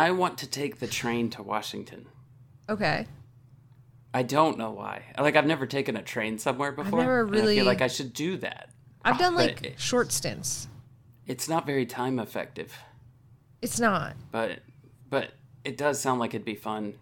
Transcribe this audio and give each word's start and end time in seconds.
I 0.00 0.10
want 0.12 0.38
to 0.38 0.46
take 0.48 0.78
the 0.78 0.86
train 0.86 1.28
to 1.30 1.42
Washington. 1.42 2.06
Okay. 2.68 3.06
I 4.14 4.22
don't 4.22 4.56
know 4.58 4.70
why. 4.70 5.04
Like 5.18 5.36
I've 5.36 5.46
never 5.46 5.66
taken 5.66 5.96
a 5.96 6.02
train 6.02 6.38
somewhere 6.38 6.72
before. 6.72 7.00
i 7.00 7.02
never 7.02 7.20
and 7.20 7.28
I 7.28 7.32
really- 7.38 7.56
feel 7.56 7.66
like 7.66 7.82
I 7.82 7.86
should 7.88 8.12
do 8.12 8.36
that. 8.38 8.70
I've 9.04 9.18
done 9.18 9.34
like 9.34 9.62
it- 9.64 9.80
short 9.80 10.10
stints. 10.12 10.68
It's 11.26 11.48
not 11.48 11.64
very 11.66 11.86
time 11.86 12.18
effective, 12.18 12.72
It's 13.62 13.78
not. 13.78 14.16
but 14.32 14.60
but 15.08 15.32
it 15.64 15.76
does 15.76 16.00
sound 16.00 16.18
like 16.18 16.34
it'd 16.34 16.44
be 16.44 16.54
fun. 16.54 16.94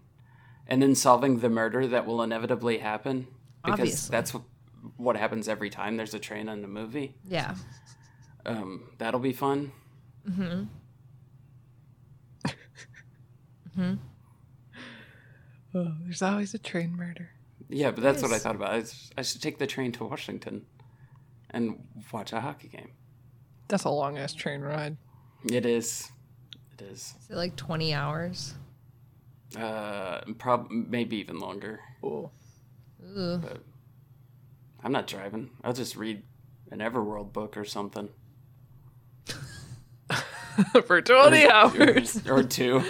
And 0.66 0.82
then 0.82 0.94
solving 0.94 1.38
the 1.38 1.48
murder 1.48 1.86
that 1.86 2.04
will 2.04 2.20
inevitably 2.22 2.78
happen 2.78 3.26
because 3.64 3.80
Obviously. 3.80 4.12
that's 4.12 4.32
wh- 4.32 5.00
what 5.00 5.16
happens 5.16 5.48
every 5.48 5.70
time 5.70 5.96
there's 5.96 6.12
a 6.14 6.18
train 6.18 6.48
in 6.48 6.62
a 6.64 6.68
movie. 6.68 7.14
Yeah. 7.24 7.54
Um, 8.44 8.90
that'll 8.98 9.20
be 9.20 9.32
fun. 9.32 9.72
Oh, 15.74 15.92
there's 16.04 16.22
always 16.22 16.54
a 16.54 16.58
train 16.58 16.96
murder. 16.96 17.30
Yeah, 17.68 17.90
but 17.90 18.02
that's 18.02 18.22
what 18.22 18.32
I 18.32 18.38
thought 18.38 18.56
about. 18.56 18.92
I 19.16 19.22
should 19.22 19.42
take 19.42 19.58
the 19.58 19.66
train 19.66 19.92
to 19.92 20.04
Washington 20.04 20.64
and 21.50 21.84
watch 22.12 22.32
a 22.32 22.40
hockey 22.40 22.68
game. 22.68 22.92
That's 23.68 23.84
a 23.84 23.90
long 23.90 24.16
ass 24.16 24.32
train 24.32 24.62
ride. 24.62 24.96
It 25.44 25.66
is. 25.66 26.10
It 26.72 26.82
is. 26.82 27.14
Is 27.22 27.30
it 27.30 27.36
like 27.36 27.56
20 27.56 27.92
hours? 27.92 28.54
Uh, 29.56 30.20
prob 30.38 30.70
maybe 30.70 31.16
even 31.16 31.38
longer. 31.38 31.80
Cool. 32.00 32.32
Ugh. 33.16 33.42
But 33.42 33.62
I'm 34.82 34.92
not 34.92 35.06
driving. 35.06 35.50
I'll 35.62 35.72
just 35.74 35.96
read 35.96 36.22
an 36.70 36.78
Everworld 36.78 37.32
book 37.32 37.56
or 37.56 37.64
something. 37.64 38.08
For 40.86 41.00
20 41.02 41.48
hours. 41.48 42.22
or 42.26 42.42
two. 42.42 42.82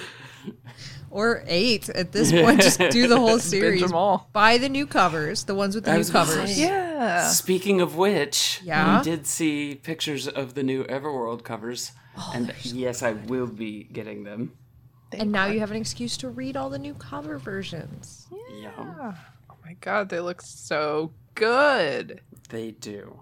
Or 1.10 1.42
eight 1.46 1.88
at 1.88 2.12
this 2.12 2.30
point. 2.32 2.60
Just 2.60 2.78
do 2.90 3.06
the 3.06 3.16
whole 3.18 3.38
series. 3.54 3.80
them 3.80 3.94
all. 3.94 4.28
Buy 4.32 4.58
the 4.58 4.68
new 4.68 4.86
covers, 4.86 5.44
the 5.44 5.54
ones 5.54 5.74
with 5.74 5.84
the 5.84 5.90
I 5.90 5.94
new 5.94 5.98
was 5.98 6.10
covers. 6.10 6.54
say- 6.54 6.62
Yeah. 6.62 7.28
Speaking 7.28 7.80
of 7.80 7.96
which, 7.96 8.60
Yeah? 8.62 8.98
we 8.98 9.04
did 9.04 9.26
see 9.26 9.74
pictures 9.74 10.28
of 10.28 10.54
the 10.54 10.62
new 10.62 10.84
Everworld 10.84 11.44
covers, 11.44 11.92
Oh, 12.16 12.32
and 12.34 12.52
yes, 12.62 13.02
I 13.02 13.12
will 13.12 13.46
be 13.46 13.84
getting 13.84 14.24
them. 14.24 14.52
And 15.12 15.32
now 15.32 15.46
you 15.46 15.60
have 15.60 15.70
an 15.70 15.76
excuse 15.78 16.16
to 16.18 16.28
read 16.28 16.56
all 16.56 16.68
the 16.68 16.78
new 16.78 16.92
cover 16.94 17.38
versions. 17.38 18.26
Yeah, 18.60 18.70
Oh 19.50 19.54
my 19.64 19.74
god, 19.80 20.08
they 20.10 20.20
look 20.20 20.42
so 20.42 21.12
good. 21.34 22.20
they 22.50 22.72
do. 22.72 23.20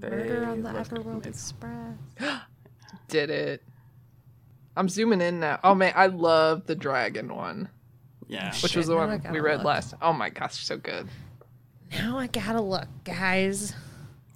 The 0.00 0.10
Murder 0.10 0.44
on 0.46 0.62
the 0.62 0.70
Everworld 0.70 1.06
amazing. 1.24 1.30
Express. 1.30 1.96
Did 3.08 3.30
it. 3.30 3.62
I'm 4.78 4.88
zooming 4.88 5.20
in 5.20 5.40
now. 5.40 5.58
Oh 5.64 5.74
man, 5.74 5.92
I 5.96 6.06
love 6.06 6.66
the 6.66 6.76
dragon 6.76 7.34
one, 7.34 7.68
Yeah, 8.28 8.54
which 8.62 8.76
was 8.76 8.86
the 8.86 8.94
one 8.94 9.20
we 9.32 9.40
read 9.40 9.58
look. 9.58 9.66
last. 9.66 9.94
Oh 10.00 10.12
my 10.12 10.30
gosh, 10.30 10.64
so 10.64 10.76
good. 10.76 11.08
Now 11.90 12.16
I 12.16 12.28
gotta 12.28 12.60
look, 12.60 12.86
guys. 13.04 13.74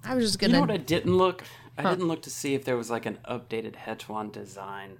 I 0.03 0.15
was 0.15 0.25
just 0.25 0.39
gonna 0.39 0.51
You 0.51 0.57
know 0.57 0.61
what 0.61 0.71
I 0.71 0.77
didn't 0.77 1.15
look? 1.15 1.45
I 1.77 1.83
didn't 1.83 2.07
look 2.09 2.21
to 2.23 2.29
see 2.29 2.55
if 2.55 2.65
there 2.65 2.75
was 2.75 2.91
like 2.91 3.05
an 3.05 3.19
updated 3.27 3.75
Hetwan 3.75 4.31
design. 4.31 4.97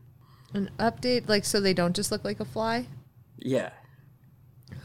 an 0.54 0.70
update, 0.80 1.28
like 1.28 1.44
so 1.44 1.60
they 1.60 1.74
don't 1.74 1.96
just 1.96 2.10
look 2.10 2.24
like 2.24 2.40
a 2.40 2.46
fly. 2.46 2.88
Yeah, 3.38 3.72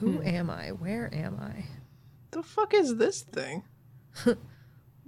Who 0.00 0.14
hmm. 0.14 0.26
am 0.26 0.50
I? 0.50 0.72
Where 0.72 1.08
am 1.14 1.38
I? 1.40 1.66
The 2.32 2.42
fuck 2.42 2.74
is 2.74 2.96
this 2.96 3.22
thing? 3.22 3.62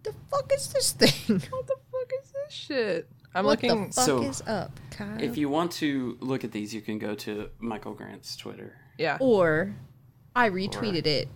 The 0.02 0.14
fuck 0.30 0.50
is 0.54 0.72
this 0.72 0.92
thing? 0.92 1.40
What 1.50 1.66
the 1.66 1.76
fuck 1.92 2.10
is 2.22 2.30
this 2.30 2.54
shit? 2.54 3.10
I'm 3.34 3.44
what 3.44 3.62
looking. 3.62 3.88
the 3.88 3.92
fuck 3.94 4.04
So, 4.04 4.22
is 4.22 4.42
up, 4.46 4.78
Kyle? 4.90 5.22
if 5.22 5.36
you 5.36 5.48
want 5.48 5.72
to 5.72 6.16
look 6.20 6.42
at 6.44 6.52
these, 6.52 6.74
you 6.74 6.80
can 6.80 6.98
go 6.98 7.14
to 7.16 7.48
Michael 7.58 7.94
Grant's 7.94 8.36
Twitter. 8.36 8.76
Yeah. 8.98 9.16
or 9.20 9.74
I 10.34 10.50
retweeted 10.50 11.06
it. 11.06 11.28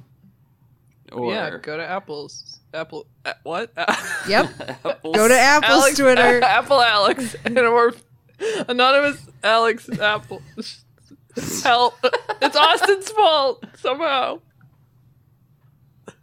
Or 1.12 1.32
yeah, 1.32 1.56
go 1.58 1.76
to 1.76 1.84
Apple's. 1.86 2.60
Apple. 2.72 3.06
Uh, 3.24 3.32
what? 3.44 3.70
Yep. 4.28 4.50
Apple's- 4.84 5.16
Go 5.16 5.28
to 5.28 5.38
Apple's 5.38 5.70
Alex, 5.82 5.98
Twitter. 5.98 6.40
Apple 6.44 6.80
Alex. 6.80 7.36
Anonymous, 7.44 8.02
anonymous 8.68 9.26
Alex 9.42 9.88
Apple. 10.00 10.42
Help. 11.62 11.94
It's 12.40 12.56
Austin's 12.56 13.10
fault, 13.10 13.64
somehow. 13.76 14.40
That 16.06 16.14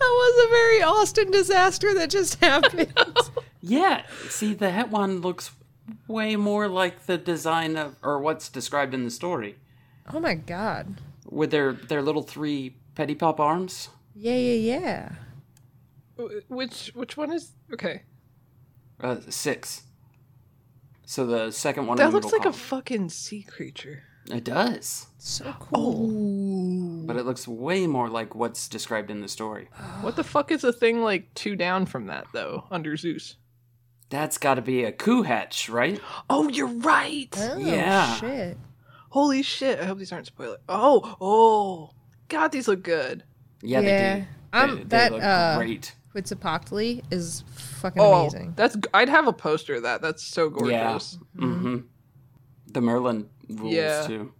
was 0.00 0.46
a 0.46 0.50
very 0.50 0.82
Austin 0.82 1.30
disaster 1.30 1.92
that 1.94 2.10
just 2.10 2.36
happened. 2.36 2.92
Yeah, 3.68 4.02
see, 4.28 4.54
that 4.54 4.90
one 4.90 5.20
looks 5.20 5.50
way 6.06 6.36
more 6.36 6.68
like 6.68 7.06
the 7.06 7.18
design 7.18 7.76
of, 7.76 7.96
or 8.02 8.18
what's 8.20 8.48
described 8.48 8.94
in 8.94 9.04
the 9.04 9.10
story, 9.10 9.56
oh 10.12 10.20
my 10.20 10.34
god. 10.34 11.00
with 11.30 11.50
their 11.50 11.72
their 11.72 12.02
little 12.02 12.22
three 12.22 12.76
petty 12.94 13.14
pop 13.14 13.38
arms. 13.40 13.90
Yeah, 14.14 14.36
yeah, 14.36 14.52
yeah. 14.74 15.12
Which 16.48 16.90
which 16.94 17.16
one 17.16 17.32
is 17.32 17.52
okay? 17.72 18.02
Uh, 19.00 19.16
six. 19.28 19.82
So 21.06 21.24
the 21.24 21.50
second 21.52 21.86
one. 21.86 21.96
That 21.96 22.12
looks 22.12 22.26
middle 22.26 22.38
like 22.40 22.48
a 22.48 22.52
fucking 22.52 23.08
sea 23.10 23.42
creature. 23.42 24.02
It 24.30 24.44
does, 24.44 25.06
So 25.16 25.54
cool. 25.58 27.06
but 27.06 27.16
it 27.16 27.24
looks 27.24 27.48
way 27.48 27.86
more 27.86 28.10
like 28.10 28.34
what's 28.34 28.68
described 28.68 29.10
in 29.10 29.22
the 29.22 29.28
story. 29.28 29.68
What 30.02 30.16
the 30.16 30.24
fuck 30.24 30.50
is 30.50 30.64
a 30.64 30.72
thing 30.72 31.00
like 31.00 31.32
two 31.34 31.56
down 31.56 31.86
from 31.86 32.06
that 32.08 32.26
though? 32.34 32.64
Under 32.70 32.94
Zeus. 32.98 33.36
That's 34.10 34.38
got 34.38 34.54
to 34.54 34.62
be 34.62 34.84
a 34.84 34.92
Coo-Hatch, 34.92 35.68
right? 35.68 36.00
Oh, 36.30 36.48
you're 36.48 36.66
right. 36.66 37.28
Oh, 37.36 37.58
Yeah. 37.58 38.14
shit. 38.16 38.56
Holy 39.10 39.42
shit! 39.42 39.80
I 39.80 39.84
hope 39.84 39.98
these 39.98 40.12
aren't 40.12 40.26
spoilers. 40.26 40.58
Oh, 40.68 41.16
oh, 41.20 41.90
God, 42.28 42.52
these 42.52 42.68
look 42.68 42.82
good. 42.82 43.24
Yeah, 43.62 43.80
Yeah. 43.80 44.14
they 44.14 44.20
do. 44.20 44.26
Um, 44.52 44.70
they, 44.70 44.76
they 44.82 44.84
that, 44.88 45.12
look 45.12 45.22
uh, 45.22 45.56
great. 45.58 45.94
Huitzilopochtli 46.14 47.04
is 47.10 47.44
fucking 47.80 48.00
Oh, 48.02 48.20
amazing. 48.22 48.52
that's. 48.56 48.76
I'd 48.94 49.08
have 49.08 49.26
a 49.26 49.32
poster 49.32 49.76
of 49.76 49.82
that. 49.84 50.00
That's 50.02 50.22
so 50.24 50.48
gorgeous. 50.50 51.18
Yeah. 51.36 51.44
Mm-hmm. 51.44 51.76
The 52.72 52.80
Merlin 52.80 53.28
rules 53.48 53.74
Yeah. 53.74 54.06
too. 54.06 54.32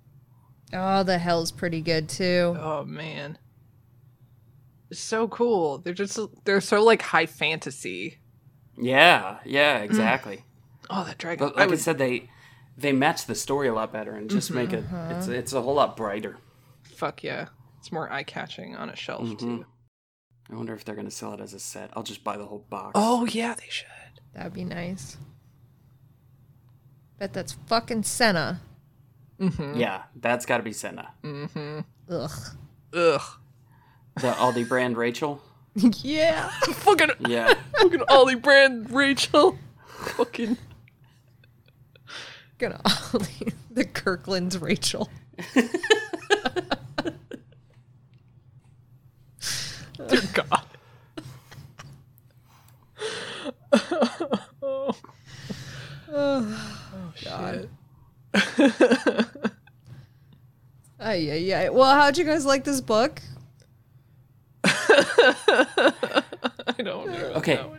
Oh, 0.75 1.03
the 1.03 1.17
hell's 1.19 1.51
pretty 1.51 1.81
good 1.81 2.09
too. 2.11 2.55
Oh 2.61 2.85
man, 2.85 3.39
it's 4.91 5.01
so 5.01 5.29
cool. 5.29 5.79
They're 5.79 5.95
just 5.95 6.19
they're 6.45 6.61
so 6.61 6.83
like 6.85 7.01
high 7.03 7.27
fantasy. 7.27 8.19
Yeah, 8.79 9.39
yeah, 9.45 9.81
mm. 9.81 9.85
exactly. 9.85 10.45
Oh, 10.91 11.05
that 11.05 11.19
dragon. 11.19 11.47
But 11.47 11.57
like 11.57 11.65
I, 11.65 11.71
would- 11.71 11.81
said, 11.81 11.99
they 11.99 12.31
they 12.77 12.93
match 12.93 13.27
the 13.27 13.35
story 13.35 13.69
a 13.69 13.75
lot 13.75 13.93
better 13.93 14.13
and 14.13 14.31
just 14.31 14.51
make 14.53 14.73
it 14.73 14.89
mm-hmm. 14.89 15.19
it's 15.19 15.27
it's 15.29 15.53
a 15.53 15.61
whole 15.61 15.75
lot 15.75 15.97
brighter. 15.97 16.39
fuck 16.83 17.23
yeah, 17.23 17.49
it's 17.79 17.93
more 17.93 18.11
eye 18.13 18.23
catching 18.23 18.77
on 18.77 18.89
a 18.89 18.97
shelf 18.97 19.23
mm-hmm. 19.23 19.59
too. 19.59 19.67
I 20.51 20.55
wonder 20.55 20.75
if 20.75 20.85
they're 20.85 20.95
gonna 20.95 21.11
sell 21.11 21.35
it 21.35 21.41
as 21.41 21.53
a 21.55 21.59
set. 21.59 21.91
I'll 21.95 22.03
just 22.03 22.25
buy 22.25 22.37
the 22.37 22.47
whole 22.47 22.65
box. 22.71 22.93
Oh 22.95 23.27
yeah, 23.27 23.55
they 23.55 23.69
should. 23.69 23.87
That'd 24.35 24.55
be 24.55 24.65
nice. 24.65 25.17
Bet 27.19 27.33
that's 27.33 27.55
fucking 27.67 28.05
Senna. 28.05 28.61
Mm-hmm. 29.41 29.79
yeah, 29.79 30.03
that's 30.17 30.47
got 30.47 30.57
to 30.57 30.63
be 30.63 30.73
Senna. 30.73 31.11
Ugh. 31.25 32.31
Ugh. 32.93 33.23
The 34.17 34.33
Aldi 34.33 34.69
brand 34.69 34.97
Rachel. 34.97 35.41
yeah. 36.03 36.49
fucking 36.49 37.11
Yeah, 37.27 37.55
fucking 37.79 38.01
Aldi 38.01 38.43
Brand 38.43 38.91
Rachel. 38.91 39.59
fucking 40.17 40.57
Gonna 42.59 42.81
the 43.71 43.85
Kirkland's 43.85 44.59
Rachel. 44.59 45.09
dear 50.09 50.21
God. 50.33 50.65
oh. 54.63 54.97
oh 56.13 57.13
shit. 57.15 57.69
Ay, 61.01 61.15
yeah, 61.15 61.35
yeah. 61.35 61.69
Well, 61.69 61.95
how'd 61.95 62.19
you 62.19 62.25
guys 62.25 62.45
like 62.45 62.65
this 62.65 62.81
book? 62.81 63.23
I 64.65 66.23
don't 66.79 67.07
know. 67.11 67.33
Okay. 67.37 67.55
know. 67.57 67.77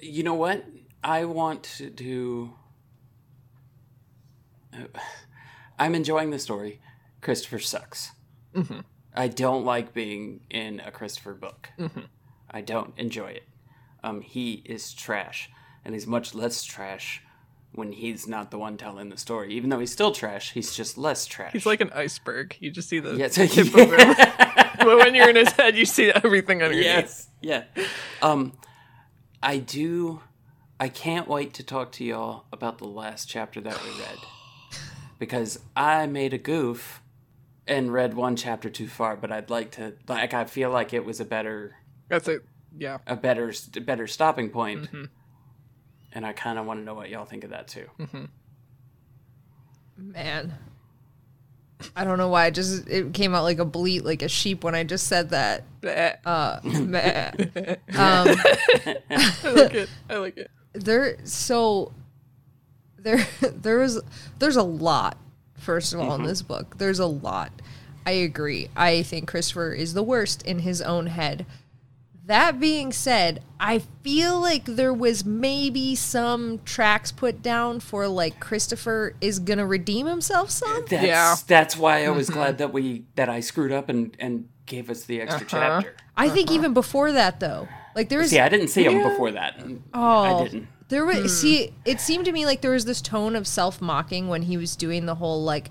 You 0.00 0.22
know 0.22 0.34
what? 0.34 0.64
I 1.02 1.24
want 1.24 1.62
to 1.78 1.90
do. 1.90 2.54
uh, 4.72 4.86
I'm 5.78 5.94
enjoying 5.94 6.30
the 6.30 6.38
story. 6.38 6.80
Christopher 7.20 7.58
sucks. 7.58 8.12
I 9.14 9.28
don't 9.28 9.64
like 9.64 9.92
being 9.92 10.40
in 10.50 10.80
a 10.80 10.90
Christopher 10.90 11.34
book. 11.34 11.70
I 12.50 12.60
don't 12.60 12.94
enjoy 12.96 13.28
it. 13.28 13.48
Um, 14.02 14.20
he 14.20 14.62
is 14.64 14.92
trash, 14.94 15.50
and 15.84 15.94
he's 15.94 16.06
much 16.06 16.34
less 16.34 16.62
trash 16.64 17.22
when 17.76 17.92
he's 17.92 18.26
not 18.26 18.50
the 18.50 18.58
one 18.58 18.76
telling 18.76 19.08
the 19.10 19.16
story. 19.16 19.52
Even 19.54 19.70
though 19.70 19.78
he's 19.78 19.92
still 19.92 20.10
trash, 20.12 20.52
he's 20.52 20.74
just 20.74 20.98
less 20.98 21.26
trash. 21.26 21.52
He's 21.52 21.66
like 21.66 21.80
an 21.80 21.90
iceberg. 21.90 22.56
You 22.58 22.70
just 22.70 22.88
see 22.88 22.98
the 22.98 23.14
Yes. 23.14 23.34
tip 23.36 23.50
of 23.52 23.74
it. 23.76 24.78
but 24.78 24.96
when 24.98 25.14
you're 25.14 25.30
in 25.30 25.36
his 25.36 25.52
head, 25.52 25.76
you 25.76 25.84
see 25.84 26.10
everything 26.10 26.62
underneath. 26.62 26.84
yes 26.84 27.28
yeah 27.42 27.64
um 28.22 28.52
i 29.42 29.58
do 29.58 30.20
i 30.80 30.88
can't 30.88 31.28
wait 31.28 31.52
to 31.54 31.62
talk 31.62 31.92
to 31.92 32.02
y'all 32.04 32.44
about 32.52 32.78
the 32.78 32.86
last 32.86 33.28
chapter 33.28 33.60
that 33.60 33.78
we 33.84 33.90
read 34.00 34.18
because 35.18 35.58
i 35.76 36.06
made 36.06 36.32
a 36.32 36.38
goof 36.38 37.02
and 37.66 37.92
read 37.92 38.14
one 38.14 38.36
chapter 38.36 38.70
too 38.70 38.88
far 38.88 39.16
but 39.16 39.30
i'd 39.30 39.50
like 39.50 39.70
to 39.70 39.92
like 40.08 40.32
i 40.34 40.44
feel 40.44 40.70
like 40.70 40.92
it 40.94 41.04
was 41.04 41.20
a 41.20 41.24
better 41.24 41.76
That's 42.08 42.26
it. 42.28 42.42
Yeah. 42.76 42.98
a 43.06 43.16
better 43.16 43.52
a 43.76 43.80
better 43.80 44.06
stopping 44.06 44.48
point 44.50 44.88
and 46.16 46.26
i 46.26 46.32
kind 46.32 46.58
of 46.58 46.66
want 46.66 46.80
to 46.80 46.84
know 46.84 46.94
what 46.94 47.08
y'all 47.08 47.24
think 47.24 47.44
of 47.44 47.50
that 47.50 47.68
too 47.68 47.86
Man. 49.98 50.52
I 51.94 52.04
don't 52.04 52.18
know 52.18 52.28
why. 52.28 52.48
It 52.48 52.50
just 52.54 52.86
it 52.86 53.14
came 53.14 53.34
out 53.34 53.44
like 53.44 53.58
a 53.58 53.64
bleat, 53.64 54.04
like 54.04 54.20
a 54.20 54.28
sheep 54.28 54.62
when 54.62 54.74
I 54.74 54.84
just 54.84 55.06
said 55.06 55.30
that. 55.30 55.64
Bleh. 55.80 56.16
Uh, 56.24 56.60
um, 56.64 58.36
I 59.08 59.52
like 59.52 59.74
it. 59.74 59.88
I 60.10 60.16
like 60.16 60.36
it. 60.36 60.50
there 60.74 61.16
so 61.24 61.92
there 62.98 63.26
there 63.40 63.82
is 63.82 64.00
there's 64.38 64.56
a 64.56 64.62
lot 64.62 65.16
first 65.58 65.94
of 65.94 66.00
all 66.00 66.14
in 66.14 66.24
this 66.24 66.42
book 66.42 66.76
there's 66.76 66.98
a 66.98 67.06
lot 67.06 67.50
i 68.04 68.10
agree 68.10 68.68
i 68.76 69.02
think 69.02 69.26
christopher 69.26 69.72
is 69.72 69.94
the 69.94 70.02
worst 70.02 70.42
in 70.42 70.58
his 70.58 70.82
own 70.82 71.06
head 71.06 71.46
that 72.26 72.60
being 72.60 72.92
said 72.92 73.42
i 73.58 73.78
feel 74.02 74.38
like 74.40 74.64
there 74.64 74.92
was 74.92 75.24
maybe 75.24 75.94
some 75.94 76.58
tracks 76.64 77.10
put 77.10 77.42
down 77.42 77.80
for 77.80 78.06
like 78.06 78.38
christopher 78.40 79.14
is 79.20 79.38
gonna 79.38 79.66
redeem 79.66 80.06
himself 80.06 80.50
some? 80.50 80.84
That's 80.88 81.04
Yeah. 81.04 81.36
that's 81.46 81.76
why 81.76 82.04
i 82.04 82.10
was 82.10 82.28
mm-hmm. 82.28 82.38
glad 82.38 82.58
that 82.58 82.72
we 82.72 83.04
that 83.14 83.28
i 83.28 83.40
screwed 83.40 83.72
up 83.72 83.88
and 83.88 84.16
and 84.18 84.48
gave 84.66 84.90
us 84.90 85.04
the 85.04 85.20
extra 85.20 85.46
uh-huh. 85.46 85.80
chapter. 85.80 85.96
I 86.16 86.28
think 86.28 86.50
even 86.50 86.74
before 86.74 87.12
that 87.12 87.40
though. 87.40 87.68
Like 87.94 88.08
there 88.08 88.18
was 88.18 88.30
see 88.30 88.40
i 88.40 88.48
didn't 88.48 88.68
see 88.68 88.84
him 88.84 89.02
before 89.02 89.30
that. 89.30 89.62
Oh, 89.94 90.40
i 90.40 90.42
didn't. 90.44 90.68
There 90.88 91.04
was 91.04 91.18
hmm. 91.18 91.26
see, 91.26 91.74
it 91.84 92.00
seemed 92.00 92.26
to 92.26 92.32
me 92.32 92.46
like 92.46 92.60
there 92.60 92.70
was 92.72 92.84
this 92.84 93.00
tone 93.00 93.34
of 93.34 93.46
self 93.46 93.80
mocking 93.80 94.28
when 94.28 94.42
he 94.42 94.56
was 94.56 94.76
doing 94.76 95.06
the 95.06 95.16
whole 95.16 95.42
like, 95.42 95.70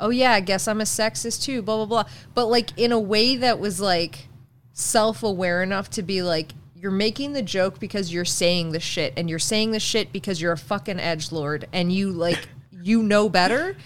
oh 0.00 0.10
yeah, 0.10 0.32
I 0.32 0.40
guess 0.40 0.66
I'm 0.66 0.80
a 0.80 0.84
sexist 0.84 1.42
too, 1.42 1.62
blah 1.62 1.76
blah 1.76 1.86
blah. 1.86 2.04
But 2.34 2.46
like 2.46 2.76
in 2.76 2.92
a 2.92 2.98
way 2.98 3.36
that 3.36 3.60
was 3.60 3.80
like 3.80 4.28
self 4.76 5.22
aware 5.22 5.62
enough 5.62 5.88
to 5.90 6.02
be 6.02 6.22
like, 6.22 6.52
you're 6.76 6.90
making 6.90 7.32
the 7.32 7.42
joke 7.42 7.80
because 7.80 8.12
you're 8.12 8.26
saying 8.26 8.72
the 8.72 8.80
shit, 8.80 9.14
and 9.16 9.28
you're 9.28 9.38
saying 9.38 9.72
the 9.72 9.80
shit 9.80 10.12
because 10.12 10.40
you're 10.40 10.52
a 10.52 10.58
fucking 10.58 11.00
edge 11.00 11.32
lord, 11.32 11.66
and 11.72 11.90
you 11.90 12.12
like 12.12 12.48
you 12.70 13.02
know 13.02 13.28
better, 13.28 13.76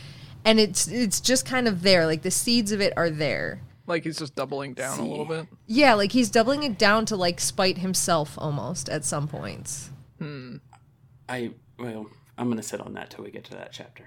and 0.44 0.60
it's 0.60 0.88
it's 0.88 1.20
just 1.20 1.46
kind 1.46 1.66
of 1.66 1.82
there, 1.82 2.04
like 2.04 2.22
the 2.22 2.30
seeds 2.30 2.72
of 2.72 2.80
it 2.80 2.92
are 2.96 3.08
there. 3.08 3.62
Like 3.86 4.04
he's 4.04 4.18
just 4.18 4.34
doubling 4.34 4.74
down 4.74 4.98
a 4.98 5.06
little 5.06 5.24
bit. 5.24 5.46
Yeah, 5.66 5.94
like 5.94 6.12
he's 6.12 6.28
doubling 6.30 6.64
it 6.64 6.78
down 6.78 7.06
to 7.06 7.16
like 7.16 7.40
spite 7.40 7.78
himself 7.78 8.34
almost 8.36 8.88
at 8.88 9.04
some 9.04 9.26
points. 9.26 9.90
Hmm. 10.18 10.56
I 11.28 11.52
well, 11.78 12.06
I'm 12.36 12.48
gonna 12.48 12.62
sit 12.62 12.80
on 12.80 12.94
that 12.94 13.10
till 13.10 13.24
we 13.24 13.30
get 13.30 13.44
to 13.44 13.52
that 13.52 13.70
chapter. 13.72 14.04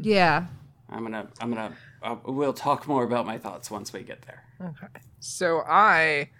Yeah. 0.00 0.46
I'm 0.94 1.02
gonna 1.02 1.28
I'm 1.40 1.50
gonna 1.50 1.72
uh, 2.02 2.16
we'll 2.24 2.52
talk 2.52 2.86
more 2.86 3.02
about 3.02 3.26
my 3.26 3.38
thoughts 3.38 3.70
once 3.70 3.92
we 3.92 4.02
get 4.02 4.22
there. 4.22 4.44
Okay. 4.60 4.86
So 5.20 5.62
I, 5.66 6.30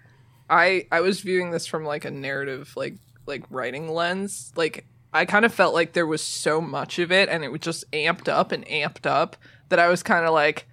I, 0.49 0.85
I 0.91 1.01
was 1.01 1.21
viewing 1.21 1.51
this 1.51 1.65
from 1.65 1.83
like 1.83 2.05
a 2.05 2.11
narrative, 2.11 2.71
like 2.75 2.95
like 3.25 3.43
writing 3.49 3.89
lens. 3.89 4.53
Like 4.55 4.85
I 5.11 5.25
kind 5.25 5.43
of 5.43 5.53
felt 5.53 5.73
like 5.73 5.93
there 5.93 6.05
was 6.05 6.21
so 6.21 6.61
much 6.61 6.99
of 6.99 7.11
it, 7.11 7.29
and 7.29 7.43
it 7.43 7.51
was 7.51 7.61
just 7.61 7.89
amped 7.91 8.29
up 8.29 8.51
and 8.51 8.65
amped 8.67 9.05
up 9.05 9.35
that 9.69 9.79
I 9.79 9.87
was 9.89 10.03
kind 10.03 10.25
of 10.25 10.33
like. 10.33 10.67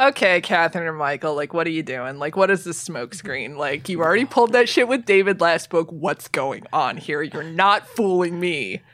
Okay, 0.00 0.40
Catherine 0.40 0.86
or 0.86 0.92
Michael, 0.92 1.34
like, 1.34 1.52
what 1.52 1.66
are 1.66 1.70
you 1.70 1.82
doing? 1.82 2.20
Like, 2.20 2.36
what 2.36 2.52
is 2.52 2.62
this 2.62 2.88
smokescreen? 2.88 3.56
Like, 3.56 3.88
you 3.88 4.00
already 4.00 4.24
pulled 4.26 4.52
that 4.52 4.68
shit 4.68 4.86
with 4.86 5.04
David 5.04 5.40
last 5.40 5.70
book. 5.70 5.90
What's 5.90 6.28
going 6.28 6.66
on 6.72 6.98
here? 6.98 7.20
You're 7.20 7.42
not 7.42 7.88
fooling 7.88 8.38
me. 8.38 8.82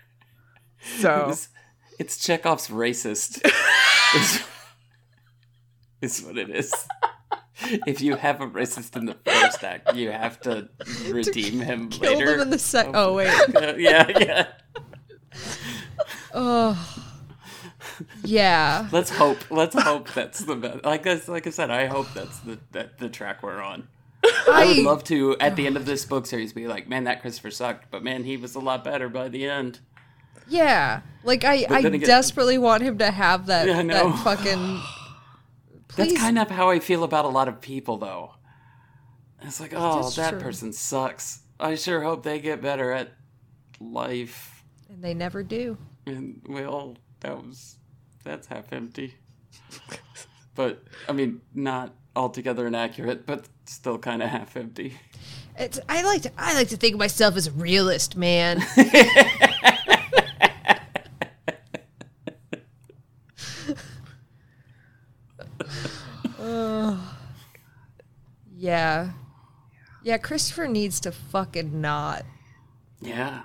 So, 1.01 1.35
It's, 1.99 2.19
Chekhov's 2.19 2.69
racist. 2.69 3.45
is, 4.15 4.43
is 6.01 6.23
what 6.23 6.39
it 6.39 6.51
is. 6.51 6.73
If 7.87 8.01
you 8.01 8.17
have 8.17 8.41
a 8.41 8.47
racist 8.47 8.97
in 8.97 9.07
the 9.07 9.15
first 9.25 9.63
act, 9.65 9.95
you 9.95 10.11
have 10.11 10.41
to 10.41 10.69
redeem 11.09 11.61
him 11.61 11.89
Kill 11.89 12.13
later. 12.13 12.33
them 12.33 12.41
in 12.41 12.51
the 12.51 12.59
sec. 12.59 12.89
Oh 12.93 13.15
wait. 13.15 13.29
Uh, 13.55 13.75
yeah, 13.79 14.47
yeah. 16.35 16.77
Yeah. 18.25 18.89
Let's 18.93 19.11
hope. 19.11 19.51
Let's 19.51 19.81
hope 19.81 20.13
that's 20.13 20.41
the 20.41 20.57
best. 20.57 20.85
Like 20.85 21.07
I, 21.07 21.21
like 21.29 21.47
I 21.47 21.51
said, 21.51 21.71
I 21.71 21.87
hope 21.87 22.13
that's 22.15 22.41
the 22.41 22.59
that 22.73 22.99
the 22.99 23.09
track 23.09 23.43
we're 23.43 23.61
on. 23.63 23.89
I 24.51 24.67
would 24.67 24.79
love 24.79 25.05
to 25.05 25.37
at 25.39 25.55
the 25.55 25.67
end 25.67 25.77
of 25.77 25.85
this 25.87 26.05
book 26.05 26.27
series 26.27 26.53
be 26.53 26.67
like, 26.67 26.89
man, 26.89 27.05
that 27.05 27.21
Christopher 27.21 27.51
sucked, 27.51 27.91
but 27.91 28.03
man, 28.03 28.25
he 28.25 28.37
was 28.37 28.55
a 28.55 28.61
lot 28.61 28.83
better 28.83 29.09
by 29.09 29.29
the 29.29 29.49
end. 29.49 29.81
Yeah. 30.49 31.01
Like 31.23 31.45
I 31.45 31.65
I 31.71 31.79
again- 31.81 32.01
desperately 32.01 32.59
want 32.59 32.83
him 32.83 32.99
to 32.99 33.11
have 33.11 33.47
that 33.47 33.67
Yeah, 33.67 33.83
that 33.83 34.19
fucking. 34.25 34.81
That's 35.97 36.17
kind 36.19 36.39
of 36.39 36.51
how 36.51 36.71
I 36.71 36.81
feel 36.81 37.05
about 37.05 37.25
a 37.25 37.29
lot 37.29 37.47
of 37.47 37.61
people, 37.61 37.99
though. 37.99 38.35
It's 39.43 39.61
like, 39.61 39.73
oh, 39.77 40.03
That's 40.03 40.17
that 40.17 40.31
true. 40.31 40.41
person 40.41 40.73
sucks. 40.73 41.41
I 41.61 41.77
sure 41.77 42.03
hope 42.03 42.25
they 42.25 42.41
get 42.41 42.61
better 42.61 42.91
at 42.91 43.13
life. 43.79 44.65
And 44.89 45.03
they 45.05 45.15
never 45.15 45.43
do. 45.45 45.79
And 46.07 46.43
well, 46.49 46.97
that 47.21 47.37
was 47.37 47.77
that's 48.25 48.47
half 48.49 48.73
empty. 48.73 49.15
but 50.55 50.83
I 51.09 51.13
mean, 51.13 51.41
not 51.55 51.95
altogether 52.17 52.67
inaccurate, 52.67 53.25
but 53.27 53.47
still 53.67 53.99
kind 53.99 54.23
of 54.23 54.31
half 54.31 54.57
empty. 54.57 54.99
It's 55.57 55.79
I 55.89 56.03
like 56.03 56.23
to 56.23 56.33
I 56.37 56.55
like 56.55 56.69
to 56.69 56.77
think 56.77 56.95
of 56.95 56.99
myself 56.99 57.37
as 57.37 57.47
a 57.47 57.53
realist, 57.53 58.17
man. 58.17 58.65
Ugh. 66.39 66.99
Yeah. 68.65 69.11
Yeah, 70.03 70.19
Christopher 70.19 70.67
needs 70.69 71.01
to 71.01 71.13
fucking 71.13 71.81
not. 71.81 72.25
Yeah. 73.01 73.43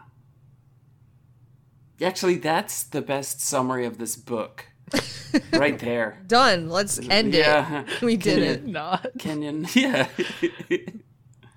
Actually, 2.01 2.35
that's 2.35 2.83
the 2.83 3.01
best 3.01 3.41
summary 3.41 3.85
of 3.85 3.97
this 3.97 4.15
book. 4.15 4.65
right 5.53 5.77
there. 5.79 6.21
Done. 6.27 6.69
Let's 6.69 6.99
end 7.09 7.33
Yeah. 7.33 7.81
it. 7.83 8.01
We 8.01 8.17
did 8.17 8.39
it. 8.39 8.65
not. 8.65 9.07
Kenyon. 9.19 9.67
Yeah. 9.75 10.07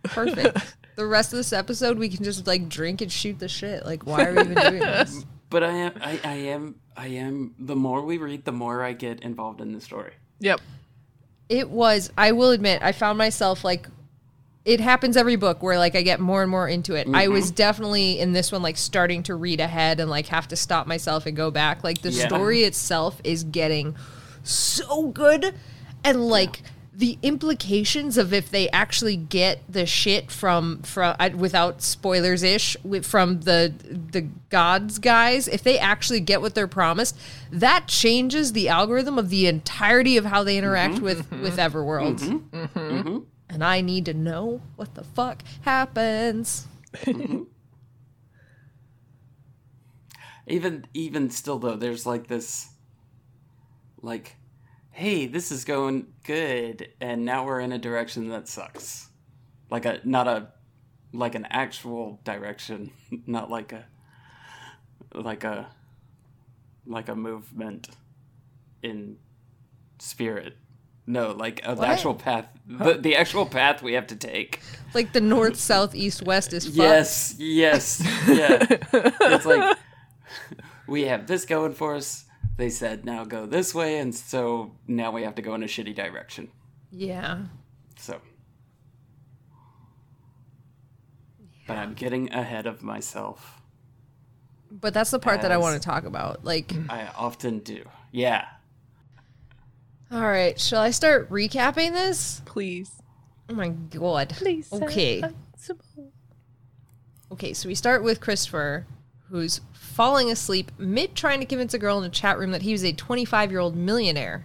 Perfect. 0.04 0.74
The 0.96 1.06
rest 1.06 1.32
of 1.32 1.36
this 1.38 1.52
episode, 1.52 1.98
we 1.98 2.08
can 2.08 2.24
just 2.24 2.46
like 2.46 2.68
drink 2.68 3.00
and 3.00 3.10
shoot 3.10 3.38
the 3.38 3.48
shit. 3.48 3.86
Like, 3.86 4.04
why 4.06 4.24
are 4.26 4.34
we 4.34 4.40
even 4.42 4.54
doing 4.54 4.78
this? 4.80 5.24
but 5.50 5.62
I 5.62 5.70
am 5.72 5.92
I, 6.02 6.20
I 6.24 6.34
am 6.34 6.74
I 6.96 7.06
am 7.08 7.54
the 7.58 7.76
more 7.76 8.02
we 8.02 8.18
read, 8.18 8.44
the 8.44 8.52
more 8.52 8.82
I 8.82 8.92
get 8.92 9.20
involved 9.20 9.60
in 9.60 9.72
the 9.72 9.80
story. 9.80 10.12
Yep. 10.40 10.60
It 11.52 11.68
was, 11.68 12.10
I 12.16 12.32
will 12.32 12.50
admit, 12.50 12.80
I 12.82 12.92
found 12.92 13.18
myself 13.18 13.62
like, 13.62 13.86
it 14.64 14.80
happens 14.80 15.18
every 15.18 15.36
book 15.36 15.62
where 15.62 15.76
like 15.76 15.94
I 15.94 16.00
get 16.00 16.18
more 16.18 16.40
and 16.40 16.50
more 16.50 16.66
into 16.66 16.94
it. 16.94 17.06
I 17.12 17.28
was 17.28 17.46
mm-hmm. 17.46 17.56
definitely 17.56 18.20
in 18.20 18.32
this 18.32 18.50
one 18.50 18.62
like 18.62 18.78
starting 18.78 19.22
to 19.24 19.34
read 19.34 19.60
ahead 19.60 20.00
and 20.00 20.08
like 20.08 20.28
have 20.28 20.48
to 20.48 20.56
stop 20.56 20.86
myself 20.86 21.26
and 21.26 21.36
go 21.36 21.50
back. 21.50 21.84
Like 21.84 22.00
the 22.00 22.10
Yeah. 22.10 22.26
story 22.28 22.62
itself 22.62 23.20
is 23.22 23.44
getting 23.44 23.96
so 24.44 25.08
good 25.08 25.54
and 26.04 26.26
like 26.26 26.62
the 26.94 27.18
implications 27.22 28.18
of 28.18 28.34
if 28.34 28.50
they 28.50 28.68
actually 28.70 29.16
get 29.16 29.60
the 29.68 29.86
shit 29.86 30.30
from 30.30 30.82
from 30.82 31.16
I- 31.18 31.30
without 31.30 31.80
spoilers 31.80 32.42
ish 32.42 32.76
from 33.02 33.40
the 33.40 33.72
the 34.10 34.28
gods 34.50 34.98
guys 34.98 35.48
if 35.48 35.62
they 35.62 35.78
actually 35.78 36.20
get 36.20 36.42
what 36.42 36.54
they're 36.54 36.68
promised 36.68 37.18
that 37.50 37.88
changes 37.88 38.52
the 38.52 38.68
algorithm 38.68 39.18
of 39.18 39.30
the 39.30 39.46
entirety 39.46 40.18
of 40.18 40.26
how 40.26 40.44
they 40.44 40.58
interact 40.58 40.96
mm-hmm, 40.96 41.04
with 41.04 41.30
mm-hmm. 41.30 41.42
with 41.42 41.56
everworld 41.56 42.18
mm-hmm, 42.18 43.18
and 43.48 43.64
i 43.64 43.80
need 43.80 44.04
to 44.04 44.14
know 44.14 44.60
what 44.76 44.94
the 44.94 45.04
fuck 45.04 45.42
happens. 45.62 46.66
Even 50.46 50.86
even 50.92 51.30
still 51.30 51.58
though, 51.58 51.76
there's 51.76 52.04
like 52.04 52.26
this, 52.26 52.68
like, 54.02 54.36
hey, 54.92 55.26
this 55.26 55.50
is 55.50 55.64
going 55.64 56.06
good, 56.24 56.88
and 57.00 57.24
now 57.24 57.44
we're 57.44 57.60
in 57.60 57.72
a 57.72 57.78
direction 57.78 58.28
that 58.28 58.48
sucks, 58.48 59.08
like 59.70 59.84
a 59.84 60.00
not 60.04 60.28
a, 60.28 60.48
like 61.12 61.34
an 61.34 61.46
actual 61.50 62.20
direction, 62.24 62.92
not 63.26 63.50
like 63.50 63.72
a, 63.72 63.84
like 65.14 65.44
a, 65.44 65.68
like 66.86 67.08
a 67.08 67.16
movement, 67.16 67.88
in 68.82 69.16
spirit. 69.98 70.56
No, 71.06 71.32
like 71.32 71.60
uh, 71.64 71.74
the 71.74 71.86
actual 71.86 72.14
path, 72.14 72.46
the, 72.66 72.94
the 72.94 73.16
actual 73.16 73.44
path 73.44 73.82
we 73.82 73.94
have 73.94 74.06
to 74.08 74.16
take. 74.16 74.60
Like 74.94 75.12
the 75.12 75.20
north, 75.20 75.56
south, 75.56 75.94
east, 75.96 76.22
west 76.22 76.52
is 76.52 76.64
fucked. 76.64 76.76
Yes, 76.76 77.34
yes, 77.38 78.02
yeah. 78.28 78.64
it's 78.92 79.44
like 79.44 79.76
we 80.86 81.02
have 81.02 81.26
this 81.26 81.44
going 81.44 81.74
for 81.74 81.96
us. 81.96 82.24
They 82.56 82.70
said 82.70 83.04
now 83.04 83.24
go 83.24 83.46
this 83.46 83.74
way, 83.74 83.98
and 83.98 84.14
so 84.14 84.72
now 84.86 85.10
we 85.10 85.22
have 85.22 85.34
to 85.36 85.42
go 85.42 85.54
in 85.54 85.62
a 85.62 85.66
shitty 85.66 85.94
direction. 85.94 86.50
Yeah. 86.90 87.46
So, 87.96 88.20
but 91.66 91.78
I'm 91.78 91.94
getting 91.94 92.32
ahead 92.32 92.66
of 92.66 92.82
myself. 92.82 93.60
But 94.70 94.94
that's 94.94 95.10
the 95.10 95.18
part 95.18 95.42
that 95.42 95.52
I 95.52 95.58
want 95.58 95.80
to 95.80 95.86
talk 95.86 96.04
about. 96.04 96.44
Like, 96.44 96.72
I 96.88 97.08
often 97.16 97.58
do. 97.60 97.84
Yeah. 98.10 98.46
all 100.10 100.20
right, 100.22 100.58
shall 100.60 100.80
I 100.82 100.90
start 100.90 101.30
recapping 101.30 101.92
this? 101.92 102.42
Please. 102.44 102.90
Oh 103.48 103.54
my 103.54 103.68
god. 103.68 104.30
Please. 104.30 104.68
Okay. 104.72 105.22
Okay, 107.30 107.54
so 107.54 107.68
we 107.68 107.74
start 107.74 108.02
with 108.04 108.20
Christopher, 108.20 108.86
who's 109.32 109.62
falling 109.72 110.30
asleep 110.30 110.70
mid 110.78 111.14
trying 111.14 111.40
to 111.40 111.46
convince 111.46 111.74
a 111.74 111.78
girl 111.78 111.98
in 111.98 112.04
a 112.04 112.10
chat 112.10 112.38
room 112.38 112.52
that 112.52 112.62
he 112.62 112.72
was 112.72 112.84
a 112.84 112.92
25 112.92 113.50
year 113.50 113.60
old 113.60 113.74
millionaire. 113.74 114.44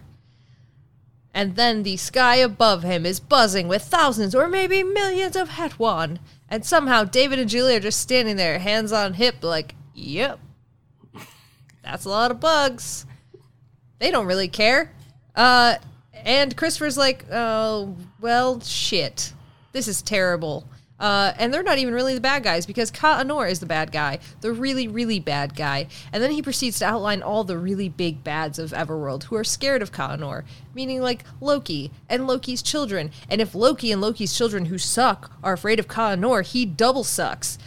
And 1.34 1.56
then 1.56 1.84
the 1.84 1.98
sky 1.98 2.38
above 2.38 2.82
him 2.82 3.06
is 3.06 3.20
buzzing 3.20 3.67
with 3.67 3.84
thousands 3.84 4.34
or 4.34 4.48
maybe 4.48 4.82
millions 4.82 5.36
of 5.36 5.50
Hetwan. 5.50 6.20
And 6.50 6.65
somehow 6.65 7.03
David 7.03 7.38
and 7.38 7.50
Jalil 7.50 7.77
are 7.77 7.82
just 7.82 8.00
standing 8.00 8.38
there, 8.38 8.58
hands 8.58 8.91
on 8.91 9.13
hip, 9.13 9.44
like, 9.44 9.75
yep. 9.94 10.39
That's 11.84 12.06
a 12.06 12.10
lot 12.10 12.32
of 12.32 12.39
bugs. 12.39 13.06
They 14.00 14.10
don't 14.10 14.25
really 14.25 14.48
care. 14.48 14.91
Uh, 15.36 15.75
and 16.13 16.56
Christopher's 16.56 16.98
like, 16.98 17.25
oh, 17.32 17.96
well, 18.20 18.60
shit. 18.62 19.34
This 19.74 19.88
is 19.88 20.01
terrible. 20.01 20.65
Uh, 21.00 21.34
and 21.38 21.54
they're 21.54 21.63
not 21.63 21.77
even 21.77 21.94
really 21.94 22.16
the 22.16 22.22
bad 22.22 22.44
guys 22.44 22.66
because 22.66 22.89
Ka 22.89 23.22
Anor 23.22 23.50
is 23.50 23.60
the 23.60 23.66
bad 23.66 23.92
guy, 23.92 24.20
the 24.42 24.51
really, 24.51 24.88
really 24.88 25.20
bad 25.20 25.56
guy. 25.56 25.88
And 26.12 26.24
then 26.24 26.32
he 26.32 26.42
proceeds 26.42 26.80
to 26.80 26.86
outline 26.86 27.22
all 27.22 27.44
the 27.44 27.58
really 27.58 27.88
big 27.88 28.24
bads 28.24 28.58
of 28.58 28.72
Everworld 28.72 29.25
who 29.25 29.36
are 29.36 29.44
scared 29.44 29.82
of 29.82 29.92
Ka 29.92 30.16
Anor, 30.16 30.44
meaning 30.74 31.01
like 31.01 31.24
Loki 31.39 31.92
and 32.10 32.25
Loki's 32.25 32.63
children. 32.63 33.12
And 33.30 33.42
if 33.42 33.54
Loki 33.54 33.92
and 33.92 34.01
Loki's 34.01 34.36
children 34.36 34.66
who 34.66 34.77
suck 34.77 35.32
are 35.44 35.54
afraid 35.54 35.80
of 35.80 35.88
Ka 35.88 36.16
Anor, 36.16 36.44
he 36.44 36.66
double 36.66 37.04
sucks. 37.04 37.60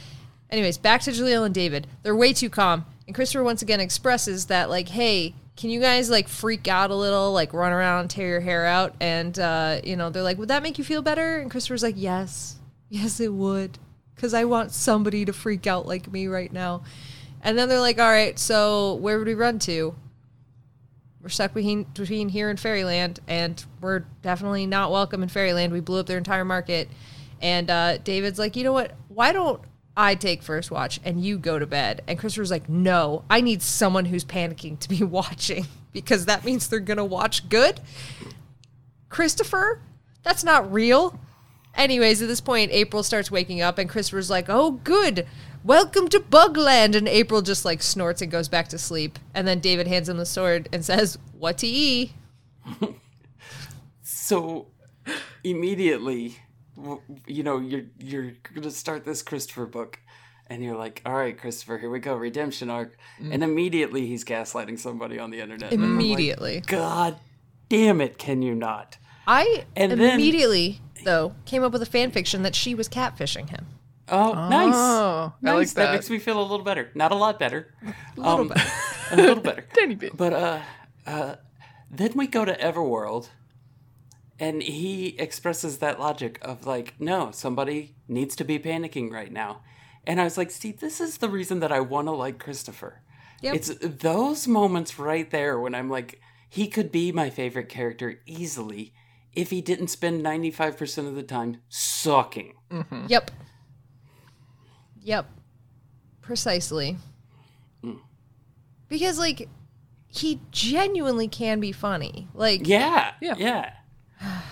Anyways, 0.51 0.79
back 0.79 1.03
to 1.03 1.13
Jalil 1.13 1.47
and 1.47 1.55
David. 1.55 1.87
They're 2.03 2.17
way 2.17 2.33
too 2.33 2.51
calm. 2.51 2.85
And 3.07 3.15
Christopher 3.15 3.45
once 3.45 3.63
again 3.63 3.81
expresses 3.81 4.47
that, 4.47 4.69
like, 4.71 4.89
hey, 4.89 5.35
can 5.57 5.71
you 5.71 5.81
guys, 5.81 6.11
like, 6.11 6.29
freak 6.29 6.67
out 6.69 6.91
a 6.91 6.95
little, 6.95 7.33
like, 7.33 7.53
run 7.53 7.73
around, 7.73 8.09
tear 8.09 8.29
your 8.29 8.41
hair 8.41 8.67
out? 8.67 8.95
And, 9.01 9.39
uh, 9.39 9.81
you 9.85 9.97
know, 9.97 10.11
they're 10.11 10.23
like, 10.23 10.39
would 10.39 10.49
that 10.49 10.63
make 10.63 10.79
you 10.79 10.85
feel 10.85 11.03
better? 11.03 11.39
And 11.39 11.51
Christopher's 11.51 11.83
like, 11.83 11.97
yes. 11.97 12.57
Yes, 12.91 13.21
it 13.21 13.33
would. 13.33 13.79
Because 14.15 14.35
I 14.35 14.45
want 14.45 14.73
somebody 14.73 15.25
to 15.25 15.33
freak 15.33 15.67
out 15.67 15.87
like 15.87 16.13
me 16.13 16.27
right 16.27 16.53
now. 16.53 16.83
And 17.43 17.57
then 17.57 17.71
they're 17.71 17.81
like, 17.81 17.99
all 17.99 18.11
right, 18.11 18.39
so 18.39 18.95
where 18.97 19.17
would 19.17 19.27
we 19.27 19.35
run 19.35 19.59
to? 19.61 19.95
We're 21.23 21.31
stuck 21.31 21.55
between, 21.55 21.85
between 21.85 22.29
here 22.29 22.51
and 22.51 22.59
Fairyland, 22.59 23.21
and 23.29 23.63
we're 23.81 24.01
definitely 24.23 24.67
not 24.67 24.91
welcome 24.91 25.23
in 25.23 25.29
Fairyland. 25.29 25.73
We 25.73 25.81
blew 25.81 26.01
up 26.01 26.07
their 26.07 26.19
entire 26.19 26.45
market. 26.45 26.89
And 27.41 27.71
uh, 27.71 27.99
David's 27.99 28.39
like, 28.39 28.57
you 28.57 28.65
know 28.65 28.73
what? 28.73 28.93
Why 29.09 29.33
don't 29.33 29.61
I 29.97 30.15
take 30.15 30.43
first 30.43 30.71
watch 30.71 31.01
and 31.05 31.23
you 31.23 31.39
go 31.39 31.59
to 31.59 31.67
bed? 31.67 32.03
And 32.07 32.19
Christopher's 32.19 32.51
like, 32.51 32.69
no, 32.69 33.25
I 33.31 33.41
need 33.41 33.63
someone 33.63 34.07
who's 34.07 34.25
panicking 34.25 34.79
to 34.81 34.89
be 34.89 35.03
watching 35.05 35.67
because 35.93 36.27
that 36.27 36.45
means 36.45 36.69
they're 36.69 36.81
going 36.81 36.99
to 36.99 37.05
watch 37.05 37.49
good. 37.49 37.81
Christopher, 39.09 39.81
that's 40.23 40.45
not 40.45 40.73
real. 40.73 41.19
Anyways, 41.75 42.21
at 42.21 42.29
this 42.29 42.41
point, 42.41 42.73
April 42.73 43.03
starts 43.03 43.31
waking 43.31 43.61
up, 43.61 43.79
and 43.79 43.89
Christopher's 43.89 44.31
like, 44.31 44.47
"Oh, 44.49 44.73
good, 44.73 45.27
welcome 45.65 46.09
to 46.09 46.21
Bugland." 46.21 46.95
And 46.95 47.09
April 47.09 47.43
just 47.43 47.65
like 47.65 47.83
snorts 47.83 48.21
and 48.21 48.31
goes 48.31 48.49
back 48.49 48.69
to 48.69 48.79
sleep. 48.79 49.19
And 49.35 49.47
then 49.47 49.61
David 49.61 49.87
hands 49.87 50.09
him 50.09 50.17
the 50.19 50.27
sword 50.27 50.69
and 50.73 50.85
says, 50.85 51.19
"What 51.33 51.59
to 51.59 51.67
eat?" 51.67 52.13
So 54.03 54.69
immediately, 55.45 56.37
you 57.27 57.43
know, 57.43 57.59
you're 57.59 57.85
you're 57.99 58.33
gonna 58.55 58.71
start 58.71 59.05
this 59.05 59.23
Christopher 59.23 59.67
book, 59.67 59.99
and 60.47 60.63
you're 60.63 60.77
like, 60.77 61.03
"All 61.05 61.15
right, 61.15 61.37
Christopher, 61.37 61.79
here 61.79 61.91
we 61.91 62.01
go, 62.01 62.15
redemption 62.15 62.71
arc," 62.71 62.97
mm. 63.21 63.33
and 63.33 63.43
immediately 63.43 64.07
he's 64.07 64.25
gaslighting 64.25 64.79
somebody 64.79 65.19
on 65.19 65.31
the 65.31 65.41
internet. 65.41 65.73
And 65.73 65.83
I'm 65.83 65.97
like, 65.97 66.05
Immediately, 66.05 66.63
God 66.67 67.17
damn 67.69 68.01
it! 68.01 68.19
Can 68.19 68.43
you 68.43 68.55
not? 68.55 68.99
I 69.27 69.65
And 69.77 69.93
then- 69.93 70.15
immediately 70.15 70.81
though 71.05 71.35
came 71.45 71.63
up 71.63 71.73
with 71.73 71.83
a 71.83 71.87
fan 71.87 72.11
fiction 72.11 72.43
that 72.43 72.55
she 72.55 72.75
was 72.75 72.89
catfishing 72.89 73.51
him. 73.51 73.67
Oh, 74.09 74.33
nice. 74.49 74.75
Oh, 74.75 75.33
I 75.41 75.45
nice. 75.45 75.55
like 75.55 75.71
that. 75.75 75.93
makes 75.95 76.11
me 76.11 76.19
feel 76.19 76.41
a 76.41 76.43
little 76.43 76.65
better. 76.65 76.91
Not 76.95 77.13
a 77.13 77.15
lot 77.15 77.39
better. 77.39 77.73
A 78.17 78.21
little 78.21 78.41
Um, 78.41 78.49
bit. 78.49 78.59
a 79.13 79.17
little 79.17 79.43
better. 79.43 79.65
Tiny 79.79 79.95
bit. 79.95 80.17
But 80.17 80.33
uh, 80.33 80.61
uh, 81.07 81.35
then 81.91 82.13
we 82.17 82.27
go 82.27 82.45
to 82.45 82.53
Everworld, 82.57 83.29
and 84.41 84.63
he 84.63 85.09
expresses 85.19 85.79
that 85.79 86.01
logic 86.01 86.39
of 86.43 86.67
like, 86.67 86.95
no, 86.99 87.31
somebody 87.31 87.95
needs 88.09 88.35
to 88.37 88.45
be 88.45 88.59
panicking 88.59 89.13
right 89.13 89.31
now. 89.33 89.63
And 90.07 90.21
I 90.21 90.25
was 90.25 90.37
like, 90.39 90.51
see, 90.51 90.73
this 90.73 91.01
is 91.01 91.19
the 91.19 91.29
reason 91.29 91.61
that 91.61 91.71
I 91.71 91.79
want 91.81 92.09
to 92.09 92.13
like 92.13 92.39
Christopher. 92.39 93.03
Yep. 93.43 93.55
It's 93.55 93.69
those 93.81 94.49
moments 94.49 94.99
right 94.99 95.31
there 95.31 95.59
when 95.61 95.75
I'm 95.75 95.89
like, 95.91 96.21
he 96.49 96.67
could 96.67 96.91
be 96.91 97.13
my 97.13 97.31
favorite 97.31 97.69
character 97.69 98.21
easily 98.27 98.93
if 99.35 99.51
he 99.51 99.61
didn't 99.61 99.89
spend 99.89 100.25
95% 100.25 101.07
of 101.07 101.15
the 101.15 101.23
time 101.23 101.59
sucking. 101.69 102.55
Mm-hmm. 102.71 103.07
Yep. 103.09 103.31
Yep. 105.03 105.27
Precisely. 106.21 106.97
Mm. 107.85 108.01
Because 108.89 109.19
like 109.19 109.49
he 110.09 110.41
genuinely 110.51 111.29
can 111.29 111.61
be 111.61 111.73
funny. 111.73 112.29
Like 112.35 112.67
Yeah. 112.67 113.13
Yeah. 113.21 113.35
Yeah. 113.39 113.73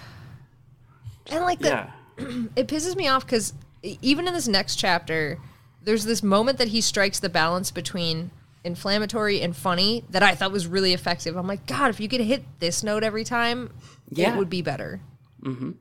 and 1.31 1.45
like 1.45 1.59
the 1.59 1.69
Yeah. 1.69 1.91
it 2.57 2.69
pisses 2.69 2.97
me 2.97 3.09
off 3.09 3.27
cuz 3.27 3.53
even 3.83 4.27
in 4.27 4.35
this 4.35 4.49
next 4.49 4.77
chapter 4.77 5.39
there's 5.83 6.05
this 6.05 6.23
moment 6.23 6.59
that 6.59 6.69
he 6.69 6.81
strikes 6.81 7.21
the 7.21 7.29
balance 7.29 7.71
between 7.71 8.31
inflammatory 8.65 9.41
and 9.41 9.57
funny 9.57 10.05
that 10.11 10.23
I 10.23 10.35
thought 10.35 10.53
was 10.53 10.67
really 10.67 10.93
effective. 10.93 11.37
I'm 11.37 11.47
like, 11.47 11.67
God, 11.67 11.91
if 11.91 12.01
you 12.01 12.09
could 12.09 12.21
hit 12.21 12.45
this 12.61 12.83
note 12.83 13.03
every 13.03 13.25
time, 13.25 13.71
Yeah. 14.11 14.35
it 14.35 14.39
would 14.39 14.51
be 14.51 14.63
better. 14.63 15.01
Mm-hmm. 15.43 15.73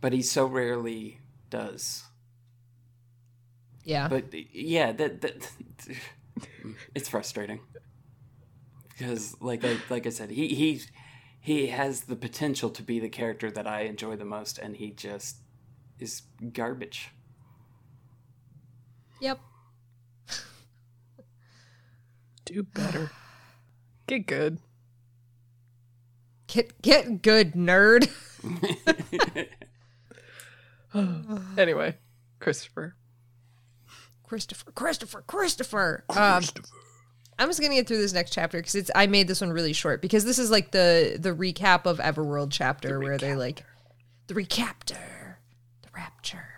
But 0.00 0.12
he 0.12 0.22
so 0.22 0.46
rarely 0.46 1.20
does. 1.50 2.04
Yeah. 3.84 4.08
But 4.08 4.32
yeah, 4.32 4.92
that 4.92 5.20
that 5.20 5.50
it's 6.94 7.08
frustrating 7.08 7.60
because, 8.88 9.36
like 9.40 9.64
I 9.64 9.76
like 9.88 10.06
I 10.06 10.10
said, 10.10 10.30
he 10.30 10.48
he 10.48 10.82
he 11.40 11.66
has 11.68 12.02
the 12.02 12.16
potential 12.16 12.70
to 12.70 12.82
be 12.82 13.00
the 13.00 13.08
character 13.08 13.50
that 13.50 13.66
I 13.66 13.82
enjoy 13.82 14.16
the 14.16 14.24
most, 14.24 14.58
and 14.58 14.76
he 14.76 14.90
just 14.90 15.38
is 15.98 16.22
garbage. 16.52 17.10
yep. 19.20 19.38
Do 22.44 22.62
better. 22.62 23.10
Get 24.06 24.26
good. 24.26 24.58
Get 26.52 26.82
get 26.82 27.22
good, 27.22 27.52
nerd. 27.52 28.10
Anyway, 31.56 31.96
Christopher. 32.40 32.96
Christopher, 34.24 34.72
Christopher, 34.72 35.22
Christopher. 35.26 36.04
Um, 36.08 36.42
I'm 37.38 37.48
just 37.48 37.60
gonna 37.60 37.74
get 37.74 37.86
through 37.86 37.98
this 37.98 38.12
next 38.12 38.32
chapter 38.32 38.58
because 38.58 38.74
it's. 38.74 38.90
I 38.94 39.06
made 39.06 39.28
this 39.28 39.40
one 39.40 39.50
really 39.52 39.72
short 39.72 40.02
because 40.02 40.24
this 40.24 40.38
is 40.38 40.50
like 40.50 40.72
the 40.72 41.16
the 41.20 41.30
recap 41.30 41.86
of 41.86 41.98
Everworld 41.98 42.48
chapter 42.50 42.98
where 42.98 43.18
they 43.18 43.36
like 43.36 43.64
the 44.26 44.34
recapture, 44.34 45.38
the 45.82 45.88
rapture, 45.94 46.48
the. 46.48 46.49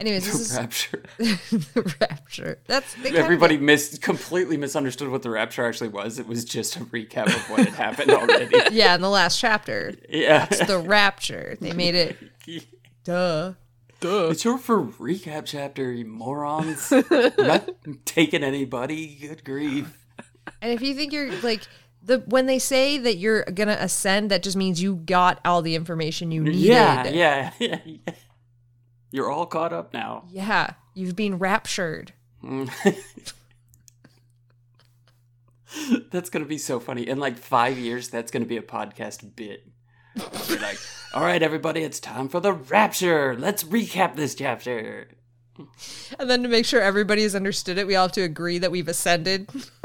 Anyways, 0.00 0.26
this 0.26 0.40
is 0.40 0.56
rapture. 0.56 1.02
the 1.18 1.94
rapture. 2.00 2.58
That's 2.66 2.94
they 2.94 3.10
of 3.10 3.14
Everybody 3.16 3.58
mis- 3.58 3.96
completely 3.98 4.56
misunderstood 4.56 5.08
what 5.08 5.22
the 5.22 5.30
rapture 5.30 5.64
actually 5.64 5.88
was. 5.88 6.18
It 6.18 6.26
was 6.26 6.44
just 6.44 6.76
a 6.76 6.80
recap 6.80 7.26
of 7.26 7.50
what 7.50 7.60
had 7.60 7.74
happened 7.74 8.10
already. 8.10 8.56
yeah, 8.72 8.94
in 8.96 9.00
the 9.00 9.10
last 9.10 9.38
chapter, 9.38 9.94
Yeah. 10.08 10.48
It's 10.50 10.66
the 10.66 10.78
rapture. 10.78 11.56
They 11.60 11.72
made 11.72 11.94
it. 11.94 12.18
Duh. 13.04 13.52
Duh. 14.00 14.28
It's 14.30 14.42
short 14.42 14.62
for 14.62 14.82
recap 14.82 15.44
chapter, 15.46 15.92
you 15.92 16.04
morons. 16.04 16.90
We're 16.90 17.32
not 17.38 17.70
taking 18.04 18.42
anybody. 18.42 19.16
Good 19.20 19.44
grief. 19.44 19.96
And 20.60 20.72
if 20.72 20.82
you 20.82 20.94
think 20.94 21.12
you're 21.12 21.32
like 21.40 21.62
the 22.02 22.18
when 22.26 22.46
they 22.46 22.58
say 22.58 22.98
that 22.98 23.16
you're 23.16 23.44
gonna 23.44 23.76
ascend, 23.78 24.30
that 24.30 24.42
just 24.42 24.56
means 24.56 24.82
you 24.82 24.96
got 24.96 25.40
all 25.44 25.62
the 25.62 25.74
information 25.74 26.30
you 26.30 26.42
needed. 26.42 26.56
Yeah, 26.56 27.06
yeah, 27.08 27.50
yeah, 27.58 27.78
yeah. 27.84 28.14
You're 29.14 29.30
all 29.30 29.46
caught 29.46 29.72
up 29.72 29.94
now. 29.94 30.24
Yeah, 30.28 30.70
you've 30.92 31.14
been 31.14 31.38
raptured. 31.38 32.14
Mm. 32.42 32.68
that's 36.10 36.30
gonna 36.30 36.46
be 36.46 36.58
so 36.58 36.80
funny. 36.80 37.06
In 37.06 37.20
like 37.20 37.38
five 37.38 37.78
years, 37.78 38.08
that's 38.08 38.32
gonna 38.32 38.44
be 38.44 38.56
a 38.56 38.62
podcast 38.62 39.36
bit. 39.36 39.68
Be 40.16 40.58
like, 40.58 40.78
all 41.14 41.22
right, 41.22 41.40
everybody, 41.44 41.84
it's 41.84 42.00
time 42.00 42.28
for 42.28 42.40
the 42.40 42.54
rapture. 42.54 43.36
Let's 43.38 43.62
recap 43.62 44.16
this 44.16 44.34
chapter. 44.34 45.06
And 46.18 46.28
then 46.28 46.42
to 46.42 46.48
make 46.48 46.66
sure 46.66 46.80
everybody 46.80 47.22
has 47.22 47.36
understood 47.36 47.78
it, 47.78 47.86
we 47.86 47.94
all 47.94 48.08
have 48.08 48.12
to 48.14 48.22
agree 48.22 48.58
that 48.58 48.72
we've 48.72 48.88
ascended. 48.88 49.48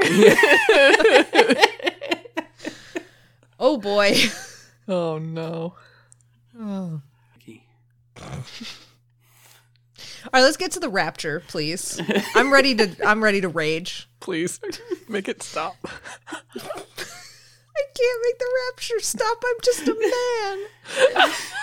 oh 3.60 3.78
boy. 3.78 4.16
Oh 4.88 5.18
no. 5.18 5.76
All 10.24 10.30
right, 10.34 10.42
let's 10.42 10.56
get 10.56 10.72
to 10.72 10.80
the 10.80 10.88
rapture, 10.88 11.42
please. 11.48 12.00
I'm 12.34 12.52
ready 12.52 12.74
to 12.74 12.90
I'm 13.06 13.22
ready 13.24 13.40
to 13.40 13.48
rage. 13.48 14.08
Please 14.20 14.60
make 15.08 15.28
it 15.28 15.42
stop. 15.42 15.76
I 15.84 15.88
can't 17.94 18.22
make 18.24 18.38
the 18.38 18.48
rapture 18.68 19.00
stop. 19.00 19.38
I'm 19.44 19.56
just 19.62 19.88
a 19.88 19.94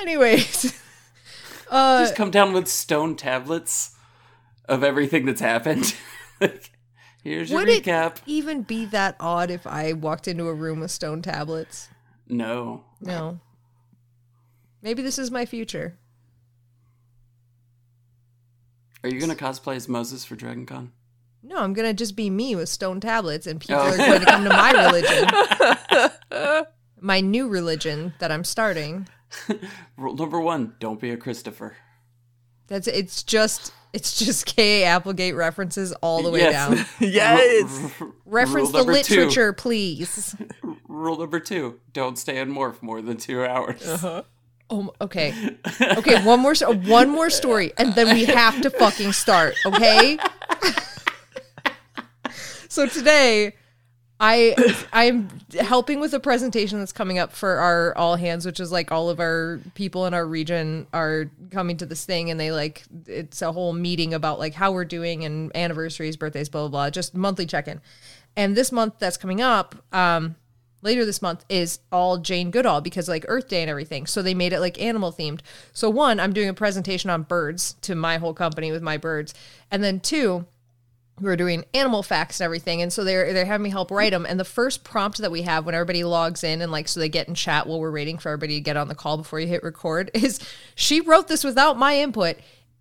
Anyways, 0.00 0.80
uh, 1.70 2.00
Just 2.02 2.16
come 2.16 2.30
down 2.30 2.52
with 2.52 2.68
stone 2.68 3.16
tablets 3.16 3.94
of 4.68 4.84
everything 4.84 5.26
that's 5.26 5.40
happened. 5.40 5.94
Like, 6.40 6.70
Here's 7.24 7.50
your 7.50 7.60
would 7.60 7.68
it 7.68 7.82
recap. 7.84 8.18
even 8.26 8.62
be 8.62 8.84
that 8.86 9.16
odd 9.18 9.50
if 9.50 9.66
I 9.66 9.92
walked 9.92 10.28
into 10.28 10.46
a 10.46 10.54
room 10.54 10.78
with 10.80 10.92
stone 10.92 11.20
tablets? 11.20 11.88
No. 12.28 12.84
No. 13.00 13.40
Maybe 14.82 15.02
this 15.02 15.18
is 15.18 15.30
my 15.30 15.44
future. 15.46 15.98
Are 19.04 19.08
you 19.08 19.20
gonna 19.20 19.34
cosplay 19.34 19.76
as 19.76 19.88
Moses 19.88 20.24
for 20.24 20.34
Dragon 20.36 20.66
Con? 20.66 20.92
No, 21.42 21.56
I'm 21.58 21.72
gonna 21.72 21.94
just 21.94 22.16
be 22.16 22.30
me 22.30 22.56
with 22.56 22.68
stone 22.68 23.00
tablets, 23.00 23.46
and 23.46 23.60
people 23.60 23.76
Oh. 23.76 23.88
are 23.90 23.96
going 23.96 24.20
to 24.20 24.26
come 24.26 24.42
to 24.44 24.50
my 24.50 24.72
religion, 24.72 26.66
my 27.00 27.20
new 27.20 27.48
religion 27.48 28.12
that 28.18 28.32
I'm 28.32 28.42
starting. 28.44 29.08
Rule 29.96 30.16
number 30.16 30.40
one: 30.40 30.74
Don't 30.80 31.00
be 31.00 31.10
a 31.10 31.16
Christopher. 31.16 31.76
That's 32.66 32.88
it's 32.88 33.22
just 33.22 33.72
it's 33.92 34.18
just 34.18 34.46
K.A. 34.46 34.84
Applegate 34.86 35.36
references 35.36 35.92
all 36.02 36.22
the 36.22 36.30
way 36.30 36.40
Yes. 36.40 36.52
down. 36.52 36.86
Yes. 37.08 37.92
R- 38.00 38.06
r- 38.08 38.12
Reference 38.26 38.72
the 38.72 38.78
number 38.78 39.00
two. 39.02 39.14
literature, 39.16 39.52
please. 39.52 40.34
Rule 40.88 41.18
number 41.18 41.38
two: 41.38 41.78
Don't 41.92 42.18
stay 42.18 42.38
in 42.40 42.52
morph 42.52 42.82
more 42.82 43.00
than 43.00 43.16
two 43.16 43.44
hours. 43.44 43.86
Uh-huh. 43.86 44.22
Oh, 44.70 44.92
okay, 45.00 45.32
okay. 45.80 46.22
One 46.24 46.40
more, 46.40 46.54
one 46.54 47.08
more 47.08 47.30
story, 47.30 47.72
and 47.78 47.94
then 47.94 48.14
we 48.14 48.26
have 48.26 48.60
to 48.60 48.70
fucking 48.70 49.12
start. 49.12 49.54
Okay. 49.64 50.18
so 52.68 52.86
today, 52.86 53.54
I 54.20 54.54
I'm 54.92 55.28
helping 55.58 56.00
with 56.00 56.12
a 56.12 56.20
presentation 56.20 56.80
that's 56.80 56.92
coming 56.92 57.18
up 57.18 57.32
for 57.32 57.56
our 57.58 57.96
all 57.96 58.16
hands, 58.16 58.44
which 58.44 58.60
is 58.60 58.72
like 58.72 58.90
all 58.90 59.08
of 59.08 59.20
our 59.20 59.60
people 59.74 60.06
in 60.06 60.14
our 60.14 60.26
region 60.26 60.86
are 60.92 61.30
coming 61.50 61.76
to 61.78 61.86
this 61.86 62.04
thing, 62.04 62.30
and 62.30 62.38
they 62.38 62.50
like 62.50 62.84
it's 63.06 63.42
a 63.42 63.52
whole 63.52 63.72
meeting 63.72 64.12
about 64.12 64.38
like 64.38 64.54
how 64.54 64.72
we're 64.72 64.84
doing 64.84 65.24
and 65.24 65.54
anniversaries, 65.56 66.16
birthdays, 66.16 66.48
blah 66.48 66.62
blah 66.62 66.68
blah, 66.68 66.90
just 66.90 67.14
monthly 67.14 67.46
check 67.46 67.68
in. 67.68 67.80
And 68.36 68.56
this 68.56 68.72
month 68.72 68.94
that's 68.98 69.16
coming 69.16 69.40
up, 69.40 69.74
um, 69.92 70.36
later 70.82 71.04
this 71.04 71.22
month 71.22 71.44
is 71.48 71.80
all 71.90 72.18
Jane 72.18 72.50
Goodall 72.50 72.80
because 72.80 73.08
like 73.08 73.24
Earth 73.28 73.48
Day 73.48 73.62
and 73.62 73.70
everything. 73.70 74.06
So 74.06 74.22
they 74.22 74.34
made 74.34 74.52
it 74.52 74.60
like 74.60 74.80
animal 74.80 75.12
themed. 75.12 75.40
So 75.72 75.90
one, 75.90 76.20
I'm 76.20 76.32
doing 76.32 76.48
a 76.48 76.54
presentation 76.54 77.10
on 77.10 77.22
birds 77.22 77.74
to 77.82 77.94
my 77.94 78.18
whole 78.18 78.34
company 78.34 78.70
with 78.72 78.82
my 78.82 78.96
birds, 78.96 79.34
and 79.70 79.82
then 79.82 80.00
two, 80.00 80.46
we're 81.20 81.36
doing 81.36 81.64
animal 81.74 82.02
facts 82.02 82.40
and 82.40 82.44
everything. 82.44 82.82
And 82.82 82.92
so 82.92 83.04
they're 83.04 83.32
they're 83.32 83.44
having 83.44 83.64
me 83.64 83.70
help 83.70 83.90
write 83.90 84.12
them. 84.12 84.26
And 84.26 84.38
the 84.38 84.44
first 84.44 84.84
prompt 84.84 85.18
that 85.18 85.30
we 85.30 85.42
have 85.42 85.66
when 85.66 85.74
everybody 85.74 86.04
logs 86.04 86.44
in 86.44 86.62
and 86.62 86.72
like 86.72 86.88
so 86.88 87.00
they 87.00 87.08
get 87.08 87.28
in 87.28 87.34
chat 87.34 87.66
while 87.66 87.80
we're 87.80 87.92
waiting 87.92 88.18
for 88.18 88.30
everybody 88.30 88.54
to 88.54 88.60
get 88.60 88.76
on 88.76 88.88
the 88.88 88.94
call 88.94 89.16
before 89.16 89.40
you 89.40 89.46
hit 89.46 89.62
record 89.62 90.10
is 90.14 90.40
she 90.74 91.00
wrote 91.00 91.28
this 91.28 91.44
without 91.44 91.78
my 91.78 91.98
input. 91.98 92.36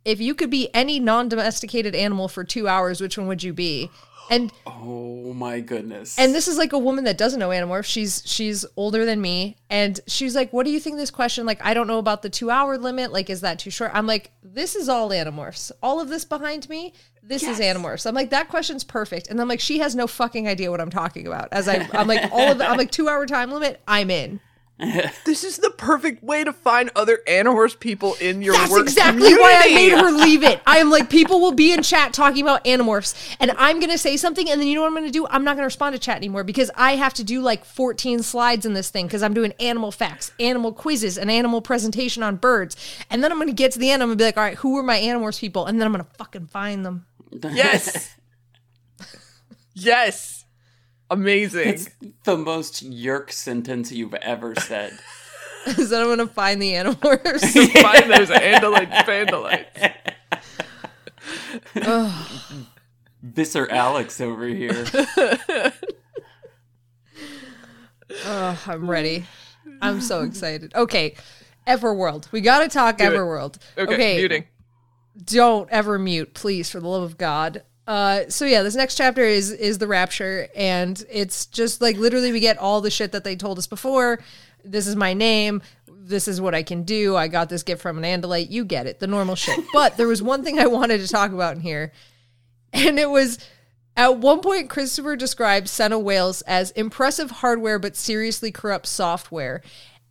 If 0.07 0.21
you 0.21 0.33
could 0.35 0.49
be 0.49 0.69
any 0.73 0.99
non-domesticated 1.01 1.93
animal 1.93 2.27
for 2.29 2.43
two 2.45 2.67
hours, 2.67 3.01
which 3.01 3.17
one 3.17 3.27
would 3.27 3.43
you 3.43 3.51
be? 3.53 3.91
And 4.29 4.51
Oh 4.65 5.33
my 5.33 5.59
goodness. 5.61 6.17
and 6.19 6.35
this 6.35 6.47
is 6.47 6.57
like 6.57 6.73
a 6.73 6.77
woman 6.77 7.03
that 7.05 7.17
doesn't 7.17 7.39
know 7.39 7.49
Animorph. 7.49 7.85
She's 7.85 8.23
she's 8.25 8.65
older 8.75 9.05
than 9.05 9.21
me, 9.21 9.55
and 9.69 9.99
she's 10.07 10.35
like, 10.35 10.51
"What 10.51 10.65
do 10.65 10.71
you 10.71 10.79
think 10.81 10.97
this 10.97 11.11
question? 11.11 11.45
Like, 11.45 11.63
I 11.65 11.73
don't 11.73 11.87
know 11.87 11.97
about 11.99 12.21
the 12.23 12.29
two 12.29 12.49
hour 12.51 12.77
limit. 12.77 13.13
Like, 13.13 13.29
is 13.29 13.41
that 13.41 13.59
too 13.59 13.69
short?" 13.69 13.91
I'm 13.93 14.05
like, 14.07 14.31
"This 14.43 14.75
is 14.75 14.89
all 14.89 15.09
Animorphs. 15.11 15.71
All 15.81 16.01
of 16.01 16.09
this 16.09 16.25
behind 16.25 16.67
me, 16.67 16.93
this 17.23 17.43
is 17.43 17.59
Animorphs." 17.59 18.05
I'm 18.05 18.15
like, 18.15 18.29
"That 18.31 18.49
question's 18.49 18.83
perfect," 18.83 19.29
and 19.29 19.39
I'm 19.39 19.47
like, 19.47 19.61
"She 19.61 19.79
has 19.79 19.95
no 19.95 20.07
fucking 20.07 20.45
idea 20.45 20.71
what 20.71 20.81
I'm 20.81 20.89
talking 20.89 21.25
about." 21.25 21.47
As 21.53 21.69
I, 21.69 21.87
I'm 21.93 22.07
like, 22.07 22.29
all 22.33 22.51
of 22.51 22.57
the, 22.57 22.69
I'm 22.69 22.77
like, 22.77 22.91
two 22.91 23.07
hour 23.07 23.25
time 23.25 23.49
limit. 23.51 23.79
I'm 23.87 24.09
in. 24.11 24.41
This 25.25 25.43
is 25.43 25.57
the 25.57 25.71
perfect 25.71 26.23
way 26.23 26.43
to 26.43 26.53
find 26.53 26.91
other 26.95 27.19
Animorphs 27.27 27.79
people 27.79 28.15
in 28.21 28.41
your 28.41 28.53
That's 28.53 28.71
work 28.71 28.83
exactly 28.83 29.33
why 29.33 29.61
I 29.65 29.73
made 29.73 29.91
her 29.91 30.11
leave 30.11 30.43
it. 30.43 30.61
I 30.67 30.77
am 30.77 30.89
like, 30.89 31.09
people 31.09 31.41
will 31.41 31.51
be 31.51 31.73
in 31.73 31.81
chat 31.83 32.13
talking 32.13 32.41
about 32.41 32.63
Animorphs, 32.63 33.35
and 33.39 33.51
I'm 33.57 33.79
gonna 33.79 33.97
say 33.97 34.17
something, 34.17 34.49
and 34.49 34.61
then 34.61 34.67
you 34.67 34.75
know 34.75 34.81
what 34.81 34.87
I'm 34.87 34.93
gonna 34.93 35.09
do? 35.11 35.27
I'm 35.27 35.43
not 35.43 35.55
gonna 35.55 35.65
respond 35.65 35.93
to 35.95 35.99
chat 35.99 36.17
anymore 36.17 36.43
because 36.43 36.69
I 36.75 36.95
have 36.95 37.13
to 37.15 37.23
do 37.23 37.41
like 37.41 37.65
14 37.65 38.21
slides 38.23 38.65
in 38.65 38.73
this 38.73 38.89
thing 38.89 39.07
because 39.07 39.23
I'm 39.23 39.33
doing 39.33 39.53
animal 39.59 39.91
facts, 39.91 40.31
animal 40.39 40.71
quizzes, 40.71 41.17
an 41.17 41.29
animal 41.29 41.61
presentation 41.61 42.21
on 42.23 42.35
birds, 42.35 42.75
and 43.09 43.23
then 43.23 43.31
I'm 43.31 43.39
gonna 43.39 43.53
get 43.53 43.71
to 43.73 43.79
the 43.79 43.89
end. 43.89 44.03
I'm 44.03 44.09
gonna 44.09 44.17
be 44.17 44.25
like, 44.25 44.37
all 44.37 44.43
right, 44.43 44.57
who 44.57 44.77
are 44.77 44.83
my 44.83 44.99
Animorphs 44.99 45.39
people? 45.39 45.65
And 45.65 45.79
then 45.79 45.87
I'm 45.87 45.91
gonna 45.91 46.07
fucking 46.17 46.47
find 46.47 46.85
them. 46.85 47.05
Yes. 47.31 48.15
yes. 49.73 50.45
Amazing. 51.09 51.69
It's 51.69 51.89
the 52.23 52.37
most 52.37 52.83
Yeerk 52.89 53.31
sentence 53.31 53.91
you've 53.91 54.13
ever 54.15 54.55
said. 54.55 54.97
Is 55.67 55.89
that 55.89 56.01
I'm 56.01 56.07
gonna 56.07 56.27
find 56.27 56.61
the 56.61 56.73
Animorphs. 56.73 57.81
Find 57.81 58.09
those 58.11 58.29
Andalite 58.29 58.91
Bandalites. 59.05 60.03
Visser 63.21 63.67
Alex 63.69 64.21
over 64.21 64.47
here. 64.47 64.85
Ugh, 68.25 68.57
I'm 68.67 68.89
ready. 68.89 69.25
I'm 69.81 69.99
so 69.99 70.21
excited. 70.21 70.73
Okay, 70.73 71.15
Everworld. 71.67 72.31
We 72.31 72.39
gotta 72.41 72.69
talk 72.69 72.97
Do 72.99 73.03
it. 73.05 73.11
Everworld. 73.11 73.57
Okay, 73.77 74.17
muting. 74.17 74.45
don't 75.25 75.69
ever 75.69 75.99
mute, 75.99 76.33
please, 76.33 76.69
for 76.69 76.79
the 76.79 76.87
love 76.87 77.03
of 77.03 77.17
God. 77.17 77.63
Uh, 77.87 78.23
so 78.27 78.43
yeah, 78.43 78.63
this 78.63 78.75
next 78.75 78.95
chapter 78.95 79.23
is 79.23 79.49
is 79.51 79.77
the 79.77 79.87
rapture, 79.87 80.49
and 80.55 81.05
it's 81.09 81.45
just 81.45 81.81
like 81.81 81.95
literally 81.95 82.33
we 82.33 82.41
get 82.41 82.57
all 82.57 82.81
the 82.81 82.91
shit 82.91 83.13
that 83.13 83.23
they 83.23 83.35
told 83.35 83.57
us 83.57 83.65
before. 83.65 84.19
This 84.65 84.87
is 84.87 84.97
my 84.97 85.13
name. 85.13 85.61
This 85.87 86.27
is 86.27 86.41
what 86.41 86.53
I 86.53 86.63
can 86.63 86.83
do. 86.83 87.15
I 87.15 87.29
got 87.29 87.47
this 87.47 87.63
gift 87.63 87.81
from 87.81 88.03
an 88.03 88.21
Andalite. 88.21 88.51
You 88.51 88.65
get 88.65 88.87
it, 88.87 88.99
the 88.99 89.07
normal 89.07 89.35
shit. 89.35 89.63
But 89.73 89.95
there 89.95 90.07
was 90.07 90.21
one 90.21 90.43
thing 90.43 90.59
I 90.59 90.67
wanted 90.67 90.99
to 90.99 91.07
talk 91.07 91.31
about 91.31 91.55
in 91.55 91.61
here, 91.61 91.93
and 92.73 92.99
it 92.99 93.09
was 93.09 93.39
at 93.95 94.17
one 94.17 94.41
point 94.41 94.69
Christopher 94.69 95.15
described 95.15 95.69
Senna 95.69 95.97
Wales 95.97 96.41
as 96.41 96.71
impressive 96.71 97.31
hardware 97.31 97.79
but 97.79 97.95
seriously 97.95 98.51
corrupt 98.51 98.85
software. 98.85 99.61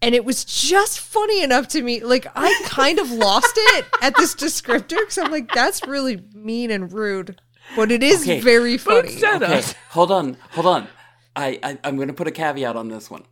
And 0.00 0.14
it 0.14 0.24
was 0.24 0.44
just 0.44 1.00
funny 1.00 1.42
enough 1.42 1.68
to 1.68 1.82
me. 1.82 2.00
Like 2.00 2.26
I 2.34 2.58
kind 2.64 2.98
of 2.98 3.10
lost 3.10 3.52
it 3.54 3.84
at 4.00 4.16
this 4.16 4.34
descriptor 4.34 4.98
because 4.98 5.18
I'm 5.18 5.30
like, 5.30 5.52
that's 5.52 5.86
really 5.86 6.22
mean 6.34 6.70
and 6.70 6.90
rude. 6.90 7.40
But 7.74 7.90
it 7.90 8.02
is 8.02 8.22
Okay. 8.22 8.40
very 8.40 8.79
funny. 8.79 9.09
Senna. 9.16 9.46
Okay, 9.46 9.62
hold 9.90 10.11
on, 10.11 10.37
hold 10.52 10.66
on. 10.66 10.88
I, 11.35 11.59
I 11.62 11.79
I'm 11.85 11.96
going 11.96 12.09
to 12.09 12.14
put 12.14 12.29
a 12.29 12.31
caveat 12.31 12.76
on 12.76 12.88
this 12.88 13.11
one. 13.11 13.24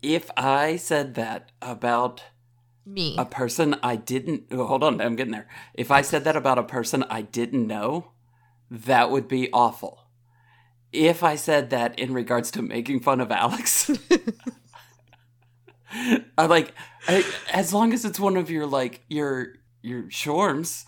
If 0.00 0.30
I 0.36 0.76
said 0.76 1.14
that 1.14 1.52
about 1.60 2.22
Me. 2.84 3.14
a 3.18 3.24
person 3.24 3.76
I 3.82 3.94
didn't 3.96 4.44
oh, 4.50 4.66
hold 4.66 4.82
on, 4.82 5.00
I'm 5.00 5.14
getting 5.16 5.32
there. 5.32 5.48
If 5.74 5.90
I 5.90 6.02
said 6.02 6.24
that 6.24 6.36
about 6.36 6.58
a 6.58 6.64
person 6.64 7.04
I 7.08 7.22
didn't 7.22 7.66
know, 7.66 8.12
that 8.70 9.10
would 9.10 9.28
be 9.28 9.48
awful. 9.52 10.00
If 10.92 11.22
I 11.22 11.36
said 11.36 11.70
that 11.70 11.98
in 11.98 12.12
regards 12.12 12.50
to 12.52 12.62
making 12.62 13.00
fun 13.00 13.20
of 13.20 13.30
Alex, 13.30 13.90
I 16.38 16.46
like 16.46 16.74
I, 17.06 17.24
as 17.52 17.72
long 17.72 17.92
as 17.92 18.04
it's 18.04 18.18
one 18.18 18.36
of 18.36 18.50
your 18.50 18.66
like 18.66 19.02
your 19.08 19.54
your 19.82 20.10
shorms, 20.10 20.86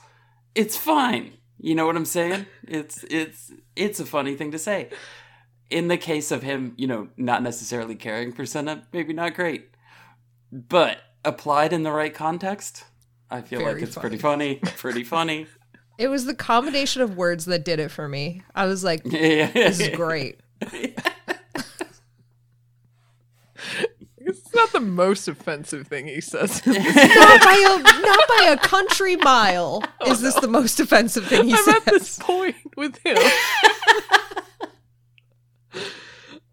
it's 0.54 0.76
fine. 0.76 1.34
You 1.64 1.74
know 1.74 1.86
what 1.86 1.96
I'm 1.96 2.04
saying? 2.04 2.44
It's 2.68 3.04
it's 3.04 3.50
it's 3.74 3.98
a 3.98 4.04
funny 4.04 4.34
thing 4.34 4.50
to 4.50 4.58
say. 4.58 4.90
In 5.70 5.88
the 5.88 5.96
case 5.96 6.30
of 6.30 6.42
him, 6.42 6.74
you 6.76 6.86
know, 6.86 7.08
not 7.16 7.42
necessarily 7.42 7.94
caring 7.94 8.32
for 8.32 8.44
Senna, 8.44 8.86
maybe 8.92 9.14
not 9.14 9.32
great. 9.32 9.70
but 10.52 10.98
applied 11.24 11.72
in 11.72 11.82
the 11.82 11.90
right 11.90 12.12
context, 12.12 12.84
I 13.30 13.40
feel 13.40 13.60
Very 13.60 13.72
like 13.72 13.82
it's 13.82 13.96
pretty 13.96 14.18
funny. 14.18 14.56
Pretty 14.76 15.04
funny. 15.04 15.46
It 15.96 16.08
was 16.08 16.24
the 16.24 16.34
combination 16.34 17.02
of 17.02 17.16
words 17.16 17.44
that 17.44 17.64
did 17.64 17.78
it 17.78 17.88
for 17.88 18.08
me. 18.08 18.42
I 18.52 18.66
was 18.66 18.82
like, 18.82 19.02
yeah, 19.04 19.52
this 19.52 19.78
is 19.78 19.94
great. 19.94 20.40
It's 24.38 24.54
not 24.54 24.72
the 24.72 24.80
most 24.80 25.28
offensive 25.28 25.86
thing 25.86 26.06
he 26.06 26.20
says. 26.20 26.60
not 26.66 26.76
by 26.76 27.78
a 27.80 27.82
not 27.82 28.28
by 28.28 28.48
a 28.50 28.56
country 28.56 29.16
mile 29.16 29.82
oh, 30.00 30.10
is 30.10 30.20
this 30.20 30.34
the 30.36 30.48
most 30.48 30.80
offensive 30.80 31.26
thing 31.26 31.44
he 31.44 31.56
says. 31.56 31.68
I'm 31.68 31.74
at 31.76 31.84
this 31.84 32.18
point 32.18 32.56
with 32.76 32.96
him. 32.98 33.16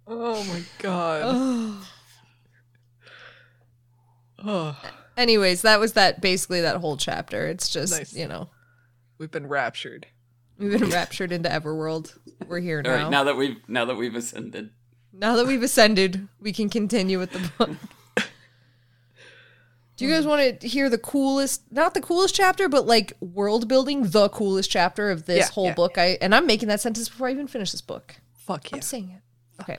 oh 0.07 0.43
my 0.43 0.61
god. 0.79 1.83
oh, 4.43 4.81
Anyways, 5.17 5.63
that 5.63 5.79
was 5.79 5.93
that 5.93 6.21
basically 6.21 6.61
that 6.61 6.77
whole 6.77 6.97
chapter. 6.97 7.47
It's 7.47 7.69
just, 7.69 7.97
Nice. 7.97 8.13
you 8.13 8.27
know, 8.27 8.49
we've 9.17 9.31
been 9.31 9.47
raptured. 9.47 10.07
we've 10.57 10.79
been 10.79 10.89
raptured 10.89 11.31
into 11.31 11.49
Everworld. 11.49 12.17
We're 12.47 12.59
here 12.59 12.81
All 12.85 12.91
now. 12.91 13.03
right, 13.03 13.09
now 13.09 13.23
that 13.25 13.37
we've 13.37 13.57
now 13.67 13.85
that 13.85 13.95
we've 13.95 14.15
ascended. 14.15 14.71
Now 15.13 15.35
that 15.35 15.45
we've 15.47 15.61
ascended, 15.63 16.27
we 16.39 16.53
can 16.53 16.69
continue 16.69 17.19
with 17.19 17.31
the 17.31 17.51
book. 17.57 17.69
Do 19.97 20.07
you 20.07 20.13
guys 20.15 20.25
want 20.25 20.61
to 20.61 20.67
hear 20.67 20.89
the 20.89 20.97
coolest, 20.97 21.71
not 21.71 21.93
the 21.93 22.01
coolest 22.01 22.33
chapter, 22.33 22.67
but 22.67 22.87
like 22.87 23.13
world 23.19 23.67
building, 23.67 24.03
the 24.07 24.29
coolest 24.29 24.71
chapter 24.71 25.11
of 25.11 25.25
this 25.25 25.47
Yeah, 25.47 25.51
whole 25.53 25.65
yeah. 25.65 25.73
book? 25.75 25.97
I 25.97 26.17
and 26.21 26.33
I'm 26.33 26.47
making 26.47 26.69
that 26.69 26.81
sentence 26.81 27.07
before 27.07 27.27
I 27.27 27.31
even 27.31 27.47
finish 27.47 27.71
this 27.71 27.81
book. 27.81 28.15
Fuck 28.33 28.71
yeah. 28.71 28.77
I'm 28.77 28.81
saying 28.81 29.11
it. 29.15 29.61
Okay. 29.61 29.77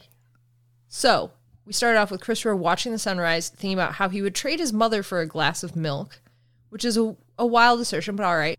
So 0.87 1.33
we 1.66 1.73
started 1.73 1.99
off 1.99 2.12
with 2.12 2.21
Christopher 2.21 2.55
watching 2.55 2.92
the 2.92 2.99
sunrise, 2.99 3.49
thinking 3.49 3.73
about 3.73 3.95
how 3.95 4.09
he 4.11 4.23
would 4.23 4.35
trade 4.35 4.61
his 4.61 4.73
mother 4.73 5.03
for 5.03 5.21
a 5.21 5.27
glass 5.27 5.64
of 5.64 5.75
milk, 5.75 6.21
which 6.68 6.85
is 6.85 6.97
a, 6.97 7.16
a 7.37 7.47
wild 7.47 7.81
assertion, 7.81 8.14
but 8.14 8.25
all 8.25 8.37
right. 8.37 8.59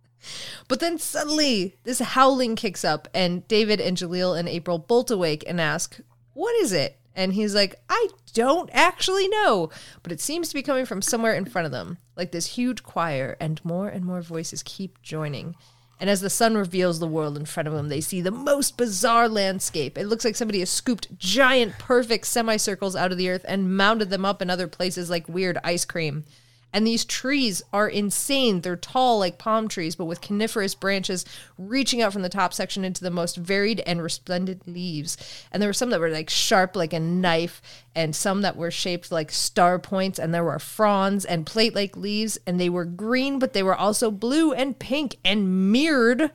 But 0.68 0.80
then 0.82 0.98
suddenly 0.98 1.78
this 1.84 2.00
howling 2.00 2.56
kicks 2.58 2.84
up, 2.84 3.08
and 3.14 3.48
David 3.48 3.80
and 3.80 3.96
Jalil 3.96 4.38
and 4.38 4.50
April 4.50 4.80
bolt 4.80 5.12
awake 5.12 5.44
and 5.48 5.62
ask, 5.62 6.00
What 6.34 6.56
is 6.58 6.74
it? 6.74 6.98
And 7.16 7.34
he's 7.34 7.54
like, 7.54 7.76
I 7.90 8.08
don't 8.34 8.70
actually 8.74 9.28
know, 9.28 9.70
but 10.02 10.12
it 10.12 10.20
seems 10.20 10.50
to 10.50 10.56
be 10.56 10.64
coming 10.64 10.86
from 10.86 11.02
somewhere 11.02 11.36
in 11.36 11.46
front 11.46 11.68
of 11.68 11.72
them, 11.72 12.00
like 12.16 12.32
this 12.32 12.48
huge 12.48 12.84
choir, 12.84 13.38
and 13.40 13.64
more 13.64 13.88
and 13.88 14.04
more 14.04 14.22
voices 14.22 14.64
keep 14.64 15.02
joining. 15.04 15.56
And 16.00 16.10
as 16.10 16.22
the 16.22 16.30
sun 16.30 16.58
reveals 16.58 17.00
the 17.00 17.08
world 17.08 17.38
in 17.38 17.46
front 17.46 17.68
of 17.68 17.74
them, 17.74 17.88
they 17.88 18.02
see 18.02 18.20
the 18.20 18.32
most 18.32 18.78
bizarre 18.78 19.30
landscape. 19.30 19.98
It 19.98 20.08
looks 20.08 20.26
like 20.26 20.36
somebody 20.36 20.60
has 20.60 20.70
scooped 20.70 21.18
giant, 21.18 21.78
perfect 21.78 22.26
semicircles 22.26 22.96
out 22.96 23.12
of 23.12 23.18
the 23.18 23.30
earth 23.30 23.46
and 23.48 23.78
mounted 23.78 24.10
them 24.10 24.26
up 24.26 24.42
in 24.42 24.50
other 24.50 24.68
places 24.68 25.10
like 25.10 25.30
weird 25.30 25.60
ice 25.64 25.86
cream. 25.86 26.26
And 26.74 26.88
these 26.88 27.06
trees 27.06 27.62
are 27.72 27.88
insane. 27.88 28.62
They're 28.62 28.76
tall 28.76 29.20
like 29.20 29.38
palm 29.38 29.68
trees, 29.68 29.96
but 29.96 30.06
with 30.06 30.22
coniferous 30.22 30.74
branches 30.74 31.24
reaching 31.58 32.02
out 32.02 32.12
from 32.12 32.24
the 32.24 32.30
top 32.30 32.52
section 32.52 32.84
into 32.84 33.04
the 33.04 33.12
most 33.12 33.38
varied 33.38 33.82
and 33.82 34.02
resplendent 34.02 34.68
leaves. 34.68 35.16
And 35.52 35.62
there 35.62 35.70
were 35.70 35.74
some 35.74 35.92
that 35.92 36.00
were 36.00 36.10
like 36.10 36.32
sharp 36.32 36.76
like 36.76 36.92
a 36.92 37.00
knife, 37.00 37.62
and 37.96 38.16
some 38.16 38.42
that 38.42 38.58
were 38.58 38.72
shaped 38.72 39.12
like 39.12 39.32
star 39.32 39.78
points, 39.78 40.18
and 40.18 40.34
there 40.34 40.44
were 40.44 40.58
fronds 40.58 41.26
and 41.26 41.46
plate 41.46 41.76
like 41.76 41.96
leaves, 41.96 42.40
and 42.48 42.60
they 42.60 42.70
were 42.70 42.86
green, 42.86 43.38
but 43.38 43.54
they 43.54 43.64
were 43.64 43.76
also 43.76 44.10
blue 44.10 44.52
and 44.52 44.80
pink 44.80 45.18
and 45.24 45.72
mirrored, 45.72 46.32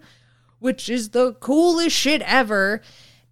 which 0.60 0.88
is 0.88 1.10
the 1.10 1.32
coolest 1.34 1.96
shit 1.96 2.22
ever. 2.22 2.80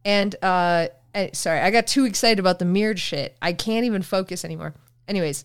And 0.05 0.35
uh 0.43 0.89
eh, 1.15 1.31
sorry, 1.33 1.61
I 1.61 1.71
got 1.71 1.87
too 1.87 2.05
excited 2.05 2.41
about 2.41 2.59
the 2.59 2.65
mirrored 2.65 2.99
shit. 2.99 3.37
I 3.41 3.53
can't 3.53 3.87
even 3.87 4.03
focus 4.03 4.45
anymore. 4.45 4.75
Anyways, 5.07 5.45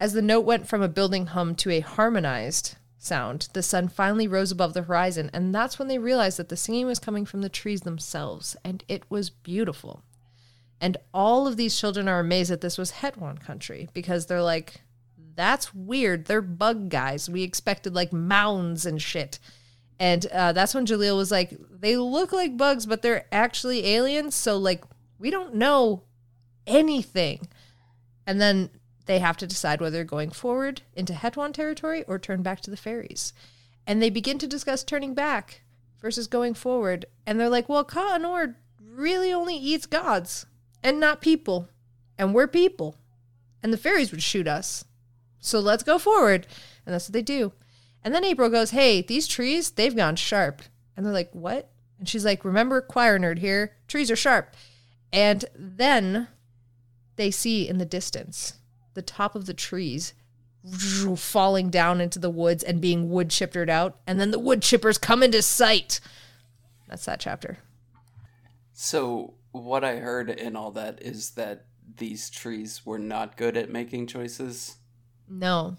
as 0.00 0.12
the 0.12 0.22
note 0.22 0.44
went 0.44 0.68
from 0.68 0.82
a 0.82 0.88
building 0.88 1.26
hum 1.26 1.54
to 1.56 1.70
a 1.70 1.80
harmonized 1.80 2.76
sound, 2.98 3.48
the 3.52 3.62
sun 3.62 3.88
finally 3.88 4.28
rose 4.28 4.50
above 4.50 4.74
the 4.74 4.82
horizon, 4.82 5.30
and 5.32 5.54
that's 5.54 5.78
when 5.78 5.88
they 5.88 5.98
realized 5.98 6.38
that 6.38 6.48
the 6.48 6.56
singing 6.56 6.86
was 6.86 6.98
coming 6.98 7.24
from 7.24 7.40
the 7.40 7.48
trees 7.48 7.82
themselves, 7.82 8.56
and 8.64 8.84
it 8.88 9.04
was 9.08 9.30
beautiful. 9.30 10.02
And 10.80 10.96
all 11.12 11.46
of 11.46 11.56
these 11.56 11.78
children 11.78 12.08
are 12.08 12.20
amazed 12.20 12.50
that 12.50 12.60
this 12.60 12.78
was 12.78 12.92
Hetwan 12.92 13.38
country 13.38 13.88
because 13.92 14.26
they're 14.26 14.42
like, 14.42 14.82
that's 15.34 15.74
weird. 15.74 16.26
They're 16.26 16.40
bug 16.40 16.88
guys. 16.88 17.28
We 17.28 17.42
expected 17.42 17.94
like 17.94 18.12
mounds 18.12 18.86
and 18.86 19.00
shit. 19.00 19.38
And 20.00 20.26
uh, 20.26 20.52
that's 20.52 20.74
when 20.74 20.86
Jalil 20.86 21.16
was 21.16 21.30
like, 21.30 21.56
they 21.70 21.96
look 21.96 22.32
like 22.32 22.56
bugs, 22.56 22.86
but 22.86 23.02
they're 23.02 23.26
actually 23.32 23.86
aliens. 23.86 24.34
So, 24.34 24.56
like, 24.56 24.84
we 25.18 25.30
don't 25.30 25.54
know 25.54 26.04
anything. 26.66 27.48
And 28.26 28.40
then 28.40 28.70
they 29.08 29.18
have 29.20 29.38
to 29.38 29.46
decide 29.46 29.80
whether 29.80 30.04
going 30.04 30.30
forward 30.30 30.82
into 30.94 31.14
Hetwan 31.14 31.54
territory 31.54 32.04
or 32.04 32.18
turn 32.18 32.42
back 32.42 32.60
to 32.60 32.70
the 32.70 32.76
fairies. 32.76 33.32
And 33.86 34.02
they 34.02 34.10
begin 34.10 34.38
to 34.38 34.46
discuss 34.46 34.84
turning 34.84 35.14
back 35.14 35.62
versus 35.98 36.26
going 36.26 36.52
forward. 36.52 37.06
And 37.26 37.40
they're 37.40 37.48
like, 37.48 37.70
well, 37.70 37.84
Ka 37.84 38.18
Anor 38.18 38.56
really 38.80 39.32
only 39.32 39.56
eats 39.56 39.86
gods 39.86 40.44
and 40.82 41.00
not 41.00 41.22
people. 41.22 41.70
And 42.18 42.34
we're 42.34 42.46
people. 42.46 42.96
And 43.62 43.72
the 43.72 43.78
fairies 43.78 44.10
would 44.10 44.22
shoot 44.22 44.46
us. 44.46 44.84
So 45.40 45.58
let's 45.58 45.82
go 45.82 45.98
forward. 45.98 46.46
And 46.84 46.94
that's 46.94 47.08
what 47.08 47.14
they 47.14 47.22
do. 47.22 47.54
And 48.04 48.14
then 48.14 48.24
April 48.24 48.50
goes, 48.50 48.72
Hey, 48.72 49.00
these 49.00 49.26
trees, 49.26 49.70
they've 49.70 49.96
gone 49.96 50.16
sharp. 50.16 50.60
And 50.96 51.06
they're 51.06 51.14
like, 51.14 51.30
What? 51.32 51.70
And 51.98 52.06
she's 52.06 52.26
like, 52.26 52.44
Remember, 52.44 52.82
choir 52.82 53.18
nerd 53.18 53.38
here, 53.38 53.76
trees 53.88 54.10
are 54.10 54.16
sharp. 54.16 54.54
And 55.14 55.46
then 55.54 56.28
they 57.16 57.30
see 57.30 57.66
in 57.66 57.78
the 57.78 57.86
distance 57.86 58.57
the 58.98 59.02
top 59.02 59.36
of 59.36 59.46
the 59.46 59.54
trees 59.54 60.12
falling 61.16 61.70
down 61.70 62.00
into 62.00 62.18
the 62.18 62.28
woods 62.28 62.64
and 62.64 62.80
being 62.80 63.08
wood 63.08 63.30
chippered 63.30 63.70
out. 63.70 64.00
And 64.08 64.18
then 64.18 64.32
the 64.32 64.40
wood 64.40 64.60
chippers 64.60 65.00
come 65.00 65.22
into 65.22 65.40
sight. 65.40 66.00
That's 66.88 67.04
that 67.04 67.20
chapter. 67.20 67.58
So 68.72 69.34
what 69.52 69.84
I 69.84 69.98
heard 69.98 70.30
in 70.30 70.56
all 70.56 70.72
that 70.72 71.00
is 71.00 71.30
that 71.30 71.66
these 71.96 72.28
trees 72.28 72.84
were 72.84 72.98
not 72.98 73.36
good 73.36 73.56
at 73.56 73.70
making 73.70 74.08
choices. 74.08 74.78
No, 75.28 75.76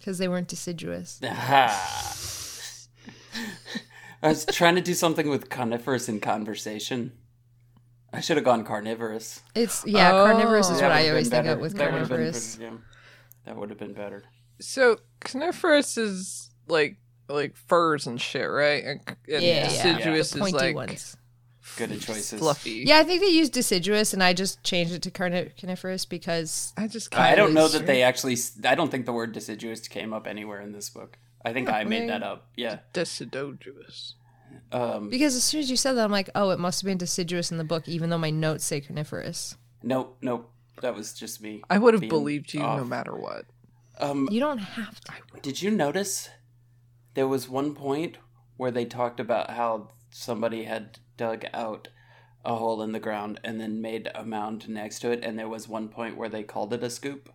because 0.00 0.18
they 0.18 0.26
weren't 0.26 0.48
deciduous. 0.48 1.20
I 1.24 1.78
was 4.22 4.46
trying 4.46 4.74
to 4.74 4.80
do 4.80 4.94
something 4.94 5.28
with 5.28 5.48
conifers 5.48 6.08
in 6.08 6.18
conversation. 6.18 7.12
I 8.12 8.20
should 8.20 8.36
have 8.36 8.44
gone 8.44 8.64
carnivorous. 8.64 9.40
It's, 9.54 9.84
yeah, 9.86 10.12
Oh. 10.12 10.26
carnivorous 10.26 10.68
is 10.70 10.82
what 10.82 10.92
I 10.92 11.08
always 11.08 11.28
been 11.30 11.44
think 11.44 11.44
better. 11.46 11.54
of 11.56 11.60
with 11.60 11.74
That 11.76 11.92
would've 11.92 12.08
been 12.08 12.16
carnivorous. 12.18 12.56
pretty- 12.56 12.72
yeah. 12.72 12.78
That 13.46 13.56
would 13.56 13.70
have 13.70 13.78
been 13.78 13.94
better. 13.94 14.24
So 14.60 14.98
coniferous 15.20 15.96
is 15.96 16.50
like 16.68 16.96
like 17.28 17.56
furs 17.56 18.06
and 18.06 18.20
shit, 18.20 18.48
right? 18.48 18.84
And, 18.84 19.00
and 19.08 19.16
Yeah, 19.26 19.38
yeah. 19.40 19.68
deciduous 19.68 20.30
The 20.32 20.36
is 20.36 20.40
pointy 20.42 20.58
like 20.58 20.74
ones. 20.76 21.16
Good 21.78 21.92
at 21.92 22.00
choices. 22.00 22.38
fluffy. 22.40 22.84
Yeah, 22.86 22.98
I 22.98 23.04
think 23.04 23.22
they 23.22 23.28
used 23.28 23.52
deciduous, 23.52 24.12
and 24.12 24.22
I 24.22 24.34
just 24.34 24.62
changed 24.62 24.92
it 24.92 25.00
to 25.02 25.10
carni- 25.10 25.56
coniferous 25.56 26.04
because 26.04 26.74
I 26.76 26.86
just 26.88 27.16
I 27.16 27.34
don't 27.34 27.46
kinda- 27.48 27.60
know 27.62 27.68
that 27.68 27.86
they 27.86 28.02
actually. 28.02 28.36
I 28.64 28.74
don't 28.74 28.90
think 28.90 29.06
the 29.06 29.12
word 29.12 29.32
deciduous 29.32 29.88
came 29.88 30.12
up 30.12 30.26
anywhere 30.26 30.60
in 30.60 30.72
this 30.72 30.90
book. 30.90 31.16
I 31.44 31.52
think 31.54 31.70
I 31.70 31.84
made 31.84 32.08
that 32.10 32.22
up. 32.22 32.48
Yeah. 32.56 32.80
deciduous. 32.92 34.14
Um, 34.70 35.08
because 35.10 35.34
as 35.34 35.44
soon 35.44 35.60
as 35.60 35.70
you 35.70 35.76
said 35.76 35.94
that, 35.94 36.04
I'm 36.04 36.10
like, 36.10 36.30
oh, 36.34 36.50
it 36.50 36.58
must 36.58 36.80
have 36.80 36.86
been 36.86 36.98
deciduous 36.98 37.50
in 37.50 37.58
the 37.58 37.64
book, 37.64 37.88
even 37.88 38.10
though 38.10 38.18
my 38.18 38.30
notes 38.30 38.64
say 38.64 38.80
coniferous. 38.80 39.56
nope, 39.82 40.16
nope. 40.22 40.50
That 40.80 40.94
was 40.94 41.12
just 41.12 41.42
me. 41.42 41.62
I 41.68 41.78
would 41.78 41.94
have 41.94 42.08
believed 42.08 42.54
you 42.54 42.60
no 42.60 42.84
matter 42.84 43.14
what. 43.14 43.44
Um, 44.00 44.28
You 44.30 44.40
don't 44.40 44.58
have 44.58 45.00
to. 45.02 45.12
Did 45.42 45.62
you 45.62 45.70
notice 45.70 46.30
there 47.14 47.28
was 47.28 47.48
one 47.48 47.74
point 47.74 48.16
where 48.56 48.70
they 48.70 48.84
talked 48.84 49.20
about 49.20 49.50
how 49.50 49.90
somebody 50.10 50.64
had 50.64 50.98
dug 51.16 51.44
out 51.52 51.88
a 52.44 52.56
hole 52.56 52.82
in 52.82 52.92
the 52.92 52.98
ground 53.00 53.38
and 53.44 53.60
then 53.60 53.80
made 53.80 54.10
a 54.14 54.24
mound 54.24 54.68
next 54.68 55.00
to 55.00 55.10
it, 55.12 55.22
and 55.22 55.38
there 55.38 55.48
was 55.48 55.68
one 55.68 55.88
point 55.88 56.16
where 56.16 56.28
they 56.28 56.42
called 56.42 56.72
it 56.72 56.82
a 56.82 56.90
scoop? 56.90 57.30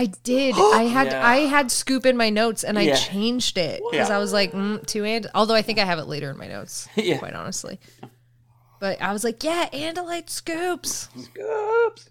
I 0.00 0.06
did. 0.06 0.54
I 0.58 0.84
had 0.84 1.08
Yeah. 1.08 1.26
I 1.26 1.36
had 1.40 1.70
scoop 1.70 2.06
in 2.06 2.16
my 2.16 2.30
notes, 2.30 2.64
and 2.64 2.78
I 2.78 2.82
Yeah. 2.82 2.94
changed 2.96 3.58
it 3.58 3.82
because 3.90 4.08
Yeah. 4.08 4.16
I 4.16 4.18
was 4.18 4.32
like, 4.32 4.52
mm, 4.52 4.84
two 4.86 5.04
and. 5.04 5.26
Although 5.34 5.54
I 5.54 5.62
think 5.62 5.78
I 5.78 5.84
have 5.84 5.98
it 5.98 6.06
later 6.06 6.30
in 6.30 6.38
my 6.38 6.46
notes. 6.48 6.88
Yeah. 6.96 7.18
Quite 7.18 7.34
honestly. 7.34 7.78
But 8.80 9.02
I 9.02 9.12
was 9.12 9.24
like, 9.24 9.44
yeah, 9.44 9.68
Andalite 9.72 10.30
scoops. 10.30 11.08
Scoops. 11.16 12.08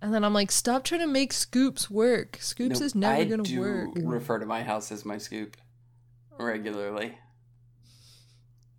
And 0.00 0.12
then 0.14 0.24
I'm 0.24 0.32
like, 0.32 0.50
stop 0.50 0.84
trying 0.84 1.02
to 1.02 1.06
make 1.06 1.32
scoops 1.34 1.90
work. 1.90 2.38
Scoops 2.40 2.80
Nope, 2.80 2.86
is 2.86 2.94
never 2.94 3.14
I 3.14 3.24
gonna 3.24 3.42
do 3.42 3.60
work. 3.60 3.90
refer 3.96 4.38
to 4.38 4.46
my 4.46 4.62
house 4.62 4.90
as 4.90 5.04
my 5.04 5.18
scoop 5.18 5.56
regularly. 6.38 7.18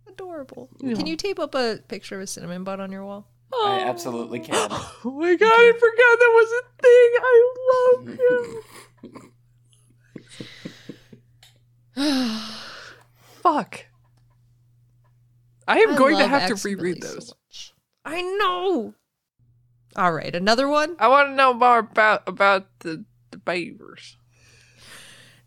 Adorable. 0.08 0.68
Can 0.80 1.06
you 1.06 1.16
tape 1.16 1.38
up 1.38 1.54
a 1.54 1.78
picture 1.88 2.16
of 2.16 2.22
a 2.22 2.26
cinnamon 2.26 2.62
bun 2.64 2.80
on 2.80 2.90
your 2.92 3.04
wall? 3.04 3.26
I 3.62 3.82
oh. 3.82 3.88
absolutely 3.88 4.40
can. 4.40 4.70
Oh 5.06 5.10
my 5.10 5.34
god, 5.36 5.52
I 5.52 5.72
forgot 5.72 6.18
that 6.18 6.32
was 6.34 6.52
a 6.52 6.62
thing. 6.82 7.10
I 7.20 7.34
love 7.70 8.08
him. 11.96 12.40
Fuck. 13.42 13.86
I 15.68 15.78
am 15.80 15.90
I 15.90 15.96
going 15.96 16.16
to 16.16 16.22
love 16.22 16.30
have 16.30 16.48
to 16.48 16.68
reread 16.68 17.00
Billy 17.00 17.14
those. 17.14 17.28
much. 17.28 17.74
I 18.04 18.22
know. 18.22 18.94
All 19.96 20.12
right, 20.12 20.34
another 20.34 20.68
one. 20.68 20.96
I 20.98 21.08
want 21.08 21.28
to 21.28 21.34
know 21.34 21.54
more 21.54 21.78
about 21.78 22.22
about 22.26 22.66
the, 22.80 23.04
the 23.30 23.38
beavers. 23.38 24.16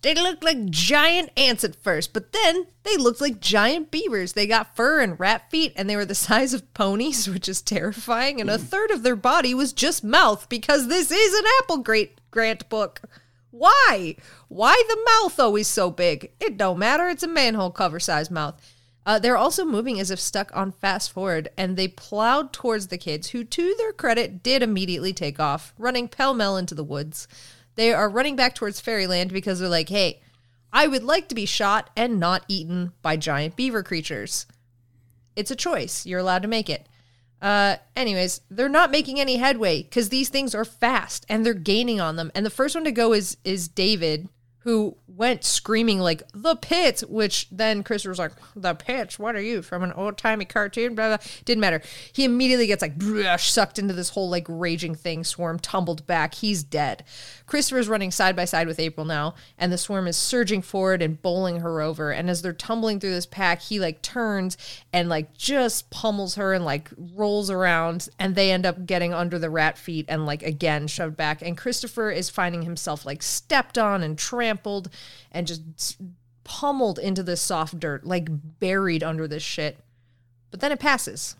They 0.08 0.14
looked 0.14 0.42
like 0.42 0.70
giant 0.70 1.32
ants 1.36 1.66
at 1.66 1.76
first, 1.76 2.14
but 2.14 2.32
then 2.32 2.68
they 2.84 2.96
looked 2.96 3.20
like 3.20 3.42
giant 3.42 3.92
beavers. 3.92 4.32
They 4.32 4.48
got 4.48 4.74
fur 4.74 5.02
and 5.02 5.20
rat 5.20 5.52
feet, 5.52 5.74
and 5.76 5.90
they 5.90 5.98
were 5.98 6.06
the 6.06 6.16
size 6.30 6.54
of 6.54 6.74
ponies, 6.74 7.28
which 7.28 7.50
is 7.50 7.62
terrifying. 7.62 8.40
And 8.40 8.50
a 8.50 8.58
third 8.58 8.90
of 8.90 9.04
their 9.04 9.18
body 9.18 9.54
was 9.54 9.74
just 9.74 10.06
mouth 10.06 10.48
because 10.48 10.88
this 10.88 11.12
is 11.12 11.38
an 11.38 11.44
Apple 11.60 11.80
Great 11.80 12.22
Grant 12.32 12.70
book. 12.70 13.02
Why? 13.52 14.16
Why 14.48 14.82
the 14.88 14.98
mouth 15.12 15.42
always 15.42 15.68
so 15.68 15.92
big? 15.92 16.32
It 16.40 16.56
don't 16.56 16.80
matter. 16.80 17.10
It's 17.10 17.24
a 17.24 17.28
manhole 17.28 17.72
cover 17.72 18.00
size 18.00 18.32
mouth. 18.32 18.62
Uh, 19.06 19.20
they're 19.20 19.36
also 19.36 19.66
moving 19.66 20.00
as 20.00 20.10
if 20.10 20.22
stuck 20.22 20.56
on 20.56 20.72
fast 20.72 21.12
forward, 21.12 21.50
and 21.58 21.76
they 21.76 21.90
plowed 21.90 22.54
towards 22.54 22.88
the 22.88 22.98
kids, 22.98 23.32
who, 23.32 23.44
to 23.44 23.76
their 23.78 23.92
credit, 23.92 24.42
did 24.42 24.64
immediately 24.64 25.12
take 25.12 25.38
off, 25.38 25.74
running 25.78 26.08
pell 26.08 26.34
mell 26.34 26.56
into 26.56 26.76
the 26.76 26.84
woods. 26.84 27.28
They 27.78 27.94
are 27.94 28.10
running 28.10 28.36
back 28.36 28.56
towards 28.56 28.82
Fairyland 28.82 29.32
because 29.32 29.60
they're 29.60 29.70
like, 29.70 29.90
hey, 29.90 30.20
I 30.74 30.88
would 30.88 31.04
like 31.04 31.30
to 31.30 31.36
be 31.36 31.46
shot 31.46 31.90
and 31.96 32.20
not 32.20 32.44
eaten 32.48 32.92
by 33.02 33.16
giant 33.18 33.56
beaver 33.56 33.84
creatures. 33.84 34.48
It's 35.36 35.52
a 35.52 35.56
choice. 35.56 36.06
You're 36.06 36.20
allowed 36.20 36.42
to 36.42 36.48
make 36.48 36.70
it. 36.70 36.90
Uh, 37.40 37.78
anyways, 37.96 38.42
they're 38.50 38.68
not 38.68 38.90
making 38.90 39.20
any 39.20 39.38
headway 39.38 39.84
because 39.84 40.10
these 40.10 40.30
things 40.30 40.56
are 40.56 40.66
fast 40.66 41.26
and 41.30 41.46
they're 41.46 41.54
gaining 41.54 42.02
on 42.02 42.16
them. 42.16 42.32
And 42.34 42.44
the 42.44 42.50
first 42.50 42.74
one 42.74 42.84
to 42.84 42.92
go 42.92 43.14
is 43.14 43.38
is 43.44 43.68
David, 43.68 44.28
who 44.68 44.98
went 45.08 45.46
screaming 45.46 45.98
like 45.98 46.22
the 46.34 46.54
pit, 46.58 47.02
which 47.08 47.48
then 47.50 47.84
Chris 47.84 48.04
was 48.04 48.20
like, 48.20 48.34
the 48.54 48.76
pitch, 48.76 49.18
what 49.18 49.34
are 49.34 49.42
you 49.42 49.62
from 49.62 49.82
an 49.82 49.94
old 49.94 50.18
timey 50.18 50.44
cartoon? 50.44 50.94
Blah, 50.94 51.08
blah. 51.08 51.26
Didn't 51.46 51.62
matter. 51.62 51.82
He 52.12 52.26
immediately 52.26 52.68
gets 52.68 52.82
like 52.82 52.98
brush, 52.98 53.50
sucked 53.50 53.80
into 53.80 53.94
this 53.94 54.10
whole 54.10 54.30
like 54.30 54.46
raging 54.50 54.94
thing. 54.94 55.24
Swarm 55.24 55.58
tumbled 55.58 56.06
back. 56.06 56.34
He's 56.36 56.64
dead. 56.64 57.06
Christopher's 57.46 57.88
running 57.88 58.12
side 58.12 58.36
by 58.36 58.44
side 58.44 58.68
with 58.68 58.78
April 58.78 59.06
now, 59.06 59.36
and 59.58 59.72
the 59.72 59.78
swarm 59.78 60.06
is 60.06 60.18
surging 60.18 60.62
forward 60.62 61.02
and 61.02 61.22
bowling 61.22 61.62
her 61.62 61.80
over. 61.80 62.12
And 62.12 62.30
as 62.30 62.42
they're 62.42 62.52
tumbling 62.52 63.00
through 63.00 63.12
this 63.12 63.26
pack, 63.26 63.62
he 63.62 63.80
like 63.80 64.02
turns 64.02 64.58
and 64.92 65.08
like 65.08 65.34
just 65.38 65.90
pummels 65.92 66.36
her 66.36 66.54
and 66.54 66.66
like 66.66 66.90
rolls 67.16 67.50
around, 67.50 68.10
and 68.20 68.36
they 68.36 68.52
end 68.52 68.66
up 68.66 68.86
getting 68.86 69.14
under 69.14 69.40
the 69.40 69.50
rat 69.50 69.78
feet 69.78 70.08
and 70.10 70.26
like 70.26 70.44
again 70.44 70.88
shoved 70.88 71.16
back. 71.16 71.42
And 71.42 71.58
Christopher 71.58 72.12
is 72.12 72.30
finding 72.30 72.64
himself 72.64 73.06
like 73.06 73.24
stepped 73.24 73.78
on 73.78 74.04
and 74.04 74.18
trampled 74.18 74.57
and 75.32 75.48
just 75.48 75.98
pummeled 76.44 76.98
into 76.98 77.24
this 77.24 77.42
soft 77.42 77.80
dirt, 77.80 78.06
like 78.06 78.28
buried 78.60 79.04
under 79.04 79.28
this 79.28 79.44
shit. 79.44 79.78
But 80.50 80.62
then 80.62 80.72
it 80.72 80.80
passes. 80.80 81.36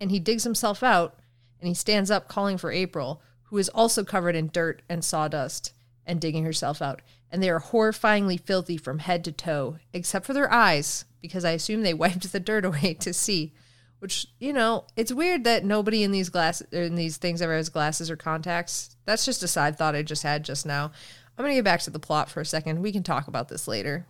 And 0.00 0.10
he 0.10 0.20
digs 0.20 0.44
himself 0.44 0.82
out 0.82 1.18
and 1.60 1.68
he 1.68 1.74
stands 1.74 2.10
up 2.10 2.28
calling 2.28 2.58
for 2.58 2.72
April, 2.72 3.22
who 3.44 3.58
is 3.58 3.68
also 3.68 4.04
covered 4.04 4.34
in 4.34 4.48
dirt 4.52 4.82
and 4.88 5.04
sawdust 5.04 5.72
and 6.06 6.20
digging 6.20 6.44
herself 6.44 6.82
out. 6.82 7.02
And 7.30 7.42
they 7.42 7.50
are 7.50 7.60
horrifyingly 7.60 8.40
filthy 8.40 8.76
from 8.76 8.98
head 8.98 9.24
to 9.24 9.32
toe, 9.32 9.78
except 9.92 10.26
for 10.26 10.32
their 10.32 10.52
eyes, 10.52 11.04
because 11.20 11.44
I 11.44 11.50
assume 11.50 11.82
they 11.82 11.94
wiped 11.94 12.32
the 12.32 12.40
dirt 12.40 12.64
away 12.64 12.94
to 12.94 13.12
see. 13.12 13.52
Which, 14.00 14.26
you 14.40 14.52
know, 14.52 14.86
it's 14.96 15.12
weird 15.12 15.44
that 15.44 15.64
nobody 15.64 16.02
in 16.02 16.10
these 16.10 16.28
glasses 16.28 16.66
in 16.72 16.96
these 16.96 17.18
things 17.18 17.40
ever 17.40 17.54
has 17.54 17.68
glasses 17.68 18.10
or 18.10 18.16
contacts. 18.16 18.96
That's 19.04 19.24
just 19.24 19.44
a 19.44 19.48
side 19.48 19.78
thought 19.78 19.94
I 19.94 20.02
just 20.02 20.24
had 20.24 20.44
just 20.44 20.66
now. 20.66 20.90
I'm 21.36 21.44
gonna 21.44 21.54
get 21.54 21.64
back 21.64 21.80
to 21.82 21.90
the 21.90 21.98
plot 21.98 22.30
for 22.30 22.40
a 22.40 22.46
second. 22.46 22.80
We 22.82 22.92
can 22.92 23.02
talk 23.02 23.28
about 23.28 23.48
this 23.48 23.66
later. 23.66 24.06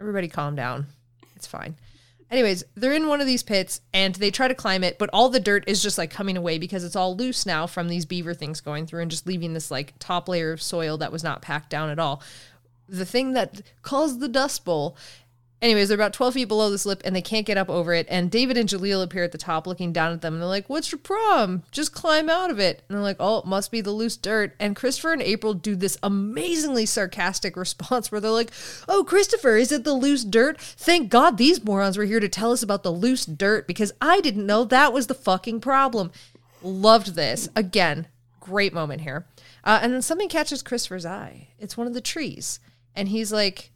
Everybody 0.00 0.28
calm 0.28 0.54
down. 0.54 0.86
It's 1.36 1.46
fine. 1.46 1.76
Anyways, 2.30 2.64
they're 2.74 2.92
in 2.92 3.06
one 3.06 3.20
of 3.20 3.26
these 3.26 3.42
pits 3.42 3.80
and 3.94 4.14
they 4.14 4.30
try 4.30 4.48
to 4.48 4.54
climb 4.54 4.84
it, 4.84 4.98
but 4.98 5.08
all 5.12 5.30
the 5.30 5.40
dirt 5.40 5.64
is 5.66 5.82
just 5.82 5.96
like 5.96 6.10
coming 6.10 6.36
away 6.36 6.58
because 6.58 6.84
it's 6.84 6.96
all 6.96 7.16
loose 7.16 7.46
now 7.46 7.66
from 7.66 7.88
these 7.88 8.04
beaver 8.04 8.34
things 8.34 8.60
going 8.60 8.86
through 8.86 9.00
and 9.00 9.10
just 9.10 9.26
leaving 9.26 9.54
this 9.54 9.70
like 9.70 9.94
top 9.98 10.28
layer 10.28 10.52
of 10.52 10.60
soil 10.60 10.98
that 10.98 11.12
was 11.12 11.24
not 11.24 11.40
packed 11.40 11.70
down 11.70 11.88
at 11.88 11.98
all. 11.98 12.22
The 12.86 13.06
thing 13.06 13.32
that 13.32 13.62
caused 13.82 14.20
the 14.20 14.28
dust 14.28 14.64
bowl. 14.64 14.96
Anyways, 15.60 15.88
they're 15.88 15.96
about 15.96 16.12
12 16.12 16.34
feet 16.34 16.44
below 16.44 16.70
this 16.70 16.86
lip 16.86 17.02
and 17.04 17.16
they 17.16 17.22
can't 17.22 17.46
get 17.46 17.56
up 17.56 17.68
over 17.68 17.92
it. 17.92 18.06
And 18.08 18.30
David 18.30 18.56
and 18.56 18.68
Jalil 18.68 19.02
appear 19.02 19.24
at 19.24 19.32
the 19.32 19.38
top 19.38 19.66
looking 19.66 19.92
down 19.92 20.12
at 20.12 20.20
them. 20.20 20.34
And 20.34 20.42
they're 20.42 20.48
like, 20.48 20.68
What's 20.68 20.92
your 20.92 21.00
problem? 21.00 21.64
Just 21.72 21.92
climb 21.92 22.30
out 22.30 22.50
of 22.50 22.60
it. 22.60 22.82
And 22.88 22.96
they're 22.96 23.02
like, 23.02 23.16
Oh, 23.18 23.38
it 23.38 23.44
must 23.44 23.72
be 23.72 23.80
the 23.80 23.90
loose 23.90 24.16
dirt. 24.16 24.54
And 24.60 24.76
Christopher 24.76 25.12
and 25.12 25.22
April 25.22 25.54
do 25.54 25.74
this 25.74 25.98
amazingly 26.02 26.86
sarcastic 26.86 27.56
response 27.56 28.12
where 28.12 28.20
they're 28.20 28.30
like, 28.30 28.52
Oh, 28.86 29.02
Christopher, 29.02 29.56
is 29.56 29.72
it 29.72 29.82
the 29.82 29.94
loose 29.94 30.24
dirt? 30.24 30.60
Thank 30.60 31.10
God 31.10 31.38
these 31.38 31.64
morons 31.64 31.98
were 31.98 32.04
here 32.04 32.20
to 32.20 32.28
tell 32.28 32.52
us 32.52 32.62
about 32.62 32.84
the 32.84 32.92
loose 32.92 33.26
dirt 33.26 33.66
because 33.66 33.92
I 34.00 34.20
didn't 34.20 34.46
know 34.46 34.64
that 34.64 34.92
was 34.92 35.08
the 35.08 35.14
fucking 35.14 35.60
problem. 35.60 36.12
Loved 36.62 37.16
this. 37.16 37.48
Again, 37.56 38.06
great 38.38 38.72
moment 38.72 39.00
here. 39.00 39.26
Uh, 39.64 39.80
and 39.82 39.92
then 39.92 40.02
something 40.02 40.28
catches 40.28 40.62
Christopher's 40.62 41.04
eye. 41.04 41.48
It's 41.58 41.76
one 41.76 41.88
of 41.88 41.94
the 41.94 42.00
trees. 42.00 42.60
And 42.94 43.08
he's 43.08 43.32
like, 43.32 43.70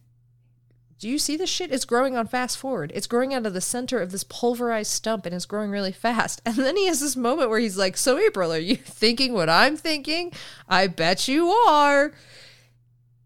do 1.02 1.08
you 1.08 1.18
see 1.18 1.36
this 1.36 1.50
shit? 1.50 1.72
It's 1.72 1.84
growing 1.84 2.16
on 2.16 2.28
fast 2.28 2.56
forward. 2.56 2.92
It's 2.94 3.08
growing 3.08 3.34
out 3.34 3.44
of 3.44 3.54
the 3.54 3.60
center 3.60 3.98
of 3.98 4.12
this 4.12 4.22
pulverized 4.22 4.92
stump 4.92 5.26
and 5.26 5.34
it's 5.34 5.46
growing 5.46 5.72
really 5.72 5.90
fast. 5.90 6.40
And 6.46 6.54
then 6.58 6.76
he 6.76 6.86
has 6.86 7.00
this 7.00 7.16
moment 7.16 7.50
where 7.50 7.58
he's 7.58 7.76
like, 7.76 7.96
So, 7.96 8.18
April, 8.18 8.52
are 8.52 8.58
you 8.58 8.76
thinking 8.76 9.32
what 9.32 9.48
I'm 9.50 9.76
thinking? 9.76 10.32
I 10.68 10.86
bet 10.86 11.26
you 11.26 11.48
are. 11.48 12.12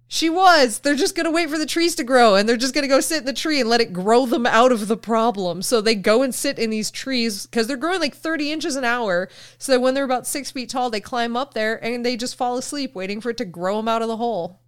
She 0.09 0.31
was. 0.31 0.79
They're 0.79 0.95
just 0.95 1.15
going 1.15 1.27
to 1.27 1.31
wait 1.31 1.51
for 1.51 1.59
the 1.59 1.67
trees 1.67 1.95
to 1.97 2.05
grow 2.05 2.35
and 2.35 2.49
they're 2.49 2.57
just 2.57 2.73
going 2.73 2.85
to 2.85 2.89
go 2.89 3.01
sit 3.01 3.19
in 3.19 3.27
the 3.27 3.35
tree 3.35 3.61
and 3.61 3.69
let 3.69 3.83
it 3.83 3.93
grow 3.93 4.25
them 4.25 4.47
out 4.47 4.73
of 4.73 4.89
the 4.89 4.97
problem. 4.97 5.61
So 5.61 5.83
they 5.83 5.97
go 5.97 6.23
and 6.23 6.35
sit 6.35 6.59
in 6.59 6.71
these 6.71 6.91
trees 6.91 7.45
because 7.45 7.67
they're 7.67 7.77
growing 7.77 8.01
like 8.01 8.17
30 8.17 8.53
inches 8.53 8.77
an 8.77 8.85
hour. 8.85 9.29
So 9.59 9.73
that 9.73 9.81
when 9.81 9.93
they're 9.93 10.05
about 10.05 10.27
six 10.27 10.51
feet 10.51 10.71
tall, 10.71 10.89
they 10.89 11.01
climb 11.01 11.37
up 11.37 11.53
there 11.53 11.77
and 11.85 12.07
they 12.07 12.17
just 12.17 12.37
fall 12.37 12.57
asleep 12.57 12.95
waiting 12.95 13.21
for 13.21 13.29
it 13.29 13.37
to 13.37 13.45
grow 13.45 13.77
them 13.77 13.89
out 13.89 14.01
of 14.01 14.09
the 14.09 14.17
hole. 14.17 14.63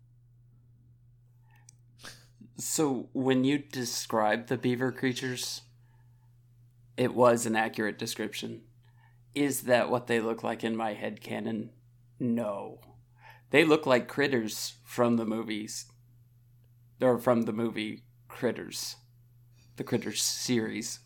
So 2.59 3.09
when 3.13 3.45
you 3.45 3.59
describe 3.59 4.49
the 4.49 4.59
beaver 4.59 4.91
creatures, 4.91 5.63
it 6.97 7.15
was 7.15 7.47
an 7.47 7.57
accurate 7.57 7.99
description. 7.99 8.63
Is 9.35 9.63
that 9.63 9.91
what 9.91 10.09
they 10.09 10.21
look 10.21 10.43
like 10.43 10.65
in 10.65 10.77
my 10.77 10.95
head 10.95 11.21
canon? 11.21 11.71
No. 12.19 12.81
They 13.51 13.65
look 13.65 13.87
like 13.87 14.09
critters 14.09 14.75
from 14.85 15.17
the 15.17 15.25
movies. 15.25 15.87
Or 17.01 17.19
from 17.19 17.43
the 17.43 17.53
movie 17.53 18.03
Critters. 18.27 18.97
The 19.77 19.85
Critters 19.85 20.21
series. 20.21 20.99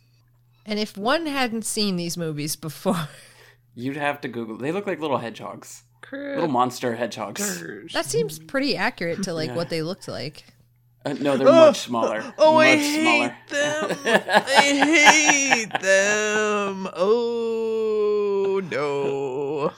And 0.64 0.78
if 0.78 0.96
one 0.96 1.26
hadn't 1.26 1.66
seen 1.66 1.96
these 1.96 2.16
movies 2.16 2.56
before, 2.56 3.08
You'd 3.74 3.96
have 3.96 4.20
to 4.20 4.28
Google. 4.28 4.58
They 4.58 4.72
look 4.72 4.86
like 4.86 5.00
little 5.00 5.18
hedgehogs. 5.18 5.84
Little 6.34 6.48
monster 6.48 6.94
hedgehogs. 6.94 7.62
That 7.92 8.04
seems 8.04 8.38
pretty 8.38 8.76
accurate 8.76 9.22
to 9.22 9.32
like 9.32 9.54
what 9.54 9.70
they 9.70 9.82
looked 9.82 10.08
like. 10.08 10.44
Uh, 11.04 11.14
no, 11.14 11.36
they're 11.36 11.46
much 11.48 11.80
smaller. 11.80 12.22
Oh, 12.38 12.54
much 12.54 12.66
I 12.66 12.76
hate 12.76 13.02
smaller. 13.02 13.36
them. 13.48 13.98
I 14.04 14.62
hate 15.10 15.80
them. 15.80 16.88
Oh 16.94 18.60
no. 18.70 19.72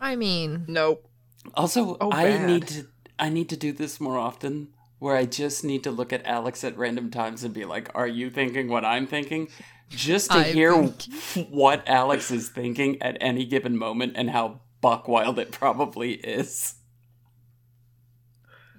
I 0.00 0.16
mean, 0.16 0.64
Nope. 0.68 1.08
Also, 1.54 1.96
Oh, 2.00 2.10
I 2.12 2.24
bad. 2.24 2.46
need 2.48 2.66
to 2.68 2.86
I 3.18 3.28
need 3.28 3.48
to 3.50 3.56
do 3.56 3.72
this 3.72 4.00
more 4.00 4.18
often 4.18 4.68
where 4.98 5.16
I 5.16 5.24
just 5.26 5.64
need 5.64 5.84
to 5.84 5.90
look 5.90 6.12
at 6.12 6.24
Alex 6.26 6.62
at 6.64 6.76
random 6.76 7.10
times 7.10 7.44
and 7.44 7.52
be 7.54 7.64
like, 7.64 7.88
"Are 7.94 8.06
you 8.06 8.30
thinking 8.30 8.68
what 8.68 8.84
I'm 8.84 9.06
thinking?" 9.06 9.48
Just 9.90 10.30
to 10.30 10.38
I'm 10.38 10.52
hear 10.54 10.74
what 11.50 11.86
Alex 11.88 12.30
is 12.30 12.48
thinking 12.48 13.00
at 13.02 13.16
any 13.20 13.44
given 13.44 13.76
moment 13.76 14.12
and 14.16 14.30
how 14.30 14.60
buck 14.80 15.06
wild 15.08 15.38
it 15.38 15.50
probably 15.52 16.12
is. 16.14 16.74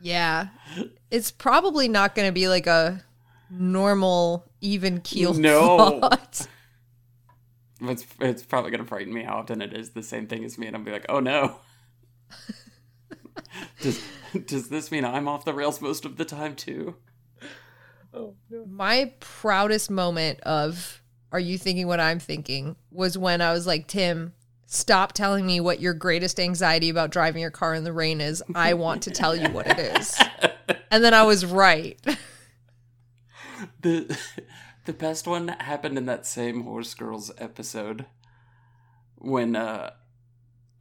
Yeah. 0.03 0.49
It's 1.09 1.31
probably 1.31 1.87
not 1.87 2.13
going 2.15 2.27
to 2.27 2.31
be 2.33 2.47
like 2.47 2.67
a 2.67 3.03
normal, 3.49 4.45
even 4.61 4.99
keel 5.01 5.33
No. 5.33 5.99
thought. 6.01 6.47
It's 7.81 8.05
it's 8.21 8.43
probably 8.43 8.71
gonna 8.71 8.85
frighten 8.85 9.13
me 9.13 9.23
how 9.23 9.35
often 9.37 9.61
it 9.61 9.73
is 9.73 9.89
the 9.91 10.03
same 10.03 10.25
thing 10.27 10.45
as 10.45 10.57
me, 10.57 10.67
and 10.67 10.75
I'll 10.75 10.81
be 10.83 10.91
like, 10.91 11.05
"Oh 11.09 11.19
no." 11.19 11.57
does 13.81 14.01
does 14.45 14.69
this 14.69 14.89
mean 14.91 15.03
I'm 15.05 15.27
off 15.27 15.43
the 15.45 15.53
rails 15.53 15.81
most 15.81 16.05
of 16.05 16.17
the 16.17 16.25
time 16.25 16.55
too? 16.55 16.95
Oh, 18.13 18.35
My 18.67 19.11
proudest 19.19 19.89
moment 19.91 20.39
of 20.41 21.01
Are 21.31 21.39
You 21.39 21.57
Thinking 21.57 21.87
What 21.87 21.99
I'm 21.99 22.19
Thinking 22.19 22.75
was 22.91 23.17
when 23.17 23.41
I 23.41 23.51
was 23.51 23.65
like, 23.67 23.87
Tim, 23.87 24.33
stop 24.65 25.13
telling 25.13 25.45
me 25.45 25.59
what 25.59 25.79
your 25.79 25.93
greatest 25.93 26.39
anxiety 26.39 26.89
about 26.89 27.11
driving 27.11 27.41
your 27.41 27.51
car 27.51 27.73
in 27.73 27.83
the 27.83 27.93
rain 27.93 28.21
is. 28.21 28.43
I 28.55 28.73
want 28.73 29.03
to 29.03 29.11
tell 29.11 29.35
you 29.35 29.49
what 29.49 29.67
it 29.67 29.79
is. 29.79 30.17
And 30.93 31.03
then 31.03 31.15
I 31.15 31.23
was 31.23 31.43
right. 31.43 31.99
the 33.81 34.17
the 34.85 34.93
best 34.93 35.27
one 35.27 35.47
happened 35.47 35.97
in 35.97 36.05
that 36.05 36.27
same 36.27 36.63
Horse 36.63 36.93
Girls 36.93 37.31
episode 37.39 38.05
when 39.17 39.55
uh, 39.55 39.91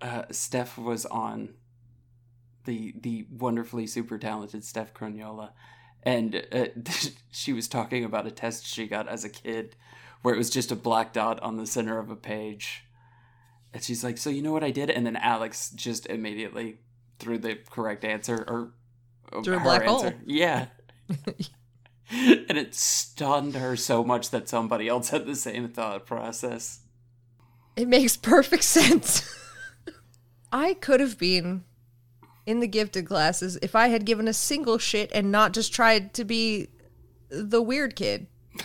uh, 0.03 0.25
Steph 0.31 0.77
was 0.77 1.07
on 1.07 1.55
the 2.65 2.95
the 3.01 3.27
wonderfully 3.31 3.87
super 3.87 4.19
talented 4.19 4.65
Steph 4.65 4.93
Croniola, 4.93 5.53
and 6.03 6.47
uh, 6.53 6.67
she 7.31 7.53
was 7.55 7.67
talking 7.67 8.05
about 8.05 8.27
a 8.27 8.31
test 8.31 8.67
she 8.67 8.87
got 8.87 9.09
as 9.09 9.25
a 9.25 9.31
kid 9.31 9.77
where 10.21 10.35
it 10.35 10.39
was 10.39 10.51
just 10.51 10.71
a 10.71 10.77
black 10.77 11.13
dot 11.13 11.41
on 11.41 11.57
the 11.57 11.67
center 11.67 11.99
of 11.99 12.11
a 12.11 12.17
page. 12.17 12.85
And 13.73 13.83
she's 13.83 14.05
like, 14.05 14.19
"So 14.19 14.31
you 14.31 14.43
know 14.43 14.53
what 14.53 14.65
I 14.65 14.71
did?" 14.71 14.91
And 14.91 15.07
then 15.07 15.17
Alex 15.17 15.71
just 15.71 16.07
immediately 16.07 16.79
threw 17.19 17.39
the 17.39 17.59
correct 17.71 18.05
answer 18.05 18.45
or 18.47 18.73
or 19.33 19.43
Threugh 19.43 19.57
a 19.57 19.59
her 19.59 19.65
black 19.65 19.85
hole. 19.85 20.13
Yeah. 20.27 20.67
and 21.09 22.59
it 22.59 22.75
stunned 22.75 23.55
her 23.55 23.77
so 23.77 24.05
much 24.05 24.31
that 24.31 24.49
somebody 24.49 24.89
else 24.89 25.09
had 25.11 25.27
the 25.27 25.37
same 25.37 25.69
thought 25.69 26.07
process. 26.07 26.81
It 27.77 27.89
makes 27.89 28.17
perfect 28.17 28.65
sense. 28.65 29.39
I 30.53 30.75
could 30.75 31.01
have 31.01 31.19
been 31.19 31.65
in 32.45 32.61
the 32.61 32.67
gifted 32.67 33.07
classes 33.07 33.59
if 33.63 33.75
I 33.75 33.89
had 33.89 34.05
given 34.05 34.29
a 34.29 34.35
single 34.35 34.77
shit 34.77 35.11
and 35.15 35.33
not 35.33 35.53
just 35.53 35.73
tried 35.73 36.13
to 36.15 36.25
be 36.25 36.69
the 37.31 37.63
weird 37.63 37.97
kid. 37.97 38.27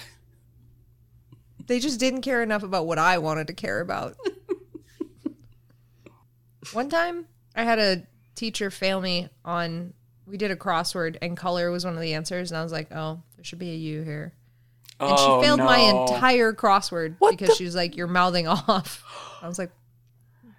They 1.67 1.79
just 1.79 1.99
didn't 1.99 2.21
care 2.21 2.41
enough 2.41 2.63
about 2.63 2.87
what 2.87 2.97
I 2.97 3.17
wanted 3.17 3.47
to 3.47 3.53
care 3.53 3.81
about. 3.81 4.15
One 6.73 6.89
time, 6.89 7.25
I 7.55 7.63
had 7.63 7.79
a 7.79 8.03
teacher 8.35 8.69
fail 8.69 8.99
me 9.01 9.29
on, 9.45 9.93
we 10.25 10.37
did 10.37 10.51
a 10.51 10.55
crossword 10.55 11.17
and 11.21 11.35
color 11.37 11.71
was 11.71 11.85
one 11.85 11.95
of 11.95 12.01
the 12.01 12.13
answers, 12.13 12.51
and 12.51 12.57
I 12.57 12.63
was 12.63 12.71
like, 12.71 12.91
oh, 12.91 13.21
there 13.35 13.43
should 13.43 13.59
be 13.59 13.71
a 13.71 13.75
U 13.75 14.01
here. 14.03 14.33
And 14.99 15.09
Oh, 15.15 15.41
she 15.41 15.45
failed 15.45 15.59
my 15.59 15.77
entire 15.77 16.53
crossword 16.53 17.15
What 17.19 17.31
because 17.31 17.49
the- 17.49 17.55
she 17.55 17.63
was 17.65 17.75
like, 17.75 17.95
"You're 17.95 18.07
mouthing 18.07 18.47
off." 18.47 19.03
I 19.43 19.47
was 19.47 19.59
like, 19.59 19.69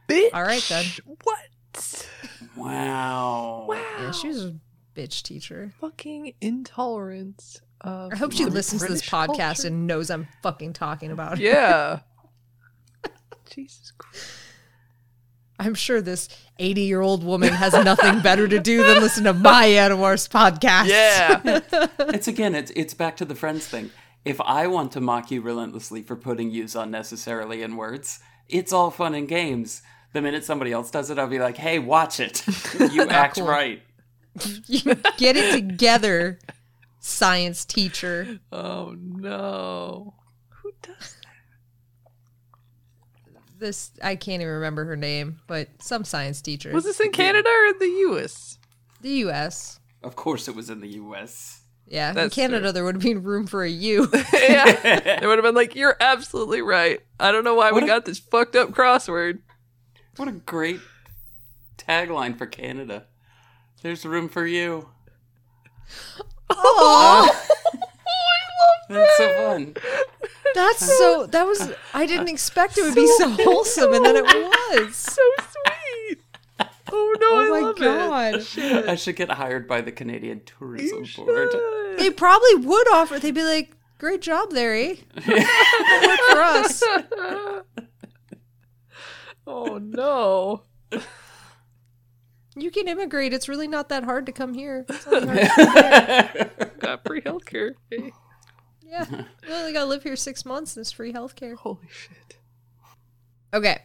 Bitch. 0.09 0.31
All 0.33 0.43
right, 0.43 0.65
then. 0.69 0.85
What? 1.25 2.09
Wow. 2.57 3.67
Wow. 3.69 3.75
"Yeah, 3.99 4.11
she 4.13 4.29
was 4.29 4.45
a 4.45 4.55
bitch 4.95 5.23
teacher." 5.25 5.73
Fucking 5.81 6.35
intolerance. 6.41 7.61
Of 7.81 8.13
I 8.13 8.17
hope 8.17 8.33
she 8.33 8.45
the 8.45 8.51
listens 8.51 8.83
to 8.83 8.89
this 8.93 9.03
podcast 9.09 9.37
culture. 9.39 9.67
and 9.69 9.87
knows 9.89 10.09
I'm 10.11 10.29
fucking 10.43 10.73
talking 10.73 11.11
about 11.11 11.35
it. 11.35 11.41
Yeah. 11.45 12.01
Jesus 13.51 13.93
Christ. 13.99 14.25
I'm 15.59 15.75
sure 15.75 16.01
this 16.01 16.29
80 16.59 16.83
year 16.83 17.01
old 17.01 17.25
woman 17.25 17.53
has 17.53 17.73
nothing 17.73 18.21
better 18.21 18.47
to 18.47 18.59
do 18.61 18.85
than 18.87 19.01
listen 19.03 19.25
to 19.25 19.33
my 19.33 19.67
Animorphs 19.67 20.29
podcast. 20.29 20.87
Yeah. 20.87 21.87
it's 22.15 22.29
again, 22.29 22.55
it's 22.55 22.71
it's 22.77 22.95
back 22.95 23.17
to 23.19 23.25
the 23.25 23.35
friends 23.35 23.67
thing. 23.67 23.91
If 24.25 24.41
I 24.41 24.67
want 24.67 24.93
to 24.93 25.01
mock 25.01 25.31
you 25.31 25.41
relentlessly 25.41 26.03
for 26.03 26.15
putting 26.17 26.51
use 26.51 26.77
unnecessarily 26.77 27.63
in 27.63 27.77
words, 27.77 28.21
it's 28.49 28.73
all 28.73 28.91
fun 28.91 29.15
and 29.15 29.27
games. 29.29 29.83
The 30.13 30.23
minute 30.23 30.45
somebody 30.45 30.73
else 30.73 30.91
does 30.91 31.11
it, 31.11 31.19
I'll 31.19 31.27
be 31.29 31.39
like, 31.39 31.57
"Hey, 31.57 31.79
watch 31.79 32.21
it. 32.21 32.45
you 32.93 33.03
act 33.09 33.37
cool. 33.37 33.47
right." 33.47 33.83
You 34.67 34.95
get 35.17 35.37
it 35.37 35.53
together, 35.53 36.39
science 37.01 37.65
teacher. 37.65 38.39
oh 38.53 38.95
no. 38.97 40.15
Who 40.63 40.73
does 40.83 41.17
This 43.59 43.91
I 44.03 44.15
can't 44.17 44.41
even 44.41 44.55
remember 44.55 44.85
her 44.85 44.97
name, 44.97 45.41
but 45.47 45.69
some 45.81 46.05
science 46.05 46.41
teacher. 46.41 46.73
Was 46.73 46.85
this 46.85 47.01
in 47.01 47.11
Canada 47.13 47.49
or 47.49 47.67
in 47.67 47.79
the 47.79 48.13
US? 48.13 48.59
the 49.01 49.11
US. 49.27 49.81
Of 50.03 50.15
course, 50.17 50.47
it 50.49 50.55
was 50.55 50.71
in 50.71 50.81
the 50.81 50.89
U.S. 50.89 51.63
Yeah, 51.87 52.13
That's 52.13 52.37
in 52.37 52.43
Canada 52.43 52.67
true. 52.67 52.73
there 52.73 52.85
would 52.85 52.95
have 52.97 53.03
been 53.03 53.23
room 53.23 53.47
for 53.47 53.65
a 53.65 53.69
U. 53.71 54.09
yeah. 54.33 55.19
They 55.21 55.27
would 55.27 55.39
have 55.39 55.45
been 55.45 55.55
like, 55.55 55.75
You're 55.75 55.97
absolutely 56.01 56.63
right. 56.63 57.01
I 57.19 57.33
don't 57.33 57.43
know 57.45 57.55
why 57.55 57.73
What 57.73 57.83
we 57.83 57.89
a- 57.89 57.93
got 57.95 58.05
this 58.05 58.19
fucked 58.19 58.55
up 58.55 58.71
crossword. 58.71 59.41
What 60.17 60.29
a 60.29 60.33
great 60.33 60.81
tagline 61.79 62.37
for 62.39 62.47
Canada. 62.47 63.07
There's 63.83 64.05
room 64.05 64.29
for 64.29 64.47
you. 64.47 64.89
Oh, 66.51 67.47
That's 68.89 69.17
so 69.17 69.35
fun. 69.35 69.75
that's 70.55 70.99
so. 70.99 71.27
That 71.27 71.47
was. 71.47 71.73
I 71.95 72.07
didn't 72.07 72.29
expect 72.29 72.79
it 72.79 72.83
would 72.85 72.95
be 72.95 73.07
so 73.19 73.29
wholesome, 73.31 73.93
and 73.95 74.05
then 74.05 74.17
it 74.17 74.25
was. 74.85 74.97
So 74.97 75.23
sweet. 75.39 76.21
Oh 76.91 77.17
no, 77.21 77.27
Oh 77.33 77.37
I 77.39 77.49
my 77.51 77.59
love 77.67 77.79
god! 77.79 78.35
it. 78.57 78.89
I 78.89 78.95
should 78.95 79.17
get 79.17 79.31
hired 79.31 79.69
by 79.69 79.83
the 79.83 79.93
Canadian 79.93 80.41
Tourism 80.47 81.05
You 81.05 81.25
Board. 81.25 81.51
should. 81.53 81.99
They 81.99 82.11
probably 82.11 82.55
would 82.57 82.89
offer. 82.93 83.19
They'd 83.19 83.35
be 83.35 83.43
like, 83.43 83.77
"Great 83.99 84.23
job 84.23 84.53
there, 84.53 84.75
eh? 84.75 84.95
Work 85.27 86.21
for 86.31 86.41
us." 86.41 86.83
Oh 89.47 89.79
no. 89.79 90.65
You 92.55 92.71
can 92.71 92.87
immigrate. 92.89 93.33
It's 93.33 93.49
really 93.49 93.69
not 93.69 93.89
that 93.89 94.05
hard 94.05 94.27
to 94.27 94.33
come 94.33 94.53
here. 94.53 94.85
It's 94.89 95.07
only 95.07 95.45
hard- 95.45 96.51
Got 96.81 97.05
free 97.07 97.23
healthcare. 97.23 97.71
Hey. 97.91 98.13
Yeah, 98.89 99.07
you 99.47 99.53
only 99.53 99.73
gotta 99.73 99.87
live 99.87 100.03
here 100.03 100.17
six 100.17 100.45
months. 100.45 100.77
and 100.77 100.81
There's 100.81 100.93
free 100.93 101.13
healthcare. 101.13 101.55
Holy 101.55 101.89
shit. 101.91 102.37
Okay. 103.53 103.83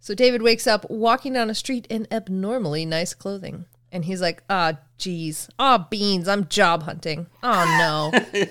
So 0.00 0.14
David 0.14 0.42
wakes 0.42 0.66
up 0.66 0.88
walking 0.90 1.34
down 1.34 1.50
a 1.50 1.54
street 1.54 1.86
in 1.90 2.06
abnormally 2.10 2.86
nice 2.86 3.12
clothing. 3.14 3.66
And 3.92 4.04
he's 4.04 4.20
like, 4.20 4.42
ah, 4.48 4.78
geez. 4.98 5.48
Ah, 5.58 5.86
beans. 5.90 6.26
I'm 6.28 6.46
job 6.48 6.84
hunting. 6.84 7.26
Oh, 7.42 8.10
no. 8.12 8.44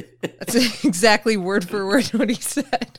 That's 0.22 0.84
exactly 0.84 1.36
word 1.36 1.68
for 1.68 1.86
word 1.86 2.06
what 2.08 2.28
he 2.28 2.34
said. 2.36 2.98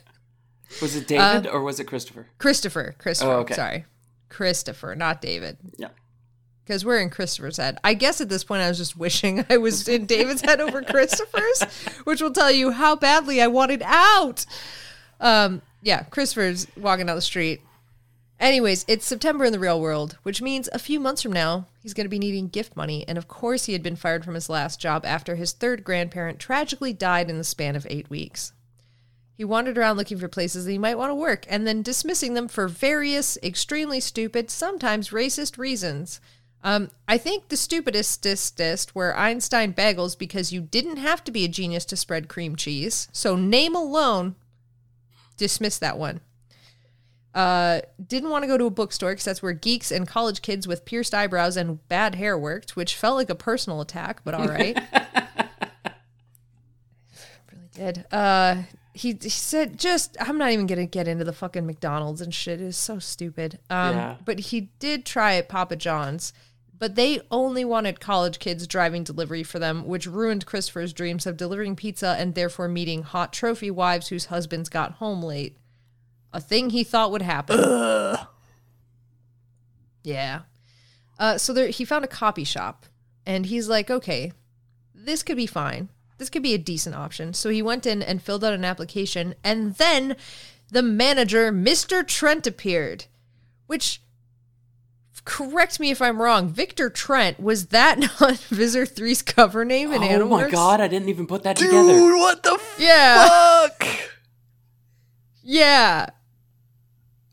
was 0.80 0.96
it 0.96 1.08
David 1.08 1.46
or 1.46 1.62
was 1.62 1.80
it 1.80 1.84
Christopher? 1.84 2.28
Christopher. 2.38 2.94
Christopher. 2.98 3.30
Oh, 3.30 3.38
okay. 3.40 3.54
Sorry. 3.54 3.84
Christopher, 4.28 4.94
not 4.94 5.20
David. 5.20 5.58
Yeah. 5.76 5.88
Because 6.64 6.84
we're 6.84 7.00
in 7.00 7.10
Christopher's 7.10 7.56
head. 7.56 7.78
I 7.82 7.94
guess 7.94 8.20
at 8.20 8.28
this 8.28 8.44
point 8.44 8.62
I 8.62 8.68
was 8.68 8.78
just 8.78 8.96
wishing 8.96 9.44
I 9.50 9.56
was 9.56 9.88
in 9.88 10.06
David's 10.06 10.42
head 10.42 10.60
over 10.60 10.82
Christopher's, 10.82 11.62
which 12.04 12.20
will 12.20 12.32
tell 12.32 12.50
you 12.50 12.70
how 12.70 12.96
badly 12.96 13.42
I 13.42 13.48
wanted 13.48 13.82
out. 13.84 14.46
Um, 15.20 15.62
yeah, 15.82 16.04
Christopher's 16.04 16.66
walking 16.76 17.06
down 17.06 17.16
the 17.16 17.22
street. 17.22 17.60
Anyways, 18.38 18.86
it's 18.88 19.04
September 19.04 19.44
in 19.44 19.52
the 19.52 19.58
real 19.58 19.80
world, 19.80 20.16
which 20.22 20.40
means 20.40 20.68
a 20.72 20.78
few 20.78 20.98
months 20.98 21.20
from 21.20 21.32
now, 21.32 21.66
he's 21.82 21.92
going 21.92 22.06
to 22.06 22.10
be 22.10 22.18
needing 22.18 22.48
gift 22.48 22.74
money. 22.74 23.04
And 23.06 23.18
of 23.18 23.28
course, 23.28 23.66
he 23.66 23.74
had 23.74 23.82
been 23.82 23.96
fired 23.96 24.24
from 24.24 24.34
his 24.34 24.48
last 24.48 24.80
job 24.80 25.04
after 25.04 25.36
his 25.36 25.52
third 25.52 25.84
grandparent 25.84 26.38
tragically 26.38 26.94
died 26.94 27.28
in 27.28 27.36
the 27.36 27.44
span 27.44 27.76
of 27.76 27.86
eight 27.90 28.08
weeks. 28.08 28.54
He 29.36 29.44
wandered 29.44 29.76
around 29.76 29.98
looking 29.98 30.18
for 30.18 30.28
places 30.28 30.64
that 30.64 30.70
he 30.70 30.78
might 30.78 30.98
want 30.98 31.10
to 31.10 31.14
work 31.14 31.46
and 31.48 31.66
then 31.66 31.82
dismissing 31.82 32.32
them 32.32 32.48
for 32.48 32.66
various 32.66 33.38
extremely 33.42 34.00
stupid, 34.00 34.50
sometimes 34.50 35.10
racist 35.10 35.58
reasons. 35.58 36.20
Um, 36.62 36.90
I 37.08 37.16
think 37.16 37.48
the 37.48 37.56
stupidest 37.56 38.94
were 38.94 39.16
Einstein 39.16 39.72
bagels 39.72 40.18
because 40.18 40.52
you 40.52 40.60
didn't 40.60 40.98
have 40.98 41.24
to 41.24 41.32
be 41.32 41.44
a 41.44 41.48
genius 41.48 41.84
to 41.86 41.96
spread 41.96 42.28
cream 42.28 42.54
cheese. 42.54 43.08
So 43.12 43.34
name 43.34 43.74
alone, 43.74 44.34
dismiss 45.36 45.78
that 45.78 45.98
one. 45.98 46.20
Uh, 47.34 47.80
didn't 48.04 48.30
want 48.30 48.42
to 48.42 48.48
go 48.48 48.58
to 48.58 48.64
a 48.66 48.70
bookstore 48.70 49.12
because 49.12 49.24
that's 49.24 49.42
where 49.42 49.52
geeks 49.52 49.90
and 49.92 50.06
college 50.06 50.42
kids 50.42 50.66
with 50.66 50.84
pierced 50.84 51.14
eyebrows 51.14 51.56
and 51.56 51.86
bad 51.88 52.16
hair 52.16 52.36
worked, 52.36 52.76
which 52.76 52.96
felt 52.96 53.16
like 53.16 53.30
a 53.30 53.34
personal 53.34 53.80
attack, 53.80 54.20
but 54.24 54.34
all 54.34 54.48
right. 54.48 54.76
really 57.52 57.68
did. 57.72 58.04
Uh, 58.10 58.62
he, 58.92 59.16
he 59.22 59.28
said, 59.28 59.78
just, 59.78 60.16
I'm 60.20 60.38
not 60.38 60.50
even 60.50 60.66
going 60.66 60.80
to 60.80 60.86
get 60.86 61.06
into 61.06 61.24
the 61.24 61.32
fucking 61.32 61.64
McDonald's 61.64 62.20
and 62.20 62.34
shit. 62.34 62.60
It 62.60 62.64
is 62.64 62.76
so 62.76 62.98
stupid. 62.98 63.60
Um, 63.70 63.96
Yeah. 63.96 64.16
But 64.24 64.40
he 64.40 64.70
did 64.80 65.06
try 65.06 65.36
at 65.36 65.48
Papa 65.48 65.76
John's, 65.76 66.32
but 66.80 66.96
they 66.96 67.20
only 67.30 67.64
wanted 67.64 68.00
college 68.00 68.40
kids 68.40 68.66
driving 68.66 69.04
delivery 69.04 69.44
for 69.44 69.60
them, 69.60 69.86
which 69.86 70.06
ruined 70.06 70.46
Christopher's 70.46 70.92
dreams 70.92 71.26
of 71.26 71.36
delivering 71.36 71.76
pizza 71.76 72.16
and 72.18 72.34
therefore 72.34 72.66
meeting 72.66 73.02
hot 73.02 73.32
trophy 73.32 73.70
wives 73.70 74.08
whose 74.08 74.24
husbands 74.24 74.68
got 74.68 74.94
home 74.94 75.22
late. 75.22 75.56
A 76.32 76.40
thing 76.40 76.70
he 76.70 76.82
thought 76.82 77.12
would 77.12 77.22
happen. 77.22 77.60
Yeah. 80.02 80.40
Uh, 81.18 81.36
so 81.36 81.52
there, 81.52 81.68
he 81.68 81.84
found 81.84 82.04
a 82.04 82.08
copy 82.08 82.44
shop, 82.44 82.86
and 83.26 83.46
he's 83.46 83.68
like, 83.68 83.90
okay, 83.90 84.32
this 84.94 85.22
could 85.22 85.36
be 85.36 85.46
fine. 85.46 85.90
This 86.16 86.30
could 86.30 86.42
be 86.42 86.54
a 86.54 86.58
decent 86.58 86.96
option. 86.96 87.34
So 87.34 87.50
he 87.50 87.60
went 87.60 87.86
in 87.86 88.02
and 88.02 88.22
filled 88.22 88.42
out 88.42 88.54
an 88.54 88.64
application, 88.64 89.34
and 89.44 89.74
then 89.74 90.16
the 90.70 90.82
manager, 90.82 91.52
Mr. 91.52 92.06
Trent, 92.06 92.46
appeared. 92.46 93.04
Which, 93.66 94.00
correct 95.30 95.78
me 95.78 95.92
if 95.92 96.02
I'm 96.02 96.20
wrong, 96.20 96.48
Victor 96.48 96.90
Trent, 96.90 97.38
was 97.38 97.66
that 97.68 97.98
not 98.20 98.36
Visser 98.50 98.84
3's 98.84 99.22
cover 99.22 99.64
name 99.64 99.92
in 99.92 100.02
Animal? 100.02 100.34
oh 100.38 100.40
Animorphs? 100.40 100.44
my 100.46 100.50
god, 100.50 100.80
I 100.80 100.88
didn't 100.88 101.08
even 101.08 101.26
put 101.28 101.44
that 101.44 101.56
together. 101.56 101.92
Dude, 101.92 102.18
what 102.18 102.42
the 102.42 102.58
Yeah. 102.78 103.28
fuck? 103.28 103.86
Yeah. 105.42 106.06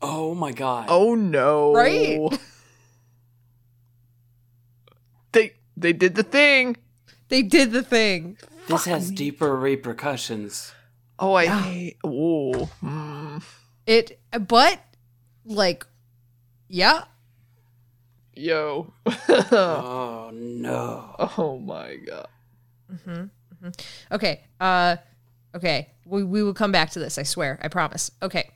Oh 0.00 0.32
my 0.36 0.52
god. 0.52 0.86
Oh 0.88 1.16
no. 1.16 1.74
Right? 1.74 2.18
They 5.32 5.52
they 5.76 5.92
did 5.92 6.14
the 6.14 6.22
thing. 6.22 6.76
They 7.28 7.42
did 7.42 7.72
the 7.72 7.82
thing. 7.82 8.38
this 8.68 8.86
has 8.86 9.10
deeper 9.10 9.54
repercussions. 9.56 10.72
Oh, 11.18 11.34
I 11.34 11.46
hate. 11.46 11.96
Oh. 12.02 12.70
Mm. 12.82 13.42
It, 13.86 14.20
but, 14.48 14.80
like, 15.44 15.84
yeah, 16.68 17.04
Yo. 18.38 18.92
Oh 19.50 20.30
no. 20.32 21.16
oh 21.36 21.58
my 21.58 21.96
god. 21.96 22.28
Mm-hmm, 22.92 23.10
mm-hmm. 23.10 24.14
Okay. 24.14 24.44
Uh 24.60 24.96
okay. 25.54 25.88
We 26.04 26.22
we 26.22 26.42
will 26.42 26.54
come 26.54 26.70
back 26.70 26.90
to 26.90 26.98
this, 26.98 27.18
I 27.18 27.24
swear. 27.24 27.58
I 27.62 27.68
promise. 27.68 28.10
Okay. 28.22 28.50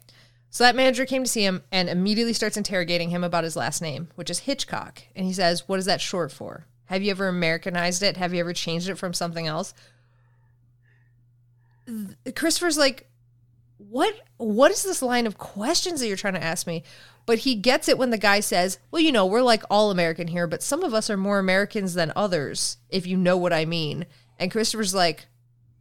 So 0.50 0.64
that 0.64 0.76
manager 0.76 1.06
came 1.06 1.24
to 1.24 1.30
see 1.30 1.44
him 1.44 1.62
and 1.72 1.88
immediately 1.88 2.34
starts 2.34 2.58
interrogating 2.58 3.08
him 3.10 3.24
about 3.24 3.42
his 3.42 3.56
last 3.56 3.80
name, 3.80 4.08
which 4.16 4.28
is 4.28 4.40
Hitchcock. 4.40 5.02
And 5.16 5.26
he 5.26 5.32
says, 5.32 5.66
What 5.66 5.78
is 5.78 5.86
that 5.86 6.00
short 6.00 6.30
for? 6.30 6.66
Have 6.84 7.02
you 7.02 7.10
ever 7.10 7.26
Americanized 7.26 8.02
it? 8.02 8.18
Have 8.18 8.34
you 8.34 8.40
ever 8.40 8.52
changed 8.52 8.88
it 8.88 8.96
from 8.96 9.14
something 9.14 9.46
else? 9.46 9.74
Christopher's 12.36 12.78
like, 12.78 13.08
What 13.78 14.14
what 14.36 14.70
is 14.70 14.84
this 14.84 15.02
line 15.02 15.26
of 15.26 15.38
questions 15.38 16.00
that 16.00 16.06
you're 16.06 16.16
trying 16.16 16.34
to 16.34 16.44
ask 16.44 16.66
me? 16.66 16.84
But 17.24 17.40
he 17.40 17.54
gets 17.54 17.88
it 17.88 17.98
when 17.98 18.10
the 18.10 18.18
guy 18.18 18.40
says, 18.40 18.78
Well, 18.90 19.02
you 19.02 19.12
know, 19.12 19.26
we're 19.26 19.42
like 19.42 19.62
all 19.70 19.90
American 19.90 20.28
here, 20.28 20.46
but 20.46 20.62
some 20.62 20.82
of 20.82 20.94
us 20.94 21.08
are 21.08 21.16
more 21.16 21.38
Americans 21.38 21.94
than 21.94 22.12
others, 22.16 22.78
if 22.88 23.06
you 23.06 23.16
know 23.16 23.36
what 23.36 23.52
I 23.52 23.64
mean. 23.64 24.06
And 24.38 24.50
Christopher's 24.50 24.94
like, 24.94 25.26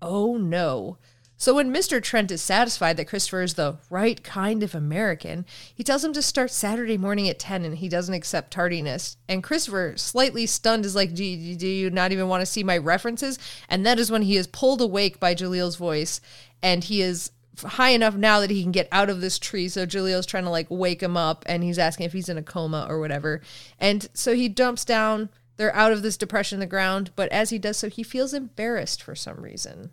Oh 0.01 0.37
no. 0.37 0.97
So 1.41 1.55
when 1.55 1.73
Mr. 1.73 1.99
Trent 2.03 2.29
is 2.29 2.39
satisfied 2.39 2.97
that 2.97 3.07
Christopher 3.07 3.41
is 3.41 3.55
the 3.55 3.79
right 3.89 4.23
kind 4.23 4.61
of 4.61 4.75
American, 4.75 5.47
he 5.73 5.83
tells 5.83 6.05
him 6.05 6.13
to 6.13 6.21
start 6.21 6.51
Saturday 6.51 6.99
morning 6.99 7.27
at 7.29 7.39
10 7.39 7.65
and 7.65 7.75
he 7.79 7.89
doesn't 7.89 8.13
accept 8.13 8.51
tardiness. 8.51 9.17
And 9.27 9.41
Christopher, 9.41 9.95
slightly 9.97 10.45
stunned, 10.45 10.85
is 10.85 10.95
like, 10.95 11.15
do, 11.15 11.55
do 11.55 11.67
you 11.67 11.89
not 11.89 12.11
even 12.11 12.27
want 12.27 12.41
to 12.41 12.45
see 12.45 12.63
my 12.63 12.77
references? 12.77 13.39
And 13.69 13.83
that 13.87 13.97
is 13.97 14.11
when 14.11 14.21
he 14.21 14.37
is 14.37 14.45
pulled 14.45 14.81
awake 14.81 15.19
by 15.19 15.33
Jalil's 15.33 15.77
voice 15.77 16.21
and 16.61 16.83
he 16.83 17.01
is 17.01 17.31
high 17.63 17.89
enough 17.89 18.15
now 18.15 18.39
that 18.39 18.49
he 18.49 18.61
can 18.61 18.71
get 18.71 18.87
out 18.91 19.09
of 19.09 19.21
this 19.21 19.39
tree. 19.39 19.69
So 19.69 19.85
Jalil's 19.85 20.25
trying 20.25 20.43
to 20.43 20.49
like 20.49 20.67
wake 20.69 21.01
him 21.01 21.17
up 21.17 21.43
and 21.47 21.63
he's 21.63 21.79
asking 21.79 22.05
if 22.05 22.13
he's 22.13 22.29
in 22.29 22.37
a 22.37 22.43
coma 22.43 22.85
or 22.89 22.99
whatever. 22.99 23.41
And 23.79 24.07
so 24.13 24.35
he 24.35 24.49
dumps 24.49 24.85
down. 24.85 25.29
They're 25.57 25.75
out 25.75 25.91
of 25.91 26.01
this 26.01 26.17
depression 26.17 26.57
in 26.57 26.59
the 26.61 26.65
ground, 26.65 27.11
but 27.15 27.31
as 27.31 27.51
he 27.51 27.59
does 27.59 27.77
so, 27.77 27.89
he 27.89 28.03
feels 28.03 28.33
embarrassed 28.33 29.03
for 29.03 29.15
some 29.15 29.41
reason. 29.41 29.91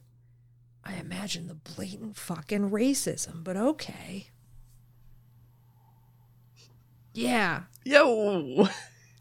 I 0.85 0.95
imagine 0.95 1.47
the 1.47 1.55
blatant 1.55 2.17
fucking 2.17 2.71
racism, 2.71 3.45
but 3.45 3.57
okay. 3.57 4.29
Yeah. 7.13 7.63
Yo. 7.85 8.69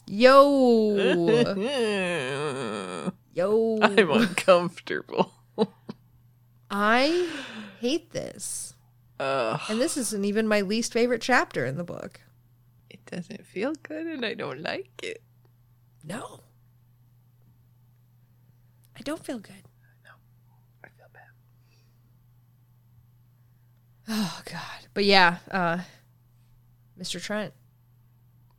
Yo. 0.05 0.95
Yo. 3.33 3.79
I'm 3.81 4.11
uncomfortable. 4.11 5.33
I 6.69 7.29
hate 7.79 8.11
this. 8.11 8.75
Ugh. 9.19 9.59
And 9.69 9.79
this 9.81 9.97
isn't 9.97 10.25
even 10.25 10.47
my 10.47 10.61
least 10.61 10.93
favorite 10.93 11.21
chapter 11.21 11.65
in 11.65 11.77
the 11.77 11.83
book. 11.83 12.21
It 12.89 13.03
doesn't 13.05 13.45
feel 13.45 13.73
good 13.83 14.05
and 14.07 14.25
I 14.25 14.33
don't 14.33 14.61
like 14.61 14.89
it. 15.03 15.21
No. 16.03 16.41
I 18.97 19.01
don't 19.01 19.23
feel 19.23 19.39
good. 19.39 19.63
No. 20.03 20.11
I 20.83 20.87
feel 20.89 21.07
bad. 21.13 21.23
Oh 24.09 24.41
god. 24.45 24.87
But 24.93 25.05
yeah, 25.05 25.37
uh 25.51 25.79
Mr. 26.99 27.21
Trent. 27.21 27.53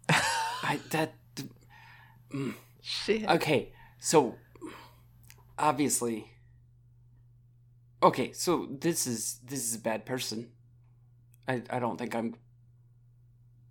I 0.08 0.80
that 0.90 1.14
Shit. 2.82 3.28
okay. 3.28 3.72
So 3.98 4.36
obviously, 5.58 6.32
okay. 8.02 8.32
So 8.32 8.68
this 8.70 9.06
is 9.06 9.40
this 9.44 9.64
is 9.64 9.74
a 9.74 9.78
bad 9.80 10.04
person. 10.06 10.50
I 11.46 11.62
I 11.70 11.78
don't 11.78 11.96
think 11.98 12.14
I'm 12.14 12.34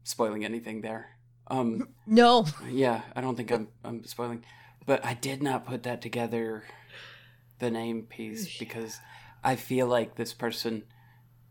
spoiling 0.03 0.43
anything 0.45 0.81
there. 0.81 1.17
Um. 1.49 1.89
No. 2.05 2.45
Yeah, 2.69 3.01
I 3.15 3.21
don't 3.21 3.35
think 3.35 3.51
I'm 3.51 3.67
I'm 3.83 4.03
spoiling, 4.03 4.43
but 4.85 5.05
I 5.05 5.13
did 5.13 5.41
not 5.41 5.65
put 5.65 5.83
that 5.83 6.01
together, 6.01 6.63
the 7.59 7.71
name 7.71 8.03
piece 8.03 8.57
because 8.57 8.99
I 9.43 9.55
feel 9.55 9.87
like 9.87 10.15
this 10.15 10.33
person 10.33 10.83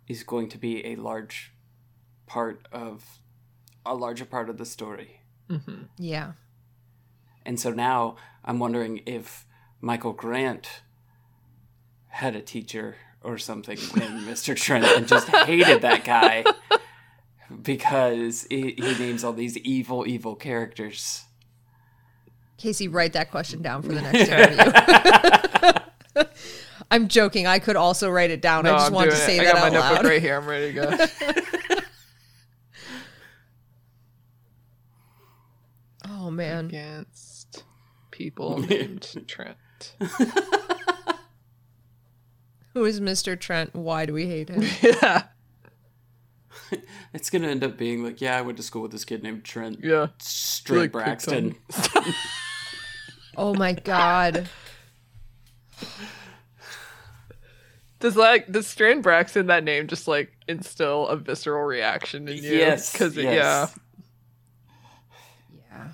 is 0.09 0.23
going 0.23 0.49
to 0.51 0.59
be 0.59 0.85
a 0.87 0.97
large 0.97 1.53
part 2.27 2.67
of 2.73 3.05
a 3.85 3.95
larger 3.95 4.25
part 4.25 4.51
of 4.51 4.59
the 4.59 4.65
story, 4.67 5.21
hmm 5.49 5.85
Yeah. 5.97 6.33
and 7.45 7.59
so 7.59 7.71
now 7.71 8.17
I'm 8.45 8.59
wondering 8.59 9.01
if 9.07 9.47
Michael 9.81 10.13
Grant 10.13 10.83
had 12.17 12.35
a 12.35 12.41
teacher 12.41 12.97
or 13.23 13.37
something 13.37 13.77
named 13.95 14.21
Mr. 14.27 14.57
Trent 14.57 14.85
and 14.87 15.07
just 15.07 15.29
hated 15.29 15.83
that 15.83 16.03
guy 16.05 16.45
because 17.63 18.47
he, 18.49 18.71
he 18.79 18.95
names 18.99 19.23
all 19.23 19.35
these 19.35 19.59
evil 19.59 20.07
evil 20.07 20.35
characters. 20.35 21.25
Casey, 22.57 22.89
write 22.89 23.13
that 23.13 23.31
question 23.31 23.61
down 23.61 23.83
for 23.83 23.89
the 23.93 24.01
next 24.01 24.29
interview. 24.31 26.25
I'm 26.91 27.09
joking. 27.09 27.47
I 27.47 27.59
could 27.59 27.77
also 27.77 28.09
write 28.09 28.31
it 28.31 28.41
down. 28.41 28.67
I 28.67 28.71
just 28.71 28.87
I'm 28.87 28.95
wanted 28.95 29.11
to 29.11 29.17
say 29.17 29.37
it. 29.39 29.45
that 29.45 29.57
I 29.57 29.59
got 29.59 29.67
out 29.67 29.73
my 29.73 29.79
loud. 29.79 29.93
notebook 29.93 30.11
right 30.11 30.23
here. 30.23 30.37
I'm 30.39 30.47
ready 30.47 30.73
to 30.73 30.81
go. 30.81 31.07
Oh 36.09 36.31
man. 36.31 36.67
Against 36.67 37.65
people 38.11 38.59
named 38.59 39.25
Trent. 39.29 39.57
Who 42.77 42.85
is 42.85 43.01
Mr. 43.01 43.41
Trent? 43.41 43.75
Why 43.75 44.05
do 44.05 44.13
we 44.13 44.27
hate 44.27 44.51
him? 44.51 44.63
yeah. 44.83 45.23
It's 47.15 47.31
gonna 47.31 47.49
end 47.49 47.65
up 47.65 47.79
being 47.79 48.05
like, 48.05 48.21
yeah, 48.21 48.37
I 48.37 48.43
went 48.43 48.59
to 48.59 48.63
school 48.63 48.83
with 48.83 48.93
this 48.93 49.07
kid 49.07 49.23
named 49.23 49.45
Trent 49.45 49.79
Yeah. 49.83 50.09
Straight 50.19 50.79
Like 50.81 50.93
Braxton. 50.93 51.55
Oh 53.35 53.55
my 53.55 53.73
god. 53.73 54.51
Does 57.99 58.15
like 58.15 58.53
does 58.53 58.67
Strand 58.67 59.03
Braxton 59.03 59.47
that 59.47 59.65
name 59.65 59.87
just 59.87 60.07
like 60.07 60.37
instill 60.47 61.07
a 61.09 61.17
visceral 61.17 61.63
reaction 61.63 62.29
in 62.29 62.37
you? 62.45 62.57
Yes, 62.59 62.93
Because 62.93 63.17
yeah. 63.17 63.69
Yeah. 65.71 65.89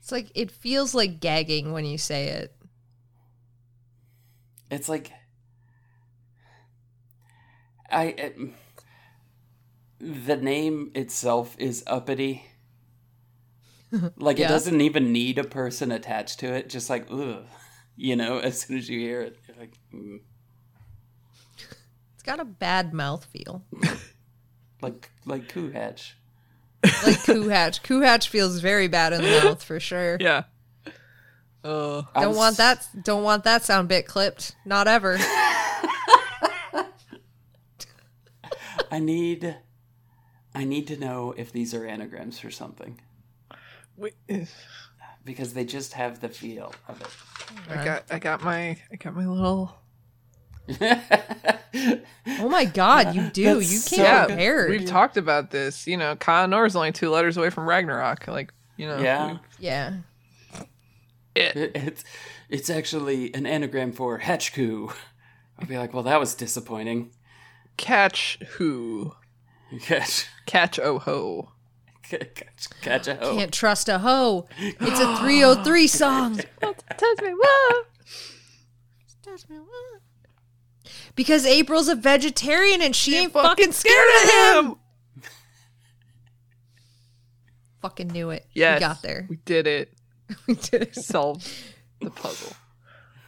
It's 0.00 0.10
like 0.10 0.32
it 0.34 0.50
feels 0.50 0.96
like 0.96 1.20
gagging 1.20 1.72
when 1.72 1.84
you 1.84 1.96
say 1.96 2.26
it. 2.26 2.56
It's 4.70 4.88
like 4.88 5.12
I 7.90 8.04
it, 8.06 8.36
the 10.00 10.36
name 10.36 10.90
itself 10.94 11.54
is 11.58 11.84
uppity. 11.86 12.44
Like 14.16 14.38
Yeah. 14.38 14.46
it 14.46 14.48
doesn't 14.48 14.80
even 14.80 15.12
need 15.12 15.38
a 15.38 15.44
person 15.44 15.92
attached 15.92 16.40
to 16.40 16.52
it. 16.52 16.68
Just 16.68 16.90
like 16.90 17.06
ugh, 17.10 17.44
you 17.96 18.16
know, 18.16 18.38
as 18.42 18.60
soon 18.60 18.78
as 18.78 18.88
you 18.88 18.98
hear 18.98 19.20
it, 19.22 19.38
you're 19.46 19.56
like, 19.56 19.74
mm. 19.94 20.18
It's 22.14 22.22
got 22.24 22.40
a 22.40 22.44
bad 22.44 22.92
mouth 22.92 23.24
feel. 23.26 23.64
like 24.82 25.10
like 25.24 25.48
Coo-Hatch. 25.48 26.16
Like 27.06 27.22
Coo-Hatch. 27.24 27.82
Coo 27.82 28.00
Hatch 28.00 28.28
feels 28.28 28.60
very 28.60 28.88
bad 28.88 29.12
in 29.12 29.22
the 29.22 29.40
mouth 29.44 29.62
for 29.62 29.78
sure. 29.78 30.16
Yeah. 30.20 30.44
Oh. 31.64 32.06
I 32.14 32.20
Don't 32.20 32.28
was- 32.30 32.36
want 32.38 32.56
that 32.58 32.86
don't 33.02 33.22
want 33.22 33.44
that 33.44 33.64
sound 33.64 33.88
bit 33.88 34.06
clipped. 34.06 34.54
Not 34.66 34.86
ever. 34.86 35.18
I 38.90 38.98
need 39.00 39.56
I 40.54 40.64
need 40.64 40.86
to 40.88 40.96
know 40.96 41.34
if 41.36 41.50
these 41.52 41.74
are 41.74 41.84
anagrams 41.86 42.38
for 42.38 42.50
something 42.50 43.00
Wait, 43.96 44.14
because 45.24 45.54
they 45.54 45.64
just 45.64 45.94
have 45.94 46.20
the 46.20 46.28
feel 46.28 46.74
of 46.88 47.00
it. 47.00 47.08
I 47.70 47.84
got 47.84 48.04
I 48.10 48.18
got 48.18 48.42
my 48.42 48.76
I 48.92 48.96
got 48.98 49.14
my 49.14 49.26
little. 49.26 49.74
Oh 52.38 52.48
my 52.48 52.64
god, 52.64 53.14
you 53.14 53.28
do. 53.30 53.44
That's 53.56 53.70
You 53.72 53.78
so 53.78 53.96
came 53.96 54.04
yeah. 54.04 54.26
prepared. 54.26 54.70
We've 54.70 54.86
talked 54.88 55.16
about 55.16 55.50
this. 55.50 55.86
You 55.86 55.96
know, 55.96 56.16
Khan 56.16 56.52
is 56.52 56.76
only 56.76 56.92
two 56.92 57.10
letters 57.10 57.36
away 57.36 57.50
from 57.50 57.68
Ragnarok. 57.68 58.26
Like 58.28 58.52
you 58.76 58.86
know. 58.86 58.98
yeah. 58.98 59.38
yeah. 59.58 59.92
It. 61.34 61.56
It, 61.56 61.72
it's 61.74 62.04
it's 62.48 62.70
actually 62.70 63.34
an 63.34 63.46
anagram 63.46 63.92
for 63.92 64.18
Hatchku. 64.20 64.92
I'd 65.58 65.68
be 65.68 65.78
like, 65.78 65.92
well, 65.94 66.02
that 66.04 66.20
was 66.20 66.34
disappointing. 66.34 67.10
Catch 67.76 68.38
who? 68.56 69.14
Catch, 69.80 70.26
Catch 70.46 70.78
oh 70.78 70.98
ho. 71.00 71.50
catch, 72.02 72.68
catch 72.82 73.08
a 73.08 73.16
hoe. 73.16 73.36
Can't 73.36 73.52
trust 73.52 73.88
a 73.88 73.98
hoe. 73.98 74.46
It's 74.58 75.00
a 75.00 75.04
3OH!3 75.16 75.88
song. 75.88 76.36
Touch 76.60 77.22
me, 77.22 77.30
whoa. 77.32 77.82
Touch 79.22 79.48
me, 79.48 79.56
whoa. 79.56 79.98
Because 81.16 81.46
April's 81.46 81.88
a 81.88 81.94
vegetarian 81.96 82.82
and 82.82 82.94
she 82.94 83.16
ain't 83.16 83.32
fucking 83.32 83.72
scared 83.72 84.08
of 84.22 84.30
him. 84.66 84.74
Fucking 87.80 88.08
knew 88.08 88.30
it. 88.30 88.46
Yes, 88.54 88.76
We 88.76 88.80
got 88.80 89.02
there. 89.02 89.26
We 89.28 89.36
did 89.44 89.66
it. 89.66 89.92
We 90.46 90.54
did 90.54 90.82
it. 90.82 90.94
Solved 90.96 91.50
the 92.00 92.10
puzzle. 92.10 92.54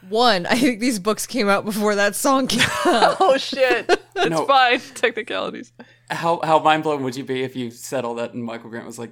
One, 0.09 0.47
I 0.47 0.57
think 0.57 0.81
these 0.81 0.99
books 1.01 1.27
came 1.27 1.49
out 1.49 1.65
before 1.65 1.95
that 1.97 2.15
song 2.15 2.47
came 2.47 2.61
out. 2.87 3.17
Oh 3.21 3.37
shit! 3.39 3.87
It's 4.15 4.31
No. 4.31 4.47
fine. 4.47 4.81
Technicalities. 4.95 5.73
How 6.11 6.41
how 6.45 6.59
mind 6.61 6.85
blown 6.85 7.03
would 7.03 7.17
you 7.17 7.25
be 7.25 7.43
if 7.43 7.57
you 7.57 7.71
said 7.71 8.05
all 8.05 8.15
that 8.15 8.33
and 8.35 8.43
Michael 8.45 8.71
Grant 8.71 8.87
was 8.87 8.99
like, 8.99 9.11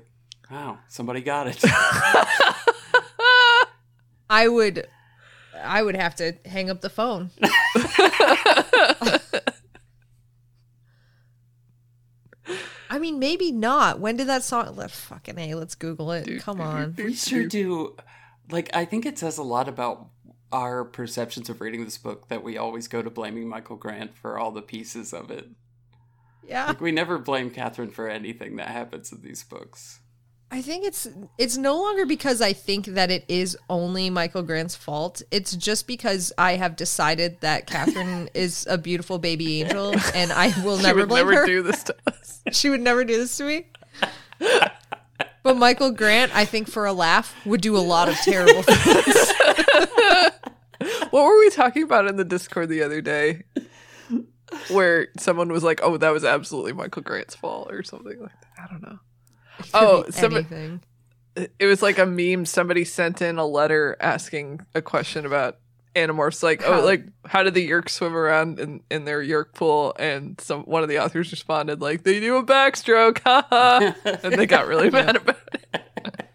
"Wow, 0.51 0.79
somebody 0.89 1.21
got 1.21 1.47
it." 1.49 1.59
I 4.31 4.49
would 4.49 4.87
I 5.63 5.83
would 5.83 5.97
have 5.97 6.15
to 6.17 6.35
hang 6.47 6.71
up 6.71 6.81
the 6.81 6.91
phone. 6.91 7.31
I 12.95 13.01
mean, 13.01 13.19
maybe 13.19 13.51
not. 13.51 13.99
When 13.99 14.17
did 14.17 14.29
that 14.29 14.45
song? 14.45 14.77
Let 14.77 14.93
fucking 14.93 15.37
a. 15.37 15.57
Let's 15.57 15.75
Google 15.75 16.13
it. 16.13 16.41
Come 16.41 16.61
on. 16.61 16.95
We 16.97 17.13
sure 17.15 17.45
do. 17.45 17.97
Like, 18.49 18.71
I 18.73 18.85
think 18.85 19.05
it 19.05 19.19
says 19.19 19.37
a 19.37 19.43
lot 19.43 19.67
about 19.69 20.11
our 20.53 20.85
perceptions 20.85 21.51
of 21.51 21.61
reading 21.61 21.85
this 21.85 21.99
book 21.99 22.29
that 22.29 22.45
we 22.45 22.57
always 22.57 22.87
go 22.87 23.03
to 23.03 23.11
blaming 23.11 23.49
Michael 23.49 23.75
Grant 23.75 24.17
for 24.17 24.39
all 24.39 24.53
the 24.53 24.63
pieces 24.63 25.13
of 25.13 25.33
it. 25.33 25.49
Yeah, 26.47 26.67
Like, 26.67 26.81
we 26.81 26.93
never 26.93 27.19
blame 27.19 27.51
Catherine 27.51 27.91
for 27.91 28.09
anything 28.09 28.55
that 28.57 28.69
happens 28.69 29.11
in 29.11 29.23
these 29.23 29.43
books. 29.43 29.99
I 30.55 30.63
think 30.63 30.85
it's 30.87 31.09
it's 31.37 31.57
no 31.57 31.77
longer 31.81 32.07
because 32.07 32.41
I 32.41 32.53
think 32.53 32.87
that 32.87 33.11
it 33.11 33.25
is 33.27 33.59
only 33.69 34.09
Michael 34.09 34.45
Grant's 34.45 34.77
fault. 34.77 35.21
It's 35.33 35.57
just 35.57 35.89
because 35.89 36.33
I 36.39 36.53
have 36.55 36.77
decided 36.77 37.41
that 37.41 37.67
Catherine 37.67 38.29
is 38.35 38.65
a 38.71 38.79
beautiful 38.79 39.19
baby 39.19 39.63
angel, 39.63 39.89
and 40.15 40.31
I 40.33 40.55
will 40.65 40.77
She 40.77 40.85
never 40.85 41.01
would 41.01 41.09
blame 41.09 41.27
never 41.27 41.41
her. 41.41 41.47
do 41.47 41.63
this 41.65 41.83
to 41.83 41.97
us. 42.07 42.41
she 42.53 42.71
would 42.71 42.81
never 42.81 43.05
do 43.05 43.17
this 43.17 43.37
to 43.39 43.45
me. 43.45 43.67
But 45.43 45.57
Michael 45.57 45.91
Grant, 45.91 46.35
I 46.37 46.45
think 46.45 46.69
for 46.71 46.87
a 46.87 46.93
laugh, 46.93 47.35
would 47.45 47.61
do 47.61 47.77
a 47.77 47.79
lot 47.79 48.09
of 48.09 48.15
terrible 48.19 48.63
things. 48.63 49.33
What 51.11 51.25
were 51.25 51.39
we 51.39 51.51
talking 51.51 51.83
about 51.83 52.07
in 52.07 52.15
the 52.17 52.25
Discord 52.25 52.69
the 52.69 52.83
other 52.83 53.01
day? 53.01 53.43
Where 54.71 55.09
someone 55.19 55.51
was 55.51 55.65
like, 55.65 55.81
"Oh, 55.83 55.97
that 55.97 56.11
was 56.13 56.25
absolutely 56.25 56.75
Michael 56.75 57.03
Grant's 57.03 57.35
fault" 57.35 57.73
or 57.73 57.83
something 57.83 58.21
like 58.21 58.41
that. 58.41 58.63
I 58.63 58.71
don't 58.71 58.83
know. 58.83 58.99
Oh, 59.73 60.05
somebody, 60.11 60.47
anything. 60.51 60.81
it 61.59 61.67
was 61.67 61.83
like 61.83 61.99
a 61.99 62.07
meme. 62.07 62.47
Somebody 62.47 62.85
sent 62.85 63.23
in 63.23 63.39
a 63.39 63.47
letter 63.47 63.97
asking 64.01 64.61
a 64.75 64.83
question 64.83 65.27
about 65.27 65.59
Animorphs, 65.95 66.43
like, 66.43 66.63
How- 66.63 66.81
"Oh, 66.81 66.85
like 66.85 67.05
how 67.27 67.43
did 67.45 67.55
the 67.55 67.69
Yeerk 67.69 67.89
swim 67.89 68.17
around 68.17 68.59
in, 68.59 68.83
in 68.91 69.05
their 69.05 69.23
Yeerk 69.23 69.55
pool?" 69.55 69.95
And 69.99 70.41
some 70.41 70.63
one 70.63 70.83
of 70.83 70.89
the 70.89 70.99
authors 70.99 71.31
responded 71.31 71.81
like, 71.81 72.03
"They 72.03 72.19
do 72.21 72.37
a 72.37 72.45
backstroke, 72.45 73.19
haha," 73.25 73.93
and 74.25 74.35
they 74.35 74.47
got 74.47 74.67
really 74.67 74.91
mad 74.99 75.17
about 75.17 75.39
it. 75.53 76.31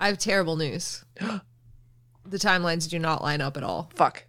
I 0.00 0.08
have 0.08 0.18
terrible 0.18 0.56
news. 0.56 1.04
the 1.20 2.38
timelines 2.38 2.88
do 2.88 2.98
not 2.98 3.22
line 3.22 3.40
up 3.40 3.56
at 3.56 3.62
all. 3.62 3.90
Fuck. 3.94 4.24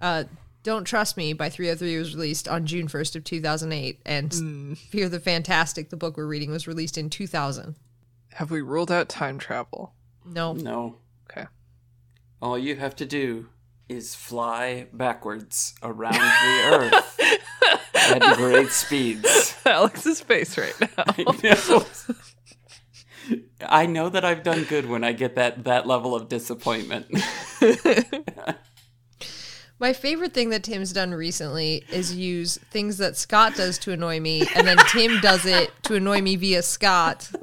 Uh, 0.00 0.24
Don't 0.62 0.84
Trust 0.84 1.16
Me 1.16 1.32
by 1.32 1.48
3OH!3 1.48 1.98
was 1.98 2.14
released 2.14 2.48
on 2.48 2.66
June 2.66 2.88
1st 2.88 3.16
of 3.16 3.24
2008, 3.24 4.00
and 4.04 4.32
Hmm. 4.34 4.74
Fear 4.74 5.08
the 5.08 5.20
Fantastic, 5.20 5.90
the 5.90 5.96
book 5.96 6.16
we're 6.16 6.26
reading, 6.26 6.50
was 6.50 6.66
released 6.66 6.98
in 6.98 7.08
2000. 7.10 7.76
Have 8.34 8.50
we 8.50 8.60
ruled 8.60 8.90
out 8.90 9.08
time 9.08 9.38
travel? 9.38 9.94
No. 10.24 10.52
No. 10.52 10.96
Okay. 11.30 11.46
All 12.42 12.58
you 12.58 12.76
have 12.76 12.94
to 12.96 13.06
do 13.06 13.48
is 13.88 14.14
fly 14.14 14.86
backwards 14.92 15.74
around 15.82 16.12
the 16.14 16.62
earth 16.72 17.20
at 17.94 18.36
great 18.36 18.70
speeds. 18.70 19.56
Alex's 19.64 20.20
face 20.20 20.58
right 20.58 20.74
now. 20.80 20.88
I 21.06 21.24
know. 21.42 21.86
I 23.66 23.86
know 23.86 24.08
that 24.10 24.24
I've 24.24 24.42
done 24.42 24.64
good 24.64 24.86
when 24.88 25.04
I 25.04 25.12
get 25.12 25.34
that 25.36 25.64
that 25.64 25.86
level 25.86 26.14
of 26.14 26.28
disappointment. 26.28 27.06
My 29.80 29.92
favorite 29.92 30.34
thing 30.34 30.50
that 30.50 30.64
Tim's 30.64 30.92
done 30.92 31.12
recently 31.12 31.84
is 31.90 32.14
use 32.14 32.58
things 32.70 32.98
that 32.98 33.16
Scott 33.16 33.54
does 33.54 33.78
to 33.78 33.92
annoy 33.92 34.18
me, 34.18 34.48
and 34.56 34.66
then 34.66 34.76
Tim 34.88 35.20
does 35.20 35.46
it 35.46 35.70
to 35.84 35.94
annoy 35.94 36.20
me 36.20 36.34
via 36.34 36.62
Scott. 36.62 37.30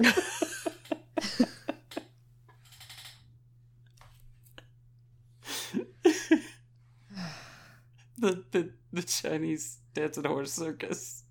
the, 8.18 8.44
the 8.52 8.72
the 8.92 9.04
Chinese 9.04 9.78
dance 9.94 10.18
and 10.18 10.26
horse 10.26 10.54
circus. 10.54 11.24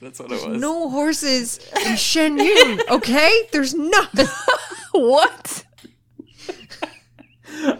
That's 0.00 0.20
what 0.20 0.30
it 0.30 0.46
was. 0.46 0.60
No 0.60 0.90
horses 0.90 1.58
in 1.84 1.96
Shen 1.96 2.38
Yun, 2.38 2.80
okay? 2.88 3.48
There's 3.52 3.74
nothing. 3.74 4.28
what? 4.92 5.64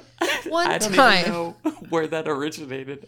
One 0.50 0.66
I 0.66 0.78
don't 0.78 0.92
time. 0.92 1.20
even 1.20 1.32
know 1.32 1.50
where 1.90 2.06
that 2.06 2.28
originated. 2.28 3.06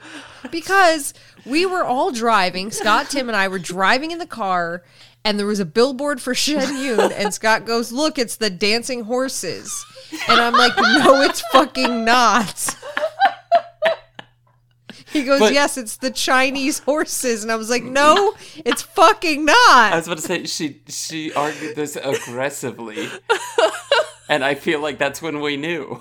because 0.50 1.14
we 1.44 1.66
were 1.66 1.84
all 1.84 2.10
driving. 2.12 2.70
Scott, 2.70 3.10
Tim, 3.10 3.28
and 3.28 3.36
I 3.36 3.48
were 3.48 3.58
driving 3.58 4.10
in 4.10 4.18
the 4.18 4.26
car, 4.26 4.82
and 5.24 5.38
there 5.38 5.46
was 5.46 5.60
a 5.60 5.64
billboard 5.66 6.20
for 6.20 6.34
Shen 6.34 6.82
Yun, 6.82 7.12
and 7.12 7.32
Scott 7.34 7.66
goes, 7.66 7.92
"Look, 7.92 8.18
it's 8.18 8.36
the 8.36 8.50
dancing 8.50 9.04
horses," 9.04 9.84
and 10.28 10.40
I'm 10.40 10.52
like, 10.54 10.76
"No, 10.78 11.20
it's 11.22 11.40
fucking 11.52 12.04
not." 12.04 12.76
He 15.12 15.24
goes, 15.24 15.40
But- 15.40 15.52
"Yes, 15.52 15.76
it's 15.76 15.96
the 15.96 16.10
Chinese 16.10 16.78
horses," 16.78 17.42
and 17.42 17.50
I 17.50 17.56
was 17.56 17.68
like, 17.68 17.82
"No, 17.82 18.34
it's 18.58 18.82
fucking 18.82 19.44
not." 19.44 19.92
I 19.92 19.96
was 19.96 20.06
about 20.06 20.18
to 20.18 20.22
say 20.22 20.44
she 20.46 20.80
she 20.88 21.32
argued 21.32 21.74
this 21.74 21.96
aggressively, 21.96 23.08
and 24.28 24.44
I 24.44 24.54
feel 24.54 24.78
like 24.80 24.98
that's 24.98 25.20
when 25.20 25.40
we 25.40 25.56
knew. 25.56 26.00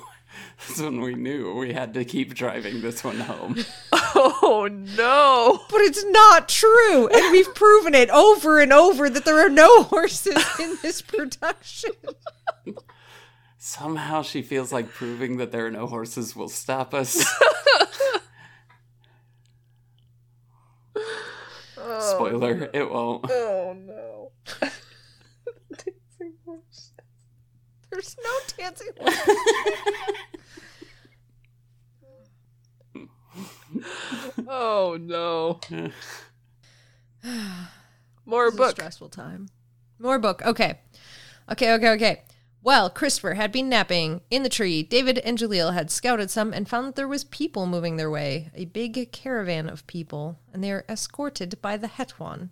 That's 0.67 0.81
when 0.81 1.01
we 1.01 1.15
knew 1.15 1.53
we 1.55 1.73
had 1.73 1.93
to 1.93 2.03
keep 2.05 2.33
driving 2.35 2.81
this 2.81 3.03
one 3.03 3.19
home. 3.19 3.57
Oh 4.21 4.67
no. 4.71 5.63
But 5.69 5.81
it's 5.81 6.03
not 6.03 6.49
true, 6.49 7.07
and 7.07 7.31
we've 7.31 7.53
proven 7.53 7.93
it 7.93 8.09
over 8.09 8.59
and 8.59 8.73
over 8.73 9.07
that 9.09 9.23
there 9.23 9.39
are 9.45 9.49
no 9.49 9.83
horses 9.83 10.43
in 10.59 10.77
this 10.81 11.01
production. 11.03 11.91
Somehow 13.59 14.23
she 14.23 14.41
feels 14.41 14.73
like 14.73 14.89
proving 14.89 15.37
that 15.37 15.51
there 15.51 15.67
are 15.67 15.71
no 15.71 15.85
horses 15.85 16.35
will 16.35 16.49
stop 16.49 16.93
us. 16.95 17.23
Spoiler, 21.99 22.69
it 22.73 22.89
won't. 22.89 23.25
Oh 23.29 23.73
no. 23.77 24.31
Dancing 25.71 26.33
horse. 26.45 26.91
There's 27.91 28.15
no 28.23 28.31
dancing. 28.57 28.87
Oh 34.47 34.97
no. 34.99 35.59
More 38.25 38.45
This 38.45 38.53
is 38.53 38.59
a 38.59 38.63
book. 38.63 38.71
stressful 38.71 39.09
time. 39.09 39.49
More 39.99 40.19
book. 40.19 40.41
Okay. 40.45 40.79
Okay, 41.51 41.73
okay, 41.73 41.89
okay. 41.91 42.23
Well, 42.61 42.89
Christopher 42.89 43.35
had 43.35 43.51
been 43.51 43.69
napping 43.69 44.21
in 44.29 44.43
the 44.43 44.49
tree. 44.49 44.83
David 44.83 45.19
and 45.19 45.37
Jalil 45.37 45.73
had 45.73 45.89
scouted 45.89 46.29
some 46.29 46.53
and 46.53 46.67
found 46.67 46.87
that 46.87 46.95
there 46.95 47.07
was 47.07 47.23
people 47.23 47.65
moving 47.65 47.95
their 47.95 48.09
way, 48.09 48.51
a 48.53 48.65
big 48.65 49.11
caravan 49.11 49.69
of 49.69 49.87
people, 49.87 50.39
and 50.53 50.63
they 50.63 50.71
are 50.71 50.85
escorted 50.89 51.61
by 51.61 51.77
the 51.77 51.87
Hetwan. 51.87 52.49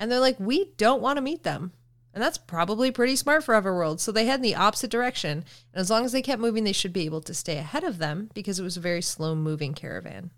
And 0.00 0.10
they're 0.10 0.18
like, 0.20 0.40
we 0.40 0.72
don't 0.76 1.02
want 1.02 1.16
to 1.18 1.22
meet 1.22 1.42
them. 1.44 1.72
And 2.14 2.22
that's 2.22 2.38
probably 2.38 2.90
pretty 2.90 3.16
smart 3.16 3.44
for 3.44 3.54
Everworld. 3.54 4.00
So 4.00 4.10
they 4.10 4.26
head 4.26 4.40
in 4.40 4.42
the 4.42 4.54
opposite 4.54 4.90
direction. 4.90 5.44
And 5.72 5.80
as 5.80 5.90
long 5.90 6.04
as 6.04 6.12
they 6.12 6.22
kept 6.22 6.40
moving, 6.40 6.64
they 6.64 6.72
should 6.72 6.92
be 6.92 7.04
able 7.04 7.20
to 7.22 7.34
stay 7.34 7.58
ahead 7.58 7.84
of 7.84 7.98
them 7.98 8.30
because 8.34 8.58
it 8.58 8.64
was 8.64 8.76
a 8.76 8.80
very 8.80 9.02
slow 9.02 9.34
moving 9.34 9.74
caravan. 9.74 10.32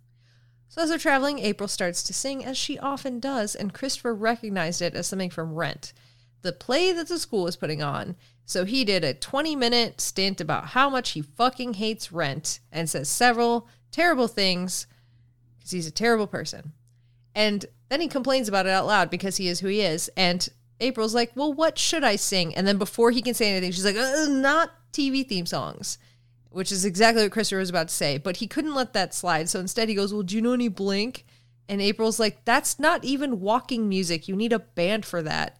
So 0.68 0.82
as 0.82 0.88
they're 0.88 0.98
traveling, 0.98 1.40
April 1.40 1.68
starts 1.68 2.02
to 2.04 2.12
sing, 2.12 2.44
as 2.44 2.56
she 2.56 2.78
often 2.78 3.18
does, 3.18 3.56
and 3.56 3.74
Christopher 3.74 4.14
recognized 4.14 4.80
it 4.80 4.94
as 4.94 5.08
something 5.08 5.30
from 5.30 5.54
Rent, 5.54 5.92
the 6.42 6.52
play 6.52 6.92
that 6.92 7.08
the 7.08 7.18
school 7.18 7.44
was 7.44 7.56
putting 7.56 7.82
on. 7.82 8.14
So 8.44 8.64
he 8.64 8.84
did 8.84 9.02
a 9.02 9.14
20 9.14 9.56
minute 9.56 10.00
stint 10.00 10.40
about 10.40 10.68
how 10.68 10.88
much 10.88 11.10
he 11.10 11.22
fucking 11.22 11.74
hates 11.74 12.12
Rent 12.12 12.60
and 12.70 12.88
says 12.88 13.08
several 13.08 13.68
terrible 13.90 14.28
things 14.28 14.86
because 15.58 15.72
he's 15.72 15.86
a 15.86 15.92
terrible 15.92 16.26
person. 16.26 16.72
And 17.34 17.66
then 17.88 18.00
he 18.00 18.08
complains 18.08 18.48
about 18.48 18.66
it 18.66 18.70
out 18.70 18.86
loud 18.86 19.10
because 19.10 19.36
he 19.36 19.48
is 19.48 19.60
who 19.60 19.68
he 19.68 19.80
is. 19.80 20.10
And 20.16 20.48
April's 20.80 21.14
like, 21.14 21.32
Well, 21.34 21.52
what 21.52 21.78
should 21.78 22.04
I 22.04 22.16
sing? 22.16 22.54
And 22.54 22.66
then 22.66 22.78
before 22.78 23.10
he 23.10 23.22
can 23.22 23.34
say 23.34 23.50
anything, 23.50 23.72
she's 23.72 23.84
like, 23.84 23.96
uh, 23.96 24.26
Not 24.28 24.70
TV 24.92 25.26
theme 25.26 25.46
songs 25.46 25.98
which 26.50 26.72
is 26.72 26.84
exactly 26.84 27.22
what 27.22 27.32
Christopher 27.32 27.60
was 27.60 27.70
about 27.70 27.88
to 27.88 27.94
say. 27.94 28.18
But 28.18 28.38
he 28.38 28.46
couldn't 28.46 28.74
let 28.74 28.92
that 28.92 29.14
slide. 29.14 29.48
So 29.48 29.60
instead 29.60 29.88
he 29.88 29.94
goes, 29.94 30.12
Well, 30.12 30.22
do 30.22 30.36
you 30.36 30.42
know 30.42 30.52
any 30.52 30.68
Blink? 30.68 31.24
And 31.68 31.80
April's 31.80 32.20
like, 32.20 32.44
That's 32.44 32.78
not 32.78 33.04
even 33.04 33.40
walking 33.40 33.88
music. 33.88 34.28
You 34.28 34.36
need 34.36 34.52
a 34.52 34.58
band 34.58 35.06
for 35.06 35.22
that. 35.22 35.56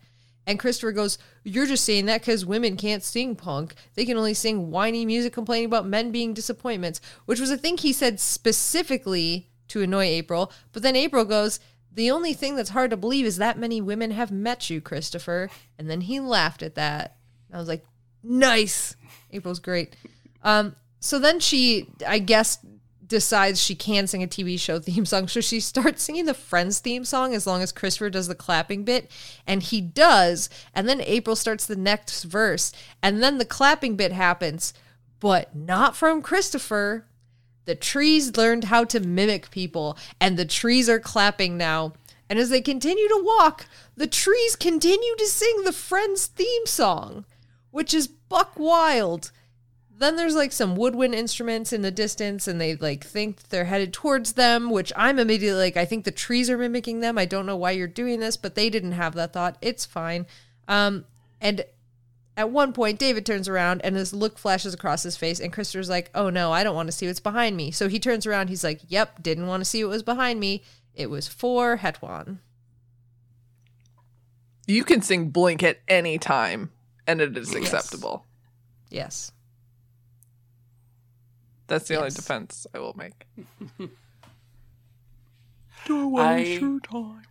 And 0.46 0.58
Christopher 0.58 0.92
goes, 0.92 1.16
You're 1.44 1.66
just 1.66 1.84
saying 1.84 2.06
that 2.06 2.20
because 2.20 2.44
women 2.44 2.76
can't 2.76 3.02
sing 3.02 3.36
punk. 3.36 3.74
They 3.94 4.04
can 4.04 4.16
only 4.16 4.34
sing 4.34 4.70
whiny 4.70 5.06
music 5.06 5.32
complaining 5.32 5.66
about 5.66 5.86
men 5.86 6.10
being 6.10 6.34
disappointments, 6.34 7.00
which 7.26 7.40
was 7.40 7.50
a 7.50 7.56
thing 7.56 7.78
he 7.78 7.92
said 7.92 8.18
specifically 8.18 9.48
to 9.68 9.82
annoy 9.82 10.04
April. 10.04 10.52
But 10.72 10.82
then 10.82 10.96
April 10.96 11.24
goes, 11.24 11.60
The 11.92 12.10
only 12.10 12.34
thing 12.34 12.56
that's 12.56 12.70
hard 12.70 12.90
to 12.90 12.96
believe 12.96 13.26
is 13.26 13.38
that 13.38 13.58
many 13.58 13.80
women 13.80 14.12
have 14.12 14.30
met 14.30 14.70
you, 14.70 14.80
Christopher. 14.80 15.50
And 15.78 15.90
then 15.90 16.02
he 16.02 16.20
laughed 16.20 16.62
at 16.62 16.76
that. 16.76 17.16
I 17.52 17.58
was 17.58 17.68
like, 17.68 17.84
Nice. 18.22 18.96
April's 19.30 19.60
great. 19.60 19.96
Um, 20.42 20.76
so 21.00 21.18
then 21.18 21.40
she, 21.40 21.88
I 22.06 22.18
guess, 22.18 22.58
decides 23.06 23.60
she 23.60 23.74
can 23.74 24.06
sing 24.06 24.22
a 24.22 24.26
TV 24.26 24.58
show 24.58 24.78
theme 24.78 25.04
song. 25.06 25.28
So 25.28 25.40
she 25.40 25.60
starts 25.60 26.02
singing 26.02 26.26
the 26.26 26.34
Friends 26.34 26.78
theme 26.78 27.04
song 27.04 27.34
as 27.34 27.46
long 27.46 27.62
as 27.62 27.72
Christopher 27.72 28.10
does 28.10 28.28
the 28.28 28.34
clapping 28.34 28.84
bit. 28.84 29.10
And 29.46 29.62
he 29.62 29.80
does. 29.80 30.48
And 30.74 30.88
then 30.88 31.00
April 31.02 31.36
starts 31.36 31.66
the 31.66 31.76
next 31.76 32.24
verse. 32.24 32.72
And 33.02 33.22
then 33.22 33.38
the 33.38 33.44
clapping 33.44 33.96
bit 33.96 34.12
happens, 34.12 34.74
but 35.18 35.54
not 35.54 35.96
from 35.96 36.22
Christopher. 36.22 37.06
The 37.64 37.74
trees 37.74 38.36
learned 38.36 38.64
how 38.64 38.84
to 38.84 39.00
mimic 39.00 39.50
people, 39.50 39.96
and 40.20 40.36
the 40.36 40.44
trees 40.44 40.88
are 40.88 41.00
clapping 41.00 41.56
now. 41.56 41.92
And 42.28 42.38
as 42.38 42.48
they 42.48 42.60
continue 42.60 43.08
to 43.08 43.22
walk, 43.24 43.66
the 43.96 44.06
trees 44.06 44.56
continue 44.56 45.16
to 45.16 45.26
sing 45.26 45.62
the 45.64 45.72
Friends 45.72 46.26
theme 46.26 46.66
song, 46.66 47.24
which 47.70 47.92
is 47.92 48.06
buck 48.06 48.58
wild. 48.58 49.32
Then 49.98 50.16
there's 50.16 50.34
like 50.34 50.52
some 50.52 50.76
woodwind 50.76 51.14
instruments 51.14 51.72
in 51.72 51.82
the 51.82 51.90
distance, 51.90 52.48
and 52.48 52.60
they 52.60 52.76
like 52.76 53.04
think 53.04 53.48
they're 53.48 53.66
headed 53.66 53.92
towards 53.92 54.32
them, 54.32 54.70
which 54.70 54.92
I'm 54.96 55.18
immediately 55.18 55.60
like, 55.60 55.76
I 55.76 55.84
think 55.84 56.04
the 56.04 56.10
trees 56.10 56.48
are 56.48 56.56
mimicking 56.56 57.00
them. 57.00 57.18
I 57.18 57.26
don't 57.26 57.46
know 57.46 57.56
why 57.56 57.72
you're 57.72 57.86
doing 57.86 58.20
this, 58.20 58.36
but 58.36 58.54
they 58.54 58.70
didn't 58.70 58.92
have 58.92 59.14
that 59.14 59.32
thought. 59.32 59.58
It's 59.60 59.84
fine. 59.84 60.26
Um, 60.68 61.04
and 61.40 61.64
at 62.36 62.50
one 62.50 62.72
point, 62.72 62.98
David 62.98 63.26
turns 63.26 63.48
around 63.48 63.80
and 63.84 63.94
this 63.96 64.12
look 64.12 64.38
flashes 64.38 64.72
across 64.72 65.02
his 65.02 65.16
face, 65.16 65.40
and 65.40 65.52
Christopher's 65.52 65.90
like, 65.90 66.10
Oh 66.14 66.30
no, 66.30 66.52
I 66.52 66.64
don't 66.64 66.74
want 66.74 66.86
to 66.88 66.92
see 66.92 67.06
what's 67.06 67.20
behind 67.20 67.56
me. 67.56 67.70
So 67.70 67.88
he 67.88 67.98
turns 67.98 68.26
around, 68.26 68.48
he's 68.48 68.64
like, 68.64 68.80
Yep, 68.88 69.22
didn't 69.22 69.46
want 69.46 69.60
to 69.62 69.64
see 69.68 69.84
what 69.84 69.90
was 69.90 70.02
behind 70.02 70.40
me. 70.40 70.62
It 70.94 71.10
was 71.10 71.28
for 71.28 71.78
Hetwan. 71.78 72.38
You 74.66 74.84
can 74.84 75.02
sing 75.02 75.30
Blink 75.30 75.62
at 75.62 75.80
any 75.88 76.18
time, 76.18 76.70
and 77.06 77.20
it 77.20 77.36
is 77.36 77.54
acceptable. 77.54 78.24
Yes. 78.88 79.32
That's 81.66 81.88
the 81.88 81.96
only 81.96 82.10
defense 82.10 82.66
I 82.74 82.78
will 82.78 82.94
make. 82.96 83.26
Do 85.86 86.16
I- 86.18 86.58
time. 86.84 87.22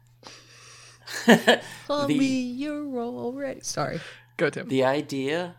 Call 1.88 2.08
The- 2.08 2.18
me, 2.18 2.26
you're 2.42 3.00
already. 3.00 3.62
Sorry. 3.62 4.00
Go, 4.40 4.50
Tim. 4.50 4.68
the 4.70 4.84
idea 4.86 5.56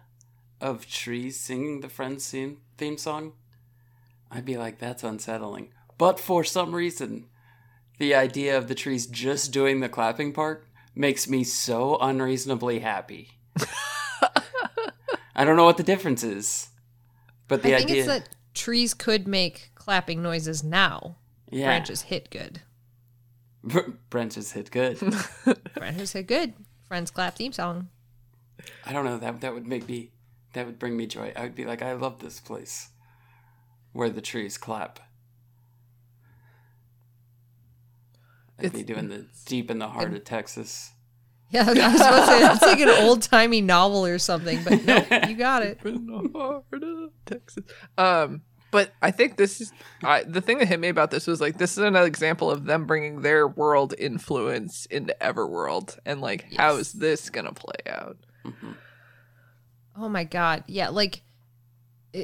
of 0.61 0.89
trees 0.89 1.39
singing 1.39 1.81
the 1.81 1.89
Friends 1.89 2.31
theme, 2.31 2.63
theme 2.79 2.97
song, 2.97 3.35
I'd 4.31 4.45
be 4.47 4.57
like, 4.57 4.79
that's 4.79 5.05
unsettling. 5.05 5.71
But 5.99 6.19
for 6.19 6.45
some 6.45 6.75
reason, 6.75 7.27
the 7.99 8.15
idea 8.15 8.57
of 8.57 8.69
the 8.69 8.75
trees 8.75 9.07
just 9.07 9.53
doing 9.53 9.81
the 9.81 9.89
clapping 9.91 10.33
part 10.33 10.67
makes 10.95 11.29
me 11.29 11.45
so 11.45 11.99
unreasonably 11.99 12.79
happy. 12.79 13.33
I 15.37 15.45
don't 15.45 15.57
know 15.57 15.65
what 15.67 15.77
the 15.77 15.83
difference 15.83 16.23
is, 16.25 16.69
but 17.49 17.63
the 17.63 17.75
I 17.75 17.79
think 17.79 17.91
idea, 17.91 18.01
it's 18.05 18.09
that 18.09 18.29
trees 18.55 18.95
could 18.95 19.29
make 19.29 19.73
clapping 19.75 20.23
noises 20.23 20.65
now. 20.65 21.17
yeah, 21.51 21.67
Branches 21.67 22.03
hit 22.03 22.31
good. 22.31 22.63
branches 24.11 24.53
hit 24.53 24.71
good. 24.71 24.99
Branches 25.75 26.13
hit 26.13 26.27
good. 26.27 26.55
Friends 26.89 27.11
clap 27.11 27.37
theme 27.37 27.53
song. 27.53 27.89
I 28.87 28.93
don't 28.93 29.05
know 29.05 29.19
that 29.19 29.41
that 29.41 29.55
would 29.55 29.67
make 29.67 29.89
me, 29.89 30.11
that 30.53 30.67
would 30.67 30.79
bring 30.79 30.97
me 30.97 31.07
joy. 31.07 31.33
I 31.37 31.43
would 31.43 31.55
be 31.55 31.65
like, 31.65 31.83
I 31.83 31.93
love 31.93 32.19
this 32.21 32.41
place, 32.41 32.89
where 33.93 34.11
the 34.11 34.21
trees 34.21 34.59
clap. 34.59 35.01
I'd 38.59 38.73
be 38.73 38.83
doing 38.83 39.09
the 39.09 39.27
deep 39.47 39.71
in 39.71 39.79
the 39.79 39.89
heart 39.89 40.13
of 40.13 40.25
Texas. 40.25 40.93
Yeah, 41.53 41.65
I 41.67 41.73
was 41.73 42.01
about 42.01 42.21
to 42.21 42.27
say 42.27 42.39
that's 42.43 42.63
like 42.63 42.79
an 42.79 42.89
old 43.05 43.23
timey 43.23 43.61
novel 43.61 44.07
or 44.07 44.21
something, 44.21 44.63
but 44.63 44.85
no, 44.85 45.05
you 45.29 45.35
got 45.35 45.65
it. 45.65 45.81
in 45.85 46.07
the 46.07 46.31
heart 46.33 46.65
of 46.85 47.11
Texas. 47.27 47.65
Um, 47.99 48.43
but 48.71 48.93
I 49.03 49.11
think 49.11 49.37
this 49.37 49.61
is 49.61 49.73
I, 50.05 50.23
the 50.23 50.41
thing 50.41 50.59
that 50.59 50.69
hit 50.69 50.79
me 50.79 50.87
about 50.87 51.11
this 51.11 51.27
was 51.27 51.41
like 51.41 51.59
this 51.59 51.73
is 51.73 51.79
another 51.79 52.07
example 52.07 52.53
of 52.53 52.67
them 52.67 52.87
bringing 52.87 53.23
their 53.23 53.49
world 53.49 53.95
influence 53.99 54.87
into 54.87 55.17
Everworld, 55.21 55.99
and 56.07 56.21
like 56.21 56.55
how 56.57 56.75
Yes. 56.77 56.81
is 56.83 56.93
this 56.93 57.31
gonna 57.31 57.53
play 57.53 57.75
out? 57.89 58.17
Oh 59.97 60.09
my 60.09 60.25
god. 60.25 60.65
Yeah, 60.67 60.89
like 60.89 61.23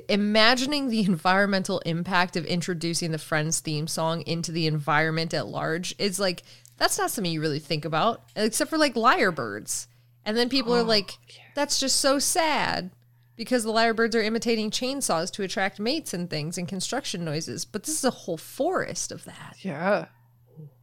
imagining 0.08 0.88
the 0.88 1.00
environmental 1.06 1.80
impact 1.80 2.36
of 2.36 2.44
introducing 2.46 3.12
the 3.12 3.18
Friends 3.18 3.60
theme 3.60 3.86
song 3.86 4.22
into 4.22 4.52
the 4.52 4.66
environment 4.66 5.34
at 5.34 5.46
large 5.46 5.94
is 5.98 6.18
like 6.18 6.42
that's 6.78 6.98
not 6.98 7.10
something 7.10 7.32
you 7.32 7.40
really 7.40 7.58
think 7.58 7.84
about, 7.84 8.22
except 8.34 8.70
for 8.70 8.78
like 8.78 8.94
lyrebirds. 8.94 9.86
And 10.24 10.36
then 10.36 10.48
people 10.48 10.74
are 10.74 10.80
oh, 10.80 10.84
like, 10.84 11.12
that's 11.54 11.78
just 11.78 12.00
so 12.00 12.18
sad 12.18 12.90
because 13.36 13.64
the 13.64 13.72
lyrebirds 13.72 14.14
are 14.14 14.22
imitating 14.22 14.70
chainsaws 14.70 15.30
to 15.32 15.42
attract 15.42 15.78
mates 15.78 16.12
and 16.12 16.28
things 16.28 16.58
and 16.58 16.66
construction 16.66 17.24
noises. 17.24 17.64
But 17.64 17.84
this 17.84 17.96
is 17.96 18.04
a 18.04 18.10
whole 18.10 18.36
forest 18.36 19.12
of 19.12 19.24
that. 19.24 19.56
Yeah, 19.60 20.06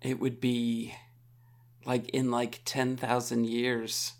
It 0.01 0.19
would 0.19 0.39
be 0.39 0.95
like 1.85 2.09
in 2.09 2.31
like 2.31 2.61
10,000 2.63 3.45
years, 3.45 4.13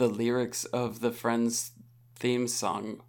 the 0.00 0.08
lyrics 0.08 0.64
of 0.64 1.00
the 1.00 1.10
Friends 1.10 1.72
theme 2.16 2.48
song 2.48 3.02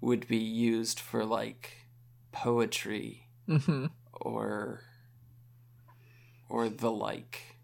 would 0.00 0.26
be 0.26 0.38
used 0.38 0.98
for 0.98 1.26
like 1.26 1.88
poetry 2.32 3.28
mm-hmm. 3.46 3.84
or 4.10 4.80
or 6.48 6.70
the 6.70 6.90
like. 6.90 7.58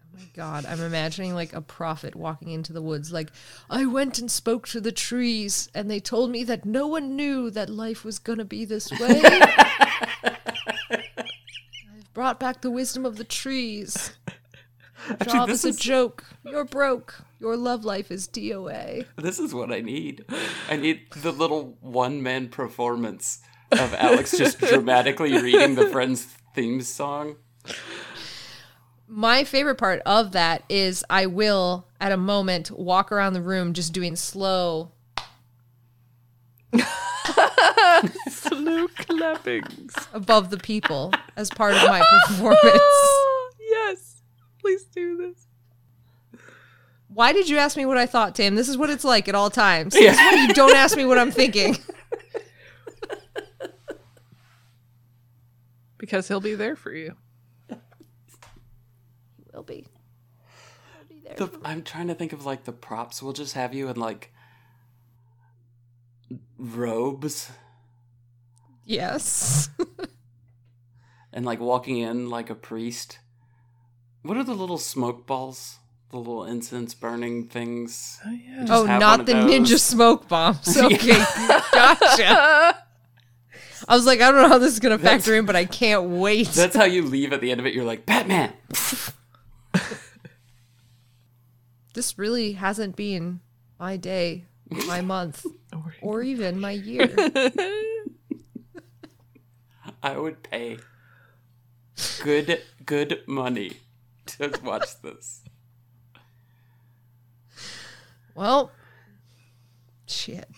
Oh 0.00 0.18
my 0.18 0.24
god, 0.34 0.66
I'm 0.66 0.80
imagining 0.80 1.32
like 1.32 1.52
a 1.52 1.60
prophet 1.60 2.16
walking 2.16 2.50
into 2.50 2.72
the 2.72 2.82
woods, 2.82 3.12
like, 3.12 3.30
I 3.70 3.86
went 3.86 4.18
and 4.18 4.28
spoke 4.28 4.66
to 4.70 4.80
the 4.80 4.90
trees, 4.90 5.70
and 5.76 5.88
they 5.88 6.00
told 6.00 6.32
me 6.32 6.42
that 6.42 6.64
no 6.64 6.88
one 6.88 7.14
knew 7.14 7.50
that 7.50 7.70
life 7.70 8.04
was 8.04 8.18
gonna 8.18 8.44
be 8.44 8.64
this 8.64 8.90
way. 8.90 9.22
I've 10.24 12.12
brought 12.12 12.40
back 12.40 12.62
the 12.62 12.70
wisdom 12.72 13.06
of 13.06 13.14
the 13.14 13.22
trees. 13.22 14.10
Actually, 15.10 15.32
job 15.32 15.48
this 15.48 15.64
is 15.64 15.74
is- 15.74 15.80
a 15.80 15.82
joke. 15.82 16.24
You're 16.44 16.64
broke. 16.64 17.22
Your 17.40 17.56
love 17.56 17.84
life 17.84 18.10
is 18.10 18.26
DOA. 18.28 19.04
This 19.16 19.38
is 19.38 19.52
what 19.52 19.70
I 19.70 19.80
need. 19.80 20.24
I 20.70 20.76
need 20.76 21.10
the 21.12 21.32
little 21.32 21.76
one 21.80 22.22
man 22.22 22.48
performance 22.48 23.40
of 23.72 23.92
Alex 23.94 24.36
just 24.36 24.58
dramatically 24.70 25.36
reading 25.40 25.74
the 25.74 25.88
Friends 25.90 26.24
theme 26.54 26.80
song. 26.80 27.36
My 29.06 29.44
favorite 29.44 29.76
part 29.76 30.00
of 30.06 30.32
that 30.32 30.62
is 30.68 31.04
I 31.10 31.26
will, 31.26 31.86
at 32.00 32.10
a 32.10 32.16
moment, 32.16 32.70
walk 32.70 33.12
around 33.12 33.34
the 33.34 33.42
room 33.42 33.72
just 33.74 33.92
doing 33.92 34.16
slow 34.16 34.92
slow 38.28 38.88
clappings. 38.88 39.94
above 40.12 40.50
the 40.50 40.58
people 40.58 41.12
as 41.36 41.50
part 41.50 41.74
of 41.74 41.82
my 41.88 42.02
performance. 42.28 42.82
Yes, 44.66 44.82
please 44.82 44.84
do 44.94 45.16
this. 45.16 45.46
Why 47.08 47.32
did 47.32 47.48
you 47.48 47.56
ask 47.58 47.76
me 47.76 47.86
what 47.86 47.96
I 47.96 48.06
thought, 48.06 48.34
Tim? 48.34 48.54
This 48.54 48.68
is 48.68 48.76
what 48.76 48.90
it's 48.90 49.04
like 49.04 49.28
at 49.28 49.34
all 49.34 49.50
times. 49.50 49.94
This 49.94 50.12
is 50.12 50.18
why 50.18 50.46
you 50.46 50.52
don't 50.54 50.74
ask 50.74 50.96
me 50.96 51.04
what 51.04 51.18
I'm 51.18 51.30
thinking. 51.30 51.76
Because 55.98 56.28
he'll 56.28 56.40
be 56.40 56.54
there 56.54 56.76
for 56.76 56.92
you. 56.92 57.16
Will 59.52 59.62
be. 59.62 59.86
I'll 60.96 61.04
be 61.08 61.20
there. 61.24 61.34
The, 61.34 61.50
I'm 61.64 61.82
trying 61.82 62.08
to 62.08 62.14
think 62.14 62.32
of 62.34 62.44
like 62.44 62.64
the 62.64 62.72
props. 62.72 63.22
We'll 63.22 63.32
just 63.32 63.54
have 63.54 63.74
you 63.74 63.88
in 63.88 63.96
like 63.96 64.32
robes 66.58 67.50
Yes. 68.84 69.68
and 71.32 71.44
like 71.44 71.58
walking 71.58 71.98
in 71.98 72.30
like 72.30 72.50
a 72.50 72.54
priest. 72.54 73.18
What 74.26 74.36
are 74.36 74.42
the 74.42 74.54
little 74.54 74.78
smoke 74.78 75.24
balls? 75.24 75.78
The 76.10 76.16
little 76.16 76.44
incense 76.44 76.94
burning 76.94 77.46
things. 77.46 78.18
Oh 78.26 78.30
yeah. 78.30 78.66
Oh, 78.68 78.84
not 78.84 79.24
the 79.24 79.34
those. 79.34 79.50
ninja 79.50 79.78
smoke 79.78 80.26
bombs. 80.26 80.76
Okay, 80.82 81.24
gotcha. 81.72 82.76
I 83.88 83.94
was 83.94 84.04
like, 84.04 84.20
I 84.20 84.32
don't 84.32 84.42
know 84.42 84.48
how 84.48 84.58
this 84.58 84.72
is 84.72 84.80
gonna 84.80 84.98
factor 84.98 85.36
in, 85.36 85.46
but 85.46 85.54
I 85.54 85.64
can't 85.64 86.10
wait. 86.10 86.48
That's 86.48 86.74
how 86.74 86.86
you 86.86 87.02
leave 87.02 87.32
at 87.32 87.40
the 87.40 87.52
end 87.52 87.60
of 87.60 87.66
it. 87.66 87.74
You're 87.74 87.84
like 87.84 88.04
Batman. 88.04 88.52
This 91.94 92.18
really 92.18 92.52
hasn't 92.52 92.94
been 92.94 93.40
my 93.80 93.96
day, 93.96 94.44
my 94.86 95.00
month, 95.00 95.46
or 96.02 96.22
even 96.22 96.60
my 96.60 96.72
year. 96.72 97.08
I 100.02 100.18
would 100.18 100.42
pay 100.42 100.76
good 102.22 102.60
good 102.84 103.22
money 103.26 103.78
to 104.38 104.60
watch 104.62 105.00
this. 105.02 105.42
Well, 108.34 108.70
shit. 110.06 110.48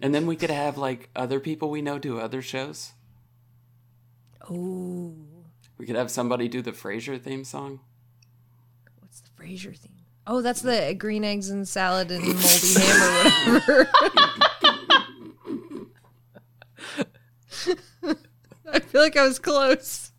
And 0.00 0.14
then 0.14 0.26
we 0.26 0.36
could 0.36 0.50
have 0.50 0.76
like 0.76 1.08
other 1.14 1.38
people 1.40 1.70
we 1.70 1.80
know 1.82 1.98
do 1.98 2.18
other 2.18 2.42
shows. 2.42 2.92
Oh, 4.50 5.14
We 5.78 5.86
could 5.86 5.96
have 5.96 6.10
somebody 6.10 6.48
do 6.48 6.60
the 6.60 6.72
Frasier 6.72 7.20
theme 7.20 7.44
song. 7.44 7.80
what's 9.00 9.20
the 9.20 9.30
Frasier 9.40 9.76
theme? 9.76 9.92
Oh, 10.26 10.40
that's 10.42 10.62
the 10.62 10.94
green 10.98 11.22
eggs 11.24 11.50
and 11.50 11.66
salad 11.68 12.10
and 12.10 12.24
moldy 12.24 12.80
ham 12.80 13.46
or 13.46 13.54
whatever. 13.54 13.88
I 18.72 18.80
feel 18.80 19.00
like 19.00 19.16
I 19.16 19.26
was 19.26 19.38
close. 19.38 20.10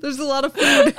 There's 0.00 0.18
a 0.18 0.24
lot 0.24 0.44
of 0.44 0.52
food. 0.52 0.94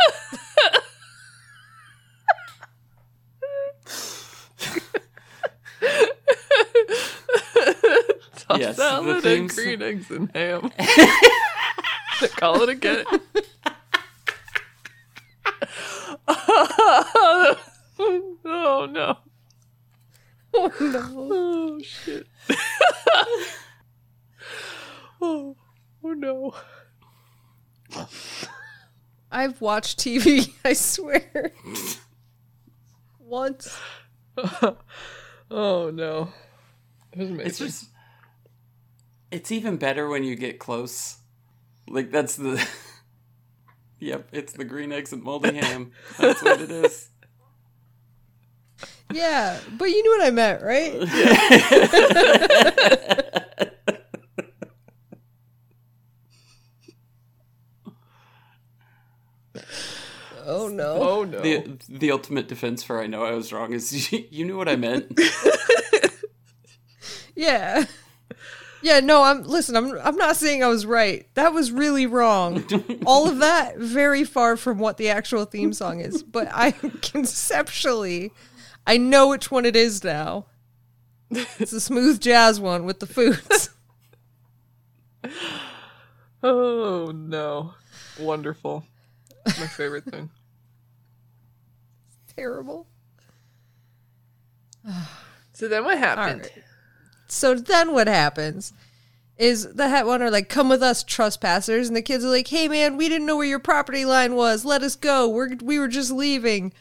Yes, 8.60 8.76
salad 8.76 9.24
the 9.24 9.36
and 9.36 9.50
green 9.50 9.82
eggs 9.82 10.12
and 10.12 10.30
ham. 10.36 10.72
Call 12.38 12.62
it 12.64 12.70
again. 12.70 13.06
oh 16.28 17.56
no. 18.92 19.18
oh 20.54 20.72
no. 20.82 21.28
Oh 21.32 21.80
shit. 21.82 22.28
oh, 25.22 25.56
oh 26.04 26.14
no. 26.14 26.54
I've 29.32 29.62
watched 29.62 30.00
TV, 30.00 30.52
I 30.66 30.74
swear. 30.74 31.54
Once. 33.20 33.80
Oh 35.50 35.90
no. 35.94 36.34
It 37.14 37.20
was 37.20 37.30
amazing. 37.30 37.48
It's 37.48 37.60
just. 37.60 37.86
It's 39.32 39.52
even 39.52 39.78
better 39.78 40.08
when 40.08 40.24
you 40.24 40.36
get 40.36 40.60
close. 40.60 41.18
Like 41.88 42.12
that's 42.12 42.36
the. 42.36 42.66
yep, 44.00 44.30
it's 44.32 44.54
the 44.54 44.66
green 44.66 44.92
eggs 44.92 45.14
and 45.14 45.24
moldy 45.24 45.56
ham. 45.56 45.92
That's 46.18 46.42
what 46.42 46.62
it 46.62 46.72
is. 46.72 47.10
Yeah, 49.12 49.60
but 49.76 49.86
you 49.86 50.04
knew 50.04 50.12
what 50.20 50.28
I 50.28 50.30
meant, 50.30 50.62
right? 50.62 50.94
oh 60.46 60.68
no. 60.68 60.94
oh 61.02 61.24
no. 61.24 61.42
The 61.42 61.80
the 61.90 62.12
ultimate 62.12 62.48
defense 62.48 62.84
for 62.84 63.02
I 63.02 63.08
know 63.08 63.24
I 63.24 63.32
was 63.32 63.52
wrong 63.52 63.74
is 63.74 64.12
you 64.12 64.46
knew 64.46 64.58
what 64.58 64.70
I 64.70 64.76
meant. 64.76 65.20
Yeah. 67.40 67.86
Yeah, 68.82 69.00
no, 69.02 69.24
I'm 69.24 69.44
listen, 69.44 69.76
I'm 69.76 69.98
I'm 70.00 70.16
not 70.16 70.36
saying 70.36 70.64
I 70.64 70.68
was 70.68 70.86
right. 70.86 71.28
That 71.34 71.54
was 71.54 71.72
really 71.72 72.06
wrong. 72.06 72.64
All 73.06 73.28
of 73.28 73.40
that 73.40 73.78
very 73.78 74.24
far 74.24 74.56
from 74.56 74.80
what 74.80 74.98
the 74.98 75.10
actual 75.10 75.46
theme 75.46 75.74
song 75.74 76.00
is, 76.00 76.24
but 76.24 76.48
I 76.52 76.72
conceptually 77.02 78.32
I 78.88 78.98
know 78.98 79.30
which 79.30 79.52
one 79.52 79.66
it 79.66 79.76
is 79.76 80.04
now. 80.04 80.46
It's 81.30 81.72
the 81.72 81.82
smooth 81.82 82.20
jazz 82.20 82.60
one 82.60 82.86
with 82.86 83.00
the 83.00 83.06
foods. 83.06 83.70
oh 86.44 87.12
no. 87.14 87.74
Wonderful. 88.20 88.84
My 89.46 89.68
favorite 89.68 90.06
thing. 90.06 90.30
Terrible. 92.36 92.88
So 95.54 95.68
then 95.68 95.84
what 95.84 95.98
happened? 95.98 96.50
So 97.32 97.56
then 97.56 97.94
what 97.94 98.08
happens 98.08 98.74
is 99.38 99.74
the 99.74 99.86
Hetwan 99.86 100.22
are 100.22 100.30
like, 100.30 100.50
come 100.50 100.68
with 100.68 100.84
us, 100.84 101.02
trespassers. 101.02 101.88
And 101.88 101.96
the 101.96 102.02
kids 102.02 102.26
are 102.26 102.30
like, 102.30 102.48
hey 102.48 102.68
man, 102.68 102.98
we 102.98 103.08
didn't 103.08 103.26
know 103.26 103.38
where 103.38 103.46
your 103.46 103.60
property 103.60 104.04
line 104.04 104.36
was. 104.36 104.66
Let 104.66 104.84
us 104.84 104.96
go. 104.96 105.30
We're, 105.30 105.56
we 105.64 105.80
were 105.80 105.88
just 105.88 106.12
leaving. 106.12 106.74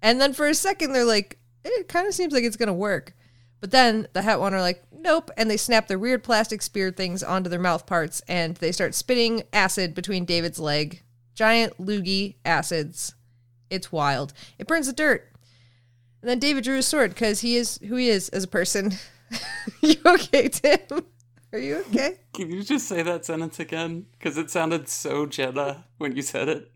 And 0.00 0.20
then 0.20 0.32
for 0.32 0.46
a 0.46 0.54
second, 0.54 0.92
they're 0.92 1.04
like, 1.04 1.38
it 1.62 1.88
kind 1.88 2.06
of 2.06 2.14
seems 2.14 2.32
like 2.32 2.44
it's 2.44 2.56
going 2.56 2.68
to 2.68 2.72
work. 2.72 3.14
But 3.60 3.70
then 3.70 4.08
the 4.14 4.20
Hetwan 4.20 4.52
are 4.52 4.60
like, 4.60 4.82
nope. 4.92 5.30
And 5.36 5.50
they 5.50 5.58
snap 5.58 5.88
their 5.88 5.98
weird 5.98 6.24
plastic 6.24 6.62
spear 6.62 6.90
things 6.90 7.22
onto 7.22 7.50
their 7.50 7.60
mouth 7.60 7.86
parts 7.86 8.22
and 8.28 8.56
they 8.56 8.72
start 8.72 8.94
spitting 8.94 9.42
acid 9.52 9.94
between 9.94 10.24
David's 10.24 10.58
leg. 10.58 11.02
Giant 11.34 11.76
loogie 11.78 12.36
acids. 12.46 13.14
It's 13.68 13.92
wild. 13.92 14.32
It 14.58 14.66
burns 14.66 14.86
the 14.86 14.92
dirt. 14.94 15.30
And 16.22 16.30
then 16.30 16.38
David 16.38 16.64
drew 16.64 16.76
his 16.76 16.86
sword 16.86 17.10
because 17.10 17.40
he 17.40 17.56
is 17.56 17.78
who 17.86 17.96
he 17.96 18.08
is 18.08 18.30
as 18.30 18.44
a 18.44 18.48
person. 18.48 18.94
you 19.80 19.94
okay, 20.04 20.48
Tim? 20.48 20.80
Are 21.52 21.58
you 21.58 21.76
okay? 21.88 22.18
Can 22.34 22.50
you 22.50 22.62
just 22.62 22.88
say 22.88 23.02
that 23.02 23.24
sentence 23.24 23.60
again? 23.60 24.06
Because 24.18 24.36
it 24.36 24.50
sounded 24.50 24.88
so 24.88 25.26
Jedi 25.26 25.82
when 25.98 26.16
you 26.16 26.22
said 26.22 26.48
it. 26.48 26.72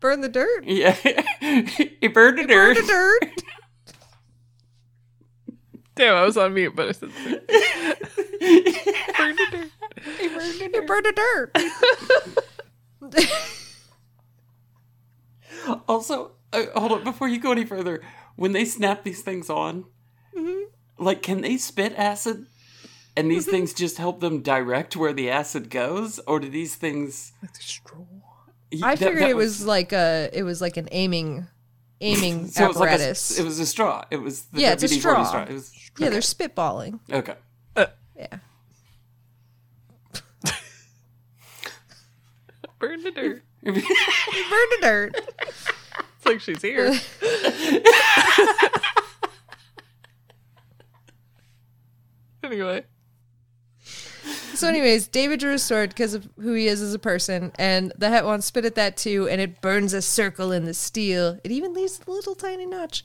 burned 0.00 0.24
the 0.24 0.28
dirt. 0.28 0.64
Yeah, 0.64 0.96
it 1.04 2.12
burned 2.14 2.38
the 2.38 2.46
Burn 2.46 2.74
dirt. 2.74 2.76
the 2.76 2.82
dirt. 2.86 3.42
Damn, 5.94 6.16
I 6.16 6.24
was 6.24 6.36
on 6.36 6.52
mute, 6.52 6.74
but 6.76 6.88
I 6.88 6.92
said 6.92 7.10
Burned 7.10 7.40
the 9.38 9.46
dirt. 9.50 9.70
It 10.20 10.86
burned 10.86 11.06
the 11.06 11.12
dirt. 11.16 11.56
Also, 15.88 16.32
uh, 16.52 16.64
hold 16.76 16.92
on 16.92 17.04
before 17.04 17.28
you 17.28 17.40
go 17.40 17.52
any 17.52 17.64
further. 17.64 18.02
When 18.36 18.52
they 18.52 18.64
snap 18.64 19.04
these 19.04 19.22
things 19.22 19.48
on, 19.48 19.84
like, 20.98 21.22
can 21.22 21.40
they 21.42 21.56
spit 21.56 21.92
acid? 21.96 22.46
And 23.16 23.30
these 23.30 23.46
things 23.50 23.72
just 23.72 23.98
help 23.98 24.20
them 24.20 24.42
direct 24.42 24.96
where 24.96 25.12
the 25.12 25.30
acid 25.30 25.70
goes, 25.70 26.18
or 26.20 26.38
do 26.40 26.48
these 26.48 26.74
things? 26.74 27.32
Like 27.42 27.52
the 27.54 27.62
straw. 27.62 27.98
I 28.82 28.94
That- 28.94 28.98
figured 28.98 29.22
that 29.22 29.30
it 29.30 29.36
was 29.36 29.64
like 29.64 29.92
a 29.92 30.28
it 30.32 30.42
was 30.42 30.60
like 30.60 30.76
an 30.76 30.88
aiming 30.92 31.46
aiming 32.00 32.48
so 32.52 32.64
it 32.64 32.68
was 32.68 32.76
like 32.76 32.90
a, 32.90 32.94
apparatus. 32.94 33.38
it 33.38 33.44
was 33.44 33.58
a 33.58 33.64
straw. 33.66 34.04
It 34.10 34.16
was 34.18 34.42
the 34.52 34.60
Yeah, 34.60 34.72
it's 34.72 34.82
a 34.82 34.86
WD-40 34.88 35.26
straw. 35.26 35.42
It 35.44 35.52
was 35.52 35.72
yeah, 35.98 36.08
they're 36.10 36.20
spitballing. 36.20 37.00
okay. 37.10 37.36
Uh. 37.74 37.86
Yeah. 38.16 38.38
Burn 42.78 43.02
the 43.02 43.10
dirt. 43.10 43.42
It 43.62 43.72
burned 43.72 43.84
the 43.84 44.78
dirt. 44.82 45.16
It's 46.18 46.26
like 46.26 46.40
she's 46.40 46.60
here. 46.62 46.92
Anyway. 52.56 52.84
So, 54.54 54.66
anyways, 54.66 55.08
David 55.08 55.40
drew 55.40 55.52
a 55.52 55.58
sword 55.58 55.90
because 55.90 56.14
of 56.14 56.28
who 56.40 56.54
he 56.54 56.66
is 56.66 56.80
as 56.80 56.94
a 56.94 56.98
person, 56.98 57.52
and 57.58 57.92
the 57.98 58.06
Hetwan 58.06 58.42
spit 58.42 58.64
at 58.64 58.74
that 58.76 58.96
too, 58.96 59.28
and 59.28 59.40
it 59.40 59.60
burns 59.60 59.92
a 59.92 60.00
circle 60.00 60.50
in 60.52 60.64
the 60.64 60.72
steel. 60.72 61.38
It 61.44 61.52
even 61.52 61.74
leaves 61.74 62.00
a 62.06 62.10
little 62.10 62.34
tiny 62.34 62.64
notch. 62.64 63.04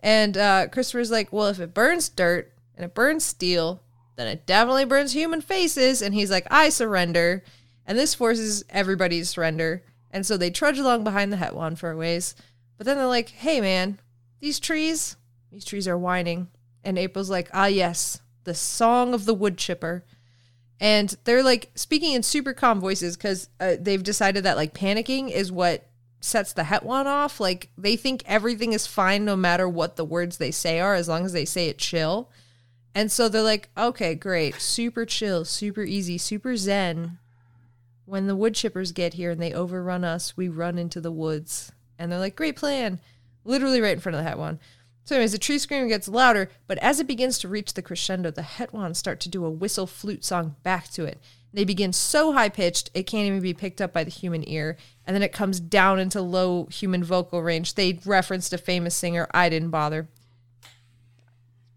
And 0.00 0.36
uh, 0.36 0.68
Christopher's 0.68 1.10
like, 1.10 1.32
well, 1.32 1.46
if 1.46 1.58
it 1.58 1.72
burns 1.72 2.10
dirt 2.10 2.52
and 2.76 2.84
it 2.84 2.94
burns 2.94 3.24
steel, 3.24 3.82
then 4.16 4.26
it 4.26 4.46
definitely 4.46 4.84
burns 4.84 5.12
human 5.12 5.40
faces. 5.40 6.02
And 6.02 6.14
he's 6.14 6.30
like, 6.30 6.46
I 6.50 6.68
surrender. 6.68 7.42
And 7.86 7.98
this 7.98 8.14
forces 8.14 8.62
everybody 8.68 9.20
to 9.20 9.26
surrender. 9.26 9.82
And 10.10 10.26
so 10.26 10.36
they 10.36 10.50
trudge 10.50 10.78
along 10.78 11.04
behind 11.04 11.32
the 11.32 11.38
Hetwan 11.38 11.76
for 11.76 11.90
a 11.90 11.96
ways. 11.96 12.34
But 12.76 12.84
then 12.84 12.98
they're 12.98 13.06
like, 13.06 13.30
hey, 13.30 13.60
man, 13.62 13.98
these 14.40 14.60
trees, 14.60 15.16
these 15.50 15.64
trees 15.64 15.88
are 15.88 15.98
whining. 15.98 16.48
And 16.84 16.98
April's 16.98 17.30
like, 17.30 17.48
ah, 17.52 17.66
yes, 17.66 18.20
the 18.44 18.54
song 18.54 19.14
of 19.14 19.24
the 19.24 19.34
wood 19.34 19.58
chipper. 19.58 20.04
And 20.80 21.14
they're 21.24 21.42
like 21.42 21.70
speaking 21.74 22.14
in 22.14 22.22
super 22.22 22.54
calm 22.54 22.80
voices 22.80 23.16
because 23.16 23.48
uh, 23.60 23.76
they've 23.78 24.02
decided 24.02 24.44
that 24.44 24.56
like 24.56 24.72
panicking 24.72 25.30
is 25.30 25.52
what 25.52 25.86
sets 26.20 26.52
the 26.52 26.62
Hetwan 26.64 27.06
off. 27.06 27.38
Like 27.38 27.70
they 27.76 27.96
think 27.96 28.22
everything 28.26 28.72
is 28.72 28.86
fine 28.86 29.24
no 29.24 29.36
matter 29.36 29.68
what 29.68 29.96
the 29.96 30.04
words 30.04 30.38
they 30.38 30.50
say 30.50 30.80
are 30.80 30.94
as 30.94 31.08
long 31.08 31.24
as 31.24 31.32
they 31.32 31.44
say 31.44 31.68
it 31.68 31.78
chill. 31.78 32.30
And 32.94 33.12
so 33.12 33.28
they're 33.28 33.42
like 33.42 33.68
okay 33.76 34.14
great. 34.14 34.60
Super 34.60 35.04
chill 35.04 35.44
super 35.44 35.82
easy 35.82 36.16
super 36.16 36.56
zen. 36.56 37.18
When 38.06 38.26
the 38.26 38.36
wood 38.36 38.54
chippers 38.54 38.94
get 38.94 39.14
here 39.14 39.30
and 39.30 39.40
they 39.40 39.52
overrun 39.52 40.02
us 40.02 40.36
we 40.36 40.48
run 40.48 40.78
into 40.78 41.00
the 41.00 41.12
woods. 41.12 41.72
And 41.98 42.10
they're 42.10 42.18
like 42.18 42.36
great 42.36 42.56
plan. 42.56 43.00
Literally 43.44 43.80
right 43.82 43.92
in 43.92 44.00
front 44.00 44.16
of 44.16 44.24
the 44.24 44.30
Hetwan 44.30 44.58
so, 45.04 45.16
anyways, 45.16 45.32
the 45.32 45.38
tree 45.38 45.58
scream 45.58 45.88
gets 45.88 46.08
louder, 46.08 46.50
but 46.66 46.78
as 46.78 47.00
it 47.00 47.06
begins 47.06 47.38
to 47.38 47.48
reach 47.48 47.74
the 47.74 47.82
crescendo, 47.82 48.30
the 48.30 48.42
Hetwans 48.42 48.96
start 48.96 49.18
to 49.20 49.28
do 49.28 49.44
a 49.44 49.50
whistle 49.50 49.86
flute 49.86 50.24
song 50.24 50.56
back 50.62 50.88
to 50.92 51.04
it. 51.04 51.18
They 51.52 51.64
begin 51.64 51.92
so 51.92 52.32
high 52.32 52.48
pitched 52.48 52.90
it 52.94 53.04
can't 53.04 53.26
even 53.26 53.40
be 53.40 53.54
picked 53.54 53.80
up 53.80 53.92
by 53.92 54.04
the 54.04 54.10
human 54.10 54.48
ear, 54.48 54.76
and 55.04 55.14
then 55.14 55.22
it 55.22 55.32
comes 55.32 55.58
down 55.58 55.98
into 55.98 56.20
low 56.20 56.66
human 56.66 57.02
vocal 57.02 57.42
range. 57.42 57.74
They 57.74 57.98
referenced 58.04 58.52
a 58.52 58.58
famous 58.58 58.94
singer. 58.94 59.26
I 59.32 59.48
didn't 59.48 59.70
bother. 59.70 60.08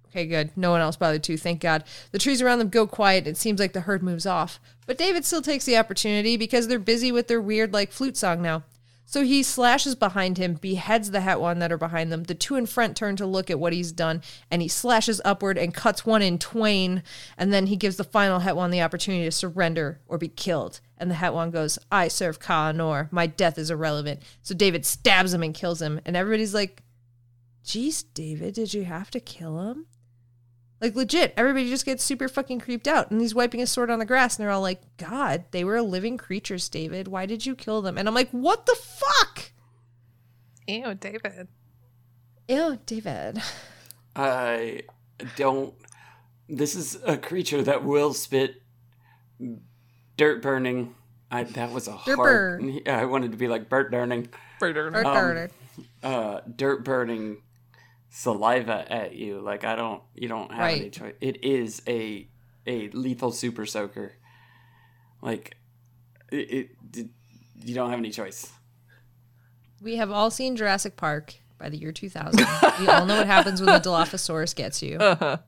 Okay, 0.10 0.28
good. 0.28 0.52
No 0.56 0.70
one 0.70 0.82
else 0.82 0.96
bothered 0.96 1.24
to, 1.24 1.38
thank 1.38 1.60
God. 1.60 1.86
The 2.12 2.20
trees 2.20 2.40
around 2.40 2.60
them 2.60 2.70
go 2.70 2.86
quiet. 2.86 3.26
It 3.26 3.36
seems 3.36 3.60
like 3.60 3.74
the 3.74 3.82
herd 3.82 4.04
moves 4.04 4.28
off. 4.28 4.60
But 4.86 5.00
David 5.00 5.26
still 5.26 5.42
takes 5.42 5.66
the 5.66 5.78
opportunity 5.78 6.38
because 6.38 6.68
they're 6.68 6.78
busy 6.78 7.12
with 7.12 7.28
their 7.28 7.42
weird, 7.42 7.74
like, 7.74 7.92
flute 7.92 8.16
song 8.16 8.44
now. 8.44 8.62
So 9.06 9.24
he 9.24 9.44
slashes 9.44 9.96
behind 9.96 10.38
him, 10.38 10.56
beheads 10.56 11.12
the 11.12 11.20
Hetwan 11.20 11.60
that 11.60 11.72
are 11.72 11.78
behind 11.78 12.12
them. 12.12 12.24
The 12.24 12.34
two 12.34 12.56
in 12.56 12.66
front 12.66 12.96
turn 12.96 13.16
to 13.18 13.26
look 13.26 13.52
at 13.52 13.60
what 13.60 13.74
he's 13.74 13.92
done, 13.92 14.22
and 14.50 14.62
he 14.62 14.68
slashes 14.68 15.22
upward 15.24 15.58
and 15.58 15.74
cuts 15.74 16.06
one 16.06 16.22
in 16.22 16.40
twain. 16.40 17.04
And 17.38 17.54
then 17.54 17.68
he 17.68 17.76
gives 17.76 17.98
the 17.98 18.04
final 18.04 18.40
Hetwan 18.40 18.72
the 18.72 18.82
opportunity 18.82 19.26
to 19.26 19.32
surrender 19.32 20.00
or 20.08 20.18
be 20.18 20.30
killed. 20.30 20.80
And 20.98 21.12
the 21.12 21.16
Hetwan 21.16 21.52
goes, 21.52 21.78
I 21.92 22.08
serve 22.08 22.40
Ka 22.40 22.72
Anor. 22.72 23.12
My 23.12 23.28
death 23.28 23.58
is 23.58 23.70
irrelevant. 23.70 24.22
So 24.42 24.56
David 24.56 24.86
stabs 24.86 25.34
him 25.34 25.44
and 25.44 25.54
kills 25.54 25.82
him. 25.82 26.00
And 26.06 26.16
everybody's 26.16 26.54
like, 26.54 26.82
Geez, 27.64 28.04
David, 28.04 28.56
did 28.56 28.74
you 28.74 28.84
have 28.86 29.10
to 29.12 29.20
kill 29.20 29.70
him? 29.70 29.86
Like 30.84 30.96
legit, 30.96 31.34
everybody 31.38 31.70
just 31.70 31.86
gets 31.86 32.04
super 32.04 32.28
fucking 32.28 32.60
creeped 32.60 32.90
out. 32.90 33.10
And 33.10 33.22
he's 33.22 33.34
wiping 33.34 33.62
his 33.62 33.72
sword 33.72 33.90
on 33.90 34.00
the 34.00 34.06
grass, 34.06 34.36
and 34.38 34.44
they're 34.44 34.52
all 34.52 34.60
like, 34.62 34.82
God, 34.98 35.46
they 35.52 35.64
were 35.64 35.82
living 35.82 36.18
creatures, 36.18 36.68
David. 36.68 37.08
Why 37.08 37.26
did 37.26 37.46
you 37.46 37.56
kill 37.56 37.82
them? 37.82 37.98
And 37.98 38.06
I'm 38.06 38.14
like, 38.14 38.30
what 38.32 38.66
the 38.66 38.76
fuck? 38.76 39.52
Ew, 40.68 40.94
David. 40.96 41.48
Ew, 42.50 42.80
David. 42.86 43.42
I 44.16 44.82
don't. 45.38 45.74
This 46.50 46.76
is 46.76 46.98
a 47.06 47.18
creature 47.18 47.62
that 47.62 47.86
will 47.86 48.14
spit 48.14 48.62
dirt 50.18 50.42
burning. 50.42 50.96
I 51.32 51.44
that 51.44 51.72
was 51.72 51.88
a 51.88 51.98
Dirt 52.06 52.16
hard. 52.18 52.60
burn. 52.62 52.80
I 52.88 53.06
wanted 53.06 53.32
to 53.32 53.38
be 53.38 53.48
like 53.48 53.70
Bert 53.70 53.90
burning. 53.90 54.28
Murder. 54.62 54.90
Or- 54.94 55.06
or- 55.06 55.50
uh, 56.04 56.42
dirt 56.56 56.84
burning 56.84 57.38
saliva 58.14 58.86
at 58.92 59.16
you. 59.16 59.42
Like 59.42 59.64
I 59.64 59.76
don't, 59.76 60.02
you 60.14 60.28
don't 60.28 60.52
have 60.54 60.72
any 60.72 60.90
choice. 60.92 61.16
It 61.20 61.44
is 61.44 61.82
a 61.88 62.28
a 62.66 62.90
lethal 62.90 63.32
super 63.32 63.66
soaker. 63.66 64.14
Like 65.22 65.58
it, 66.32 66.70
it, 66.94 67.08
you 67.64 67.76
don't 67.76 67.90
have 67.90 68.00
any 68.00 68.12
choice. 68.12 68.52
We 69.82 69.96
have 69.98 70.12
all 70.12 70.30
seen 70.30 70.56
Jurassic 70.56 70.96
Park 70.96 71.36
by 71.58 71.70
the 71.70 71.78
year 71.78 71.92
2000. 71.92 72.40
we 72.80 72.88
all 72.88 73.06
know 73.06 73.18
what 73.18 73.28
happens 73.28 73.62
when 73.62 73.74
the 73.74 73.80
Dilophosaurus 73.90 74.56
gets 74.56 74.82
you. 74.82 74.98
Uh-huh. 74.98 75.38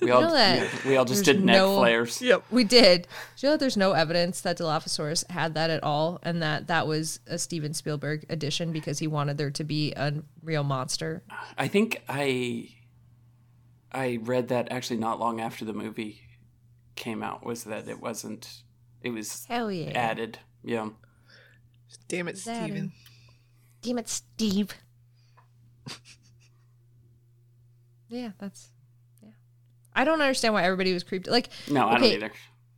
We 0.00 0.10
all 0.10 0.20
We 0.22 0.26
know 0.28 0.34
that 0.34 0.84
we, 0.84 0.90
we 0.90 0.96
all 0.96 1.04
just 1.04 1.24
there's 1.24 1.36
did 1.36 1.44
neck 1.44 1.56
no- 1.56 1.76
flares. 1.76 2.22
Yep. 2.22 2.44
We 2.50 2.64
did. 2.64 3.02
Do 3.36 3.46
you 3.46 3.52
know 3.52 3.56
there's 3.56 3.76
no 3.76 3.92
evidence 3.92 4.40
that 4.42 4.58
Dilophosaurus 4.58 5.30
had 5.30 5.54
that 5.54 5.70
at 5.70 5.82
all, 5.82 6.18
and 6.22 6.40
that 6.42 6.66
that 6.68 6.86
was 6.86 7.20
a 7.26 7.38
Steven 7.38 7.74
Spielberg 7.74 8.24
addition 8.30 8.72
because 8.72 8.98
he 8.98 9.06
wanted 9.06 9.36
there 9.38 9.50
to 9.50 9.64
be 9.64 9.92
a 9.92 10.14
real 10.42 10.64
monster? 10.64 11.22
I 11.58 11.68
think 11.68 12.02
I 12.08 12.70
I 13.92 14.18
read 14.22 14.48
that 14.48 14.70
actually 14.72 14.98
not 14.98 15.18
long 15.20 15.40
after 15.40 15.64
the 15.64 15.72
movie 15.74 16.22
came 16.96 17.22
out 17.22 17.44
was 17.44 17.64
that 17.64 17.88
it 17.88 18.00
wasn't 18.00 18.62
it 19.02 19.10
was 19.10 19.44
Hell 19.46 19.70
yeah! 19.70 19.90
added. 19.94 20.38
Yeah. 20.62 20.90
Damn 22.08 22.28
it, 22.28 22.38
Steven. 22.38 22.92
Damn 23.82 23.98
it, 23.98 24.08
Steve. 24.08 24.74
yeah, 28.08 28.30
that's 28.38 28.70
yeah. 28.74 28.79
I 29.94 30.04
don't 30.04 30.20
understand 30.20 30.54
why 30.54 30.62
everybody 30.64 30.92
was 30.92 31.02
creeped. 31.02 31.28
Like, 31.28 31.48
No, 31.68 31.88
I 31.88 31.96
Okay. 31.96 32.02
don't 32.02 32.12
either. 32.22 32.32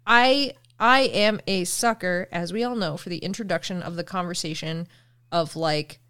I 0.06 0.52
I 0.80 1.02
am 1.02 1.40
a 1.46 1.64
sucker, 1.64 2.28
as 2.32 2.52
we 2.52 2.64
all 2.64 2.74
know, 2.74 2.96
for 2.96 3.08
the 3.08 3.18
introduction 3.18 3.82
of 3.82 3.96
the 3.96 4.04
conversation 4.04 4.88
of 5.30 5.54
like 5.54 6.00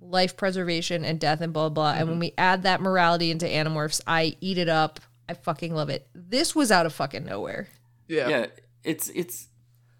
life 0.00 0.36
preservation 0.36 1.04
and 1.04 1.18
death 1.18 1.40
and 1.40 1.52
blah 1.52 1.68
blah. 1.68 1.92
And 1.92 2.08
when 2.08 2.14
mm-hmm. 2.14 2.20
we 2.20 2.34
add 2.36 2.62
that 2.64 2.80
morality 2.80 3.30
into 3.30 3.46
Animorphs, 3.46 4.00
I 4.06 4.36
eat 4.40 4.58
it 4.58 4.68
up. 4.68 5.00
I 5.28 5.34
fucking 5.34 5.74
love 5.74 5.88
it. 5.88 6.08
This 6.14 6.54
was 6.54 6.72
out 6.72 6.86
of 6.86 6.92
fucking 6.92 7.24
nowhere. 7.24 7.68
Yeah. 8.08 8.28
Yeah, 8.28 8.46
it's 8.82 9.08
it's 9.10 9.48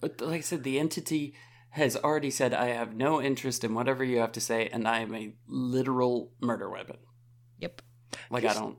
like 0.02 0.22
I 0.22 0.40
said, 0.40 0.64
the 0.64 0.78
entity 0.78 1.34
has 1.70 1.96
already 1.96 2.30
said 2.30 2.52
I 2.52 2.68
have 2.68 2.94
no 2.94 3.22
interest 3.22 3.62
in 3.62 3.74
whatever 3.74 4.02
you 4.02 4.18
have 4.18 4.32
to 4.32 4.40
say, 4.40 4.68
and 4.68 4.88
I 4.88 5.00
am 5.00 5.14
a 5.14 5.32
literal 5.46 6.32
murder 6.40 6.68
weapon. 6.68 6.96
Yep. 7.58 7.82
Like 8.30 8.44
I 8.44 8.54
don't. 8.54 8.76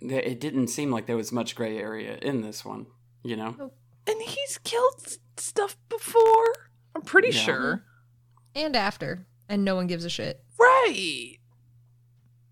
It 0.00 0.40
didn't 0.40 0.68
seem 0.68 0.90
like 0.90 1.06
there 1.06 1.16
was 1.16 1.30
much 1.32 1.54
gray 1.54 1.76
area 1.78 2.16
in 2.22 2.40
this 2.42 2.64
one. 2.64 2.86
You 3.22 3.36
know. 3.36 3.54
Oh, 3.60 3.72
and 4.06 4.22
he's 4.22 4.58
killed 4.64 5.18
stuff 5.36 5.76
before. 5.88 6.52
I'm 6.94 7.02
pretty 7.02 7.28
Yeah. 7.28 7.40
sure. 7.42 7.74
Mm-hmm. 7.76 8.66
And 8.66 8.76
after, 8.76 9.26
and 9.48 9.64
no 9.64 9.74
one 9.76 9.86
gives 9.86 10.04
a 10.04 10.10
shit. 10.10 10.42
Right. 10.58 11.36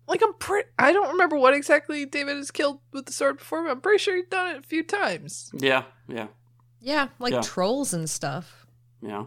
Like 0.07 0.21
I'm 0.23 0.33
pretty. 0.35 0.69
I 0.79 0.91
don't 0.91 1.09
remember 1.11 1.37
what 1.37 1.53
exactly 1.53 2.05
David 2.05 2.37
has 2.37 2.51
killed 2.51 2.79
with 2.91 3.05
the 3.05 3.13
sword 3.13 3.37
before, 3.37 3.63
but 3.63 3.71
I'm 3.71 3.81
pretty 3.81 3.99
sure 3.99 4.15
he's 4.15 4.25
done 4.29 4.55
it 4.55 4.59
a 4.59 4.67
few 4.67 4.83
times. 4.83 5.51
Yeah. 5.53 5.83
Yeah. 6.07 6.27
Yeah, 6.81 7.09
like 7.19 7.33
Yeah. 7.33 7.41
trolls 7.41 7.93
and 7.93 8.09
stuff. 8.09 8.65
Yeah. 9.01 9.25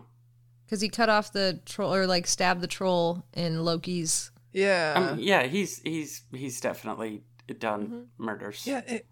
Because 0.65 0.81
he 0.81 0.89
cut 0.89 1.09
off 1.11 1.33
the 1.33 1.61
troll 1.67 1.95
or 1.95 2.07
like 2.07 2.27
stabbed 2.27 2.63
the 2.63 2.67
troll 2.67 3.25
in 3.35 3.65
Loki's. 3.65 4.31
Yeah. 4.53 4.95
I 4.97 5.15
mean, 5.17 5.25
yeah. 5.25 5.45
He's 5.47 5.79
he's 5.83 6.23
he's 6.33 6.61
definitely 6.61 7.23
done 7.61 7.83
Mm-hmm. 7.87 8.25
murders. 8.25 8.67
yeah. 8.67 8.81
It, 8.87 9.07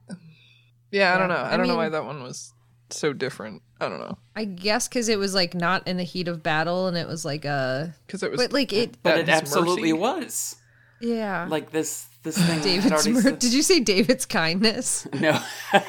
yeah. 0.90 1.14
I 1.14 1.18
don't 1.18 1.28
know. 1.28 1.36
I, 1.36 1.54
I 1.54 1.56
don't 1.56 1.68
know 1.68 1.76
why 1.76 1.88
that 1.88 2.04
one 2.04 2.22
was 2.22 2.52
so 2.90 3.12
different. 3.12 3.62
I 3.80 3.88
don't 3.88 4.00
know 4.00 4.18
I 4.36 4.44
guess 4.44 4.88
because 4.88 5.08
it 5.08 5.18
was 5.18 5.34
like 5.34 5.54
not 5.54 5.86
in 5.88 5.96
the 5.96 6.02
heat 6.04 6.28
of 6.28 6.42
battle, 6.42 6.86
and 6.88 6.96
it 6.96 7.06
was 7.08 7.24
like 7.24 7.44
a. 7.44 7.94
because 8.06 8.22
it 8.22 8.30
was. 8.30 8.40
But 8.40 8.52
like 8.52 8.72
it, 8.72 8.96
But 9.02 9.18
it 9.18 9.28
absolutely 9.28 9.92
mercy. 9.92 10.00
was. 10.00 10.56
yeah. 11.00 11.46
Like 11.48 11.70
this 11.70 12.06
this 12.22 12.36
thing. 12.36 12.60
David's. 12.62 12.92
already 12.92 13.12
Mer- 13.12 13.20
said- 13.22 13.38
Did 13.38 13.52
you 13.54 13.62
say 13.62 13.80
David's 13.80 14.26
kindness? 14.26 15.06
No. 15.20 15.40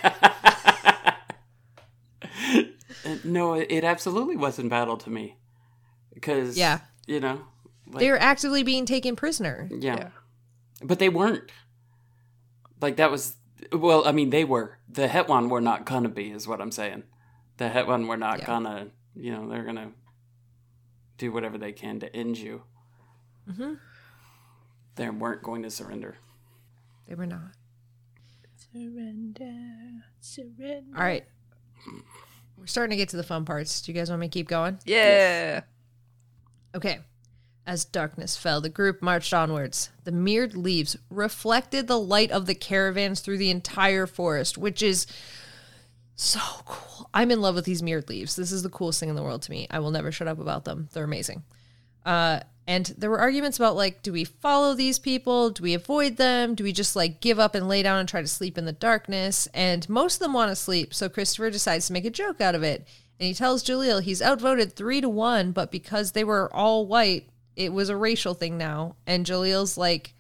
Uh, 3.04 3.16
no, 3.24 3.54
it 3.56 3.68
it 3.72 3.84
absolutely 3.84 4.36
wasn't 4.36 4.70
battle 4.70 4.96
to 4.98 5.10
me. 5.10 5.38
Because, 6.14 6.56
Yeah. 6.58 6.80
you 7.08 7.20
know, 7.20 7.42
like, 7.88 8.00
They 8.00 8.12
were 8.12 8.20
actively 8.22 8.62
being 8.64 8.86
taken 8.86 9.16
prisoner. 9.16 9.68
yeah. 9.72 9.96
Yeah. 9.96 10.10
But 10.84 11.00
they 11.00 11.10
weren't. 11.10 11.44
Like, 12.82 12.98
that 12.98 13.12
was, 13.12 13.36
well, 13.72 14.06
I 14.08 14.12
mean, 14.12 14.30
they 14.32 14.44
were. 14.44 14.78
The 14.90 15.08
Hetwan 15.08 15.50
were 15.50 15.62
not 15.62 15.86
gonna 15.86 16.10
be, 16.10 16.32
is 16.32 16.48
what 16.48 16.60
I'm 16.60 16.72
saying. 16.72 17.04
The 17.58 17.70
Hetwan 17.70 18.08
were 18.08 18.18
not 18.18 18.40
Yeah. 18.40 18.46
gonna, 18.48 18.88
you 19.16 19.32
know, 19.32 19.48
they're 19.48 19.64
gonna 19.64 19.92
do 21.18 21.32
whatever 21.32 21.58
they 21.58 21.72
can 21.72 22.00
to 22.00 22.14
end 22.16 22.38
you. 22.40 22.64
Mhm. 23.48 23.78
They 24.96 25.10
weren't 25.10 25.44
going 25.44 25.62
to 25.64 25.70
surrender. 25.70 26.18
They 27.08 27.16
were 27.16 27.26
not. 27.28 27.52
surrender, 28.74 30.04
surrender. 30.22 30.98
All 30.98 31.04
right. 31.04 31.26
We're 32.58 32.68
starting 32.68 32.92
to 32.92 32.96
get 32.96 33.10
to 33.10 33.18
the 33.18 33.24
fun 33.24 33.44
parts. 33.44 33.82
Do 33.82 33.92
you 33.92 33.98
guys 33.98 34.10
want 34.10 34.22
me 34.22 34.28
to 34.28 34.32
keep 34.32 34.48
going? 34.48 34.80
Yeah. 34.86 35.62
Okay. 36.74 37.02
As 37.66 37.86
darkness 37.86 38.36
fell, 38.36 38.60
the 38.60 38.70
group 38.70 39.02
marched 39.02 39.34
onwards. 39.34 39.90
The 40.04 40.12
mirrored 40.12 40.56
leaves 40.56 40.98
reflected 41.10 41.88
the 41.88 42.00
light 42.00 42.32
of 42.32 42.48
the 42.48 42.56
caravans 42.56 43.20
through 43.20 43.38
the 43.38 43.52
entire 43.52 44.08
forest, 44.08 44.58
which 44.58 44.82
is 44.82 45.06
so 46.16 46.40
cool. 46.66 47.10
I'm 47.14 47.32
in 47.32 47.42
love 47.42 47.56
with 47.56 47.66
these 47.66 47.84
mirrored 47.84 48.10
leaves. 48.10 48.36
This 48.36 48.52
is 48.52 48.64
the 48.64 48.70
coolest 48.70 49.00
thing 49.00 49.10
in 49.10 49.16
the 49.16 49.24
world 49.24 49.44
to 49.44 49.52
me. 49.52 49.68
I 49.70 49.80
will 49.80 49.92
never 49.92 50.12
shut 50.12 50.28
up 50.28 50.40
about 50.40 50.66
them. 50.66 50.90
They're 50.92 51.04
amazing. 51.04 51.44
Uh, 52.06 52.40
and 52.68 52.86
there 52.98 53.10
were 53.10 53.20
arguments 53.20 53.58
about 53.58 53.76
like, 53.76 54.02
do 54.02 54.14
we 54.14 54.24
follow 54.24 54.74
these 54.74 54.98
people? 54.98 55.50
Do 55.50 55.64
we 55.64 55.74
avoid 55.74 56.18
them? 56.18 56.56
Do 56.56 56.64
we 56.64 56.72
just 56.72 56.96
like 56.96 57.22
give 57.22 57.40
up 57.40 57.54
and 57.54 57.68
lay 57.68 57.84
down 57.84 58.00
and 58.00 58.08
try 58.08 58.22
to 58.22 58.28
sleep 58.28 58.58
in 58.58 58.66
the 58.66 58.72
darkness? 58.72 59.48
And 59.54 59.88
most 59.90 60.16
of 60.16 60.20
them 60.20 60.34
want 60.34 60.52
to 60.52 60.56
sleep, 60.56 60.94
so 60.94 61.10
Christopher 61.10 61.50
decides 61.50 61.88
to 61.88 61.94
make 61.94 62.06
a 62.06 62.10
joke 62.10 62.40
out 62.40 62.56
of 62.56 62.64
it. 62.64 62.88
And 63.20 63.28
he 63.28 63.34
tells 63.34 63.64
Jalil 63.64 64.02
he's 64.02 64.22
outvoted 64.22 64.74
three 64.74 65.02
to 65.02 65.10
one, 65.10 65.52
but 65.52 65.72
because 65.72 66.12
they 66.12 66.24
were 66.24 66.54
all 66.56 66.88
white, 66.88 67.30
it 67.56 67.74
was 67.74 67.90
a 67.90 67.96
racial 67.96 68.34
thing 68.34 68.58
now. 68.58 68.96
And 69.06 69.26
Jalil's 69.26 69.78
like, 69.78 70.14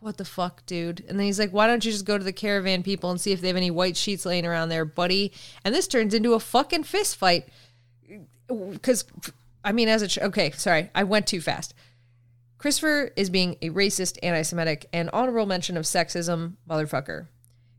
what 0.00 0.18
the 0.18 0.24
fuck, 0.24 0.64
dude? 0.66 1.04
And 1.08 1.18
then 1.18 1.26
he's 1.26 1.38
like, 1.38 1.50
why 1.50 1.66
don't 1.66 1.84
you 1.84 1.90
just 1.90 2.04
go 2.04 2.18
to 2.18 2.24
the 2.24 2.32
caravan 2.32 2.82
people 2.82 3.10
and 3.10 3.20
see 3.20 3.32
if 3.32 3.40
they 3.40 3.48
have 3.48 3.56
any 3.56 3.70
white 3.70 3.96
sheets 3.96 4.26
laying 4.26 4.44
around 4.44 4.68
there, 4.68 4.84
buddy? 4.84 5.32
And 5.64 5.74
this 5.74 5.88
turns 5.88 6.12
into 6.12 6.34
a 6.34 6.40
fucking 6.40 6.84
fist 6.84 7.16
fight. 7.16 7.48
Because, 8.46 9.06
I 9.64 9.72
mean, 9.72 9.88
as 9.88 10.02
a. 10.02 10.08
Ch- 10.08 10.18
okay, 10.18 10.50
sorry. 10.50 10.90
I 10.94 11.04
went 11.04 11.26
too 11.26 11.40
fast. 11.40 11.72
Christopher 12.58 13.12
is 13.16 13.30
being 13.30 13.56
a 13.62 13.70
racist, 13.70 14.18
anti 14.22 14.42
Semitic, 14.42 14.86
and 14.92 15.08
honorable 15.12 15.46
mention 15.46 15.76
of 15.76 15.84
sexism 15.84 16.54
motherfucker. 16.68 17.28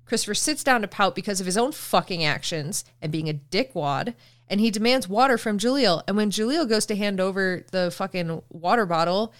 Christopher 0.06 0.36
sits 0.36 0.64
down 0.64 0.82
to 0.82 0.88
pout 0.88 1.16
because 1.16 1.40
of 1.40 1.46
his 1.46 1.58
own 1.58 1.72
fucking 1.72 2.24
actions 2.24 2.86
and 3.02 3.12
being 3.12 3.30
a 3.30 3.34
dickwad, 3.34 4.16
and 4.50 4.60
he 4.60 4.72
demands 4.72 5.10
water 5.10 5.38
from 5.38 5.58
Jalil. 5.58 6.04
And 6.08 6.16
when 6.18 6.32
Jalil 6.32 6.68
goes 6.68 6.86
to 6.88 6.96
hand 6.96 7.20
over 7.20 7.66
the 7.72 7.92
fucking 7.92 8.42
water 8.50 8.86
bottle, 8.86 9.34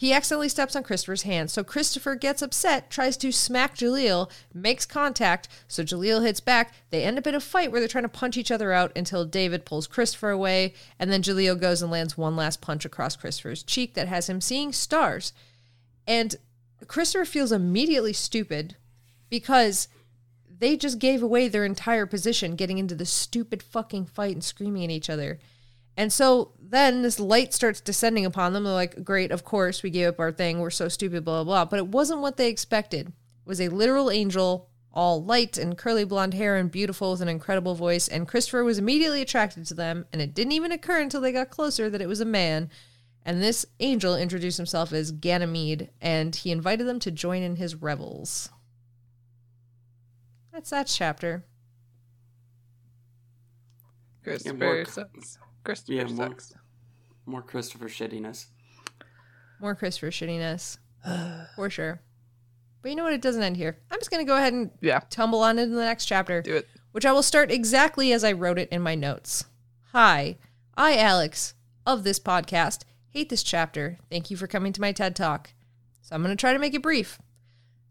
he 0.00 0.14
accidentally 0.14 0.48
steps 0.48 0.74
on 0.74 0.82
Christopher's 0.82 1.24
hand. 1.24 1.50
So 1.50 1.62
Christopher 1.62 2.14
gets 2.14 2.40
upset, 2.40 2.90
tries 2.90 3.18
to 3.18 3.30
smack 3.30 3.76
Jalil, 3.76 4.30
makes 4.54 4.86
contact. 4.86 5.46
So 5.68 5.82
Jalil 5.82 6.24
hits 6.24 6.40
back. 6.40 6.72
They 6.88 7.04
end 7.04 7.18
up 7.18 7.26
in 7.26 7.34
a 7.34 7.40
fight 7.40 7.70
where 7.70 7.82
they're 7.82 7.88
trying 7.88 8.04
to 8.04 8.08
punch 8.08 8.38
each 8.38 8.50
other 8.50 8.72
out 8.72 8.92
until 8.96 9.26
David 9.26 9.66
pulls 9.66 9.86
Christopher 9.86 10.30
away. 10.30 10.72
And 10.98 11.12
then 11.12 11.22
Jalil 11.22 11.60
goes 11.60 11.82
and 11.82 11.90
lands 11.90 12.16
one 12.16 12.34
last 12.34 12.62
punch 12.62 12.86
across 12.86 13.14
Christopher's 13.14 13.62
cheek 13.62 13.92
that 13.92 14.08
has 14.08 14.28
him 14.28 14.40
seeing 14.40 14.72
stars. 14.72 15.34
And 16.06 16.36
Christopher 16.86 17.26
feels 17.26 17.52
immediately 17.52 18.14
stupid 18.14 18.76
because 19.28 19.86
they 20.60 20.76
just 20.76 20.98
gave 20.98 21.22
away 21.22 21.48
their 21.48 21.64
entire 21.64 22.06
position 22.06 22.54
getting 22.54 22.78
into 22.78 22.94
this 22.94 23.10
stupid 23.10 23.62
fucking 23.62 24.04
fight 24.04 24.34
and 24.34 24.44
screaming 24.44 24.84
at 24.84 24.90
each 24.90 25.10
other. 25.10 25.38
And 25.96 26.12
so 26.12 26.52
then 26.60 27.02
this 27.02 27.18
light 27.18 27.52
starts 27.52 27.80
descending 27.80 28.24
upon 28.24 28.52
them. 28.52 28.64
They're 28.64 28.72
like, 28.72 29.02
great, 29.02 29.32
of 29.32 29.44
course, 29.44 29.82
we 29.82 29.90
gave 29.90 30.08
up 30.08 30.20
our 30.20 30.30
thing. 30.30 30.60
We're 30.60 30.70
so 30.70 30.88
stupid, 30.88 31.24
blah, 31.24 31.42
blah, 31.42 31.64
blah. 31.64 31.64
But 31.64 31.78
it 31.78 31.88
wasn't 31.88 32.20
what 32.20 32.36
they 32.36 32.48
expected. 32.48 33.08
It 33.08 33.46
was 33.46 33.60
a 33.60 33.68
literal 33.68 34.10
angel, 34.10 34.68
all 34.92 35.24
light 35.24 35.58
and 35.58 35.76
curly 35.76 36.04
blonde 36.04 36.34
hair 36.34 36.56
and 36.56 36.70
beautiful 36.70 37.12
with 37.12 37.22
an 37.22 37.28
incredible 37.28 37.74
voice. 37.74 38.06
And 38.06 38.28
Christopher 38.28 38.62
was 38.62 38.78
immediately 38.78 39.22
attracted 39.22 39.66
to 39.66 39.74
them. 39.74 40.06
And 40.12 40.22
it 40.22 40.34
didn't 40.34 40.52
even 40.52 40.72
occur 40.72 41.00
until 41.00 41.20
they 41.20 41.32
got 41.32 41.50
closer 41.50 41.90
that 41.90 42.02
it 42.02 42.08
was 42.08 42.20
a 42.20 42.26
man. 42.26 42.70
And 43.24 43.42
this 43.42 43.66
angel 43.80 44.16
introduced 44.16 44.56
himself 44.56 44.92
as 44.92 45.12
Ganymede, 45.12 45.90
and 46.00 46.34
he 46.34 46.50
invited 46.50 46.86
them 46.86 46.98
to 47.00 47.10
join 47.10 47.42
in 47.42 47.56
his 47.56 47.74
revels. 47.74 48.48
That's 50.52 50.70
that 50.70 50.86
chapter. 50.88 51.44
Christopher 54.22 54.56
more- 54.56 54.84
sucks. 54.84 55.38
Christopher 55.64 55.92
Yeah, 55.92 56.04
more- 56.04 56.28
sucks. 56.28 56.52
More 57.26 57.42
Christopher 57.42 57.88
shittiness. 57.88 58.46
More 59.60 59.74
Christopher 59.74 60.10
shittiness. 60.10 60.78
For 61.56 61.70
sure. 61.70 62.02
But 62.82 62.88
you 62.90 62.96
know 62.96 63.04
what? 63.04 63.12
It 63.12 63.22
doesn't 63.22 63.42
end 63.42 63.56
here. 63.56 63.78
I'm 63.90 63.98
just 63.98 64.10
going 64.10 64.24
to 64.24 64.28
go 64.28 64.36
ahead 64.36 64.52
and 64.52 64.70
Yeah, 64.80 65.00
tumble 65.10 65.40
on 65.42 65.58
into 65.58 65.74
the 65.76 65.84
next 65.84 66.06
chapter. 66.06 66.40
do 66.42 66.56
it. 66.56 66.68
which 66.92 67.04
I 67.06 67.12
will 67.12 67.22
start 67.22 67.50
exactly 67.50 68.12
as 68.12 68.24
I 68.24 68.32
wrote 68.32 68.58
it 68.58 68.68
in 68.70 68.82
my 68.82 68.94
notes. 68.94 69.44
Hi, 69.92 70.38
I, 70.76 70.96
Alex, 70.96 71.54
of 71.86 72.04
this 72.04 72.18
podcast, 72.18 72.82
hate 73.10 73.28
this 73.28 73.42
chapter. 73.42 73.98
Thank 74.10 74.30
you 74.30 74.36
for 74.36 74.46
coming 74.46 74.72
to 74.72 74.80
my 74.80 74.92
TED 74.92 75.14
Talk. 75.14 75.50
So 76.00 76.14
I'm 76.16 76.22
going 76.22 76.34
to 76.36 76.40
try 76.40 76.52
to 76.52 76.58
make 76.58 76.74
it 76.74 76.82
brief. 76.82 77.18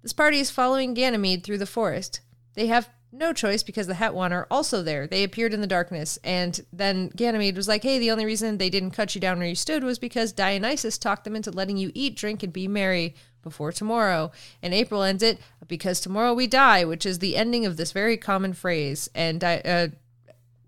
This 0.02 0.14
party 0.14 0.40
is 0.40 0.50
following 0.52 0.94
Ganymede 0.96 1.44
through 1.44 1.58
the 1.60 1.66
forest. 1.66 2.22
They 2.60 2.68
have 2.68 2.90
no 3.14 3.32
choice 3.32 3.64
because 3.64 3.88
the 3.88 3.94
Hetwan 3.94 4.34
are 4.34 4.46
also 4.52 4.84
there. 4.84 5.08
They 5.08 5.24
appeared 5.24 5.54
in 5.54 5.62
the 5.62 5.66
darkness, 5.66 6.20
and 6.26 6.60
then 6.74 7.08
Ganymede 7.16 7.56
was 7.56 7.70
like, 7.70 7.84
hey, 7.84 8.00
the 8.00 8.12
only 8.12 8.26
reason 8.26 8.58
they 8.58 8.70
didn't 8.70 8.92
cut 8.92 9.16
you 9.16 9.22
down 9.22 9.40
where 9.40 9.48
you 9.48 9.56
stood 9.56 9.82
was 9.82 9.98
because 9.98 10.34
Dionysus 10.34 10.98
talked 10.98 11.24
them 11.24 11.38
into 11.38 11.52
letting 11.52 11.78
you 11.78 11.90
eat, 11.96 12.18
drink, 12.18 12.44
and 12.44 12.52
be 12.52 12.68
merry 12.68 13.16
before 13.44 13.72
tomorrow. 13.72 14.34
And 14.62 14.74
April 14.74 15.04
ends 15.04 15.24
it, 15.24 15.40
because 15.70 16.02
tomorrow 16.02 16.34
we 16.34 16.48
die, 16.48 16.84
which 16.84 17.06
is 17.06 17.20
the 17.20 17.38
ending 17.38 17.66
of 17.66 17.78
this 17.78 17.94
very 17.94 18.18
common 18.18 18.52
phrase. 18.52 19.10
And, 19.16 19.40
Di- 19.40 19.62
uh, 19.64 19.88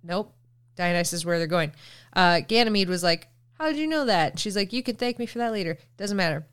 nope, 0.02 0.34
Dionysus 0.78 1.12
is 1.12 1.26
where 1.26 1.40
they're 1.40 1.46
going. 1.46 1.74
Uh, 2.14 2.40
Ganymede 2.40 2.88
was 2.88 3.04
like, 3.04 3.28
how 3.60 3.68
did 3.68 3.76
you 3.76 3.88
know 3.88 4.06
that? 4.06 4.40
She's 4.40 4.56
like, 4.56 4.72
you 4.72 4.82
can 4.82 4.96
thank 4.96 5.20
me 5.20 5.26
for 5.26 5.40
that 5.40 5.52
later. 5.52 5.78
Doesn't 5.98 6.16
matter 6.16 6.46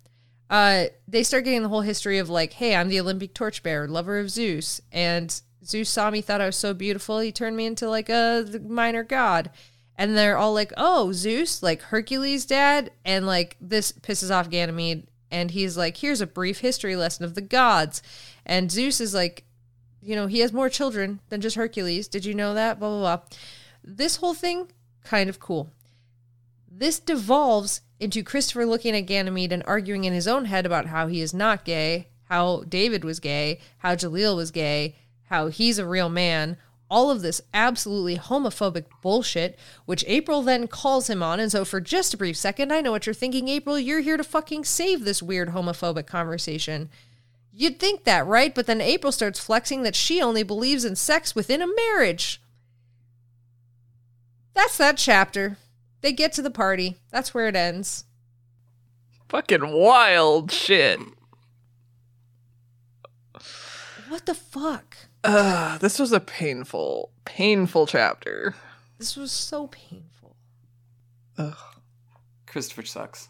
uh, 0.50 0.86
they 1.06 1.22
start 1.22 1.44
getting 1.44 1.62
the 1.62 1.68
whole 1.68 1.82
history 1.82 2.18
of 2.18 2.30
like, 2.30 2.54
hey, 2.54 2.74
I'm 2.74 2.88
the 2.88 3.00
Olympic 3.00 3.34
torchbearer, 3.34 3.88
lover 3.88 4.18
of 4.18 4.30
Zeus, 4.30 4.80
and 4.92 5.40
Zeus 5.64 5.90
saw 5.90 6.10
me, 6.10 6.20
thought 6.20 6.40
I 6.40 6.46
was 6.46 6.56
so 6.56 6.72
beautiful, 6.74 7.18
he 7.18 7.32
turned 7.32 7.56
me 7.56 7.66
into 7.66 7.88
like 7.88 8.08
a 8.08 8.46
minor 8.66 9.02
god. 9.02 9.50
And 10.00 10.16
they're 10.16 10.38
all 10.38 10.54
like, 10.54 10.72
oh, 10.76 11.10
Zeus, 11.12 11.60
like 11.60 11.82
Hercules' 11.82 12.46
dad, 12.46 12.92
and 13.04 13.26
like 13.26 13.56
this 13.60 13.90
pisses 13.90 14.30
off 14.30 14.48
Ganymede, 14.48 15.08
and 15.30 15.50
he's 15.50 15.76
like, 15.76 15.96
here's 15.96 16.20
a 16.20 16.26
brief 16.26 16.60
history 16.60 16.94
lesson 16.94 17.24
of 17.24 17.34
the 17.34 17.40
gods, 17.40 18.00
and 18.46 18.70
Zeus 18.70 19.00
is 19.00 19.12
like, 19.12 19.44
you 20.00 20.14
know, 20.14 20.28
he 20.28 20.38
has 20.38 20.52
more 20.52 20.68
children 20.68 21.18
than 21.28 21.40
just 21.40 21.56
Hercules. 21.56 22.06
Did 22.06 22.24
you 22.24 22.32
know 22.32 22.54
that? 22.54 22.78
Blah 22.78 22.88
blah 22.88 23.00
blah. 23.00 23.26
This 23.82 24.16
whole 24.16 24.34
thing, 24.34 24.70
kind 25.02 25.28
of 25.28 25.40
cool. 25.40 25.72
This 26.70 27.00
devolves 27.00 27.80
into 28.00 28.22
Christopher 28.22 28.64
looking 28.64 28.94
at 28.94 29.06
Ganymede 29.06 29.52
and 29.52 29.62
arguing 29.66 30.04
in 30.04 30.12
his 30.12 30.28
own 30.28 30.44
head 30.46 30.64
about 30.66 30.86
how 30.86 31.06
he 31.06 31.20
is 31.20 31.34
not 31.34 31.64
gay, 31.64 32.08
how 32.24 32.62
David 32.68 33.04
was 33.04 33.20
gay, 33.20 33.60
how 33.78 33.94
Jalil 33.94 34.36
was 34.36 34.50
gay, 34.50 34.96
how 35.24 35.48
he's 35.48 35.78
a 35.78 35.86
real 35.86 36.08
man. 36.08 36.56
All 36.90 37.10
of 37.10 37.20
this 37.20 37.42
absolutely 37.52 38.16
homophobic 38.16 38.86
bullshit, 39.02 39.58
which 39.84 40.04
April 40.06 40.42
then 40.42 40.68
calls 40.68 41.10
him 41.10 41.22
on. 41.22 41.38
And 41.38 41.52
so, 41.52 41.64
for 41.64 41.80
just 41.80 42.14
a 42.14 42.16
brief 42.16 42.36
second, 42.36 42.72
I 42.72 42.80
know 42.80 42.92
what 42.92 43.04
you're 43.04 43.14
thinking, 43.14 43.48
April. 43.48 43.78
You're 43.78 44.00
here 44.00 44.16
to 44.16 44.24
fucking 44.24 44.64
save 44.64 45.04
this 45.04 45.22
weird 45.22 45.50
homophobic 45.50 46.06
conversation. 46.06 46.88
You'd 47.52 47.78
think 47.78 48.04
that, 48.04 48.26
right? 48.26 48.54
But 48.54 48.66
then 48.66 48.80
April 48.80 49.12
starts 49.12 49.40
flexing 49.40 49.82
that 49.82 49.96
she 49.96 50.22
only 50.22 50.42
believes 50.42 50.84
in 50.84 50.96
sex 50.96 51.34
within 51.34 51.60
a 51.60 51.66
marriage. 51.66 52.40
That's 54.54 54.78
that 54.78 54.96
chapter. 54.96 55.58
They 56.00 56.12
get 56.12 56.32
to 56.34 56.42
the 56.42 56.50
party. 56.50 56.96
That's 57.10 57.34
where 57.34 57.48
it 57.48 57.56
ends. 57.56 58.04
Fucking 59.28 59.72
wild 59.72 60.50
shit. 60.50 61.00
What 64.08 64.26
the 64.26 64.34
fuck? 64.34 64.96
Uh, 65.22 65.76
this 65.78 65.98
was 65.98 66.12
a 66.12 66.20
painful, 66.20 67.12
painful 67.24 67.86
chapter. 67.86 68.54
This 68.98 69.16
was 69.16 69.30
so 69.30 69.66
painful. 69.66 70.36
Ugh, 71.36 71.56
Christopher 72.46 72.84
sucks. 72.84 73.28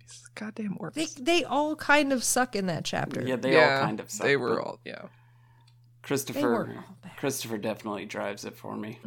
these 0.00 0.28
goddamn 0.34 0.78
orcs. 0.80 0.94
They 0.94 1.06
they 1.20 1.44
all 1.44 1.74
kind 1.74 2.12
of 2.12 2.22
suck 2.22 2.54
in 2.54 2.66
that 2.66 2.84
chapter. 2.84 3.22
Yeah, 3.26 3.36
they 3.36 3.54
yeah, 3.54 3.80
all 3.80 3.86
kind 3.86 4.00
of 4.00 4.10
suck. 4.10 4.26
They 4.26 4.36
were 4.36 4.60
all, 4.60 4.78
yeah. 4.84 5.06
Christopher. 6.02 6.76
all. 7.04 7.10
Christopher 7.16 7.58
definitely 7.58 8.06
drives 8.06 8.44
it 8.44 8.56
for 8.56 8.76
me. 8.76 9.00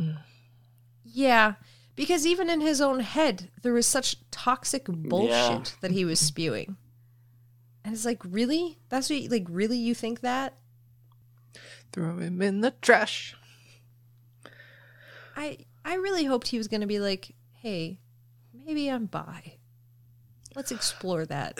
Yeah, 1.05 1.53
because 1.99 2.25
even 2.25 2.49
in 2.49 2.61
his 2.61 2.79
own 2.79 3.01
head, 3.01 3.49
there 3.61 3.73
was 3.73 3.85
such 3.85 4.15
toxic 4.31 4.85
bullshit 4.85 5.29
Yeah. 5.31 5.63
that 5.81 5.91
he 5.91 6.05
was 6.05 6.17
spewing. 6.17 6.77
And 7.83 7.93
it's 7.93 8.05
like, 8.05 8.21
really? 8.23 8.79
That's 8.87 9.09
what, 9.09 9.19
you, 9.19 9.27
like, 9.27 9.47
really 9.49 9.77
you 9.77 9.93
think 9.93 10.21
that? 10.21 10.53
Throw 11.91 12.15
him 12.17 12.41
in 12.41 12.61
the 12.61 12.71
trash. 12.81 13.35
I 15.35 15.57
I 15.83 15.95
really 15.95 16.23
hoped 16.23 16.47
he 16.47 16.57
was 16.57 16.69
going 16.69 16.79
to 16.81 16.87
be 16.87 16.99
like, 16.99 17.35
hey, 17.51 17.99
maybe 18.53 18.87
I'm 18.89 19.05
bi. 19.05 19.55
Let's 20.55 20.71
explore 20.71 21.25
that 21.25 21.59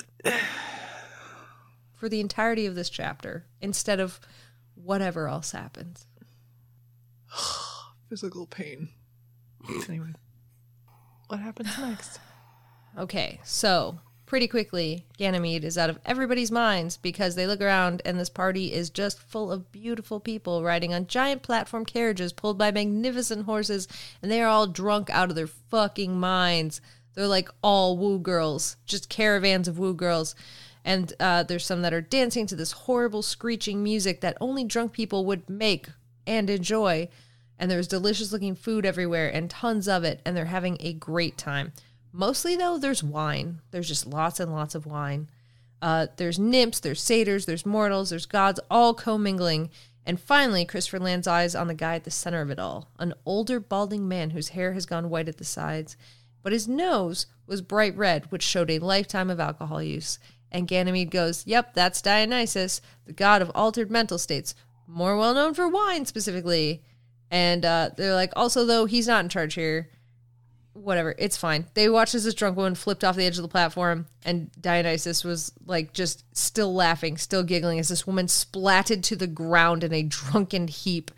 for 1.96 2.08
the 2.08 2.22
entirety 2.22 2.66
of 2.66 2.76
this 2.76 2.90
chapter 2.90 3.46
instead 3.60 4.00
of 4.00 4.22
whatever 4.76 5.28
else 5.28 5.52
happens. 5.52 6.08
Physical 8.10 8.46
pain. 8.48 8.88
anyway, 9.90 10.14
what 11.30 11.40
happens 11.40 11.78
next? 11.78 12.20
Okay, 12.98 13.40
so 13.44 14.00
pretty 14.26 14.48
quickly, 14.48 15.06
Ganymede 15.18 15.64
is 15.64 15.78
out 15.78 15.90
of 15.90 16.00
everybody's 16.06 16.52
minds 16.52 16.98
because 16.98 17.36
they 17.36 17.48
look 17.48 17.62
around 17.62 18.02
and 18.04 18.20
this 18.20 18.30
party 18.30 18.74
is 18.74 18.90
just 18.90 19.20
full 19.20 19.52
of 19.52 19.72
beautiful 19.72 20.20
people 20.20 20.64
riding 20.64 20.94
on 20.94 21.08
giant 21.08 21.44
platform 21.44 21.86
carriages 21.86 22.34
pulled 22.34 22.58
by 22.58 22.72
magnificent 22.72 23.46
horses, 23.46 23.88
and 24.22 24.32
they 24.32 24.42
are 24.42 24.50
all 24.50 24.68
drunk 24.68 25.10
out 25.12 25.30
of 25.30 25.36
their 25.36 25.48
fucking 25.48 26.20
minds. 26.20 26.82
They're 27.14 27.28
like 27.28 27.50
all 27.62 27.98
woo 27.98 28.20
girls, 28.20 28.78
just 28.86 29.08
caravans 29.08 29.68
of 29.68 29.78
woo 29.78 29.94
girls. 29.94 30.36
And 30.84 31.14
uh, 31.20 31.44
there's 31.44 31.66
some 31.66 31.84
that 31.84 31.94
are 31.94 32.02
dancing 32.02 32.48
to 32.48 32.56
this 32.56 32.72
horrible 32.72 33.22
screeching 33.22 33.84
music 33.84 34.22
that 34.22 34.38
only 34.42 34.64
drunk 34.64 34.94
people 34.94 35.26
would 35.26 35.48
make 35.48 35.90
and 36.26 36.50
enjoy. 36.50 37.10
And 37.60 37.70
there's 37.70 37.88
delicious 37.88 38.32
looking 38.32 38.56
food 38.56 38.86
everywhere 38.86 39.30
and 39.30 39.50
tons 39.50 39.88
of 39.88 40.04
it, 40.04 40.22
and 40.26 40.36
they're 40.36 40.46
having 40.46 40.78
a 40.80 40.94
great 40.94 41.38
time. 41.38 41.74
Mostly, 42.12 42.56
though, 42.56 42.78
there's 42.78 43.04
wine. 43.04 43.62
There's 43.72 43.88
just 43.88 44.08
lots 44.08 44.40
and 44.40 44.52
lots 44.52 44.74
of 44.74 44.86
wine. 44.86 45.30
Uh, 45.82 46.08
there's 46.18 46.40
nymphs, 46.40 46.80
there's 46.80 47.02
satyrs, 47.02 47.46
there's 47.46 47.66
mortals, 47.66 48.10
there's 48.10 48.26
gods, 48.26 48.60
all 48.72 48.94
commingling. 48.94 49.70
And 50.06 50.20
finally, 50.20 50.66
Christopher 50.66 51.00
lands 51.00 51.28
eyes 51.28 51.54
on 51.54 51.68
the 51.68 51.74
guy 51.74 51.96
at 51.96 52.04
the 52.04 52.12
center 52.12 52.42
of 52.42 52.50
it 52.50 52.60
all 52.60 52.90
an 52.98 53.14
older, 53.26 53.60
balding 53.60 54.08
man 54.08 54.32
whose 54.32 54.50
hair 54.50 54.74
has 54.74 54.86
gone 54.86 55.10
white 55.10 55.30
at 55.30 55.38
the 55.38 55.46
sides, 55.46 55.96
but 56.42 56.52
his 56.52 56.68
nose 56.68 57.28
was 57.46 57.62
bright 57.62 57.96
red, 57.96 58.32
which 58.32 58.44
showed 58.44 58.72
a 58.72 58.80
lifetime 58.80 59.30
of 59.30 59.40
alcohol 59.40 59.84
use. 59.84 60.18
And 60.52 60.68
Ganymede 60.68 61.12
goes, 61.12 61.46
Yep, 61.46 61.74
that's 61.74 62.02
Dionysus, 62.02 62.82
the 63.06 63.14
god 63.14 63.42
of 63.42 63.52
altered 63.54 63.92
mental 63.92 64.18
states, 64.18 64.56
more 64.88 65.16
well 65.16 65.34
known 65.34 65.54
for 65.54 65.68
wine 65.68 66.06
specifically. 66.06 66.84
And 67.32 67.64
uh, 67.64 67.92
they're 67.96 68.16
like, 68.16 68.34
also, 68.36 68.66
though, 68.66 68.86
he's 68.86 69.08
not 69.08 69.24
in 69.24 69.30
charge 69.30 69.54
here 69.54 69.90
whatever, 70.74 71.16
it's 71.18 71.38
fine. 71.38 71.66
They 71.74 71.90
watched 71.90 72.16
as 72.16 72.24
this 72.24 72.34
drunk 72.34 72.58
woman 72.58 72.76
flipped 72.76 73.04
off 73.04 73.16
the 73.16 73.26
edge 73.26 73.38
of 73.38 73.42
the 73.42 73.50
platform, 73.50 74.08
and 74.24 74.50
Dionysus 74.60 75.24
was 75.24 75.52
like 75.66 75.94
just 75.94 76.24
still 76.36 76.74
laughing, 76.74 77.18
still 77.18 77.44
giggling 77.44 77.80
as 77.80 77.90
this 77.90 78.08
woman 78.08 78.28
splatted 78.28 79.04
to 79.04 79.16
the 79.16 79.28
ground 79.28 79.84
in 79.84 79.94
a 79.94 80.04
drunken 80.04 80.68
heap, 80.68 81.12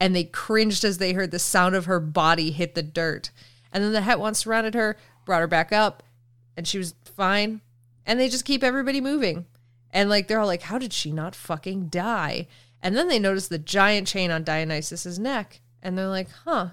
and 0.00 0.14
they 0.14 0.24
cringed 0.24 0.84
as 0.84 0.98
they 0.98 1.12
heard 1.12 1.30
the 1.30 1.38
sound 1.38 1.74
of 1.74 1.86
her 1.86 2.00
body 2.00 2.50
hit 2.50 2.74
the 2.74 2.82
dirt. 2.82 3.30
And 3.72 3.82
then 3.82 3.92
the 3.92 4.02
het 4.02 4.18
Hetwan 4.18 4.34
surrounded 4.34 4.74
her, 4.74 4.96
brought 5.24 5.40
her 5.40 5.46
back 5.46 5.72
up, 5.72 6.02
and 6.56 6.66
she 6.66 6.78
was 6.78 6.94
fine. 7.04 7.60
And 8.04 8.20
they 8.20 8.28
just 8.28 8.44
keep 8.44 8.62
everybody 8.62 9.00
moving. 9.00 9.46
And 9.92 10.08
like 10.08 10.28
they're 10.28 10.38
all 10.38 10.46
like, 10.46 10.62
how 10.62 10.78
did 10.78 10.92
she 10.92 11.10
not 11.10 11.34
fucking 11.34 11.88
die? 11.88 12.46
And 12.82 12.96
then 12.96 13.08
they 13.08 13.18
notice 13.18 13.48
the 13.48 13.58
giant 13.58 14.06
chain 14.06 14.30
on 14.30 14.44
Dionysus's 14.44 15.18
neck, 15.18 15.60
and 15.82 15.96
they're 15.96 16.08
like, 16.08 16.28
huh. 16.44 16.70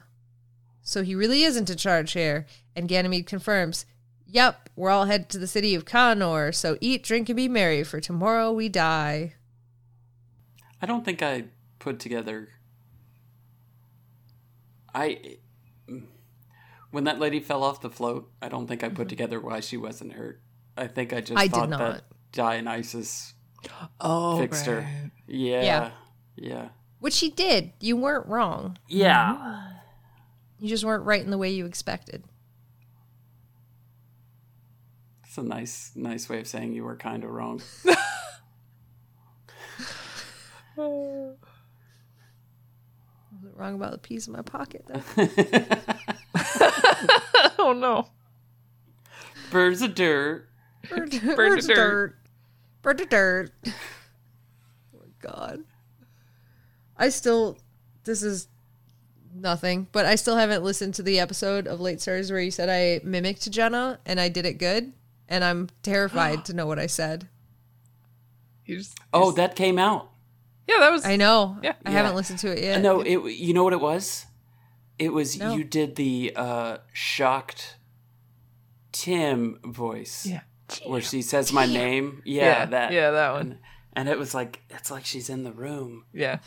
So 0.81 1.01
he 1.01 1.15
really 1.15 1.43
isn't 1.43 1.69
in 1.69 1.77
charge 1.77 2.11
here. 2.11 2.45
And 2.75 2.89
Ganymede 2.89 3.25
confirms, 3.25 3.85
Yep, 4.27 4.69
we're 4.75 4.89
all 4.89 5.05
headed 5.05 5.29
to 5.29 5.37
the 5.37 5.47
city 5.47 5.75
of 5.75 5.85
Kanor, 5.85 6.53
so 6.53 6.77
eat, 6.81 7.03
drink, 7.03 7.29
and 7.29 7.37
be 7.37 7.47
merry, 7.47 7.83
for 7.83 7.99
tomorrow 7.99 8.51
we 8.51 8.67
die. 8.67 9.35
I 10.81 10.85
don't 10.87 11.05
think 11.05 11.21
I 11.21 11.45
put 11.79 11.99
together. 11.99 12.49
I. 14.93 15.37
When 16.91 17.05
that 17.05 17.19
lady 17.19 17.39
fell 17.39 17.63
off 17.63 17.81
the 17.81 17.89
float, 17.89 18.31
I 18.41 18.49
don't 18.49 18.67
think 18.67 18.83
I 18.83 18.89
put 18.89 19.09
together 19.09 19.39
why 19.39 19.59
she 19.59 19.77
wasn't 19.77 20.13
hurt. 20.13 20.41
I 20.77 20.87
think 20.87 21.13
I 21.13 21.21
just 21.21 21.31
Mm-hmm. 21.31 21.39
I 21.39 21.47
did 21.47 21.53
thought 21.53 21.69
not. 21.69 21.79
that 21.79 22.03
Dionysus 22.31 23.33
Oh, 23.99 24.37
fixed 24.37 24.65
her. 24.65 24.87
Yeah. 25.27 25.63
Yeah. 25.63 25.91
Yeah. 26.35 26.69
Which 26.99 27.13
she 27.13 27.29
did. 27.29 27.73
You 27.79 27.97
weren't 27.97 28.27
wrong. 28.27 28.77
Yeah. 28.87 29.71
You 30.59 30.69
just 30.69 30.85
weren't 30.85 31.03
right 31.03 31.21
in 31.21 31.31
the 31.31 31.37
way 31.37 31.49
you 31.49 31.65
expected. 31.65 32.23
It's 35.25 35.37
a 35.37 35.43
nice, 35.43 35.91
nice 35.95 36.29
way 36.29 36.39
of 36.39 36.47
saying 36.47 36.73
you 36.73 36.83
were 36.83 36.95
kind 36.95 37.23
of 37.23 37.31
wrong. 37.31 37.61
Was 40.75 41.35
it 43.45 43.55
wrong 43.55 43.75
about 43.75 43.91
the 43.91 43.97
piece 43.97 44.27
in 44.27 44.33
my 44.33 44.41
pocket 44.41 44.85
though? 44.87 45.01
oh 47.59 47.73
no. 47.73 48.07
Birds 49.51 49.81
of 49.81 49.95
dirt. 49.95 50.47
Bird, 50.89 51.11
Bird 51.11 51.35
birds 51.35 51.65
of 51.67 51.75
dirt. 51.75 51.77
dirt. 51.77 52.15
Bird 52.83 52.99
to 52.99 53.05
dirt. 53.05 53.51
oh 53.67 53.71
my 54.93 55.07
god. 55.21 55.63
I 56.97 57.09
still 57.09 57.57
this 58.03 58.21
is 58.21 58.47
nothing, 59.33 59.87
but 59.91 60.05
I 60.05 60.13
still 60.15 60.35
haven't 60.37 60.63
listened 60.63 60.93
to 60.95 61.03
the 61.03 61.19
episode 61.19 61.65
of 61.65 61.79
Late 61.79 62.01
Stars 62.01 62.29
where 62.29 62.39
you 62.39 62.51
said 62.51 62.69
I 62.69 63.03
mimicked 63.03 63.49
Jenna 63.49 63.99
and 64.05 64.19
I 64.19 64.29
did 64.29 64.45
it 64.45 64.59
good. 64.59 64.93
And 65.27 65.43
I'm 65.43 65.69
terrified 65.81 66.45
to 66.45 66.53
know 66.53 66.67
what 66.67 66.77
I 66.77 66.85
said. 66.85 67.27
You 68.65 68.77
just, 68.77 68.97
Oh, 69.13 69.31
that 69.31 69.55
came 69.55 69.79
out. 69.79 70.09
yeah, 70.67 70.79
that 70.79 70.91
was 70.91 71.05
I 71.05 71.15
know. 71.15 71.57
Yeah. 71.63 71.73
I 71.85 71.89
Yeah. 71.91 71.97
haven't 71.97 72.15
listened 72.15 72.39
to 72.39 72.51
it 72.51 72.61
yet. 72.63 72.81
No, 72.81 73.01
it. 73.01 73.17
You 73.33 73.53
know 73.53 73.63
what 73.63 73.73
it 73.73 73.81
was? 73.81 74.25
It 74.99 75.11
was 75.13 75.37
No. 75.39 75.55
you 75.55 75.63
did 75.63 75.95
the 75.95 76.33
uh, 76.35 76.77
shocked 76.93 77.77
Tim 78.91 79.59
voice. 79.63 80.25
Yeah. 80.25 80.41
Where 80.85 81.01
she 81.01 81.21
says 81.21 81.51
my 81.53 81.65
name. 81.65 82.21
Yeah, 82.25 82.43
Yeah, 82.43 82.65
that. 82.67 82.91
yeah, 82.93 83.11
that 83.11 83.31
one. 83.33 83.41
And, 83.41 83.57
and 83.95 84.09
it 84.09 84.17
was 84.17 84.33
like 84.33 84.61
it's 84.69 84.89
like 84.91 85.05
she's 85.05 85.29
in 85.29 85.43
the 85.43 85.51
room. 85.51 86.05
Yeah. 86.13 86.39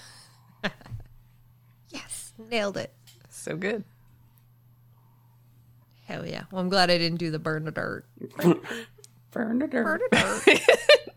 Yes. 1.90 2.32
Nailed 2.50 2.76
it. 2.76 2.92
So 3.30 3.56
good. 3.56 3.84
Hell 6.06 6.26
yeah. 6.26 6.44
Well, 6.50 6.60
I'm 6.60 6.68
glad 6.68 6.90
I 6.90 6.98
didn't 6.98 7.18
do 7.18 7.30
the 7.30 7.38
burn 7.38 7.64
to 7.64 7.70
dirt. 7.70 8.04
Burn 9.30 9.60
to 9.60 9.68
Burn 9.68 9.68
dirt. 9.68 10.00
to 10.12 10.18
dirt. 10.44 10.60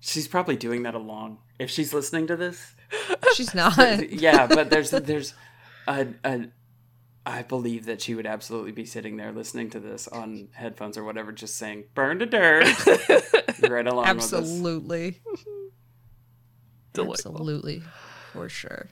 She's 0.00 0.26
probably 0.28 0.56
doing 0.56 0.82
that 0.84 0.94
along. 0.94 1.38
If 1.58 1.70
she's 1.70 1.92
listening 1.92 2.26
to 2.28 2.36
this, 2.36 2.74
She's 3.34 3.54
not. 3.54 3.76
yeah, 4.10 4.46
but 4.46 4.70
there's 4.70 4.90
there's 4.90 5.34
a, 5.86 6.06
a 6.24 6.46
I 7.30 7.42
believe 7.42 7.86
that 7.86 8.02
she 8.02 8.16
would 8.16 8.26
absolutely 8.26 8.72
be 8.72 8.84
sitting 8.84 9.16
there 9.16 9.30
listening 9.30 9.70
to 9.70 9.78
this 9.78 10.08
on 10.08 10.48
headphones 10.52 10.98
or 10.98 11.04
whatever, 11.04 11.30
just 11.30 11.56
saying 11.56 11.84
"burn 11.94 12.18
to 12.18 12.26
dirt" 12.26 12.66
right 13.68 13.86
along 13.86 14.16
with 14.16 14.24
us. 14.24 14.32
Absolutely. 14.32 15.20
Delightful. 16.92 17.30
Absolutely. 17.30 17.82
For 18.32 18.48
sure. 18.48 18.88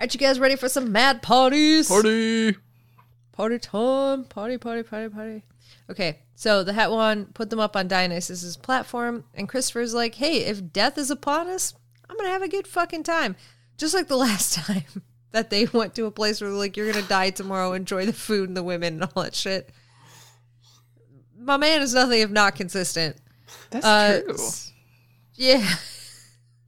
Aren't 0.00 0.14
you 0.14 0.18
guys 0.18 0.40
ready 0.40 0.56
for 0.56 0.68
some 0.68 0.90
mad 0.90 1.22
parties? 1.22 1.88
Party. 1.88 2.56
Party 3.30 3.58
time. 3.60 4.24
Party, 4.24 4.58
party, 4.58 4.82
party, 4.82 5.14
party. 5.14 5.44
Okay, 5.88 6.22
so 6.34 6.64
the 6.64 6.72
Hetwan 6.72 7.32
put 7.34 7.50
them 7.50 7.60
up 7.60 7.76
on 7.76 7.86
Dionysus's 7.86 8.56
platform, 8.56 9.24
and 9.34 9.48
Christopher's 9.48 9.94
like, 9.94 10.16
hey, 10.16 10.38
if 10.38 10.72
death 10.72 10.98
is 10.98 11.10
upon 11.10 11.46
us, 11.46 11.74
I'm 12.08 12.16
going 12.16 12.26
to 12.26 12.32
have 12.32 12.42
a 12.42 12.48
good 12.48 12.66
fucking 12.66 13.04
time. 13.04 13.36
Just 13.76 13.94
like 13.94 14.08
the 14.08 14.16
last 14.28 14.54
time 14.54 15.02
that 15.32 15.50
they 15.50 15.64
went 15.72 15.94
to 15.96 16.06
a 16.06 16.10
place 16.10 16.40
where, 16.40 16.50
like, 16.50 16.76
you're 16.76 16.90
going 16.90 17.02
to 17.02 17.08
die 17.08 17.30
tomorrow, 17.30 17.72
enjoy 17.72 18.06
the 18.06 18.12
food 18.12 18.48
and 18.48 18.56
the 18.56 18.62
women 18.62 18.94
and 18.94 19.04
all 19.14 19.22
that 19.22 19.34
shit. 19.34 19.70
My 21.38 21.56
man 21.56 21.82
is 21.82 21.94
nothing 21.94 22.20
if 22.20 22.30
not 22.30 22.54
consistent. 22.54 23.16
That's 23.70 23.86
Uh, 23.86 24.20
true. 24.26 24.36
Yeah. 25.34 25.66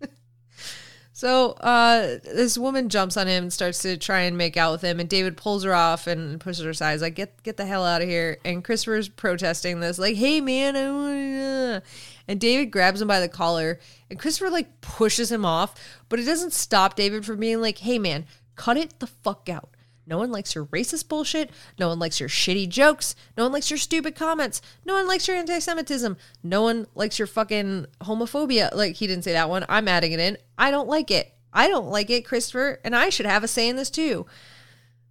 so 1.12 1.52
uh, 1.52 2.18
this 2.24 2.56
woman 2.56 2.88
jumps 2.88 3.16
on 3.16 3.26
him 3.26 3.44
and 3.44 3.52
starts 3.52 3.82
to 3.82 3.96
try 3.96 4.20
and 4.20 4.38
make 4.38 4.56
out 4.56 4.72
with 4.72 4.80
him, 4.82 4.98
and 4.98 5.08
David 5.08 5.36
pulls 5.36 5.62
her 5.64 5.74
off 5.74 6.06
and 6.06 6.40
pushes 6.40 6.64
her 6.64 6.70
aside. 6.70 6.92
He's 6.92 7.02
like, 7.02 7.14
"Get 7.14 7.42
get 7.42 7.56
the 7.58 7.66
hell 7.66 7.84
out 7.84 8.02
of 8.02 8.08
here!" 8.08 8.38
And 8.44 8.64
Christopher's 8.64 9.08
protesting 9.08 9.80
this, 9.80 9.98
like, 9.98 10.16
"Hey 10.16 10.40
man, 10.40 10.74
I 10.74 10.90
wanna-" 10.90 11.82
and 12.26 12.40
David 12.40 12.70
grabs 12.70 13.02
him 13.02 13.08
by 13.08 13.20
the 13.20 13.28
collar, 13.28 13.78
and 14.08 14.18
Christopher 14.18 14.50
like 14.50 14.80
pushes 14.80 15.30
him 15.30 15.44
off, 15.44 15.74
but 16.08 16.18
it 16.18 16.24
doesn't 16.24 16.52
stop 16.54 16.96
David 16.96 17.26
from 17.26 17.38
being 17.40 17.60
like, 17.60 17.78
"Hey 17.78 17.98
man, 17.98 18.24
cut 18.62 18.76
it 18.76 18.98
the 19.00 19.06
fuck 19.06 19.48
out." 19.48 19.70
No 20.06 20.18
one 20.18 20.32
likes 20.32 20.54
your 20.54 20.66
racist 20.66 21.08
bullshit. 21.08 21.50
No 21.78 21.88
one 21.88 21.98
likes 21.98 22.18
your 22.18 22.28
shitty 22.28 22.68
jokes. 22.68 23.14
No 23.36 23.44
one 23.44 23.52
likes 23.52 23.70
your 23.70 23.78
stupid 23.78 24.16
comments. 24.16 24.60
No 24.84 24.94
one 24.94 25.06
likes 25.06 25.28
your 25.28 25.36
anti 25.36 25.58
Semitism. 25.58 26.16
No 26.42 26.62
one 26.62 26.86
likes 26.94 27.18
your 27.18 27.28
fucking 27.28 27.86
homophobia. 28.02 28.74
Like, 28.74 28.96
he 28.96 29.06
didn't 29.06 29.24
say 29.24 29.32
that 29.32 29.48
one. 29.48 29.64
I'm 29.68 29.88
adding 29.88 30.12
it 30.12 30.20
in. 30.20 30.38
I 30.58 30.70
don't 30.70 30.88
like 30.88 31.10
it. 31.10 31.32
I 31.52 31.68
don't 31.68 31.88
like 31.88 32.10
it, 32.10 32.26
Christopher. 32.26 32.80
And 32.84 32.96
I 32.96 33.10
should 33.10 33.26
have 33.26 33.44
a 33.44 33.48
say 33.48 33.68
in 33.68 33.76
this 33.76 33.90
too. 33.90 34.26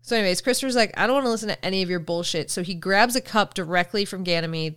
So, 0.01 0.15
anyways, 0.15 0.41
Christopher's 0.41 0.75
like, 0.75 0.91
I 0.97 1.05
don't 1.05 1.15
want 1.15 1.25
to 1.25 1.31
listen 1.31 1.49
to 1.49 1.65
any 1.65 1.83
of 1.83 1.89
your 1.89 1.99
bullshit. 1.99 2.49
So 2.49 2.63
he 2.63 2.73
grabs 2.73 3.15
a 3.15 3.21
cup 3.21 3.53
directly 3.53 4.03
from 4.03 4.23
Ganymede 4.23 4.75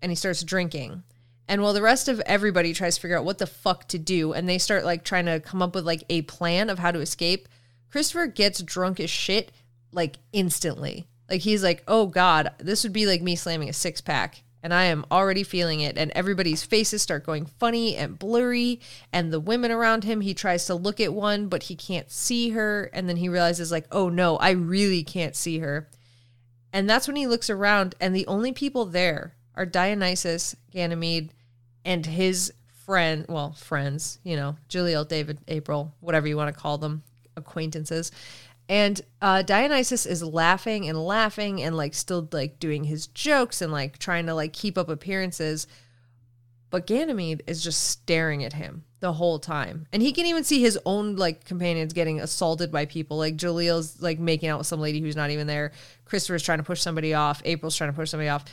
and 0.00 0.10
he 0.10 0.16
starts 0.16 0.42
drinking. 0.42 1.02
And 1.46 1.62
while 1.62 1.74
the 1.74 1.82
rest 1.82 2.08
of 2.08 2.20
everybody 2.20 2.72
tries 2.72 2.96
to 2.96 3.00
figure 3.00 3.18
out 3.18 3.24
what 3.24 3.38
the 3.38 3.46
fuck 3.46 3.86
to 3.88 3.98
do, 3.98 4.32
and 4.32 4.48
they 4.48 4.58
start 4.58 4.84
like 4.84 5.04
trying 5.04 5.26
to 5.26 5.40
come 5.40 5.60
up 5.60 5.74
with 5.74 5.84
like 5.84 6.04
a 6.08 6.22
plan 6.22 6.70
of 6.70 6.78
how 6.78 6.90
to 6.90 7.00
escape, 7.00 7.48
Christopher 7.92 8.26
gets 8.26 8.62
drunk 8.62 8.98
as 8.98 9.10
shit 9.10 9.52
like 9.92 10.18
instantly. 10.32 11.06
Like 11.30 11.42
he's 11.42 11.62
like, 11.62 11.84
oh 11.86 12.06
God, 12.06 12.50
this 12.58 12.82
would 12.82 12.92
be 12.92 13.06
like 13.06 13.22
me 13.22 13.36
slamming 13.36 13.68
a 13.68 13.72
six 13.72 14.00
pack. 14.00 14.42
And 14.64 14.72
I 14.72 14.84
am 14.84 15.04
already 15.10 15.42
feeling 15.42 15.80
it. 15.80 15.98
And 15.98 16.10
everybody's 16.12 16.62
faces 16.62 17.02
start 17.02 17.26
going 17.26 17.46
funny 17.46 17.96
and 17.96 18.18
blurry. 18.18 18.80
And 19.12 19.32
the 19.32 19.40
women 19.40 19.70
around 19.70 20.04
him, 20.04 20.20
he 20.20 20.34
tries 20.34 20.66
to 20.66 20.74
look 20.74 21.00
at 21.00 21.12
one, 21.12 21.48
but 21.48 21.64
he 21.64 21.76
can't 21.76 22.10
see 22.10 22.50
her. 22.50 22.88
And 22.92 23.08
then 23.08 23.16
he 23.16 23.28
realizes, 23.28 23.70
like, 23.70 23.86
oh 23.92 24.08
no, 24.08 24.36
I 24.36 24.50
really 24.50 25.02
can't 25.02 25.36
see 25.36 25.58
her. 25.58 25.88
And 26.72 26.88
that's 26.88 27.06
when 27.06 27.16
he 27.16 27.26
looks 27.26 27.50
around, 27.50 27.94
and 28.00 28.16
the 28.16 28.26
only 28.26 28.52
people 28.52 28.86
there 28.86 29.34
are 29.54 29.66
Dionysus, 29.66 30.56
Ganymede, 30.70 31.34
and 31.84 32.06
his 32.06 32.52
friend, 32.86 33.26
well, 33.28 33.52
friends, 33.52 34.18
you 34.24 34.36
know, 34.36 34.56
Jalil, 34.70 35.06
David, 35.06 35.38
April, 35.48 35.94
whatever 36.00 36.26
you 36.26 36.36
want 36.36 36.54
to 36.54 36.58
call 36.58 36.78
them, 36.78 37.02
acquaintances. 37.36 38.10
And 38.68 39.00
uh, 39.20 39.42
Dionysus 39.42 40.06
is 40.06 40.22
laughing 40.22 40.88
and 40.88 41.04
laughing 41.04 41.62
and 41.62 41.76
like 41.76 41.94
still 41.94 42.28
like 42.32 42.58
doing 42.58 42.84
his 42.84 43.06
jokes 43.08 43.60
and 43.60 43.72
like 43.72 43.98
trying 43.98 44.26
to 44.26 44.34
like 44.34 44.52
keep 44.52 44.78
up 44.78 44.88
appearances. 44.88 45.66
But 46.70 46.86
Ganymede 46.86 47.42
is 47.46 47.62
just 47.62 47.84
staring 47.84 48.44
at 48.44 48.54
him 48.54 48.84
the 49.00 49.12
whole 49.12 49.38
time. 49.38 49.86
And 49.92 50.00
he 50.00 50.12
can 50.12 50.26
even 50.26 50.44
see 50.44 50.62
his 50.62 50.78
own 50.86 51.16
like 51.16 51.44
companions 51.44 51.92
getting 51.92 52.20
assaulted 52.20 52.72
by 52.72 52.86
people. 52.86 53.18
Like 53.18 53.36
Jalil's 53.36 54.00
like 54.00 54.18
making 54.18 54.48
out 54.48 54.58
with 54.58 54.66
some 54.66 54.80
lady 54.80 55.00
who's 55.00 55.16
not 55.16 55.30
even 55.30 55.46
there. 55.46 55.72
Christopher's 56.06 56.42
trying 56.42 56.58
to 56.58 56.64
push 56.64 56.80
somebody 56.80 57.12
off. 57.12 57.42
April's 57.44 57.76
trying 57.76 57.90
to 57.90 57.96
push 57.96 58.10
somebody 58.10 58.30
off. 58.30 58.44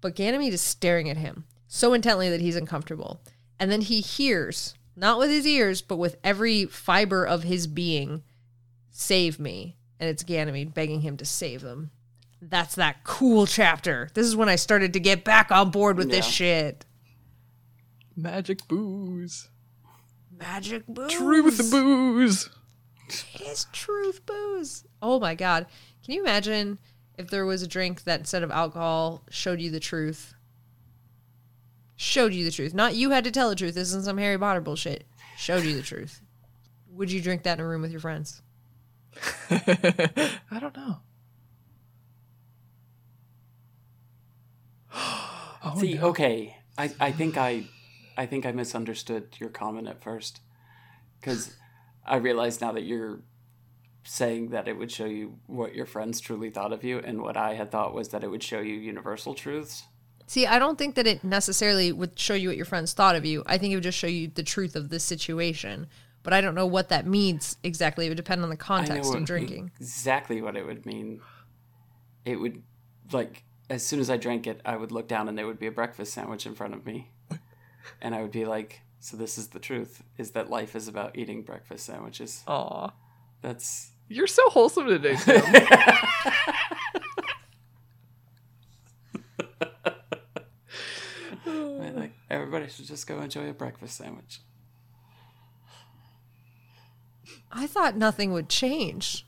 But 0.00 0.16
Ganymede 0.16 0.52
is 0.52 0.60
staring 0.60 1.08
at 1.08 1.16
him 1.16 1.44
so 1.68 1.94
intently 1.94 2.28
that 2.28 2.40
he's 2.40 2.56
uncomfortable. 2.56 3.22
And 3.58 3.70
then 3.70 3.80
he 3.80 4.00
hears, 4.00 4.74
not 4.96 5.18
with 5.18 5.30
his 5.30 5.46
ears, 5.46 5.82
but 5.82 5.96
with 5.96 6.16
every 6.22 6.66
fiber 6.66 7.24
of 7.24 7.42
his 7.42 7.66
being, 7.66 8.22
save 8.90 9.38
me. 9.38 9.76
And 10.00 10.08
it's 10.08 10.22
Ganymede 10.22 10.74
begging 10.74 11.00
him 11.00 11.16
to 11.18 11.24
save 11.24 11.62
them. 11.62 11.90
That's 12.42 12.74
that 12.74 13.04
cool 13.04 13.46
chapter. 13.46 14.10
This 14.14 14.26
is 14.26 14.36
when 14.36 14.48
I 14.48 14.56
started 14.56 14.92
to 14.92 15.00
get 15.00 15.24
back 15.24 15.50
on 15.50 15.70
board 15.70 15.96
with 15.96 16.10
this 16.10 16.26
shit. 16.26 16.84
Magic 18.16 18.68
booze. 18.68 19.48
Magic 20.30 20.86
booze. 20.86 21.12
Truth 21.12 21.70
booze. 21.70 22.50
It 23.34 23.40
is 23.40 23.66
truth 23.72 24.24
booze. 24.26 24.84
Oh 25.00 25.18
my 25.20 25.34
god. 25.34 25.66
Can 26.04 26.14
you 26.14 26.22
imagine 26.22 26.78
if 27.16 27.30
there 27.30 27.46
was 27.46 27.62
a 27.62 27.68
drink 27.68 28.04
that 28.04 28.20
instead 28.20 28.42
of 28.42 28.50
alcohol 28.50 29.22
showed 29.30 29.60
you 29.60 29.70
the 29.70 29.80
truth? 29.80 30.33
Showed 31.96 32.34
you 32.34 32.44
the 32.44 32.50
truth. 32.50 32.74
Not 32.74 32.94
you 32.94 33.10
had 33.10 33.24
to 33.24 33.30
tell 33.30 33.48
the 33.48 33.54
truth. 33.54 33.74
This 33.74 33.88
isn't 33.88 34.04
some 34.04 34.18
Harry 34.18 34.38
Potter 34.38 34.60
bullshit. 34.60 35.06
Showed 35.36 35.64
you 35.64 35.74
the 35.74 35.82
truth. 35.82 36.20
Would 36.90 37.10
you 37.10 37.20
drink 37.20 37.42
that 37.42 37.58
in 37.58 37.64
a 37.64 37.68
room 37.68 37.82
with 37.82 37.90
your 37.90 38.00
friends? 38.00 38.42
I 39.50 40.58
don't 40.60 40.76
know. 40.76 40.98
oh, 44.94 45.74
See, 45.78 45.94
no. 45.94 46.08
okay, 46.08 46.56
I, 46.78 46.92
I 47.00 47.12
think 47.12 47.36
I, 47.36 47.64
I 48.16 48.26
think 48.26 48.46
I 48.46 48.52
misunderstood 48.52 49.36
your 49.38 49.50
comment 49.50 49.88
at 49.88 50.02
first, 50.02 50.40
because 51.20 51.54
I 52.04 52.16
realize 52.16 52.60
now 52.60 52.72
that 52.72 52.84
you're 52.84 53.20
saying 54.04 54.50
that 54.50 54.68
it 54.68 54.76
would 54.76 54.92
show 54.92 55.06
you 55.06 55.38
what 55.46 55.74
your 55.74 55.86
friends 55.86 56.20
truly 56.20 56.50
thought 56.50 56.72
of 56.72 56.84
you, 56.84 56.98
and 56.98 57.22
what 57.22 57.36
I 57.36 57.54
had 57.54 57.70
thought 57.70 57.94
was 57.94 58.08
that 58.10 58.22
it 58.22 58.30
would 58.30 58.42
show 58.42 58.60
you 58.60 58.74
universal 58.74 59.34
truths. 59.34 59.84
See, 60.26 60.46
I 60.46 60.58
don't 60.58 60.78
think 60.78 60.94
that 60.94 61.06
it 61.06 61.22
necessarily 61.22 61.92
would 61.92 62.18
show 62.18 62.34
you 62.34 62.48
what 62.48 62.56
your 62.56 62.66
friends 62.66 62.92
thought 62.92 63.14
of 63.16 63.24
you. 63.24 63.42
I 63.46 63.58
think 63.58 63.72
it 63.72 63.76
would 63.76 63.84
just 63.84 63.98
show 63.98 64.06
you 64.06 64.28
the 64.28 64.42
truth 64.42 64.74
of 64.74 64.88
the 64.88 64.98
situation. 64.98 65.86
But 66.22 66.32
I 66.32 66.40
don't 66.40 66.54
know 66.54 66.66
what 66.66 66.88
that 66.88 67.06
means 67.06 67.58
exactly. 67.62 68.06
It 68.06 68.08
would 68.08 68.16
depend 68.16 68.42
on 68.42 68.48
the 68.48 68.54
I 68.54 68.56
know 68.56 68.64
context 68.64 69.14
of 69.14 69.24
drinking. 69.24 69.70
exactly 69.78 70.40
what 70.40 70.56
it 70.56 70.64
would 70.64 70.86
mean. 70.86 71.20
It 72.24 72.36
would 72.36 72.62
like 73.12 73.44
as 73.70 73.84
soon 73.84 74.00
as 74.00 74.10
I 74.10 74.16
drank 74.16 74.46
it, 74.46 74.60
I 74.64 74.76
would 74.76 74.92
look 74.92 75.08
down 75.08 75.28
and 75.28 75.36
there 75.36 75.46
would 75.46 75.58
be 75.58 75.66
a 75.66 75.72
breakfast 75.72 76.14
sandwich 76.14 76.46
in 76.46 76.54
front 76.54 76.74
of 76.74 76.86
me, 76.86 77.10
and 78.00 78.14
I 78.14 78.22
would 78.22 78.30
be 78.30 78.44
like, 78.44 78.80
"So 79.00 79.16
this 79.16 79.36
is 79.38 79.48
the 79.48 79.58
truth: 79.58 80.02
is 80.16 80.32
that 80.32 80.50
life 80.50 80.74
is 80.74 80.88
about 80.88 81.16
eating 81.16 81.42
breakfast 81.42 81.86
sandwiches." 81.86 82.42
Aw. 82.46 82.90
That's 83.42 83.90
You're 84.08 84.26
so 84.26 84.48
wholesome 84.50 84.86
today, 84.86 85.16
Tim. 85.16 85.42
everybody 92.54 92.72
should 92.72 92.86
just 92.86 93.06
go 93.06 93.20
enjoy 93.20 93.48
a 93.48 93.52
breakfast 93.52 93.96
sandwich. 93.96 94.40
I 97.50 97.66
thought 97.66 97.96
nothing 97.96 98.32
would 98.32 98.48
change. 98.48 99.26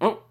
Oh, 0.00 0.22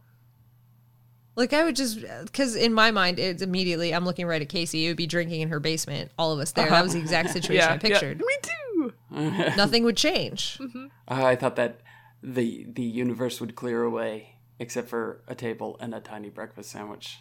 Like 1.35 1.53
I 1.53 1.63
would 1.63 1.75
just 1.75 1.99
because 2.25 2.55
in 2.55 2.73
my 2.73 2.91
mind 2.91 3.19
it's 3.19 3.41
immediately 3.41 3.93
I'm 3.93 4.05
looking 4.05 4.25
right 4.25 4.41
at 4.41 4.49
Casey. 4.49 4.85
It 4.85 4.89
would 4.89 4.97
be 4.97 5.07
drinking 5.07 5.41
in 5.41 5.49
her 5.49 5.59
basement, 5.59 6.11
all 6.17 6.31
of 6.31 6.39
us 6.39 6.51
there. 6.51 6.69
That 6.69 6.83
was 6.83 6.93
the 6.93 6.99
exact 6.99 7.29
situation 7.37 7.69
I 7.69 7.77
pictured. 7.77 8.19
Me 8.19 8.35
too. 8.41 8.93
Nothing 9.55 9.83
would 9.83 9.97
change. 9.97 10.59
Uh, 11.07 11.23
I 11.25 11.35
thought 11.35 11.55
that 11.55 11.81
the 12.21 12.65
the 12.71 12.83
universe 12.83 13.39
would 13.41 13.55
clear 13.55 13.83
away 13.83 14.35
except 14.59 14.89
for 14.89 15.23
a 15.27 15.35
table 15.35 15.77
and 15.79 15.93
a 15.93 15.99
tiny 15.99 16.29
breakfast 16.29 16.71
sandwich. 16.71 17.19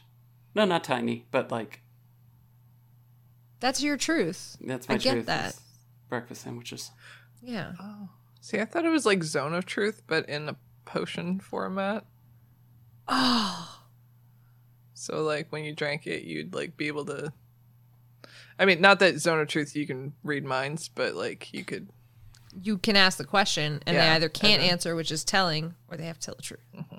No, 0.54 0.64
not 0.64 0.84
tiny, 0.84 1.26
but 1.30 1.50
like 1.50 1.81
That's 3.62 3.82
your 3.82 3.96
truth. 3.96 4.56
that's 4.60 4.88
my 4.88 4.96
truth. 4.96 5.00
I 5.00 5.04
get 5.04 5.12
truth, 5.14 5.26
that. 5.26 5.48
is 5.54 5.60
Breakfast 6.10 6.42
sandwiches. 6.42 6.90
Yeah. 7.42 7.72
Oh. 7.80 8.08
See, 8.40 8.58
I 8.60 8.64
thought 8.66 8.84
it 8.84 8.90
was 8.90 9.06
like 9.06 9.22
Zone 9.22 9.54
of 9.54 9.64
Truth, 9.64 10.02
but 10.06 10.28
in 10.28 10.48
a 10.48 10.56
potion 10.84 11.38
format. 11.40 12.04
Oh, 13.08 13.80
So 14.94 15.22
like 15.22 15.50
when 15.50 15.64
you 15.64 15.74
drank 15.74 16.06
it, 16.06 16.24
you'd 16.24 16.54
like 16.54 16.76
be 16.76 16.88
able 16.88 17.04
to. 17.06 17.32
I 18.58 18.64
mean, 18.64 18.80
not 18.80 18.98
that 19.00 19.18
Zone 19.18 19.40
of 19.40 19.48
Truth 19.48 19.74
you 19.74 19.86
can 19.86 20.12
read 20.22 20.44
minds, 20.44 20.88
but 20.88 21.14
like 21.14 21.52
you 21.54 21.64
could. 21.64 21.88
you 22.62 22.78
can 22.78 22.96
ask 22.96 23.16
the 23.18 23.24
question, 23.24 23.80
and 23.86 23.96
they 23.96 24.00
either 24.08 24.28
can't 24.28 24.60
then- 24.60 24.70
answer, 24.70 24.94
which 24.94 25.10
is 25.10 25.24
telling, 25.24 25.74
or 25.88 25.96
they 25.96 26.04
have 26.06 26.18
to 26.18 26.26
tell 26.26 26.34
the 26.34 26.42
truth. 26.42 26.60
Mm-hmm. 26.76 26.96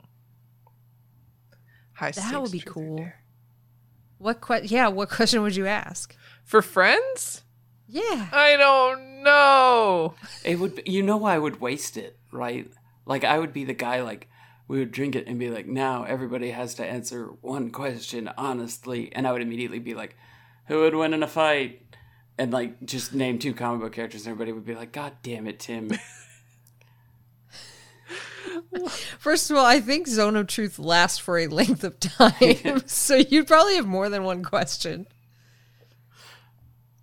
High 1.94 2.11
That 2.11 2.41
would 2.41 2.52
be 2.52 2.60
cool. 2.60 2.98
dare. 2.98 3.23
What 4.24 4.40
que- 4.41 4.64
Yeah, 4.64 4.88
what 4.88 5.10
question 5.18 5.41
would 5.41 5.56
you 5.56 5.68
ask? 5.68 6.16
For 6.45 6.62
friends? 6.62 7.44
Yeah. 7.88 8.30
I 8.32 8.56
don't 8.58 9.22
know. 9.24 10.16
It 10.45 10.60
would, 10.60 10.76
be, 10.76 10.84
you 10.90 11.04
know, 11.04 11.26
I 11.26 11.38
would 11.38 11.60
waste 11.60 11.98
it, 11.98 12.18
right? 12.32 12.72
Like 13.06 13.26
I 13.26 13.38
would 13.38 13.52
be 13.52 13.66
the 13.66 13.74
guy, 13.74 14.02
like 14.02 14.30
we 14.70 14.80
would 14.80 14.91
drink 14.91 15.16
it 15.18 15.28
and 15.28 15.38
be 15.38 15.50
like, 15.50 15.68
now 15.68 16.04
everybody 16.06 16.52
has 16.52 16.74
to 16.76 16.86
answer 16.86 17.26
one 17.41 17.70
question 17.70 18.30
honestly, 18.38 19.12
and 19.14 19.28
I 19.28 19.34
would 19.34 19.41
immediately 19.41 19.80
be 19.80 19.94
like, 19.94 20.16
who 20.68 20.80
would 20.80 20.95
win 20.95 21.14
in 21.14 21.22
a 21.22 21.28
fight? 21.28 21.82
And 22.38 22.52
like 22.52 22.84
just 22.86 23.14
name 23.14 23.38
two 23.40 23.54
comic 23.54 23.82
book 23.82 23.91
characters, 23.94 24.22
and 24.26 24.32
everybody 24.32 24.54
would 24.54 24.66
be 24.66 24.74
like, 24.74 24.91
God 24.94 25.12
damn 25.22 25.48
it, 25.48 25.60
Tim. 25.60 25.91
First 29.20 29.52
of 29.52 29.58
all, 29.58 29.66
I 29.66 29.80
think 29.80 30.08
Zone 30.08 30.36
of 30.36 30.48
Truth 30.48 30.80
lasts 30.80 31.18
for 31.18 31.38
a 31.40 31.48
length 31.48 31.84
of 31.84 32.00
time, 32.00 32.84
so 32.86 33.16
you'd 33.16 33.48
probably 33.48 33.76
have 33.76 33.88
more 33.88 34.10
than 34.10 34.24
one 34.24 34.44
question. 34.44 35.08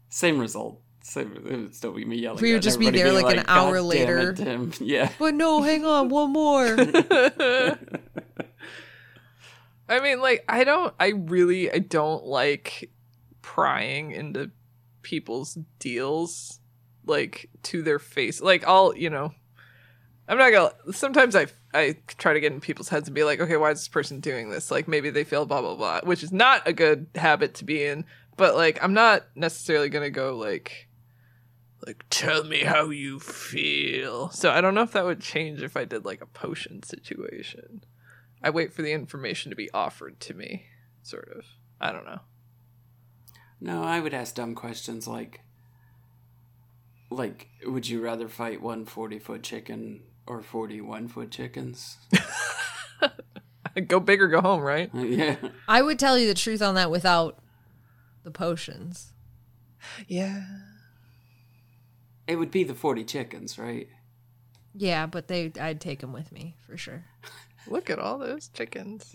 Same 0.08 0.38
result. 0.38 0.80
Same. 1.02 1.32
It 1.36 1.42
would 1.44 1.74
still 1.74 1.92
be 1.92 2.04
me 2.04 2.16
yelling. 2.18 2.40
We 2.40 2.52
would 2.52 2.62
just 2.62 2.78
be 2.78 2.90
there 2.90 3.10
being 3.10 3.24
like 3.24 3.36
an 3.36 3.44
hour 3.48 3.80
"God 3.80 3.90
damn 3.90 4.62
it, 4.62 4.80
later." 4.80 4.84
Yeah. 4.84 5.10
But 5.18 5.34
no, 5.34 5.62
hang 5.62 5.84
on, 5.84 6.08
one 6.08 6.32
more. 6.32 6.76
I 9.88 9.98
mean, 10.00 10.20
like, 10.20 10.44
I 10.48 10.62
don't, 10.62 10.94
I 11.00 11.08
really, 11.08 11.70
I 11.70 11.78
don't 11.78 12.24
like 12.24 12.90
prying 13.42 14.12
into 14.12 14.52
people's 15.02 15.58
deals, 15.80 16.60
like, 17.04 17.50
to 17.64 17.82
their 17.82 17.98
face. 17.98 18.40
Like, 18.40 18.64
I'll, 18.68 18.96
you 18.96 19.10
know, 19.10 19.34
I'm 20.30 20.38
not 20.38 20.52
gonna, 20.52 20.92
sometimes 20.92 21.34
I, 21.34 21.48
I 21.74 21.96
try 22.06 22.34
to 22.34 22.40
get 22.40 22.52
in 22.52 22.60
people's 22.60 22.88
heads 22.88 23.08
and 23.08 23.16
be 23.16 23.24
like, 23.24 23.40
okay, 23.40 23.56
why 23.56 23.72
is 23.72 23.80
this 23.80 23.88
person 23.88 24.20
doing 24.20 24.48
this? 24.48 24.70
Like, 24.70 24.86
maybe 24.86 25.10
they 25.10 25.24
feel 25.24 25.44
blah, 25.44 25.60
blah, 25.60 25.74
blah, 25.74 26.02
which 26.04 26.22
is 26.22 26.32
not 26.32 26.68
a 26.68 26.72
good 26.72 27.08
habit 27.16 27.54
to 27.54 27.64
be 27.64 27.84
in. 27.84 28.04
But, 28.36 28.54
like, 28.54 28.82
I'm 28.82 28.94
not 28.94 29.26
necessarily 29.34 29.88
gonna 29.88 30.08
go, 30.08 30.36
like, 30.36 30.88
like, 31.84 32.04
tell 32.10 32.44
me 32.44 32.60
how 32.60 32.90
you 32.90 33.18
feel. 33.18 34.30
So 34.30 34.52
I 34.52 34.60
don't 34.60 34.76
know 34.76 34.82
if 34.82 34.92
that 34.92 35.04
would 35.04 35.20
change 35.20 35.62
if 35.62 35.76
I 35.76 35.84
did, 35.84 36.04
like, 36.04 36.20
a 36.20 36.26
potion 36.26 36.84
situation. 36.84 37.82
I 38.40 38.50
wait 38.50 38.72
for 38.72 38.82
the 38.82 38.92
information 38.92 39.50
to 39.50 39.56
be 39.56 39.68
offered 39.72 40.20
to 40.20 40.34
me, 40.34 40.66
sort 41.02 41.28
of. 41.36 41.44
I 41.80 41.90
don't 41.90 42.04
know. 42.04 42.20
No, 43.60 43.82
I 43.82 43.98
would 43.98 44.14
ask 44.14 44.36
dumb 44.36 44.54
questions 44.54 45.08
like, 45.08 45.40
like, 47.10 47.48
would 47.66 47.88
you 47.88 48.00
rather 48.00 48.28
fight 48.28 48.62
one 48.62 48.84
40 48.84 49.18
foot 49.18 49.42
chicken 49.42 50.04
or 50.30 50.42
41 50.42 51.08
foot 51.08 51.30
chickens? 51.32 51.98
Go 53.88 53.98
big 54.00 54.20
or 54.20 54.28
go 54.28 54.40
home, 54.40 54.60
right? 54.60 54.90
yeah. 54.94 55.36
I 55.68 55.80
would 55.82 55.98
tell 55.98 56.18
you 56.18 56.26
the 56.26 56.34
truth 56.34 56.60
on 56.62 56.74
that 56.74 56.90
without 56.90 57.38
the 58.24 58.30
potions. 58.30 59.12
Yeah. 60.08 60.42
It 62.26 62.36
would 62.36 62.50
be 62.50 62.64
the 62.64 62.74
40 62.74 63.04
chickens, 63.04 63.58
right? 63.58 63.88
Yeah, 64.74 65.06
but 65.06 65.28
they 65.28 65.52
I'd 65.60 65.80
take 65.80 66.00
them 66.00 66.12
with 66.12 66.30
me 66.32 66.56
for 66.66 66.76
sure. 66.76 67.04
Look 67.68 67.90
at 67.90 67.98
all 67.98 68.18
those 68.18 68.48
chickens. 68.48 69.14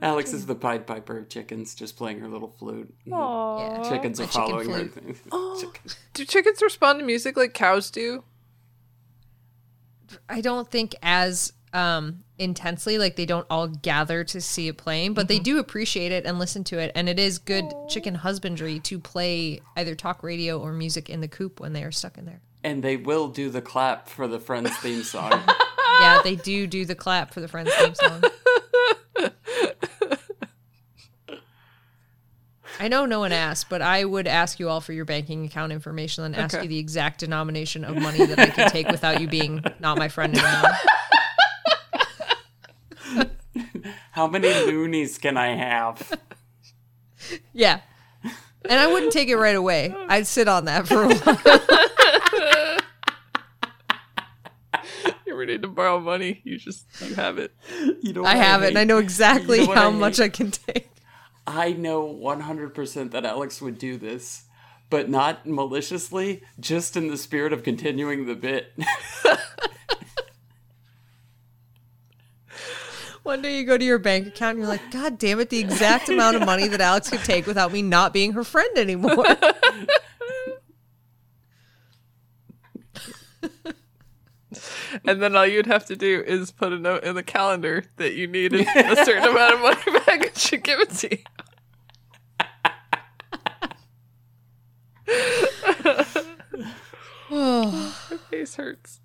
Alex 0.00 0.32
is 0.32 0.46
the 0.46 0.54
Pied 0.56 0.86
Piper 0.86 1.18
of 1.18 1.28
chickens, 1.28 1.74
just 1.74 1.96
playing 1.96 2.18
her 2.20 2.28
little 2.28 2.54
flute. 2.58 2.92
Yeah. 3.04 3.82
Chickens 3.88 4.18
are 4.20 4.24
My 4.24 4.28
chicken 4.28 4.48
following 4.50 4.70
her. 4.70 4.88
flute. 4.88 5.18
Oh, 5.30 5.56
chicken- 5.60 5.90
Do 6.14 6.24
chickens 6.24 6.60
respond 6.62 6.98
to 6.98 7.04
music 7.04 7.36
like 7.36 7.54
cows 7.54 7.90
do? 7.90 8.24
I 10.28 10.40
don't 10.40 10.70
think 10.70 10.94
as 11.02 11.52
um 11.72 12.22
intensely 12.38 12.98
like 12.98 13.16
they 13.16 13.24
don't 13.24 13.46
all 13.48 13.68
gather 13.68 14.24
to 14.24 14.40
see 14.40 14.68
it 14.68 14.76
playing, 14.76 15.14
but 15.14 15.28
they 15.28 15.38
do 15.38 15.58
appreciate 15.58 16.12
it 16.12 16.26
and 16.26 16.38
listen 16.38 16.64
to 16.64 16.78
it 16.78 16.92
and 16.94 17.08
it 17.08 17.18
is 17.18 17.38
good 17.38 17.64
chicken 17.88 18.14
husbandry 18.14 18.78
to 18.80 18.98
play 18.98 19.60
either 19.76 19.94
talk 19.94 20.22
radio 20.22 20.60
or 20.60 20.72
music 20.72 21.08
in 21.08 21.20
the 21.20 21.28
coop 21.28 21.60
when 21.60 21.72
they 21.72 21.82
are 21.82 21.92
stuck 21.92 22.18
in 22.18 22.26
there. 22.26 22.40
And 22.64 22.82
they 22.82 22.96
will 22.96 23.28
do 23.28 23.50
the 23.50 23.62
clap 23.62 24.08
for 24.08 24.28
the 24.28 24.38
Friends 24.38 24.76
theme 24.78 25.02
song. 25.02 25.40
Yeah, 26.00 26.22
they 26.24 26.36
do 26.36 26.66
do 26.66 26.84
the 26.84 26.94
clap 26.94 27.34
for 27.34 27.40
the 27.40 27.48
Friends 27.48 27.70
theme 27.74 27.94
song. 27.94 28.22
I 32.82 32.88
know 32.88 33.06
no 33.06 33.20
one 33.20 33.30
asked, 33.30 33.68
but 33.68 33.80
I 33.80 34.04
would 34.04 34.26
ask 34.26 34.58
you 34.58 34.68
all 34.68 34.80
for 34.80 34.92
your 34.92 35.04
banking 35.04 35.44
account 35.44 35.70
information 35.70 36.24
and 36.24 36.34
ask 36.34 36.52
Okay. 36.56 36.64
you 36.64 36.68
the 36.68 36.78
exact 36.80 37.20
denomination 37.20 37.84
of 37.84 37.94
money 37.94 38.26
that 38.26 38.36
I 38.40 38.46
can 38.46 38.68
take 38.70 38.88
without 38.88 39.20
you 39.20 39.28
being 39.28 39.62
not 39.78 39.98
my 39.98 40.08
friend 40.08 40.36
anymore. 40.36 40.72
How 44.10 44.26
many 44.26 44.48
loonies 44.48 45.16
can 45.18 45.36
I 45.36 45.54
have? 45.54 46.18
Yeah. 47.52 47.82
And 48.68 48.80
I 48.80 48.88
wouldn't 48.92 49.12
take 49.12 49.28
it 49.28 49.36
right 49.36 49.54
away. 49.54 49.94
I'd 50.08 50.26
sit 50.26 50.48
on 50.48 50.64
that 50.64 50.88
for 50.88 51.04
a 51.04 51.14
while. 51.14 51.38
You 55.24 55.32
ever 55.34 55.46
need 55.46 55.62
to 55.62 55.68
borrow 55.68 56.00
money? 56.00 56.40
You 56.44 56.58
just 56.58 56.84
you 57.00 57.14
have 57.14 57.38
it. 57.38 57.54
You 58.02 58.12
know 58.12 58.22
I 58.22 58.34
what 58.34 58.44
have 58.44 58.62
it 58.64 58.68
and 58.70 58.78
I 58.78 58.82
know 58.84 58.98
exactly 58.98 59.60
You 59.60 59.68
know 59.68 59.74
how 59.74 59.86
I 59.88 59.92
much? 59.92 60.18
I 60.18 60.28
can 60.28 60.50
take. 60.50 60.88
I 61.46 61.72
know 61.72 62.06
100% 62.06 63.10
that 63.10 63.24
Alex 63.24 63.60
would 63.60 63.78
do 63.78 63.96
this, 63.96 64.44
but 64.90 65.08
not 65.08 65.46
maliciously, 65.46 66.42
just 66.60 66.96
in 66.96 67.08
the 67.08 67.16
spirit 67.16 67.52
of 67.52 67.62
continuing 67.62 68.26
the 68.26 68.34
bit. 68.34 68.72
One 73.22 73.40
day 73.40 73.58
you 73.58 73.64
go 73.64 73.78
to 73.78 73.84
your 73.84 73.98
bank 73.98 74.26
account 74.26 74.56
and 74.56 74.60
you're 74.60 74.68
like, 74.68 74.90
God 74.90 75.18
damn 75.18 75.38
it, 75.40 75.48
the 75.50 75.60
exact 75.60 76.08
amount 76.08 76.36
of 76.36 76.44
money 76.44 76.66
that 76.68 76.80
Alex 76.80 77.08
could 77.08 77.20
take 77.20 77.46
without 77.46 77.72
me 77.72 77.80
not 77.80 78.12
being 78.12 78.32
her 78.32 78.44
friend 78.44 78.76
anymore. 78.76 79.24
And 85.04 85.22
then 85.22 85.34
all 85.34 85.46
you'd 85.46 85.66
have 85.66 85.86
to 85.86 85.96
do 85.96 86.22
is 86.26 86.50
put 86.50 86.72
a 86.72 86.78
note 86.78 87.04
in 87.04 87.14
the 87.14 87.22
calendar 87.22 87.84
that 87.96 88.14
you 88.14 88.26
needed 88.26 88.66
a 88.76 89.04
certain 89.04 89.24
amount 89.24 89.54
of 89.54 89.60
money 89.60 89.98
back 90.32 90.34
and 90.34 90.42
she'd 90.42 90.62
give 90.62 90.80
it 90.80 90.90
to 90.90 91.10
you. 91.10 91.22
My 97.30 98.16
face 98.30 98.54
hurts. 98.56 99.00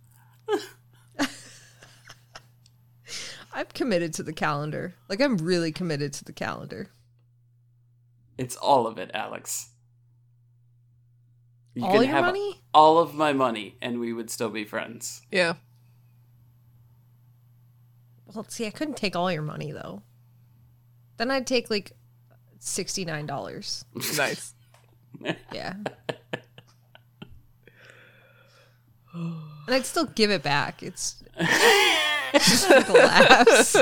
I'm 3.54 3.66
committed 3.74 4.14
to 4.16 4.24
the 4.24 4.34
calendar. 4.34 4.96
Like 5.10 5.22
I'm 5.22 5.38
really 5.38 5.72
committed 5.72 6.14
to 6.14 6.26
the 6.26 6.34
calendar. 6.34 6.90
It's 8.38 8.56
all 8.56 8.86
of 8.86 9.00
it, 9.00 9.10
Alex. 9.14 9.70
You 11.74 11.84
All 11.84 11.94
can 11.94 12.04
your 12.04 12.12
have 12.12 12.26
money? 12.26 12.62
All 12.74 13.00
of 13.00 13.16
my 13.16 13.34
money, 13.34 13.78
and 13.82 14.00
we 14.00 14.14
would 14.14 14.30
still 14.30 14.50
be 14.50 14.64
friends. 14.64 15.22
Yeah. 15.32 15.56
Well, 18.34 18.46
see, 18.48 18.68
I 18.68 18.72
couldn't 18.72 18.98
take 18.98 19.16
all 19.16 19.32
your 19.32 19.42
money 19.42 19.72
though. 19.72 20.04
Then 21.18 21.32
I'd 21.32 21.48
take 21.48 21.70
like 21.70 21.92
sixty 22.60 23.06
nine 23.06 23.26
dollars. 23.26 23.86
Nice. 24.18 24.54
Yeah. 25.52 25.74
and 29.14 29.36
I'd 29.68 29.86
still 29.86 30.06
give 30.06 30.30
it 30.30 30.44
back. 30.44 30.84
It's 30.84 31.24
just 32.34 32.70
the 32.70 32.94
laughs. 32.94 33.76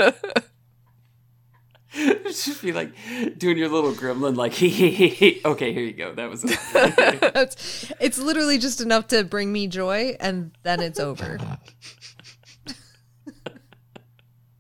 Just 2.26 2.62
be 2.62 2.72
like 2.74 2.92
doing 3.38 3.58
your 3.58 3.70
little 3.70 3.94
gremlin, 3.94 4.36
like, 4.36 4.54
hee 4.56 4.70
hee 4.70 4.90
hee 4.92 5.08
hee. 5.08 5.42
Okay, 5.46 5.74
here 5.74 5.84
you 5.84 5.94
go. 5.94 6.14
That 6.14 6.30
was 6.30 6.44
it's, 6.46 7.92
it's 8.00 8.18
literally 8.18 8.58
just 8.58 8.82
enough 8.82 9.08
to 9.08 9.24
bring 9.24 9.52
me 9.52 9.68
joy, 9.68 10.16
and 10.20 10.52
then 10.64 10.82
it's 10.82 11.00
over. 11.00 11.38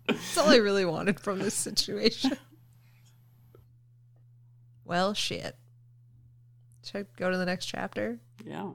That's 0.07 0.37
all 0.37 0.49
I 0.49 0.57
really 0.57 0.85
wanted 0.85 1.19
from 1.19 1.39
this 1.39 1.53
situation. 1.55 2.37
Well, 4.85 5.13
shit. 5.13 5.55
Should 6.83 6.97
I 6.97 7.05
go 7.17 7.31
to 7.31 7.37
the 7.37 7.45
next 7.45 7.65
chapter? 7.65 8.19
yeah. 8.45 8.71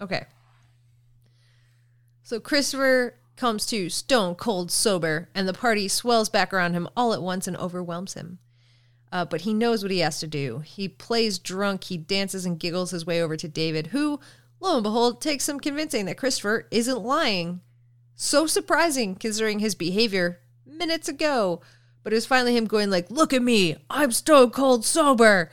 Okay. 0.00 0.24
So 2.22 2.40
Christopher 2.40 3.18
comes 3.36 3.66
to 3.66 3.88
stone 3.88 4.34
cold 4.34 4.70
sober, 4.70 5.30
and 5.34 5.48
the 5.48 5.52
party 5.52 5.88
swells 5.88 6.28
back 6.28 6.52
around 6.52 6.74
him 6.74 6.88
all 6.96 7.12
at 7.12 7.22
once 7.22 7.46
and 7.46 7.56
overwhelms 7.56 8.14
him. 8.14 8.38
Uh, 9.12 9.24
but 9.24 9.40
he 9.42 9.52
knows 9.52 9.82
what 9.82 9.90
he 9.90 9.98
has 9.98 10.20
to 10.20 10.26
do. 10.26 10.60
He 10.60 10.88
plays 10.88 11.38
drunk, 11.38 11.84
he 11.84 11.96
dances 11.96 12.44
and 12.46 12.60
giggles 12.60 12.90
his 12.92 13.06
way 13.06 13.22
over 13.22 13.36
to 13.36 13.48
David, 13.48 13.88
who, 13.88 14.20
lo 14.60 14.74
and 14.76 14.82
behold, 14.82 15.20
takes 15.20 15.44
some 15.44 15.58
convincing 15.58 16.06
that 16.06 16.16
Christopher 16.16 16.66
isn't 16.70 17.02
lying. 17.02 17.60
So 18.14 18.46
surprising 18.46 19.16
considering 19.16 19.58
his 19.58 19.74
behavior 19.74 20.40
minutes 20.66 21.08
ago. 21.08 21.62
But 22.02 22.12
it 22.12 22.16
was 22.16 22.26
finally 22.26 22.56
him 22.56 22.66
going 22.66 22.90
like, 22.90 23.10
"Look 23.10 23.32
at 23.32 23.42
me, 23.42 23.76
I'm 23.90 24.10
stone 24.12 24.50
cold 24.50 24.84
sober," 24.84 25.50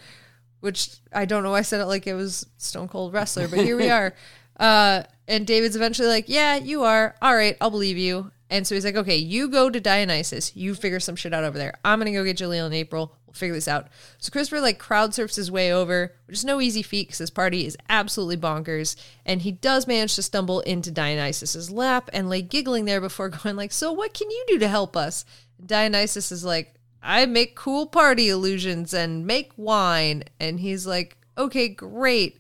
which 0.59 0.97
I 1.13 1.25
don't 1.25 1.43
know. 1.43 1.51
why 1.51 1.59
I 1.59 1.63
said 1.63 1.81
it 1.81 1.85
like 1.85 2.07
it 2.07 2.13
was 2.13 2.45
Stone 2.57 2.89
Cold 2.89 3.13
Wrestler, 3.13 3.47
but 3.47 3.59
here 3.59 3.77
we 3.77 3.89
are. 3.89 4.13
Uh, 4.59 5.03
and 5.27 5.45
David's 5.45 5.75
eventually 5.75 6.07
like, 6.07 6.25
"Yeah, 6.27 6.55
you 6.55 6.81
are. 6.83 7.13
All 7.21 7.35
right, 7.35 7.55
I'll 7.61 7.69
believe 7.69 7.95
you." 7.95 8.31
And 8.49 8.65
so 8.65 8.73
he's 8.73 8.85
like, 8.85 8.95
"Okay, 8.95 9.17
you 9.17 9.49
go 9.49 9.69
to 9.69 9.79
Dionysus. 9.79 10.55
You 10.55 10.73
figure 10.73 10.99
some 10.99 11.15
shit 11.15 11.31
out 11.31 11.43
over 11.43 11.59
there. 11.59 11.75
I'm 11.85 11.99
gonna 11.99 12.11
go 12.11 12.23
get 12.23 12.37
Jalil 12.37 12.65
and 12.65 12.73
April. 12.73 13.15
We'll 13.27 13.35
figure 13.35 13.53
this 13.53 13.67
out." 13.67 13.87
So 14.17 14.31
Christopher 14.31 14.59
like 14.59 14.79
crowd 14.79 15.13
surfs 15.13 15.35
his 15.35 15.51
way 15.51 15.71
over, 15.71 16.15
which 16.25 16.37
is 16.37 16.43
no 16.43 16.59
easy 16.59 16.81
feat 16.81 17.09
because 17.09 17.19
his 17.19 17.29
party 17.29 17.67
is 17.67 17.77
absolutely 17.87 18.37
bonkers. 18.37 18.95
And 19.27 19.43
he 19.43 19.51
does 19.51 19.85
manage 19.85 20.15
to 20.15 20.23
stumble 20.23 20.61
into 20.61 20.89
Dionysus's 20.89 21.69
lap 21.69 22.09
and 22.11 22.27
lay 22.27 22.41
giggling 22.41 22.85
there 22.85 22.99
before 22.99 23.29
going 23.43 23.57
like, 23.57 23.71
"So 23.71 23.91
what 23.91 24.15
can 24.15 24.31
you 24.31 24.43
do 24.47 24.57
to 24.57 24.67
help 24.67 24.97
us?" 24.97 25.23
Dionysus 25.65 26.31
is 26.31 26.43
like, 26.43 26.75
I 27.01 27.25
make 27.25 27.55
cool 27.55 27.85
party 27.85 28.29
illusions 28.29 28.93
and 28.93 29.25
make 29.25 29.51
wine. 29.55 30.23
And 30.39 30.59
he's 30.59 30.85
like, 30.85 31.17
okay, 31.37 31.67
great. 31.69 32.39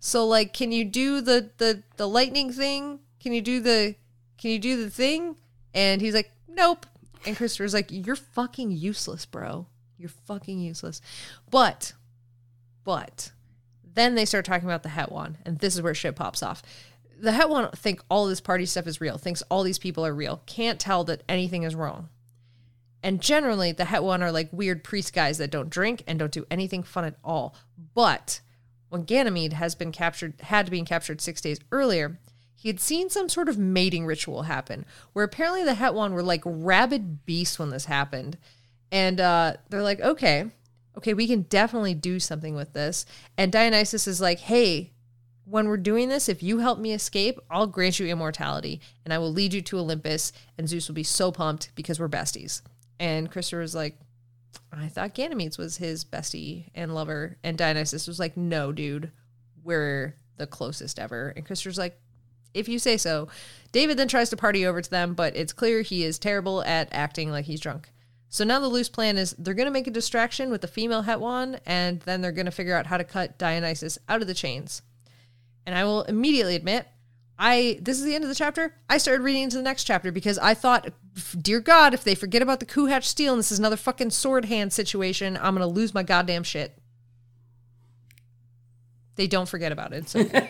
So 0.00 0.26
like, 0.26 0.52
can 0.52 0.72
you 0.72 0.84
do 0.84 1.20
the, 1.20 1.50
the, 1.58 1.82
the 1.96 2.08
lightning 2.08 2.52
thing? 2.52 2.98
Can 3.20 3.32
you 3.32 3.40
do 3.40 3.60
the, 3.60 3.94
can 4.38 4.50
you 4.50 4.58
do 4.58 4.82
the 4.82 4.90
thing? 4.90 5.36
And 5.74 6.00
he's 6.00 6.14
like, 6.14 6.32
nope. 6.48 6.86
And 7.24 7.36
Christopher's 7.36 7.74
like, 7.74 7.86
you're 7.90 8.16
fucking 8.16 8.72
useless, 8.72 9.24
bro. 9.26 9.66
You're 9.96 10.08
fucking 10.08 10.58
useless. 10.58 11.00
But, 11.50 11.92
but 12.84 13.30
then 13.94 14.14
they 14.16 14.24
start 14.24 14.44
talking 14.44 14.68
about 14.68 14.82
the 14.82 14.88
Hetwan. 14.88 15.36
And 15.46 15.58
this 15.58 15.76
is 15.76 15.82
where 15.82 15.94
shit 15.94 16.16
pops 16.16 16.42
off. 16.42 16.62
The 17.20 17.30
Hetwan 17.30 17.72
think 17.76 18.02
all 18.10 18.26
this 18.26 18.40
party 18.40 18.66
stuff 18.66 18.88
is 18.88 19.00
real, 19.00 19.16
thinks 19.16 19.42
all 19.42 19.62
these 19.62 19.78
people 19.78 20.04
are 20.04 20.14
real, 20.14 20.42
can't 20.46 20.80
tell 20.80 21.04
that 21.04 21.22
anything 21.28 21.62
is 21.62 21.76
wrong. 21.76 22.08
And 23.02 23.20
generally, 23.20 23.72
the 23.72 23.84
Hetwan 23.84 24.22
are 24.22 24.32
like 24.32 24.48
weird 24.52 24.84
priest 24.84 25.12
guys 25.12 25.38
that 25.38 25.50
don't 25.50 25.70
drink 25.70 26.04
and 26.06 26.18
don't 26.18 26.32
do 26.32 26.46
anything 26.50 26.82
fun 26.82 27.04
at 27.04 27.16
all. 27.24 27.54
But 27.94 28.40
when 28.88 29.02
Ganymede 29.04 29.54
has 29.54 29.74
been 29.74 29.90
captured, 29.90 30.34
had 30.40 30.70
been 30.70 30.84
captured 30.84 31.20
six 31.20 31.40
days 31.40 31.58
earlier, 31.72 32.18
he 32.54 32.68
had 32.68 32.78
seen 32.78 33.10
some 33.10 33.28
sort 33.28 33.48
of 33.48 33.58
mating 33.58 34.06
ritual 34.06 34.42
happen, 34.42 34.84
where 35.14 35.24
apparently 35.24 35.64
the 35.64 35.74
Hetwan 35.74 36.12
were 36.12 36.22
like 36.22 36.42
rabid 36.44 37.26
beasts 37.26 37.58
when 37.58 37.70
this 37.70 37.86
happened, 37.86 38.38
and 38.92 39.20
uh, 39.20 39.54
they're 39.68 39.82
like, 39.82 40.00
okay, 40.00 40.50
okay, 40.96 41.14
we 41.14 41.26
can 41.26 41.42
definitely 41.42 41.94
do 41.94 42.20
something 42.20 42.54
with 42.54 42.72
this. 42.72 43.04
And 43.36 43.50
Dionysus 43.50 44.06
is 44.06 44.20
like, 44.20 44.38
hey, 44.38 44.92
when 45.44 45.66
we're 45.66 45.76
doing 45.76 46.08
this, 46.08 46.28
if 46.28 46.42
you 46.42 46.58
help 46.58 46.78
me 46.78 46.92
escape, 46.92 47.40
I'll 47.50 47.66
grant 47.66 47.98
you 47.98 48.06
immortality, 48.06 48.80
and 49.04 49.12
I 49.12 49.18
will 49.18 49.32
lead 49.32 49.54
you 49.54 49.62
to 49.62 49.78
Olympus, 49.78 50.32
and 50.56 50.68
Zeus 50.68 50.86
will 50.86 50.94
be 50.94 51.02
so 51.02 51.32
pumped 51.32 51.72
because 51.74 51.98
we're 51.98 52.08
besties. 52.08 52.62
And 52.98 53.30
Christopher 53.30 53.60
was 53.60 53.74
like, 53.74 53.98
I 54.72 54.88
thought 54.88 55.14
Ganymedes 55.14 55.58
was 55.58 55.76
his 55.76 56.04
bestie 56.04 56.70
and 56.74 56.94
lover. 56.94 57.36
And 57.42 57.58
Dionysus 57.58 58.06
was 58.06 58.18
like, 58.18 58.36
no, 58.36 58.72
dude, 58.72 59.10
we're 59.62 60.16
the 60.36 60.46
closest 60.46 60.98
ever. 60.98 61.32
And 61.36 61.44
Christopher's 61.44 61.78
like, 61.78 61.98
if 62.54 62.68
you 62.68 62.78
say 62.78 62.96
so. 62.96 63.28
David 63.72 63.96
then 63.96 64.08
tries 64.08 64.30
to 64.30 64.36
party 64.36 64.66
over 64.66 64.80
to 64.80 64.90
them, 64.90 65.14
but 65.14 65.36
it's 65.36 65.52
clear 65.52 65.82
he 65.82 66.04
is 66.04 66.18
terrible 66.18 66.62
at 66.64 66.88
acting 66.92 67.30
like 67.30 67.46
he's 67.46 67.60
drunk. 67.60 67.90
So 68.28 68.44
now 68.44 68.60
the 68.60 68.68
loose 68.68 68.88
plan 68.88 69.18
is 69.18 69.34
they're 69.38 69.54
going 69.54 69.66
to 69.66 69.72
make 69.72 69.86
a 69.86 69.90
distraction 69.90 70.50
with 70.50 70.62
the 70.62 70.66
female 70.66 71.02
Hetwan, 71.02 71.60
and 71.66 72.00
then 72.00 72.20
they're 72.20 72.32
going 72.32 72.46
to 72.46 72.50
figure 72.50 72.74
out 72.74 72.86
how 72.86 72.96
to 72.96 73.04
cut 73.04 73.38
Dionysus 73.38 73.98
out 74.08 74.22
of 74.22 74.26
the 74.26 74.34
chains. 74.34 74.82
And 75.66 75.76
I 75.76 75.84
will 75.84 76.02
immediately 76.04 76.56
admit, 76.56 76.86
I 77.44 77.78
this 77.82 77.98
is 77.98 78.04
the 78.04 78.14
end 78.14 78.22
of 78.22 78.28
the 78.28 78.36
chapter. 78.36 78.72
I 78.88 78.98
started 78.98 79.22
reading 79.22 79.42
into 79.42 79.56
the 79.56 79.64
next 79.64 79.82
chapter 79.82 80.12
because 80.12 80.38
I 80.38 80.54
thought, 80.54 80.90
dear 81.36 81.58
God, 81.58 81.92
if 81.92 82.04
they 82.04 82.14
forget 82.14 82.40
about 82.40 82.60
the 82.60 82.66
Coo-Hatch 82.66 83.04
steel 83.04 83.32
and 83.32 83.40
this 83.40 83.50
is 83.50 83.58
another 83.58 83.76
fucking 83.76 84.10
sword 84.10 84.44
hand 84.44 84.72
situation, 84.72 85.36
I'm 85.36 85.54
gonna 85.54 85.66
lose 85.66 85.92
my 85.92 86.04
goddamn 86.04 86.44
shit. 86.44 86.78
They 89.16 89.26
don't 89.26 89.48
forget 89.48 89.72
about 89.72 89.92
it. 89.92 90.08
So. 90.08 90.22
but 90.24 90.46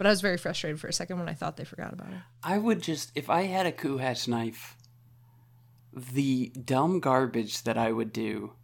I 0.00 0.10
was 0.10 0.20
very 0.20 0.36
frustrated 0.36 0.80
for 0.80 0.88
a 0.88 0.92
second 0.92 1.20
when 1.20 1.28
I 1.28 1.34
thought 1.34 1.56
they 1.56 1.64
forgot 1.64 1.92
about 1.92 2.08
it. 2.08 2.18
I 2.42 2.58
would 2.58 2.82
just, 2.82 3.12
if 3.14 3.30
I 3.30 3.42
had 3.42 3.66
a 3.66 3.72
Coo-Hatch 3.72 4.26
knife, 4.26 4.76
the 5.92 6.48
dumb 6.48 6.98
garbage 6.98 7.62
that 7.62 7.78
I 7.78 7.92
would 7.92 8.12
do, 8.12 8.54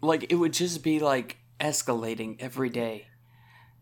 like, 0.00 0.30
it 0.30 0.36
would 0.36 0.52
just 0.52 0.82
be 0.82 0.98
like 0.98 1.38
escalating 1.60 2.36
every 2.40 2.68
day. 2.70 3.06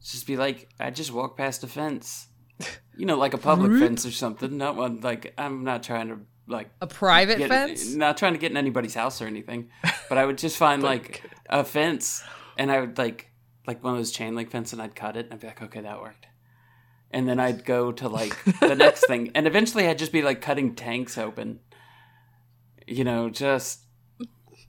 Just 0.02 0.26
be 0.26 0.36
like, 0.36 0.68
I 0.78 0.90
just 0.90 1.12
walk 1.12 1.36
past 1.36 1.64
a 1.64 1.66
fence, 1.66 2.28
you 2.96 3.06
know, 3.06 3.16
like 3.16 3.34
a 3.34 3.38
public 3.38 3.72
fence 3.80 4.04
or 4.04 4.10
something. 4.10 4.56
Not 4.56 4.76
one, 4.76 5.00
like, 5.00 5.32
I'm 5.38 5.64
not 5.64 5.82
trying 5.82 6.08
to, 6.08 6.18
like, 6.46 6.68
A 6.82 6.86
private 6.86 7.38
get, 7.38 7.48
fence? 7.48 7.94
not 7.94 8.16
trying 8.18 8.34
to 8.34 8.38
get 8.38 8.50
in 8.50 8.56
anybody's 8.58 8.94
house 8.94 9.22
or 9.22 9.26
anything, 9.26 9.70
but 10.08 10.18
I 10.18 10.26
would 10.26 10.36
just 10.38 10.56
find 10.58 10.82
like 10.92 11.22
a 11.48 11.64
fence 11.64 12.22
and 12.58 12.70
I 12.70 12.80
would 12.80 12.98
like 12.98 13.30
like 13.66 13.82
one 13.82 13.94
of 13.94 13.98
those 13.98 14.12
chain 14.12 14.34
link 14.34 14.50
fence 14.50 14.74
and 14.74 14.82
I'd 14.82 14.94
cut 14.94 15.16
it 15.16 15.24
and 15.24 15.34
I'd 15.34 15.40
be 15.40 15.46
like, 15.46 15.62
okay, 15.62 15.80
that 15.80 16.00
worked. 16.02 16.26
And 17.10 17.26
then 17.26 17.40
I'd 17.40 17.64
go 17.64 17.90
to 17.92 18.08
like 18.08 18.36
the 18.60 18.74
next 18.74 19.06
thing, 19.06 19.30
and 19.34 19.46
eventually 19.46 19.88
I'd 19.88 19.98
just 19.98 20.12
be 20.12 20.20
like 20.20 20.42
cutting 20.42 20.74
tanks 20.74 21.16
open. 21.16 21.60
You 22.86 23.04
know, 23.04 23.30
just 23.30 23.80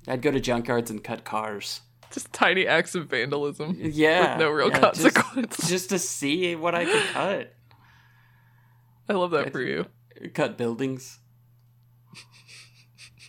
I'd 0.08 0.22
go 0.22 0.32
to 0.32 0.40
junkyards 0.40 0.90
and 0.90 1.04
cut 1.04 1.24
cars. 1.24 1.82
Just 2.12 2.32
tiny 2.32 2.68
acts 2.68 2.94
of 2.96 3.08
vandalism. 3.08 3.76
Yeah, 3.80 4.34
With 4.34 4.40
no 4.40 4.50
real 4.52 4.70
yeah, 4.70 4.80
just- 4.92 5.16
consequence. 5.16 5.58
just 5.70 5.90
to 5.90 6.00
see 6.00 6.56
what 6.56 6.76
I 6.76 6.86
could 6.86 7.04
cut. 7.14 7.54
I 9.10 9.14
love 9.14 9.32
that 9.32 9.52
for 9.52 9.62
you. 9.62 9.86
Cut 10.34 10.58
buildings. 10.58 11.20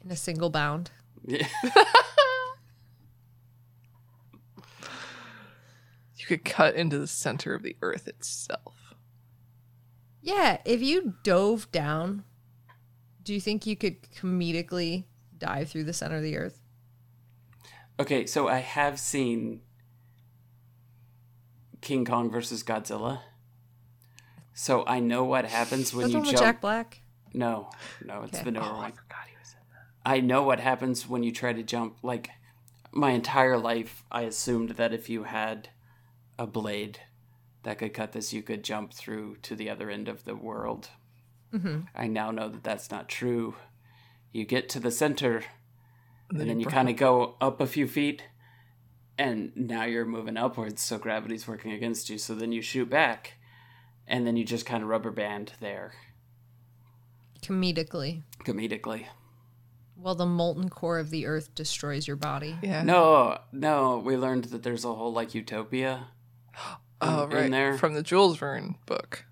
In 0.05 0.11
a 0.11 0.17
single 0.17 0.51
bound. 0.51 0.91
Yeah. 1.25 1.47
You 6.17 6.27
could 6.27 6.45
cut 6.45 6.75
into 6.75 6.99
the 6.99 7.07
center 7.07 7.55
of 7.55 7.63
the 7.63 7.77
earth 7.83 8.09
itself. 8.09 8.95
Yeah, 10.23 10.59
if 10.65 10.83
you 10.83 11.15
dove 11.23 11.71
down, 11.71 12.25
do 13.23 13.33
you 13.33 13.41
think 13.41 13.67
you 13.67 13.77
could 13.77 14.03
comedically 14.11 15.05
dive 15.39 15.69
through 15.69 15.85
the 15.85 15.93
center 15.93 16.17
of 16.17 16.23
the 16.23 16.37
earth? 16.37 16.61
Okay, 17.99 18.27
so 18.27 18.47
I 18.49 18.59
have 18.59 18.99
seen 19.01 19.61
King 21.81 22.05
Kong 22.05 22.31
versus 22.31 22.63
Godzilla. 22.63 23.21
So 24.53 24.85
I 24.87 25.01
know 25.01 25.25
what 25.25 25.47
happens 25.47 25.93
when 25.95 26.03
That's 26.03 26.13
the 26.13 26.19
you 26.19 26.21
one 26.21 26.27
with 26.27 26.37
jump. 26.37 26.43
Jack 26.45 26.61
Black. 26.61 27.01
No, 27.33 27.71
no, 28.05 28.23
it's 28.23 28.39
Okay. 28.39 28.45
the 28.45 28.51
newer 28.53 28.63
Oh, 28.65 28.77
I 28.77 28.77
one. 28.83 28.93
forgot 28.93 29.27
he 29.29 29.37
was 29.39 29.53
in 29.53 29.59
that. 29.73 30.11
I 30.11 30.21
know 30.21 30.43
what 30.43 30.61
happens 30.61 31.09
when 31.09 31.23
you 31.23 31.33
try 31.33 31.53
to 31.53 31.63
jump. 31.63 31.99
Like 32.03 32.31
my 32.93 33.11
entire 33.11 33.59
life, 33.59 34.05
I 34.11 34.23
assumed 34.23 34.71
that 34.71 34.93
if 34.95 35.09
you 35.11 35.25
had 35.25 35.69
a 36.39 36.47
blade 36.47 37.01
that 37.63 37.79
could 37.79 37.93
cut 37.95 38.13
this, 38.13 38.33
you 38.33 38.43
could 38.43 38.63
jump 38.65 38.93
through 38.95 39.37
to 39.43 39.55
the 39.55 39.69
other 39.71 39.91
end 39.91 40.09
of 40.09 40.25
the 40.25 40.37
world. 40.37 40.89
hmm 41.51 41.81
I 41.95 42.07
now 42.07 42.31
know 42.31 42.49
that 42.49 42.63
that's 42.65 42.91
not 42.91 43.09
true. 43.09 43.57
You 44.33 44.45
get 44.45 44.69
to 44.71 44.81
the 44.81 44.91
center, 44.91 45.45
and 46.31 46.41
then 46.41 46.59
you 46.61 46.67
burn. 46.67 46.73
kind 46.73 46.89
of 46.89 46.97
go 46.97 47.37
up 47.41 47.61
a 47.61 47.67
few 47.67 47.87
feet, 47.87 48.25
and 49.19 49.53
now 49.57 49.85
you're 49.85 50.05
moving 50.05 50.37
upwards, 50.37 50.83
so 50.83 50.99
gravity's 50.99 51.47
working 51.49 51.73
against 51.73 52.11
you. 52.11 52.19
So 52.19 52.35
then 52.35 52.53
you 52.53 52.63
shoot 52.63 52.89
back, 52.91 53.35
and 54.07 54.27
then 54.27 54.37
you 54.37 54.45
just 54.45 54.67
kind 54.67 54.83
of 54.83 54.89
rubber 54.89 55.11
band 55.11 55.53
there, 55.61 55.93
Comedically. 57.43 58.23
comedically. 58.45 59.07
Well, 59.97 60.15
the 60.15 60.27
molten 60.27 60.69
core 60.69 60.99
of 60.99 61.11
the 61.11 61.27
earth 61.27 61.55
destroys 61.55 62.07
your 62.07 62.17
body. 62.17 62.57
Yeah. 62.63 62.83
No, 62.83 63.39
no, 63.53 63.99
we 63.99 64.17
learned 64.17 64.45
that 64.47 64.63
there's 64.63 64.85
a 64.85 64.93
whole 64.95 65.13
like 65.13 65.35
utopia. 65.35 66.09
Oh, 66.99 67.25
in 67.25 67.31
right. 67.37 67.51
there. 67.51 67.77
From 67.77 67.93
the 67.93 68.03
Jules 68.03 68.39
Verne 68.39 68.77
book. 68.87 69.27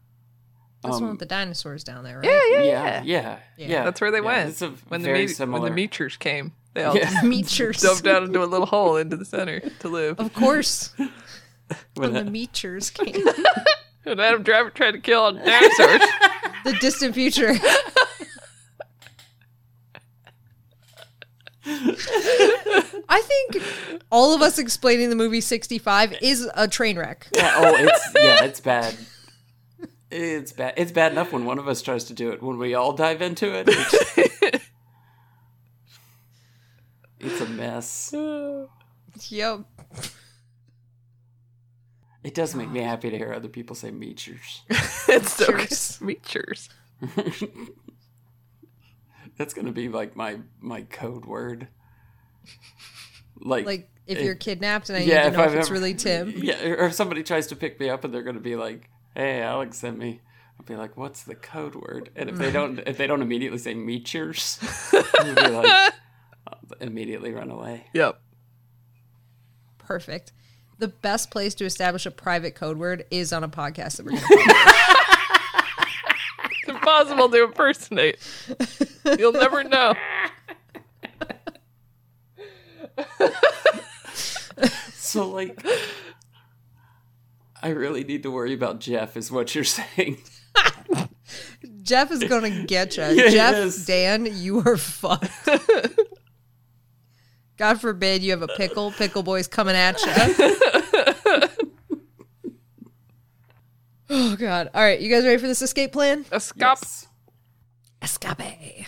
That's 0.83 0.97
the 0.97 1.01
one 1.01 1.03
Um, 1.05 1.11
with 1.13 1.21
the 1.21 1.25
dinosaurs 1.25 1.83
down 1.83 2.05
there, 2.05 2.19
right? 2.19 2.27
Yeah, 2.27 2.41
yeah, 2.51 2.63
yeah, 2.63 2.63
yeah. 2.65 3.03
yeah, 3.05 3.39
Yeah. 3.57 3.67
yeah. 3.69 3.85
That's 3.85 4.03
where 4.03 4.11
they 4.11 4.19
Yeah, 4.19 4.25
went 4.25 4.51
It's 4.51 4.61
a 4.61 4.69
when 4.89 5.01
the 5.01 5.07
very 5.07 5.21
meat, 5.21 5.29
similar. 5.29 5.63
when 5.63 5.71
the 5.73 5.75
meaters 5.75 6.19
came. 6.19 6.53
They 6.75 6.85
all 6.85 6.97
Yeah. 6.97 7.23
Meatures. 7.25 7.81
jumped 7.83 8.05
down 8.05 8.25
into 8.25 8.43
a 8.43 8.47
little 8.47 8.67
hole 8.67 8.97
into 8.97 9.17
the 9.17 9.25
center 9.25 9.61
to 9.81 9.89
live. 9.89 10.19
Of 10.21 10.35
course. 10.35 10.93
when 10.97 11.09
when 11.95 12.13
the 12.13 12.25
the- 12.25 12.31
meatures 12.31 12.91
came. 12.91 13.27
And 14.07 14.21
Adam 14.21 14.43
Driver 14.43 14.69
tried 14.71 14.91
to 14.93 14.99
kill 15.01 15.21
all 15.21 15.33
the 15.33 15.41
dinosaurs. 15.41 16.03
the 16.65 16.73
distant 16.81 17.15
future. 17.15 17.55
I 21.67 23.23
think 23.23 23.63
all 24.11 24.35
of 24.35 24.43
us 24.43 24.59
explaining 24.59 25.11
the 25.11 25.17
movie 25.17 25.41
65 25.41 26.17
is 26.21 26.49
a 26.55 26.69
train 26.69 26.99
wreck. 26.99 27.27
Yeah, 27.35 27.53
oh, 27.57 27.75
it's 27.77 28.09
yeah, 28.17 28.45
it's 28.45 28.61
bad. 28.61 28.95
It's 30.11 30.53
bad. 30.53 30.75
It's 30.77 30.93
bad 30.93 31.13
enough 31.13 31.33
when 31.33 31.45
one 31.45 31.59
of 31.59 31.67
us 31.69 31.83
tries 31.83 32.05
to 32.05 32.13
do 32.15 32.31
it. 32.31 32.43
When 32.43 32.59
we 32.59 32.75
all 32.75 32.93
dive 32.93 33.23
into 33.23 33.53
it, 33.55 34.63
it's, 37.25 37.41
it's 37.41 37.41
a 37.41 37.47
mess. 37.53 38.15
Yep. 39.31 39.61
It 42.25 42.35
does 42.35 42.55
make 42.55 42.71
me 42.71 42.81
happy 42.81 43.11
to 43.11 43.17
hear 43.19 43.33
other 43.33 43.49
people 43.49 43.77
say 43.77 43.91
meatures. 43.91 44.63
it's 45.09 45.35
so 45.35 45.47
good. 45.47 45.59
Meaters. 45.71 46.01
Meatures. 46.01 46.69
That's 49.37 49.53
gonna 49.55 49.73
be 49.73 49.89
like 49.89 50.17
my 50.17 50.39
my 50.61 50.83
code 50.83 51.25
word. 51.27 51.69
Like, 53.41 53.67
Like 53.67 53.91
if 54.07 54.19
it- 54.19 54.25
you're 54.25 54.35
kidnapped 54.37 54.89
and 54.91 54.97
I 54.99 55.03
yeah, 55.03 55.23
need 55.23 55.27
if 55.29 55.33
to 55.33 55.39
know 55.39 55.45
if, 55.45 55.51
I've 55.51 55.55
it's 55.59 55.67
ever- 55.69 55.75
really 55.75 55.95
Tim. 55.95 56.31
Yeah, 56.37 56.65
or 56.65 56.87
if 56.87 56.95
somebody 56.95 57.23
tries 57.23 57.47
to 57.49 57.57
pick 57.57 57.79
me 57.81 57.91
up 57.91 58.05
and 58.05 58.15
they're 58.15 58.23
gonna 58.23 58.41
be 58.41 58.57
like, 58.57 58.89
"Hey, 59.15 59.41
Alex 59.43 59.79
sent 59.79 59.99
me," 59.99 60.21
I'll 60.59 60.67
be 60.67 60.77
like, 60.77 60.97
"What's 60.97 61.23
the 61.25 61.35
code 61.35 61.75
word?" 61.75 62.11
And 62.17 62.29
if 62.31 62.37
they 62.37 62.51
don't, 62.53 62.79
if 62.87 62.97
they 62.97 63.07
don't 63.07 63.23
immediately 63.23 63.59
say 63.59 63.75
meatures, 63.75 64.59
I'll 64.93 65.35
be 65.35 65.41
like, 65.51 65.67
I'll 65.71 65.91
immediately 66.81 67.33
run 67.33 67.51
away. 67.51 67.87
Yep. 67.93 68.21
Perfect. 69.79 70.33
The 70.79 70.89
best 70.89 71.31
place 71.31 71.55
to 71.57 71.65
establish 71.65 72.07
a 72.07 72.11
private 72.11 72.55
code 72.55 72.79
word 72.79 73.05
is 73.11 73.33
on 73.33 73.45
a 73.45 73.49
podcast 73.49 73.97
that 73.97 74.07
we're 74.07 74.13
going 74.13 74.23
to 74.29 74.55
It's 76.61 76.69
impossible 76.69 77.29
to 77.29 77.45
impersonate. 77.45 78.19
You'll 79.19 79.33
never 79.33 79.65
know. 79.65 79.95
So 85.15 85.31
like, 85.31 85.65
I 87.63 87.69
really 87.69 88.03
need 88.03 88.25
to 88.25 88.33
worry 88.33 88.53
about 88.53 88.81
Jeff, 88.81 89.17
is 89.17 89.31
what 89.31 89.55
you're 89.55 89.63
saying. 89.63 90.19
Jeff 91.83 92.11
is 92.11 92.25
going 92.25 92.51
to 92.53 92.65
get 92.65 92.97
you. 92.97 93.05
Yeah, 93.15 93.29
Jeff. 93.31 93.87
Dan, 93.87 94.27
you 94.29 94.61
are 94.67 94.77
fucked. 94.77 95.31
God 97.57 97.81
forbid 97.81 98.23
you 98.23 98.33
have 98.33 98.43
a 98.43 98.49
pickle. 98.49 98.91
Pickle 98.93 99.23
boy's 99.23 99.49
coming 99.49 99.77
at 99.77 100.01
you. 100.03 100.13
oh, 104.11 104.37
God. 104.37 104.71
All 104.75 104.83
right. 104.83 105.01
You 105.01 105.09
guys 105.09 105.25
ready 105.25 105.39
for 105.39 105.47
this 105.47 105.63
escape 105.63 105.93
plan? 105.93 106.25
Escape. 106.33 106.61
Yes. 106.61 107.07
Escape. 108.03 108.87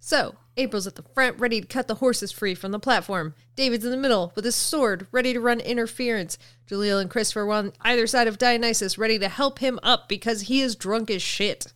So, 0.00 0.34
April's 0.56 0.86
at 0.86 0.94
the 0.96 1.02
front, 1.02 1.38
ready 1.40 1.60
to 1.60 1.66
cut 1.66 1.88
the 1.88 1.96
horses 1.96 2.30
free 2.30 2.54
from 2.54 2.72
the 2.72 2.78
platform. 2.78 3.34
David's 3.56 3.84
in 3.84 3.90
the 3.90 3.96
middle 3.96 4.32
with 4.34 4.44
his 4.44 4.54
sword, 4.54 5.06
ready 5.10 5.32
to 5.32 5.40
run 5.40 5.60
interference. 5.60 6.38
Jalil 6.68 7.00
and 7.00 7.10
Christopher 7.10 7.46
were 7.46 7.54
on 7.54 7.72
either 7.80 8.06
side 8.06 8.28
of 8.28 8.38
Dionysus, 8.38 8.98
ready 8.98 9.18
to 9.18 9.28
help 9.28 9.58
him 9.58 9.78
up 9.82 10.08
because 10.08 10.42
he 10.42 10.60
is 10.60 10.76
drunk 10.76 11.10
as 11.10 11.22
shit. 11.22 11.72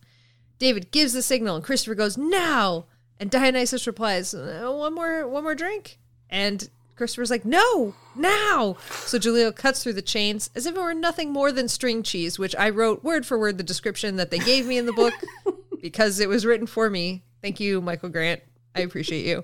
David 0.59 0.91
gives 0.91 1.13
the 1.13 1.21
signal, 1.21 1.55
and 1.55 1.65
Christopher 1.65 1.95
goes, 1.95 2.17
"Now!" 2.17 2.85
And 3.19 3.29
Dionysus 3.29 3.85
replies, 3.85 4.33
"Uh, 4.33 4.71
"One 4.71 4.93
more, 4.93 5.27
one 5.27 5.43
more 5.43 5.55
drink." 5.55 5.97
And 6.29 6.69
Christopher's 6.95 7.29
like, 7.29 7.45
"No, 7.45 7.95
now!" 8.15 8.77
So 9.05 9.19
Jalil 9.19 9.55
cuts 9.55 9.83
through 9.83 9.93
the 9.93 10.01
chains 10.01 10.49
as 10.55 10.65
if 10.65 10.75
it 10.75 10.79
were 10.79 10.93
nothing 10.93 11.31
more 11.31 11.51
than 11.51 11.67
string 11.67 12.01
cheese, 12.03 12.39
which 12.39 12.55
I 12.55 12.69
wrote 12.69 13.03
word 13.03 13.25
for 13.25 13.37
word 13.37 13.57
the 13.57 13.63
description 13.63 14.15
that 14.15 14.31
they 14.31 14.39
gave 14.39 14.65
me 14.65 14.77
in 14.77 14.85
the 14.85 14.93
book 14.93 15.13
because 15.81 16.19
it 16.19 16.29
was 16.29 16.45
written 16.45 16.67
for 16.67 16.89
me. 16.89 17.23
Thank 17.41 17.59
you, 17.59 17.81
Michael 17.81 18.09
Grant. 18.09 18.41
I 18.75 18.81
appreciate 18.81 19.25
you. 19.25 19.43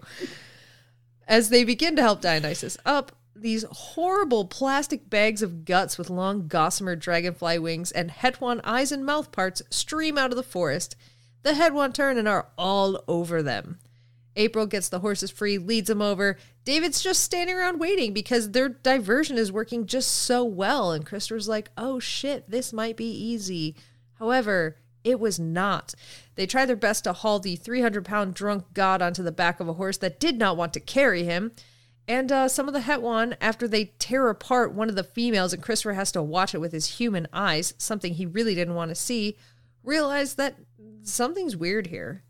As 1.27 1.49
they 1.49 1.63
begin 1.63 1.95
to 1.95 2.01
help 2.01 2.21
Dionysus 2.21 2.77
up, 2.85 3.11
these 3.35 3.65
horrible 3.69 4.45
plastic 4.45 5.09
bags 5.09 5.41
of 5.41 5.65
guts 5.65 5.97
with 5.97 6.09
long 6.09 6.47
gossamer 6.47 6.95
dragonfly 6.95 7.59
wings 7.59 7.91
and 7.91 8.09
Hetwan 8.09 8.61
eyes 8.63 8.91
and 8.91 9.05
mouth 9.05 9.31
parts 9.31 9.61
stream 9.69 10.17
out 10.17 10.31
of 10.31 10.37
the 10.37 10.43
forest. 10.43 10.95
The 11.45 11.53
Hetwan 11.53 11.93
turn 11.93 12.17
and 12.17 12.27
are 12.27 12.47
all 12.57 13.03
over 13.07 13.43
them. 13.43 13.77
April 14.35 14.65
gets 14.65 14.89
the 14.89 15.01
horses 15.01 15.29
free, 15.29 15.59
leads 15.59 15.89
them 15.89 16.01
over. 16.01 16.37
David's 16.63 17.03
just 17.03 17.23
standing 17.23 17.55
around 17.55 17.79
waiting 17.79 18.13
because 18.13 18.49
their 18.49 18.67
diversion 18.67 19.37
is 19.37 19.51
working 19.51 19.85
just 19.85 20.09
so 20.09 20.43
well. 20.43 20.91
And 20.91 21.05
Christopher's 21.05 21.47
like, 21.47 21.69
oh 21.77 21.99
shit, 21.99 22.49
this 22.49 22.73
might 22.73 22.97
be 22.97 23.05
easy. 23.05 23.75
However, 24.15 24.77
it 25.03 25.19
was 25.19 25.39
not. 25.39 25.93
They 26.33 26.47
tried 26.47 26.65
their 26.65 26.75
best 26.75 27.03
to 27.03 27.13
haul 27.13 27.37
the 27.37 27.55
300 27.55 28.03
pound 28.03 28.33
drunk 28.33 28.65
god 28.73 29.03
onto 29.03 29.21
the 29.21 29.31
back 29.31 29.59
of 29.59 29.69
a 29.69 29.73
horse 29.73 29.97
that 29.97 30.19
did 30.19 30.39
not 30.39 30.57
want 30.57 30.73
to 30.73 30.79
carry 30.79 31.25
him. 31.25 31.51
And 32.07 32.31
uh, 32.31 32.47
some 32.47 32.67
of 32.67 32.73
the 32.73 32.81
Hetwan, 32.81 33.35
after 33.39 33.67
they 33.67 33.93
tear 33.99 34.29
apart 34.29 34.73
one 34.73 34.89
of 34.89 34.95
the 34.95 35.03
females 35.03 35.53
and 35.53 35.61
Christopher 35.61 35.93
has 35.93 36.11
to 36.13 36.23
watch 36.23 36.55
it 36.55 36.59
with 36.59 36.71
his 36.71 36.97
human 36.97 37.27
eyes, 37.31 37.75
something 37.77 38.15
he 38.15 38.25
really 38.25 38.55
didn't 38.55 38.73
want 38.73 38.89
to 38.89 38.95
see, 38.95 39.37
realize 39.83 40.35
that 40.35 40.55
something's 41.07 41.55
weird 41.55 41.87
here. 41.87 42.23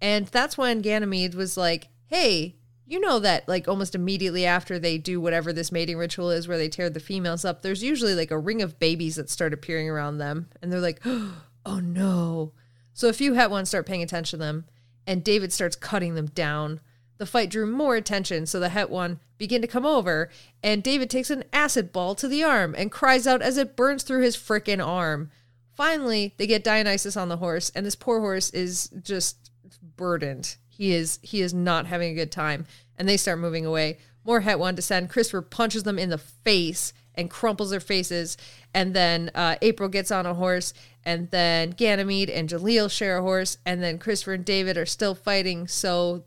And 0.00 0.26
that's 0.26 0.56
when 0.56 0.80
Ganymede 0.80 1.34
was 1.34 1.56
like, 1.56 1.88
hey, 2.06 2.56
you 2.86 3.00
know 3.00 3.18
that 3.18 3.46
like 3.48 3.68
almost 3.68 3.94
immediately 3.94 4.46
after 4.46 4.78
they 4.78 4.96
do 4.96 5.20
whatever 5.20 5.52
this 5.52 5.70
mating 5.70 5.98
ritual 5.98 6.30
is 6.30 6.48
where 6.48 6.56
they 6.56 6.68
tear 6.68 6.88
the 6.88 7.00
females 7.00 7.44
up, 7.44 7.62
there's 7.62 7.82
usually 7.82 8.14
like 8.14 8.30
a 8.30 8.38
ring 8.38 8.62
of 8.62 8.78
babies 8.78 9.16
that 9.16 9.28
start 9.28 9.52
appearing 9.52 9.88
around 9.88 10.18
them. 10.18 10.48
And 10.62 10.72
they're 10.72 10.80
like, 10.80 11.00
oh 11.04 11.80
no. 11.80 12.52
So 12.94 13.08
a 13.08 13.12
few 13.12 13.34
ones 13.34 13.68
start 13.68 13.86
paying 13.86 14.02
attention 14.02 14.38
to 14.38 14.44
them, 14.44 14.64
and 15.06 15.22
David 15.22 15.52
starts 15.52 15.76
cutting 15.76 16.14
them 16.14 16.26
down. 16.26 16.80
The 17.18 17.26
fight 17.26 17.50
drew 17.50 17.66
more 17.66 17.94
attention, 17.94 18.46
so 18.46 18.58
the 18.58 18.70
Hetwan 18.70 19.20
begin 19.36 19.60
to 19.62 19.68
come 19.68 19.86
over, 19.86 20.30
and 20.62 20.82
David 20.82 21.10
takes 21.10 21.30
an 21.30 21.44
acid 21.52 21.92
ball 21.92 22.14
to 22.16 22.26
the 22.26 22.42
arm 22.42 22.74
and 22.76 22.90
cries 22.90 23.26
out 23.26 23.42
as 23.42 23.56
it 23.56 23.76
burns 23.76 24.02
through 24.02 24.22
his 24.22 24.36
frickin' 24.36 24.84
arm. 24.84 25.30
Finally, 25.78 26.34
they 26.38 26.48
get 26.48 26.64
Dionysus 26.64 27.16
on 27.16 27.28
the 27.28 27.36
horse, 27.36 27.70
and 27.72 27.86
this 27.86 27.94
poor 27.94 28.18
horse 28.18 28.50
is 28.50 28.90
just 29.00 29.52
burdened. 29.96 30.56
He 30.66 30.92
is 30.92 31.20
he 31.22 31.40
is 31.40 31.54
not 31.54 31.86
having 31.86 32.10
a 32.10 32.16
good 32.16 32.32
time, 32.32 32.66
and 32.96 33.08
they 33.08 33.16
start 33.16 33.38
moving 33.38 33.64
away. 33.64 33.98
More 34.24 34.40
Hetwan 34.40 34.74
descend. 34.74 35.08
Christopher 35.08 35.40
punches 35.40 35.84
them 35.84 35.96
in 35.96 36.10
the 36.10 36.18
face 36.18 36.92
and 37.14 37.30
crumples 37.30 37.70
their 37.70 37.78
faces, 37.78 38.36
and 38.74 38.92
then 38.92 39.30
uh, 39.36 39.54
April 39.62 39.88
gets 39.88 40.10
on 40.10 40.26
a 40.26 40.34
horse, 40.34 40.74
and 41.04 41.30
then 41.30 41.70
Ganymede 41.70 42.28
and 42.28 42.48
Jalil 42.48 42.90
share 42.90 43.18
a 43.18 43.22
horse, 43.22 43.58
and 43.64 43.80
then 43.80 44.00
Christopher 44.00 44.32
and 44.32 44.44
David 44.44 44.76
are 44.76 44.84
still 44.84 45.14
fighting, 45.14 45.68
so 45.68 46.24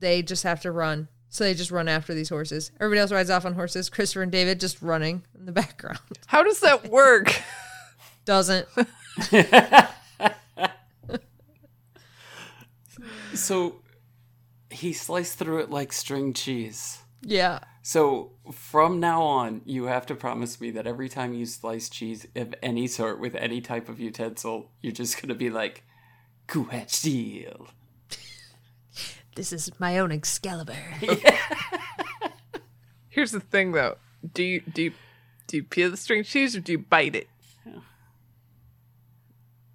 they 0.00 0.22
just 0.22 0.42
have 0.42 0.60
to 0.62 0.72
run. 0.72 1.06
So 1.28 1.44
they 1.44 1.54
just 1.54 1.70
run 1.70 1.86
after 1.86 2.14
these 2.14 2.30
horses. 2.30 2.72
Everybody 2.80 2.98
else 2.98 3.12
rides 3.12 3.30
off 3.30 3.46
on 3.46 3.54
horses. 3.54 3.90
Christopher 3.90 4.22
and 4.22 4.32
David 4.32 4.58
just 4.58 4.82
running 4.82 5.22
in 5.38 5.46
the 5.46 5.52
background. 5.62 6.00
How 6.26 6.42
does 6.42 6.58
that 6.60 6.90
work? 6.90 7.40
Doesn't. 8.28 8.68
So 13.34 13.82
he 14.68 14.92
sliced 14.92 15.38
through 15.38 15.60
it 15.60 15.70
like 15.70 15.92
string 15.92 16.34
cheese. 16.34 16.98
Yeah. 17.22 17.60
So 17.82 18.32
from 18.52 19.00
now 19.00 19.22
on, 19.22 19.62
you 19.64 19.84
have 19.84 20.04
to 20.06 20.14
promise 20.14 20.60
me 20.60 20.70
that 20.72 20.86
every 20.86 21.08
time 21.08 21.32
you 21.32 21.46
slice 21.46 21.88
cheese 21.88 22.26
of 22.36 22.54
any 22.62 22.88
sort 22.88 23.20
with 23.20 23.34
any 23.36 23.62
type 23.62 23.88
of 23.88 24.00
utensil, 24.00 24.70
you're 24.82 24.92
just 24.92 25.22
gonna 25.22 25.34
be 25.34 25.48
like, 25.48 25.84
"Kuhat 26.46 26.90
steel." 26.90 27.68
This 29.36 29.52
is 29.52 29.70
my 29.78 29.98
own 29.98 30.10
Excalibur. 30.10 30.76
Here's 33.08 33.30
the 33.30 33.40
thing, 33.40 33.72
though. 33.72 33.96
Do 34.34 34.42
you 34.42 34.60
do 34.60 34.82
you, 34.82 34.92
do 35.46 35.56
you 35.56 35.62
peel 35.62 35.92
the 35.92 35.96
string 35.96 36.24
cheese 36.24 36.56
or 36.56 36.60
do 36.60 36.72
you 36.72 36.78
bite 36.78 37.14
it? 37.14 37.28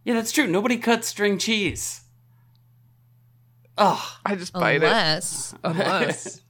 Yeah, 0.05 0.13
that's 0.15 0.31
true. 0.31 0.47
Nobody 0.47 0.77
cuts 0.77 1.07
string 1.07 1.37
cheese. 1.37 2.01
Ugh. 3.77 3.99
I 4.25 4.35
just 4.35 4.53
bite 4.53 4.77
it. 4.77 4.83
unless, 4.83 5.55
Unless. 5.63 6.41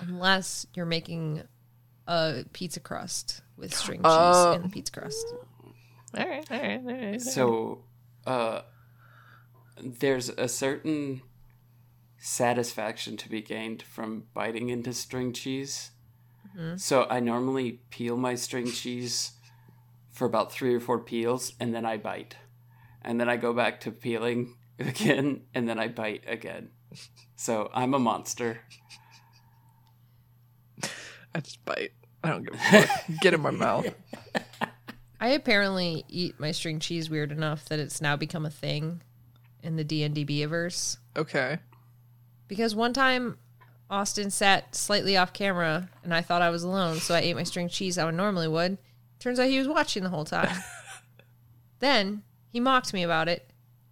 unless 0.00 0.66
you're 0.74 0.84
making 0.86 1.42
a 2.06 2.44
pizza 2.52 2.80
crust 2.80 3.40
with 3.56 3.74
string 3.74 4.00
cheese 4.00 4.04
Oh. 4.06 4.52
in 4.52 4.62
the 4.62 4.68
pizza 4.68 4.92
crust. 4.92 5.26
all 6.16 6.28
right, 6.28 6.44
all 6.50 6.60
right, 6.60 6.80
all 6.84 6.92
right. 7.10 7.20
So, 7.22 7.84
uh, 8.26 8.62
there's 9.82 10.28
a 10.30 10.48
certain 10.48 11.22
satisfaction 12.18 13.16
to 13.18 13.28
be 13.28 13.40
gained 13.42 13.82
from 13.82 14.24
biting 14.34 14.68
into 14.68 14.92
string 14.92 15.32
cheese. 15.32 15.90
So 16.76 17.08
I 17.10 17.18
normally 17.18 17.80
peel 17.90 18.16
my 18.16 18.36
string 18.36 18.70
cheese 18.70 19.32
for 20.12 20.24
about 20.24 20.52
three 20.52 20.72
or 20.72 20.78
four 20.78 21.00
peels, 21.00 21.52
and 21.58 21.74
then 21.74 21.84
I 21.84 21.96
bite. 21.96 22.36
And 23.04 23.20
then 23.20 23.28
I 23.28 23.36
go 23.36 23.52
back 23.52 23.80
to 23.80 23.92
peeling 23.92 24.56
again, 24.78 25.42
and 25.54 25.68
then 25.68 25.78
I 25.78 25.88
bite 25.88 26.24
again. 26.26 26.70
So 27.36 27.70
I'm 27.74 27.94
a 27.94 27.98
monster. 27.98 28.60
I 31.34 31.40
just 31.40 31.64
bite. 31.64 31.92
I 32.22 32.30
don't 32.30 32.44
give 32.44 32.54
a 32.54 32.58
fuck. 32.58 32.90
Get 33.20 33.34
in 33.34 33.40
my 33.40 33.50
mouth. 33.50 33.92
I 35.20 35.28
apparently 35.28 36.04
eat 36.08 36.38
my 36.38 36.52
string 36.52 36.78
cheese 36.78 37.10
weird 37.10 37.32
enough 37.32 37.64
that 37.66 37.78
it's 37.78 38.00
now 38.00 38.16
become 38.16 38.46
a 38.46 38.50
thing 38.50 39.02
in 39.62 39.76
the 39.76 39.84
D 39.84 40.02
and 40.02 40.14
D 40.14 40.44
verse. 40.44 40.98
Okay. 41.16 41.58
Because 42.46 42.74
one 42.74 42.92
time 42.92 43.38
Austin 43.90 44.30
sat 44.30 44.74
slightly 44.74 45.16
off 45.16 45.32
camera 45.32 45.88
and 46.02 46.14
I 46.14 46.20
thought 46.20 46.42
I 46.42 46.50
was 46.50 46.62
alone, 46.62 46.98
so 46.98 47.14
I 47.14 47.20
ate 47.20 47.36
my 47.36 47.42
string 47.42 47.68
cheese 47.68 47.96
how 47.96 48.08
I 48.08 48.10
normally 48.10 48.48
would. 48.48 48.78
Turns 49.18 49.40
out 49.40 49.48
he 49.48 49.58
was 49.58 49.68
watching 49.68 50.02
the 50.02 50.10
whole 50.10 50.24
time. 50.24 50.56
then 51.78 52.22
he 52.54 52.60
mocked 52.60 52.92
me 52.94 53.02
about 53.02 53.28
it. 53.28 53.50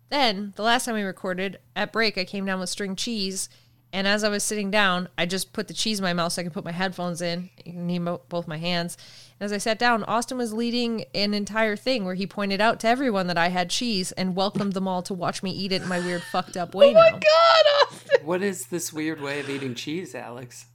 Then 0.08 0.52
the 0.54 0.62
last 0.62 0.84
time 0.84 0.94
we 0.94 1.02
recorded 1.02 1.58
at 1.74 1.92
break, 1.92 2.16
I 2.16 2.24
came 2.24 2.46
down 2.46 2.60
with 2.60 2.68
string 2.68 2.94
cheese, 2.94 3.48
and 3.92 4.06
as 4.06 4.22
I 4.22 4.28
was 4.28 4.44
sitting 4.44 4.70
down, 4.70 5.08
I 5.18 5.26
just 5.26 5.52
put 5.52 5.66
the 5.66 5.74
cheese 5.74 5.98
in 5.98 6.04
my 6.04 6.12
mouth 6.12 6.32
so 6.32 6.40
I 6.40 6.44
could 6.44 6.52
put 6.52 6.64
my 6.64 6.70
headphones 6.70 7.20
in. 7.20 7.50
You 7.64 7.72
need 7.72 8.04
both 8.28 8.46
my 8.46 8.58
hands. 8.58 8.96
And 9.40 9.46
as 9.46 9.52
I 9.52 9.58
sat 9.58 9.80
down, 9.80 10.04
Austin 10.04 10.38
was 10.38 10.52
leading 10.52 11.06
an 11.12 11.34
entire 11.34 11.74
thing 11.74 12.04
where 12.04 12.14
he 12.14 12.24
pointed 12.24 12.60
out 12.60 12.78
to 12.80 12.88
everyone 12.88 13.26
that 13.26 13.36
I 13.36 13.48
had 13.48 13.68
cheese 13.68 14.12
and 14.12 14.36
welcomed 14.36 14.74
them 14.74 14.86
all 14.86 15.02
to 15.02 15.12
watch 15.12 15.42
me 15.42 15.50
eat 15.50 15.72
it 15.72 15.82
in 15.82 15.88
my 15.88 15.98
weird 15.98 16.22
fucked 16.22 16.56
up 16.56 16.72
way. 16.72 16.90
Oh 16.90 16.94
my 16.94 17.10
now. 17.10 17.18
god, 17.18 17.88
Austin! 17.88 18.24
What 18.24 18.42
is 18.42 18.66
this 18.66 18.92
weird 18.92 19.20
way 19.20 19.40
of 19.40 19.50
eating 19.50 19.74
cheese, 19.74 20.14
Alex? 20.14 20.66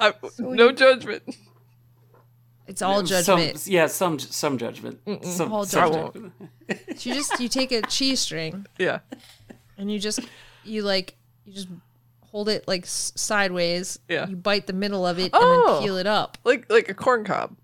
I, 0.00 0.14
no 0.40 0.72
judgment. 0.72 1.22
It's 2.70 2.82
all 2.82 3.02
judgment. 3.02 3.58
Some, 3.58 3.72
yeah, 3.72 3.86
some 3.88 4.18
some 4.18 4.56
judgment. 4.56 5.00
Some, 5.24 5.52
All 5.52 5.64
some 5.64 5.92
judgment. 5.92 6.32
you 6.68 7.14
just 7.14 7.40
you 7.40 7.48
take 7.48 7.72
a 7.72 7.82
cheese 7.82 8.20
string 8.20 8.64
Yeah. 8.78 9.00
and 9.76 9.90
you 9.90 9.98
just 9.98 10.20
you 10.64 10.82
like 10.82 11.16
you 11.44 11.52
just 11.52 11.68
hold 12.30 12.48
it 12.48 12.68
like 12.68 12.84
sideways. 12.86 13.98
Yeah. 14.08 14.28
You 14.28 14.36
bite 14.36 14.68
the 14.68 14.72
middle 14.72 15.04
of 15.04 15.18
it 15.18 15.32
and 15.34 15.42
Oh. 15.42 15.74
then 15.74 15.82
peel 15.82 15.96
it 15.96 16.06
up. 16.06 16.38
Like 16.44 16.70
like 16.70 16.88
a 16.88 16.94
corn 16.94 17.24
cob. 17.24 17.56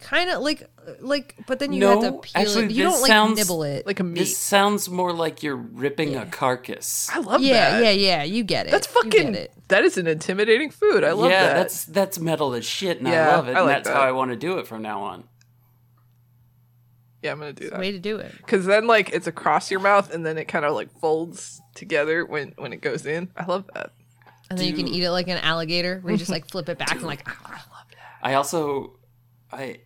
Kind 0.00 0.30
of 0.30 0.42
like 0.42 0.68
like, 1.00 1.34
but 1.46 1.58
then 1.58 1.72
you 1.72 1.80
No, 1.80 2.00
have 2.00 2.12
to 2.12 2.18
peel 2.20 2.32
actually, 2.40 2.64
it. 2.66 2.70
You 2.70 2.84
don't 2.84 3.00
like 3.00 3.08
sounds 3.08 3.36
nibble 3.36 3.64
it. 3.64 3.84
Like 3.86 3.98
a 3.98 4.04
meat. 4.04 4.20
This 4.20 4.38
sounds 4.38 4.88
more 4.88 5.12
like 5.12 5.42
you're 5.42 5.56
ripping 5.56 6.14
a 6.14 6.24
carcass. 6.26 7.08
I 7.12 7.18
love 7.18 7.42
yeah, 7.42 7.72
that. 7.72 7.82
yeah, 7.84 7.90
yeah. 7.90 8.16
Yeah. 8.18 8.22
You 8.22 8.44
get 8.44 8.66
it. 8.68 8.70
That's 8.70 8.86
fucking 8.86 9.34
it. 9.34 9.52
that 9.68 9.84
is 9.84 9.98
an 9.98 10.06
intimidating 10.06 10.70
food. 10.70 11.02
I 11.02 11.12
love 11.12 11.30
yeah, 11.30 11.48
that. 11.48 11.54
that's 11.54 11.84
that's 11.84 12.18
metal 12.20 12.54
as 12.54 12.64
shit, 12.64 12.98
and 12.98 13.08
Yeah, 13.08 13.28
I 13.28 13.36
love 13.36 13.48
it. 13.48 13.56
I 13.56 13.60
and 13.60 13.68
that's 13.68 13.88
that. 13.88 13.96
how 13.96 14.02
I 14.02 14.12
want 14.12 14.30
to 14.30 14.36
do 14.36 14.58
it 14.58 14.66
from 14.68 14.82
now 14.82 15.00
on. 15.02 15.24
Yeah, 17.22 17.32
I'm 17.32 17.40
gonna 17.40 17.52
do 17.52 17.68
that. 17.70 17.80
Way 17.80 17.90
to 17.90 17.98
do 17.98 18.18
it. 18.18 18.32
Because 18.36 18.64
then 18.66 18.86
like 18.86 19.10
it's 19.10 19.26
across 19.26 19.70
your 19.70 19.80
mouth 19.80 20.14
and 20.14 20.24
then 20.24 20.38
it 20.38 20.46
kind 20.46 20.64
of 20.64 20.74
like 20.74 20.96
folds 21.00 21.60
together 21.74 22.24
when 22.24 22.54
when 22.56 22.72
it 22.72 22.80
goes 22.80 23.04
in. 23.04 23.30
I 23.36 23.44
love 23.46 23.68
that. 23.74 23.92
And 24.50 24.58
then 24.58 24.66
you 24.66 24.72
can 24.74 24.86
eat 24.88 25.02
it 25.02 25.10
like 25.10 25.28
an 25.28 25.38
alligator, 25.38 25.98
where 26.00 26.12
you 26.12 26.18
just 26.18 26.30
like 26.30 26.48
flip 26.48 26.68
it 26.68 26.78
back 26.78 26.92
and 26.92 27.02
like. 27.02 27.22
"Ah." 27.26 27.64
I 28.22 28.34
also, 28.34 28.98
I, 29.52 29.80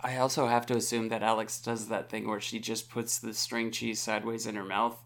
I 0.00 0.16
also 0.18 0.46
have 0.46 0.64
to 0.66 0.76
assume 0.76 1.08
that 1.08 1.22
Alex 1.22 1.60
does 1.60 1.88
that 1.88 2.08
thing 2.08 2.28
where 2.28 2.40
she 2.40 2.58
just 2.60 2.88
puts 2.90 3.18
the 3.18 3.34
string 3.34 3.70
cheese 3.70 4.00
sideways 4.00 4.46
in 4.46 4.54
her 4.54 4.64
mouth, 4.64 4.96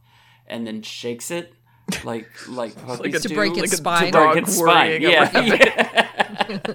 and 0.47 0.67
then 0.67 0.83
shakes 0.83 1.31
it, 1.31 1.55
like 2.05 2.29
like 2.49 2.75
puppies 2.87 3.15
a- 3.15 3.21
To 3.21 3.29
do, 3.29 3.35
break 3.35 3.53
its 3.57 3.61
like 3.61 3.73
a- 3.73 3.77
spine. 3.77 4.13
To 4.13 4.19
break 4.19 4.37
its 4.43 4.55
spine. 4.57 4.67
worrying 4.67 5.03
Yeah, 5.03 5.41
yeah. 5.41 6.71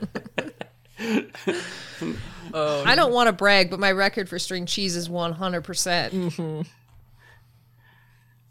I 2.53 2.95
don't 2.95 3.14
want 3.14 3.27
to 3.27 3.34
brag, 3.34 3.69
but 3.69 3.80
my 3.80 3.91
record 3.91 4.27
for 4.30 4.39
string 4.39 4.65
cheese 4.65 4.95
is 4.95 5.10
one 5.10 5.34
hundred 5.34 5.64
percent. 5.64 6.14
Mm. 6.14 6.65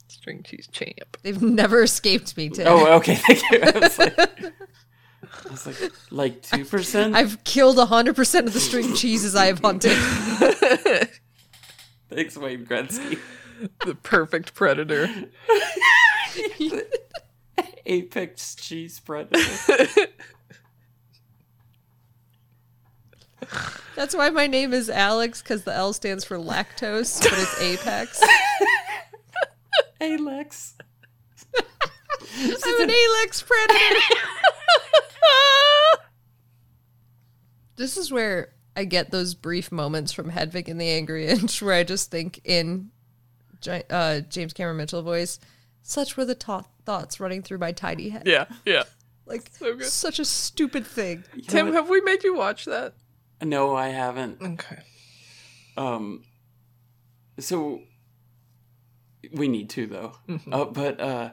String 0.09 0.43
cheese 0.45 0.69
champ. 0.71 1.17
They've 1.23 1.41
never 1.43 1.83
escaped 1.83 2.37
me. 2.37 2.49
Tim. 2.51 2.67
oh, 2.69 2.95
okay. 2.99 3.15
Thank 3.27 3.43
you. 3.51 3.61
I 3.63 3.79
was 3.79 3.99
like, 3.99 4.17
I 5.47 5.51
was 5.51 5.67
like, 5.67 5.93
like 6.11 6.43
two 6.43 6.65
percent. 6.65 7.15
I've 7.15 7.43
killed 7.45 7.79
hundred 7.79 8.17
percent 8.17 8.47
of 8.47 8.53
the 8.53 8.61
string 8.61 8.95
cheeses 8.95 9.35
I 9.37 9.47
have 9.47 9.61
hunted. 9.61 9.93
Thanks, 12.11 12.37
Wayne 12.37 12.67
Gretzky. 12.67 13.19
The 13.85 13.95
perfect 13.95 14.55
predator. 14.55 15.09
Apex 17.87 18.55
cheese 18.57 19.01
predator. 19.01 20.09
That's 23.95 24.15
why 24.15 24.31
my 24.31 24.47
name 24.47 24.75
is 24.75 24.91
Alex, 24.91 25.43
because 25.43 25.63
the 25.63 25.73
L 25.73 25.93
stands 25.93 26.25
for 26.25 26.37
lactose, 26.37 27.23
but 27.23 27.33
it's 27.33 27.61
Apex. 27.61 28.23
Alex. 30.01 30.75
I'm 31.59 32.81
an 32.83 32.91
Alex 32.91 33.43
predator. 33.43 34.17
this 37.77 37.97
is 37.97 38.11
where 38.11 38.53
I 38.75 38.85
get 38.85 39.11
those 39.11 39.35
brief 39.35 39.73
moments 39.73 40.13
from 40.13 40.29
Hedwig 40.29 40.69
and 40.69 40.81
the 40.81 40.89
Angry 40.89 41.27
Inch 41.27 41.61
where 41.63 41.75
I 41.75 41.85
just 41.85 42.11
think 42.11 42.41
in 42.45 42.91
uh, 43.91 44.21
James 44.21 44.53
Cameron 44.53 44.77
Mitchell 44.77 45.03
voice, 45.03 45.39
such 45.83 46.17
were 46.17 46.25
the 46.25 46.35
ta- 46.35 46.65
thoughts 46.85 47.21
running 47.21 47.43
through 47.43 47.59
my 47.59 47.73
tiny 47.73 48.11
head. 48.11 48.25
Yeah, 48.27 48.47
yeah. 48.65 48.85
Like, 49.29 49.51
So 49.59 49.77
such 49.81 50.21
a 50.21 50.25
stupid 50.25 50.87
thing. 50.87 51.25
Tim, 51.49 51.73
have 51.73 51.89
we 51.89 52.01
made 52.01 52.23
you 52.23 52.37
watch 52.37 52.65
that? 52.67 52.95
No, 53.43 53.75
I 53.75 53.89
haven't. 53.89 54.41
Okay. 54.41 54.79
Um, 55.77 56.23
so 57.41 57.81
we 59.33 59.49
need 59.49 59.69
to 59.71 59.89
though. 59.89 60.13
Uh, 60.53 60.67
but 60.67 61.01
uh, 61.01 61.31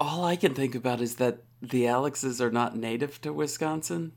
all 0.00 0.24
I 0.24 0.34
can 0.34 0.52
think 0.52 0.74
about 0.74 1.00
is 1.00 1.14
that 1.16 1.44
the 1.62 1.86
Alexes 1.86 2.42
are 2.42 2.50
not 2.50 2.76
native 2.76 3.20
to 3.22 3.32
Wisconsin. 3.32 4.12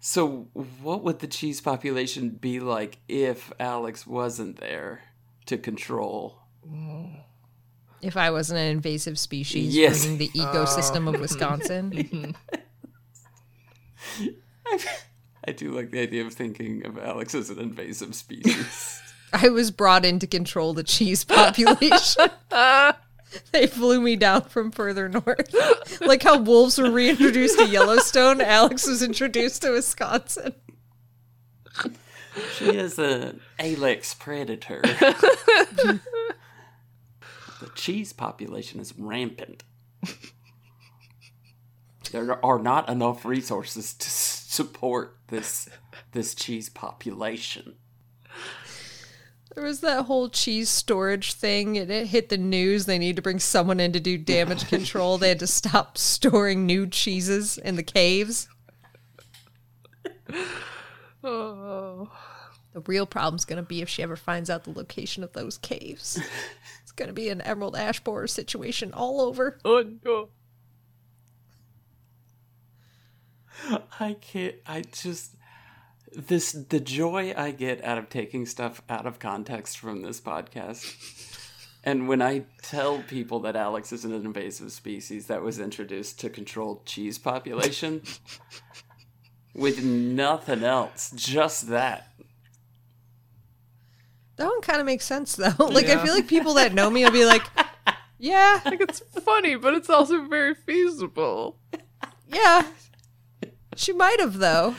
So 0.00 0.48
what 0.80 1.02
would 1.02 1.18
the 1.18 1.26
cheese 1.26 1.60
population 1.60 2.30
be 2.30 2.60
like 2.60 2.98
if 3.08 3.52
Alex 3.58 4.06
wasn't 4.06 4.60
there 4.60 5.02
to 5.46 5.58
control? 5.58 6.38
If 8.00 8.16
I 8.16 8.30
wasn't 8.30 8.60
an 8.60 8.68
invasive 8.68 9.18
species 9.18 9.74
Yes. 9.74 10.04
ruining 10.06 10.18
the 10.18 10.30
oh. 10.36 10.46
ecosystem 10.46 11.12
of 11.12 11.20
Wisconsin. 11.24 12.36
I 15.44 15.52
do 15.52 15.72
like 15.72 15.90
the 15.90 16.00
idea 16.00 16.24
of 16.24 16.32
thinking 16.32 16.86
of 16.86 16.96
Alex 16.98 17.34
as 17.34 17.50
an 17.50 17.58
invasive 17.58 18.14
species. 18.14 19.00
I 19.32 19.48
was 19.48 19.70
brought 19.70 20.04
in 20.04 20.18
to 20.20 20.26
control 20.26 20.74
the 20.74 20.84
cheese 20.84 21.24
population. 21.24 22.30
they 23.52 23.66
flew 23.66 24.00
me 24.00 24.16
down 24.16 24.42
from 24.42 24.70
further 24.70 25.08
north. 25.08 25.54
like 26.00 26.22
how 26.22 26.38
wolves 26.38 26.78
were 26.78 26.90
reintroduced 26.90 27.58
to 27.58 27.66
Yellowstone, 27.66 28.40
Alex 28.40 28.86
was 28.86 29.02
introduced 29.02 29.62
to 29.62 29.72
Wisconsin. 29.72 30.54
She 32.54 32.66
is 32.66 32.98
an 32.98 33.40
Alex 33.58 34.14
predator. 34.14 34.80
the 34.82 36.00
cheese 37.74 38.12
population 38.12 38.80
is 38.80 38.94
rampant. 38.96 39.64
There 42.12 42.44
are 42.44 42.58
not 42.58 42.88
enough 42.88 43.24
resources 43.24 43.92
to 43.94 44.08
support 44.08 45.18
this 45.28 45.68
this 46.12 46.34
cheese 46.34 46.68
population. 46.68 47.74
There 49.58 49.66
was 49.66 49.80
that 49.80 50.04
whole 50.04 50.28
cheese 50.28 50.68
storage 50.68 51.32
thing. 51.32 51.74
It, 51.74 51.90
it 51.90 52.06
hit 52.06 52.28
the 52.28 52.38
news. 52.38 52.86
They 52.86 52.96
need 52.96 53.16
to 53.16 53.22
bring 53.22 53.40
someone 53.40 53.80
in 53.80 53.90
to 53.90 53.98
do 53.98 54.16
damage 54.16 54.68
control. 54.68 55.18
They 55.18 55.30
had 55.30 55.40
to 55.40 55.48
stop 55.48 55.98
storing 55.98 56.64
new 56.64 56.86
cheeses 56.86 57.58
in 57.58 57.74
the 57.74 57.82
caves. 57.82 58.48
Oh. 61.24 62.08
The 62.72 62.80
real 62.86 63.04
problem's 63.04 63.44
going 63.44 63.56
to 63.56 63.68
be 63.68 63.82
if 63.82 63.88
she 63.88 64.00
ever 64.00 64.14
finds 64.14 64.48
out 64.48 64.62
the 64.62 64.70
location 64.70 65.24
of 65.24 65.32
those 65.32 65.58
caves. 65.58 66.20
It's 66.84 66.92
going 66.92 67.08
to 67.08 67.12
be 67.12 67.28
an 67.28 67.40
Emerald 67.40 67.74
Ash 67.74 67.98
Borer 67.98 68.28
situation 68.28 68.92
all 68.92 69.20
over. 69.20 69.58
Oh 69.64 69.84
no. 70.04 70.28
I 73.98 74.12
can't. 74.20 74.54
I 74.68 74.82
just 74.82 75.34
this 76.12 76.52
the 76.52 76.80
joy 76.80 77.34
I 77.36 77.50
get 77.50 77.84
out 77.84 77.98
of 77.98 78.08
taking 78.08 78.46
stuff 78.46 78.82
out 78.88 79.06
of 79.06 79.18
context 79.18 79.78
from 79.78 80.02
this 80.02 80.20
podcast. 80.20 80.94
And 81.84 82.08
when 82.08 82.20
I 82.20 82.44
tell 82.62 83.02
people 83.02 83.40
that 83.40 83.56
Alex 83.56 83.92
is 83.92 84.04
an 84.04 84.12
invasive 84.12 84.72
species 84.72 85.26
that 85.28 85.42
was 85.42 85.58
introduced 85.58 86.20
to 86.20 86.28
control 86.28 86.82
cheese 86.84 87.18
population 87.18 88.02
with 89.54 89.82
nothing 89.84 90.62
else, 90.64 91.10
just 91.14 91.68
that. 91.68 92.10
That 94.36 94.46
one 94.46 94.60
kind 94.60 94.80
of 94.80 94.86
makes 94.86 95.04
sense 95.04 95.34
though. 95.36 95.54
Like 95.58 95.86
I 95.86 96.02
feel 96.04 96.14
like 96.14 96.28
people 96.28 96.54
that 96.54 96.74
know 96.74 96.90
me 96.90 97.04
will 97.04 97.10
be 97.12 97.24
like, 97.24 97.42
"Yeah, 98.18 98.60
Like 98.64 98.80
it's 98.80 99.00
funny, 99.24 99.56
but 99.56 99.74
it's 99.74 99.90
also 99.90 100.26
very 100.26 100.54
feasible. 100.54 101.58
yeah." 102.28 102.66
She 103.76 103.92
might 103.92 104.18
have 104.20 104.38
though. 104.38 104.74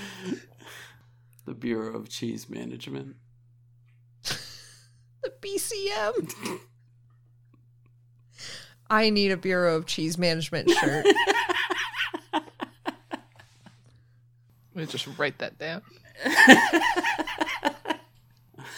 The 1.49 1.55
Bureau 1.55 1.95
of 1.95 2.07
Cheese 2.09 2.47
Management. 2.47 3.15
The 5.23 5.31
BCM. 5.41 6.59
I 8.87 9.09
need 9.09 9.31
a 9.31 9.37
Bureau 9.37 9.75
of 9.75 9.87
Cheese 9.87 10.19
Management 10.19 10.69
shirt. 10.69 11.05
Let 12.31 12.43
me 14.75 14.85
just 14.85 15.07
write 15.17 15.39
that 15.39 15.57
down. 15.57 15.81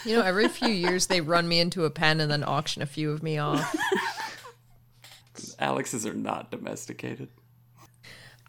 You 0.03 0.15
know, 0.15 0.23
every 0.23 0.47
few 0.47 0.69
years 0.69 1.05
they 1.05 1.21
run 1.21 1.47
me 1.47 1.59
into 1.59 1.85
a 1.85 1.91
pen 1.91 2.19
and 2.19 2.31
then 2.31 2.43
auction 2.43 2.81
a 2.81 2.87
few 2.87 3.11
of 3.11 3.21
me 3.21 3.37
off. 3.37 3.75
Alex's 5.59 6.07
are 6.07 6.15
not 6.15 6.49
domesticated. 6.49 7.29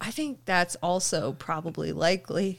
I 0.01 0.11
think 0.11 0.47
that's 0.47 0.77
also 0.77 1.33
probably 1.33 1.93
likely. 1.93 2.59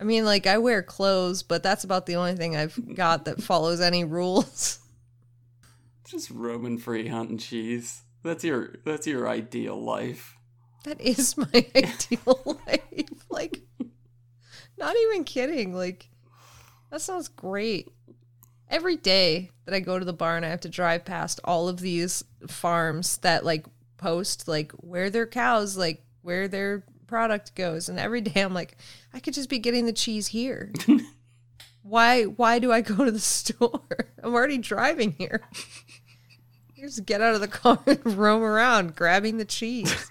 I 0.00 0.04
mean, 0.04 0.24
like 0.24 0.46
I 0.46 0.58
wear 0.58 0.82
clothes, 0.82 1.42
but 1.42 1.62
that's 1.62 1.84
about 1.84 2.06
the 2.06 2.16
only 2.16 2.34
thing 2.36 2.56
I've 2.56 2.94
got 2.94 3.24
that 3.24 3.42
follows 3.42 3.80
any 3.80 4.04
rules. 4.04 4.78
Just 6.04 6.30
roaming 6.30 6.78
free 6.78 7.08
hunting 7.08 7.38
cheese. 7.38 8.02
That's 8.22 8.44
your 8.44 8.76
that's 8.84 9.06
your 9.06 9.28
ideal 9.28 9.80
life. 9.80 10.36
That 10.84 11.00
is 11.00 11.36
my 11.36 11.48
ideal 11.74 12.58
life. 12.66 13.26
Like, 13.28 13.60
not 14.78 14.96
even 14.96 15.24
kidding. 15.24 15.74
Like, 15.74 16.08
that 16.90 17.02
sounds 17.02 17.28
great. 17.28 17.88
Every 18.70 18.96
day 18.96 19.50
that 19.64 19.74
I 19.74 19.80
go 19.80 19.98
to 19.98 20.04
the 20.04 20.12
barn, 20.12 20.44
I 20.44 20.48
have 20.48 20.60
to 20.60 20.68
drive 20.68 21.04
past 21.04 21.40
all 21.44 21.68
of 21.68 21.80
these 21.80 22.22
farms 22.46 23.18
that 23.18 23.44
like 23.44 23.66
post 23.96 24.46
like 24.46 24.72
where 24.72 25.10
their 25.10 25.26
cows, 25.26 25.76
like 25.76 26.02
where 26.22 26.48
their 26.48 26.84
product 27.08 27.56
goes, 27.56 27.88
and 27.88 27.98
every 27.98 28.20
day 28.20 28.40
I'm 28.40 28.54
like, 28.54 28.76
I 29.12 29.18
could 29.18 29.34
just 29.34 29.50
be 29.50 29.58
getting 29.58 29.86
the 29.86 29.92
cheese 29.92 30.28
here. 30.28 30.72
why? 31.82 32.22
Why 32.24 32.60
do 32.60 32.70
I 32.70 32.80
go 32.80 33.04
to 33.04 33.10
the 33.10 33.18
store? 33.18 33.82
I'm 34.22 34.32
already 34.32 34.58
driving 34.58 35.12
here. 35.18 35.42
Just 36.78 37.04
get 37.06 37.20
out 37.20 37.34
of 37.34 37.40
the 37.40 37.48
car 37.48 37.80
and 37.86 38.16
roam 38.16 38.42
around 38.42 38.94
grabbing 38.94 39.38
the 39.38 39.44
cheese. 39.44 40.08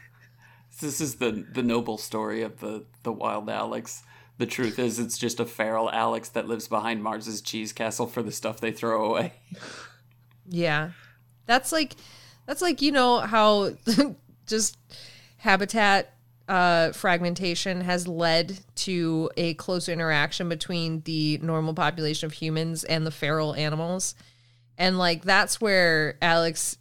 This 0.82 0.99
is 0.99 1.15
the 1.15 1.45
the 1.53 1.64
noble 1.64 1.98
story 1.98 2.41
of 2.41 2.60
the 2.60 2.86
the 3.03 3.14
wild 3.14 3.49
Alex. 3.49 4.03
The 4.38 4.45
truth 4.45 4.78
is, 4.78 4.99
it's 4.99 5.18
just 5.18 5.40
a 5.40 5.45
feral 5.45 5.90
Alex 5.90 6.30
that 6.30 6.48
lives 6.48 6.68
behind 6.68 7.02
Mars's 7.02 7.41
cheese 7.41 7.74
castle 7.74 8.06
for 8.06 8.22
the 8.22 8.32
stuff 8.32 8.60
they 8.60 8.72
throw 8.72 9.06
away. 9.06 9.34
Yeah. 10.48 10.91
That's 11.48 11.72
like 11.72 11.95
that's 12.45 12.61
like 12.61 12.82
you 12.82 12.91
know 12.91 13.19
how 13.19 13.72
just 14.45 14.78
habitat 15.38 16.16
uh, 16.48 16.91
fragmentation 16.94 17.82
has 17.82 18.07
led 18.07 18.60
to 18.76 19.30
a 19.38 19.53
close 19.56 19.90
interaction 19.90 20.48
between 20.49 21.02
the 21.02 21.38
normal 21.40 21.74
population 21.74 22.26
of 22.26 22.34
humans 22.34 22.84
and 22.84 23.06
the 23.06 23.11
feral 23.11 23.53
animals. 23.56 24.15
And 24.78 24.98
like 24.98 25.24
that's 25.24 25.60
where 25.60 26.18
Alex 26.22 26.78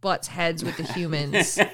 butts 0.00 0.28
heads 0.28 0.62
with 0.64 0.76
the 0.76 0.84
humans. 0.84 1.58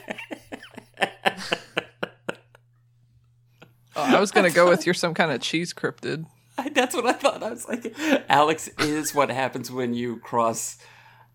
Oh, 3.96 4.16
I 4.16 4.20
was 4.20 4.30
gonna 4.30 4.50
go 4.50 4.68
with 4.68 4.86
you're 4.86 4.94
some 4.94 5.12
kind 5.12 5.32
of 5.32 5.40
cheese 5.40 5.74
cryptid. 5.74 6.24
That's 6.72 6.94
what 6.94 7.04
I 7.06 7.12
thought. 7.14 7.42
I 7.42 7.50
was 7.50 7.66
like, 7.68 7.92
Alex 8.28 8.68
is 8.78 9.12
what 9.12 9.28
happens 9.28 9.72
when 9.72 9.92
you 9.92 10.18
cross 10.18 10.78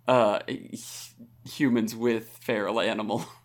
uh, 0.08 0.40
h- 0.48 1.12
humans 1.46 1.94
with 1.94 2.30
feral 2.42 2.80
animal. 2.80 3.26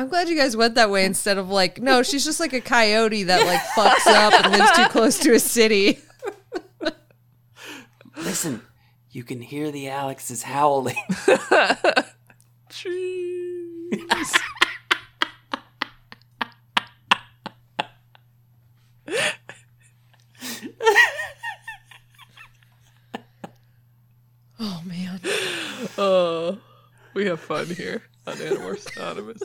I'm 0.00 0.08
glad 0.08 0.30
you 0.30 0.36
guys 0.36 0.56
went 0.56 0.76
that 0.76 0.88
way 0.88 1.04
instead 1.04 1.36
of 1.36 1.50
like, 1.50 1.78
no, 1.78 2.02
she's 2.02 2.24
just 2.24 2.40
like 2.40 2.54
a 2.54 2.60
coyote 2.62 3.24
that 3.24 3.44
like 3.44 3.60
fucks 3.60 4.06
up 4.10 4.32
and 4.32 4.50
lives 4.50 4.70
too 4.72 4.86
close 4.86 5.18
to 5.18 5.34
a 5.34 5.38
city. 5.38 5.98
Listen, 8.16 8.62
you 9.10 9.24
can 9.24 9.42
hear 9.42 9.70
the 9.70 9.88
Alexes 9.88 10.42
howling. 10.42 10.96
Cheese. 12.70 14.38
Oh 24.58 24.82
man. 24.86 25.20
Oh, 25.98 26.58
we 27.20 27.26
have 27.26 27.38
fun 27.38 27.66
here 27.66 28.02
on 28.26 28.34
Animorphs 28.36 28.96
Anonymous. 28.96 29.42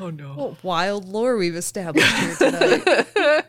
oh 0.00 0.08
no. 0.08 0.32
What 0.32 0.64
wild 0.64 1.06
lore 1.06 1.36
we've 1.36 1.54
established 1.54 2.10
here 2.16 2.34
tonight. 2.36 3.04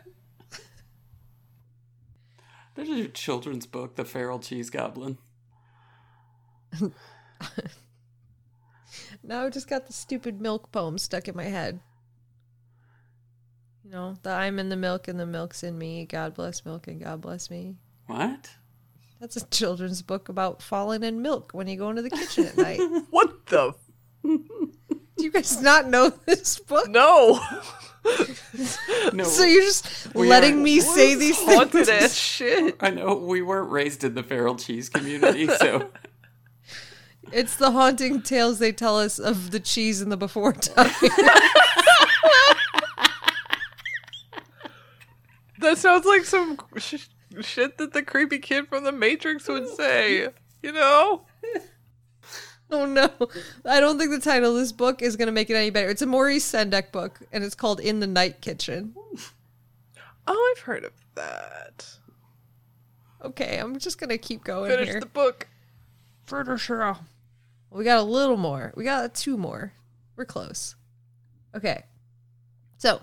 There's 2.74 2.90
a 2.90 3.08
children's 3.08 3.64
book, 3.64 3.96
The 3.96 4.04
Feral 4.04 4.38
Cheese 4.38 4.68
Goblin. 4.68 5.16
now 9.22 9.46
I've 9.46 9.54
just 9.54 9.66
got 9.66 9.86
the 9.86 9.94
stupid 9.94 10.42
milk 10.42 10.70
poem 10.70 10.98
stuck 10.98 11.26
in 11.26 11.34
my 11.34 11.44
head. 11.44 11.80
You 13.82 13.92
know, 13.92 14.16
the 14.22 14.28
I'm 14.28 14.58
in 14.58 14.68
the 14.68 14.76
milk 14.76 15.08
and 15.08 15.18
the 15.18 15.24
milk's 15.24 15.62
in 15.62 15.78
me. 15.78 16.04
God 16.04 16.34
bless 16.34 16.66
milk 16.66 16.86
and 16.86 17.02
God 17.02 17.22
bless 17.22 17.48
me. 17.48 17.76
What? 18.08 18.50
That's 19.20 19.36
a 19.36 19.46
children's 19.48 20.00
book 20.02 20.28
about 20.28 20.62
falling 20.62 21.02
in 21.02 21.20
milk 21.22 21.50
when 21.52 21.68
you 21.68 21.76
go 21.76 21.90
into 21.90 22.02
the 22.02 22.10
kitchen 22.10 22.46
at 22.46 22.56
night. 22.56 22.80
What 23.10 23.46
the? 23.46 23.74
Do 24.24 25.24
you 25.24 25.30
guys 25.30 25.60
not 25.60 25.88
know 25.88 26.08
this 26.26 26.58
book? 26.58 26.88
No. 26.88 27.38
No, 29.12 29.24
So 29.24 29.44
you're 29.44 29.62
just 29.62 30.14
We 30.14 30.26
letting 30.26 30.54
are- 30.60 30.62
me 30.62 30.80
say 30.80 31.14
these 31.16 31.36
things. 31.36 31.54
Haunted 31.54 31.88
ass 31.90 32.14
shit. 32.14 32.76
I 32.80 32.88
know 32.90 33.14
we 33.14 33.42
weren't 33.42 33.70
raised 33.70 34.04
in 34.04 34.14
the 34.14 34.22
feral 34.22 34.56
cheese 34.56 34.88
community, 34.88 35.46
so 35.48 35.90
It's 37.30 37.56
the 37.56 37.72
haunting 37.72 38.22
tales 38.22 38.58
they 38.58 38.72
tell 38.72 38.98
us 38.98 39.18
of 39.18 39.50
the 39.50 39.60
cheese 39.60 40.00
in 40.00 40.08
the 40.08 40.16
before 40.16 40.54
time. 40.54 40.90
That 45.58 45.76
sounds 45.76 46.06
like 46.06 46.24
some 46.24 46.56
sh- 46.78 47.06
shit 47.40 47.78
that 47.78 47.92
the 47.92 48.02
creepy 48.02 48.38
kid 48.38 48.68
from 48.68 48.84
the 48.84 48.92
Matrix 48.92 49.48
would 49.48 49.68
say. 49.68 50.28
You 50.62 50.72
know? 50.72 51.22
oh 52.70 52.86
no. 52.86 53.10
I 53.64 53.80
don't 53.80 53.98
think 53.98 54.10
the 54.10 54.20
title 54.20 54.52
of 54.52 54.56
this 54.56 54.72
book 54.72 55.02
is 55.02 55.16
going 55.16 55.26
to 55.26 55.32
make 55.32 55.50
it 55.50 55.54
any 55.54 55.70
better. 55.70 55.88
It's 55.88 56.02
a 56.02 56.06
Maurice 56.06 56.50
Sendak 56.50 56.92
book, 56.92 57.20
and 57.32 57.44
it's 57.44 57.54
called 57.54 57.80
In 57.80 58.00
the 58.00 58.06
Night 58.06 58.40
Kitchen. 58.40 58.94
Oh, 60.26 60.54
I've 60.56 60.62
heard 60.62 60.84
of 60.84 60.92
that. 61.14 61.88
Okay, 63.24 63.58
I'm 63.58 63.78
just 63.78 63.98
going 63.98 64.10
to 64.10 64.18
keep 64.18 64.44
going 64.44 64.70
Finish 64.70 64.88
here. 64.88 65.00
the 65.00 65.06
book. 65.06 65.48
Further 66.26 66.56
We 67.70 67.84
got 67.84 67.98
a 67.98 68.02
little 68.02 68.36
more. 68.36 68.72
We 68.76 68.84
got 68.84 69.14
two 69.14 69.36
more. 69.36 69.72
We're 70.16 70.24
close. 70.24 70.76
Okay. 71.54 71.84
So, 72.78 73.00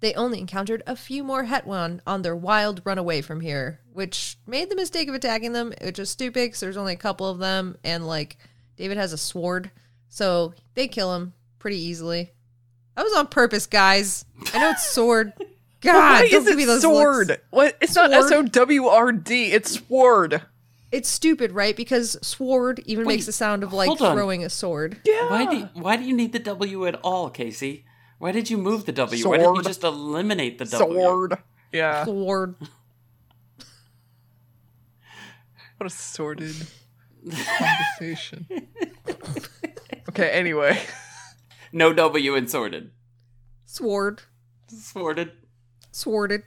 they 0.00 0.14
only 0.14 0.38
encountered 0.38 0.82
a 0.86 0.96
few 0.96 1.24
more 1.24 1.44
Hetwan 1.44 2.00
on 2.06 2.22
their 2.22 2.36
wild 2.36 2.82
run 2.84 2.98
away 2.98 3.22
from 3.22 3.40
here, 3.40 3.80
which 3.92 4.36
made 4.46 4.68
the 4.70 4.76
mistake 4.76 5.08
of 5.08 5.14
attacking 5.14 5.52
them, 5.52 5.72
which 5.82 5.98
is 5.98 6.10
stupid 6.10 6.34
because 6.46 6.60
there's 6.60 6.76
only 6.76 6.92
a 6.92 6.98
couple 6.98 7.28
of 7.28 7.38
them, 7.38 7.76
and 7.82 8.06
like 8.06 8.36
David 8.76 8.98
has 8.98 9.12
a 9.12 9.18
sword, 9.18 9.70
so 10.08 10.54
they 10.74 10.86
kill 10.88 11.14
him 11.14 11.32
pretty 11.58 11.78
easily. 11.78 12.32
That 12.94 13.04
was 13.04 13.14
on 13.14 13.26
purpose, 13.26 13.66
guys. 13.66 14.24
I 14.52 14.58
know 14.58 14.70
it's 14.70 14.86
sword. 14.86 15.32
God, 15.82 15.94
Why 15.94 16.28
don't 16.28 16.40
is 16.40 16.44
give 16.46 16.56
me 16.56 16.62
it 16.64 16.66
those 16.66 16.82
sword? 16.82 17.28
looks. 17.28 17.42
What? 17.50 17.76
It's 17.80 17.94
not 17.94 18.12
S 18.12 18.32
O 18.32 18.42
W 18.42 18.86
R 18.86 19.12
D. 19.12 19.52
It's 19.52 19.78
sword. 19.86 20.42
It's 20.90 21.08
stupid, 21.08 21.52
right? 21.52 21.76
Because 21.76 22.16
sword 22.26 22.80
even 22.86 23.04
Wait, 23.06 23.14
makes 23.14 23.26
the 23.26 23.32
sound 23.32 23.62
of 23.62 23.72
like 23.72 23.98
throwing 23.98 24.44
a 24.44 24.50
sword. 24.50 25.00
Yeah. 25.04 25.28
why 25.28 25.46
do 25.46 25.68
why 25.74 25.96
do 25.96 26.04
you 26.04 26.14
need 26.16 26.32
the 26.32 26.38
W 26.38 26.86
at 26.86 26.94
all, 27.02 27.30
Kaycie? 27.30 27.84
Why 28.18 28.32
did 28.32 28.48
you 28.50 28.56
move 28.56 28.86
the 28.86 28.92
W? 28.92 29.28
Why 29.28 29.36
didn't 29.38 29.56
you 29.56 29.62
just 29.62 29.84
eliminate 29.84 30.58
the 30.58 30.64
W? 30.64 31.00
sword? 31.00 31.38
Yeah. 31.72 32.04
Sword. 32.04 32.54
What 35.78 35.88
a 35.88 35.90
sordid 35.90 36.54
conversation. 37.30 38.46
okay. 40.08 40.30
Anyway. 40.30 40.78
No 41.72 41.92
W 41.92 42.34
in 42.36 42.46
sorted. 42.48 42.90
Sword. 43.66 44.22
Sorted. 44.68 45.32
sworded. 45.90 46.44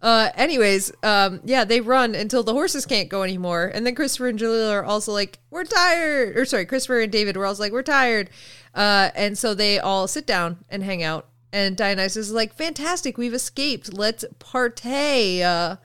Uh, 0.00 0.30
anyways, 0.36 0.92
um, 1.02 1.40
yeah, 1.44 1.64
they 1.64 1.80
run 1.80 2.14
until 2.14 2.44
the 2.44 2.52
horses 2.52 2.86
can't 2.86 3.08
go 3.08 3.24
anymore, 3.24 3.72
and 3.74 3.84
then 3.84 3.96
Christopher 3.96 4.28
and 4.28 4.38
Jalil 4.38 4.70
are 4.70 4.84
also 4.84 5.12
like, 5.12 5.40
"We're 5.50 5.64
tired," 5.64 6.36
or 6.36 6.44
sorry, 6.44 6.66
Christopher 6.66 7.00
and 7.00 7.10
David 7.10 7.36
were 7.36 7.46
also 7.46 7.62
like, 7.64 7.72
"We're 7.72 7.82
tired," 7.82 8.30
uh, 8.74 9.10
and 9.14 9.36
so 9.36 9.54
they 9.54 9.78
all 9.78 10.08
sit 10.08 10.26
down 10.26 10.64
and 10.68 10.82
hang 10.82 11.02
out. 11.02 11.28
And 11.52 11.76
Dionysus 11.76 12.28
is 12.28 12.32
like, 12.32 12.54
"Fantastic, 12.54 13.18
we've 13.18 13.34
escaped. 13.34 13.92
Let's 13.92 14.24
partay." 14.38 15.42
Uh, 15.42 15.76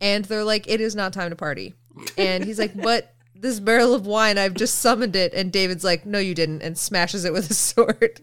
and 0.00 0.24
they're 0.24 0.44
like, 0.44 0.68
"It 0.68 0.80
is 0.80 0.94
not 0.94 1.12
time 1.12 1.30
to 1.30 1.36
party," 1.36 1.74
and 2.16 2.44
he's 2.44 2.58
like, 2.58 2.80
"But." 2.80 3.14
This 3.40 3.60
barrel 3.60 3.94
of 3.94 4.04
wine, 4.04 4.36
I've 4.36 4.54
just 4.54 4.80
summoned 4.80 5.14
it. 5.14 5.32
And 5.32 5.52
David's 5.52 5.84
like, 5.84 6.04
No, 6.04 6.18
you 6.18 6.34
didn't, 6.34 6.60
and 6.60 6.76
smashes 6.76 7.24
it 7.24 7.32
with 7.32 7.48
a 7.48 7.54
sword. 7.70 8.20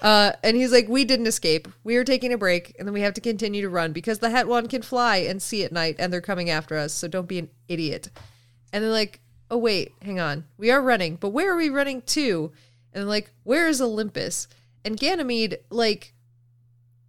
Uh, 0.00 0.32
and 0.42 0.56
he's 0.56 0.72
like, 0.72 0.88
we 0.88 1.04
didn't 1.04 1.26
escape. 1.26 1.68
We 1.84 1.96
are 1.96 2.04
taking 2.04 2.32
a 2.32 2.38
break, 2.38 2.74
and 2.78 2.88
then 2.88 2.94
we 2.94 3.02
have 3.02 3.14
to 3.14 3.20
continue 3.20 3.62
to 3.62 3.68
run 3.68 3.92
because 3.92 4.18
the 4.18 4.30
Hetwan 4.30 4.68
can 4.68 4.82
fly 4.82 5.18
and 5.18 5.42
see 5.42 5.62
at 5.64 5.72
night, 5.72 5.96
and 5.98 6.12
they're 6.12 6.20
coming 6.20 6.48
after 6.48 6.76
us. 6.76 6.92
So 6.92 7.06
don't 7.06 7.28
be 7.28 7.38
an 7.38 7.50
idiot. 7.68 8.08
And 8.72 8.82
they're 8.82 8.90
like, 8.90 9.20
oh 9.50 9.58
wait, 9.58 9.92
hang 10.02 10.20
on. 10.20 10.44
We 10.56 10.70
are 10.70 10.80
running, 10.80 11.16
but 11.16 11.30
where 11.30 11.52
are 11.52 11.56
we 11.56 11.68
running 11.68 12.02
to? 12.02 12.52
And 12.92 13.08
like, 13.08 13.30
where 13.44 13.68
is 13.68 13.80
Olympus? 13.80 14.48
And 14.84 14.98
Ganymede, 14.98 15.58
like, 15.70 16.14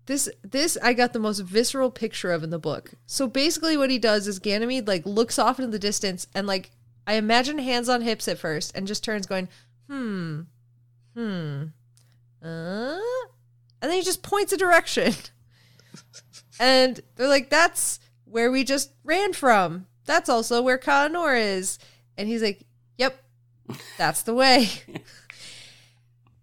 this 0.08 0.30
this 0.44 0.78
I 0.82 0.94
got 0.94 1.14
the 1.14 1.20
most 1.20 1.40
visceral 1.40 1.92
picture 1.92 2.32
of 2.32 2.44
in 2.44 2.50
the 2.50 2.60
book. 2.60 2.92
So 3.06 3.28
basically 3.28 3.78
what 3.78 3.90
he 3.90 4.00
does 4.00 4.28
is 4.28 4.40
Ganymede 4.40 4.88
like 4.88 5.06
looks 5.06 5.40
off 5.40 5.60
into 5.60 5.72
the 5.72 5.80
distance 5.80 6.28
and 6.34 6.48
like 6.48 6.72
I 7.08 7.14
imagine 7.14 7.60
hands 7.60 7.88
on 7.88 8.02
hips 8.02 8.28
at 8.28 8.40
first 8.40 8.76
and 8.76 8.88
just 8.88 9.04
turns 9.04 9.26
going, 9.26 9.48
hmm, 9.88 10.42
hmm, 11.16 11.64
uh, 12.44 13.00
and 13.82 13.90
then 13.90 13.94
he 13.94 14.02
just 14.02 14.24
points 14.24 14.54
a 14.54 14.58
direction. 14.58 15.14
and 16.60 17.00
they're 17.16 17.28
like, 17.28 17.50
that's 17.50 18.00
where 18.26 18.52
we 18.52 18.64
just 18.64 18.92
ran 19.04 19.34
from. 19.34 19.88
That's 20.06 20.30
also 20.30 20.62
where 20.62 20.78
Ka-Anor 20.78 21.40
is. 21.40 21.80
And 22.18 22.28
he's 22.28 22.42
like, 22.42 22.64
yep, 22.98 23.24
that's 23.98 24.24
the 24.24 24.34
way. 24.34 24.70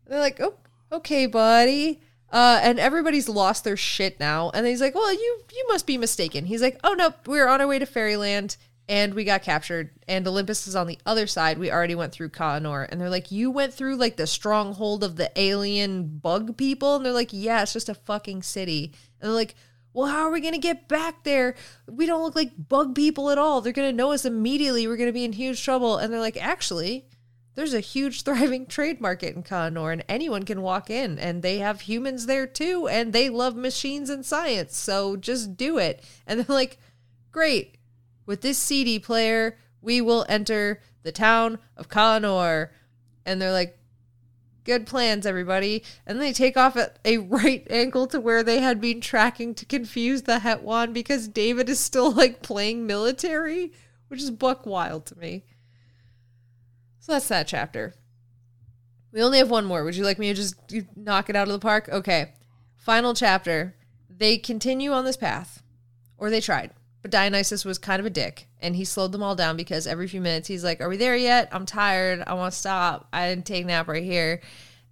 they're 0.09 0.21
like, 0.21 0.41
oh, 0.41 0.55
okay, 0.91 1.27
buddy. 1.27 2.01
Uh, 2.31 2.61
and 2.63 2.79
everybody's 2.79 3.29
lost 3.29 3.65
their 3.65 3.77
shit 3.77 4.21
now. 4.21 4.51
And 4.53 4.67
he's 4.67 4.81
like, 4.81 4.95
well, 4.95 5.13
you 5.13 5.41
you 5.53 5.65
must 5.69 5.87
be 5.87 5.97
mistaken. 5.97 6.45
He's 6.45 6.63
like, 6.63 6.79
oh, 6.85 6.95
no, 6.95 7.15
we're 7.27 7.49
on 7.49 7.61
our 7.61 7.67
way 7.67 7.79
to 7.79 7.87
Fairyland 7.87 8.57
and 8.89 9.13
we 9.13 9.25
got 9.25 9.43
captured 9.43 9.91
and 10.09 10.27
Olympus 10.27 10.67
is 10.67 10.75
on 10.75 10.87
the 10.87 10.99
other 11.05 11.27
side. 11.27 11.59
We 11.59 11.71
already 11.71 11.95
went 11.95 12.13
through 12.13 12.31
Ka-Anor 12.31 12.89
and 12.91 13.01
they're 13.01 13.11
like, 13.11 13.31
"You 13.31 13.51
went 13.51 13.75
through 13.75 13.97
like 13.97 14.17
the 14.17 14.27
stronghold 14.27 15.05
of 15.05 15.17
the 15.17 15.31
alien 15.37 16.19
bug 16.19 16.57
people?" 16.57 16.97
And 16.97 17.05
they're 17.05 17.13
like, 17.13 17.31
"Yeah, 17.33 17.63
it's 17.63 17.75
just 17.75 17.91
a 17.91 17.95
fucking 17.95 18.43
city." 18.43 18.95
And 19.21 19.29
they're 19.29 19.37
like, 19.37 19.57
"Well, 19.93 20.07
how 20.07 20.23
are 20.23 20.31
we 20.31 20.41
going 20.41 20.55
to 20.55 20.59
get 20.59 20.89
back 20.89 21.25
there? 21.25 21.55
We 21.87 22.07
don't 22.07 22.23
look 22.23 22.35
like 22.35 22.69
bug 22.69 22.95
people 22.95 23.31
at 23.31 23.39
all. 23.39 23.61
They're 23.61 23.73
going 23.75 23.91
to 23.91 23.97
know 23.97 24.13
us 24.13 24.25
immediately. 24.25 24.87
We're 24.87 24.97
going 24.97 25.09
to 25.09 25.13
be 25.13 25.25
in 25.25 25.33
huge 25.33 25.63
trouble." 25.63 25.99
And 25.99 26.13
they're 26.13 26.21
like, 26.21 26.43
"Actually, 26.43 27.05
there's 27.59 27.75
a 27.75 27.81
huge 27.81 28.23
thriving 28.25 28.67
trade 28.67 29.01
market 29.01 29.35
in 29.35 29.43
Ka-Anor 29.43 29.93
and 29.93 30.05
anyone 30.09 30.45
can 30.45 30.63
walk 30.63 30.89
in 30.89 31.19
and 31.19 31.43
they 31.43 31.59
have 31.59 31.83
humans 31.83 32.27
there 32.27 32.47
too 32.47 32.87
and 32.89 33.13
they 33.13 33.29
love 33.29 33.57
machines 33.57 34.09
and 34.09 34.25
science. 34.25 34.77
So 34.77 35.17
just 35.17 35.57
do 35.57 35.77
it." 35.79 36.03
And 36.27 36.41
they're 36.41 36.57
like, 36.57 36.79
"Great 37.33 37.79
with 38.29 38.43
this 38.43 38.59
CD 38.59 38.99
player, 38.99 39.57
we 39.81 40.03
will 40.03 40.27
enter 40.29 40.83
the 41.03 41.11
town 41.11 41.59
of 41.79 41.89
Ka-Anor. 41.89 42.69
And 43.25 43.41
they're 43.41 43.53
like, 43.53 43.79
good 44.65 44.87
plans, 44.87 45.25
everybody. 45.25 45.83
And 46.07 46.21
they 46.21 46.35
take 46.35 46.59
off 46.59 46.77
at 46.77 46.99
a 47.07 47.17
right 47.19 47.67
angle 47.71 48.07
to 48.09 48.21
where 48.21 48.43
they 48.43 48.61
had 48.61 48.83
been 48.83 49.01
tracking 49.01 49.55
to 49.55 49.65
confuse 49.65 50.23
the 50.23 50.41
Hetwan 50.41 50.93
because 50.93 51.27
David 51.27 51.71
is 51.71 51.81
still 51.81 52.13
like 52.13 52.43
playing 52.43 52.87
military, 52.87 53.73
which 54.09 54.21
is 54.21 54.31
buck 54.31 54.67
wild 54.67 55.07
to 55.07 55.19
me. 55.19 55.45
So 57.09 57.15
that's 57.15 57.29
that 57.29 57.47
chapter. 57.47 57.95
We 59.13 59.23
only 59.23 59.39
have 59.39 59.49
one 59.49 59.65
more. 59.65 59.83
Would 59.83 59.97
you 59.97 60.05
like 60.05 60.19
me 60.19 60.29
to 60.29 60.35
just 60.35 60.57
knock 60.95 61.31
it 61.31 61.37
out 61.37 61.49
of 61.49 61.55
the 61.55 61.59
park? 61.59 61.89
Okay. 61.89 62.35
Final 62.77 63.15
chapter. 63.15 63.75
They 64.11 64.37
continue 64.37 64.93
on 64.93 65.07
this 65.07 65.17
path, 65.17 65.63
or 66.19 66.29
they 66.29 66.43
tried. 66.43 66.71
But 67.01 67.11
Dionysus 67.11 67.65
was 67.65 67.79
kind 67.79 67.99
of 67.99 68.05
a 68.05 68.11
dick 68.11 68.49
and 68.61 68.77
he 68.77 68.85
slowed 68.85 69.13
them 69.13 69.23
all 69.23 69.35
down 69.35 69.57
because 69.57 69.87
every 69.87 70.07
few 70.07 70.21
minutes 70.21 70.49
he's 70.49 70.63
like, 70.63 70.83
Are 70.83 70.89
we 70.91 70.99
there 70.99 71.17
yet? 71.17 71.49
I'm 71.51 71.65
tired. 71.65 72.23
I 72.27 72.35
want 72.35 72.53
to 72.53 72.59
stop. 72.59 73.09
I 73.11 73.31
didn't 73.31 73.47
take 73.47 73.65
a 73.65 73.69
nap 73.69 73.89
right 73.89 74.05
here. 74.05 74.43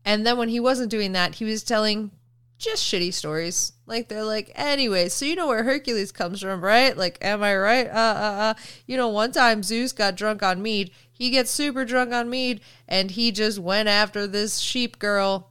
And 0.07 0.27
then 0.27 0.39
when 0.39 0.49
he 0.49 0.59
wasn't 0.59 0.91
doing 0.91 1.13
that, 1.13 1.35
he 1.35 1.45
was 1.45 1.63
telling 1.63 2.13
just 2.59 2.83
shitty 2.83 3.13
stories. 3.13 3.73
Like 3.87 4.09
they're 4.09 4.25
like, 4.25 4.51
anyway, 4.55 5.09
so 5.09 5.25
you 5.25 5.37
know 5.37 5.49
where 5.49 5.65
Hercules 5.65 6.13
comes 6.13 6.41
from, 6.41 6.65
right? 6.65 6.97
Like, 6.97 7.19
am 7.21 7.43
I 7.43 7.57
right? 7.57 7.89
Uh, 7.89 7.91
uh, 7.91 8.37
uh. 8.41 8.55
You 8.87 8.97
know, 8.97 9.09
one 9.09 9.33
time 9.33 9.63
Zeus 9.63 9.93
got 9.93 10.17
drunk 10.17 10.43
on 10.43 10.63
mead. 10.63 10.91
He 11.17 11.31
gets 11.31 11.51
super 11.51 11.87
drunk 11.87 12.13
on 12.13 12.29
mead, 12.29 12.61
and 12.87 13.11
he 13.11 13.33
just 13.33 13.59
went 13.59 13.89
after 13.89 14.27
this 14.27 14.59
sheep 14.59 14.99
girl. 14.99 15.51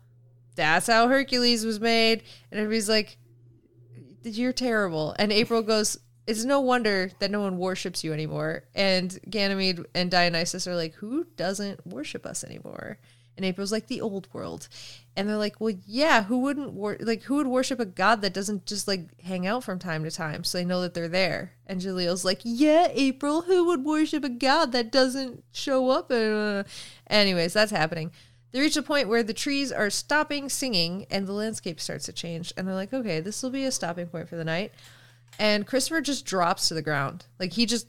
That's 0.55 0.85
how 0.85 1.07
Hercules 1.07 1.65
was 1.65 1.79
made. 1.79 2.21
And 2.51 2.59
everybody's 2.59 2.87
like, 2.87 3.17
you're 4.23 4.53
terrible. 4.53 5.15
And 5.17 5.31
April 5.31 5.63
goes, 5.63 5.97
it's 6.27 6.45
no 6.45 6.59
wonder 6.59 7.09
that 7.19 7.31
no 7.31 7.41
one 7.41 7.57
worships 7.57 8.03
you 8.03 8.13
anymore. 8.13 8.65
And 8.75 9.17
Ganymede 9.27 9.79
and 9.95 10.11
Dionysus 10.11 10.67
are 10.67 10.75
like, 10.75 10.93
who 10.93 11.25
doesn't 11.35 11.85
worship 11.87 12.27
us 12.27 12.43
anymore? 12.43 12.99
And 13.37 13.45
April's 13.45 13.71
like 13.71 13.87
the 13.87 14.01
old 14.01 14.27
world, 14.31 14.69
and 15.15 15.27
they're 15.27 15.37
like, 15.37 15.59
well, 15.59 15.73
yeah, 15.85 16.23
who 16.23 16.39
wouldn't 16.39 16.73
wor- 16.73 16.97
like 17.01 17.23
who 17.23 17.35
would 17.35 17.47
worship 17.47 17.79
a 17.79 17.85
god 17.85 18.21
that 18.21 18.33
doesn't 18.33 18.65
just 18.65 18.87
like 18.87 19.19
hang 19.21 19.45
out 19.45 19.63
from 19.63 19.77
time 19.77 20.03
to 20.03 20.11
time 20.11 20.43
so 20.43 20.57
they 20.57 20.65
know 20.65 20.81
that 20.81 20.93
they're 20.93 21.07
there? 21.07 21.53
And 21.67 21.81
Jalil's 21.81 22.23
like, 22.23 22.41
yeah, 22.43 22.87
April, 22.91 23.41
who 23.41 23.65
would 23.65 23.83
worship 23.83 24.23
a 24.23 24.29
god 24.29 24.71
that 24.71 24.91
doesn't 24.91 25.43
show 25.51 25.89
up? 25.89 26.09
Uh, 26.09 26.63
anyways, 27.07 27.53
that's 27.53 27.71
happening. 27.71 28.11
They 28.51 28.61
reach 28.61 28.77
a 28.77 28.81
point 28.81 29.09
where 29.09 29.23
the 29.23 29.33
trees 29.33 29.71
are 29.71 29.89
stopping 29.89 30.47
singing 30.47 31.05
and 31.11 31.27
the 31.27 31.33
landscape 31.33 31.81
starts 31.81 32.05
to 32.05 32.13
change, 32.13 32.53
and 32.55 32.65
they're 32.65 32.75
like, 32.75 32.93
okay, 32.93 33.19
this 33.19 33.43
will 33.43 33.49
be 33.49 33.65
a 33.65 33.71
stopping 33.71 34.07
point 34.07 34.29
for 34.29 34.37
the 34.37 34.45
night 34.45 34.71
and 35.39 35.67
Christopher 35.67 36.01
just 36.01 36.25
drops 36.25 36.67
to 36.67 36.73
the 36.73 36.81
ground. 36.81 37.25
Like 37.39 37.53
he 37.53 37.65
just 37.65 37.87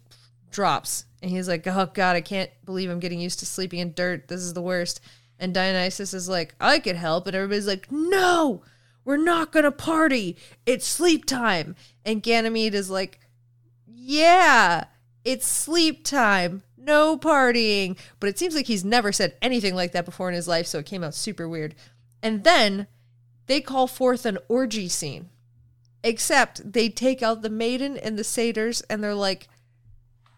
drops 0.50 1.04
and 1.22 1.30
he's 1.30 1.48
like, 1.48 1.66
"Oh 1.66 1.90
god, 1.92 2.16
I 2.16 2.20
can't 2.20 2.50
believe 2.64 2.90
I'm 2.90 3.00
getting 3.00 3.20
used 3.20 3.38
to 3.40 3.46
sleeping 3.46 3.80
in 3.80 3.92
dirt. 3.92 4.28
This 4.28 4.40
is 4.40 4.54
the 4.54 4.62
worst." 4.62 5.00
And 5.38 5.52
Dionysus 5.52 6.14
is 6.14 6.28
like, 6.28 6.54
"I 6.60 6.78
could 6.78 6.96
help." 6.96 7.26
And 7.26 7.36
everybody's 7.36 7.66
like, 7.66 7.90
"No! 7.90 8.62
We're 9.04 9.16
not 9.16 9.52
going 9.52 9.64
to 9.64 9.70
party. 9.70 10.36
It's 10.64 10.86
sleep 10.86 11.24
time." 11.24 11.76
And 12.04 12.22
Ganymede 12.22 12.74
is 12.74 12.90
like, 12.90 13.20
"Yeah, 13.86 14.84
it's 15.24 15.46
sleep 15.46 16.04
time. 16.04 16.62
No 16.76 17.18
partying." 17.18 17.98
But 18.20 18.28
it 18.28 18.38
seems 18.38 18.54
like 18.54 18.66
he's 18.66 18.84
never 18.84 19.12
said 19.12 19.36
anything 19.42 19.74
like 19.74 19.92
that 19.92 20.04
before 20.04 20.28
in 20.28 20.34
his 20.34 20.48
life, 20.48 20.66
so 20.66 20.78
it 20.78 20.86
came 20.86 21.04
out 21.04 21.14
super 21.14 21.48
weird. 21.48 21.74
And 22.22 22.44
then 22.44 22.86
they 23.46 23.60
call 23.60 23.86
forth 23.86 24.26
an 24.26 24.38
orgy 24.48 24.88
scene 24.88 25.30
Except 26.06 26.72
they 26.72 26.88
take 26.88 27.20
out 27.20 27.42
the 27.42 27.50
maiden 27.50 27.96
and 27.96 28.16
the 28.16 28.22
satyrs 28.22 28.80
and 28.82 29.02
they're 29.02 29.12
like, 29.12 29.48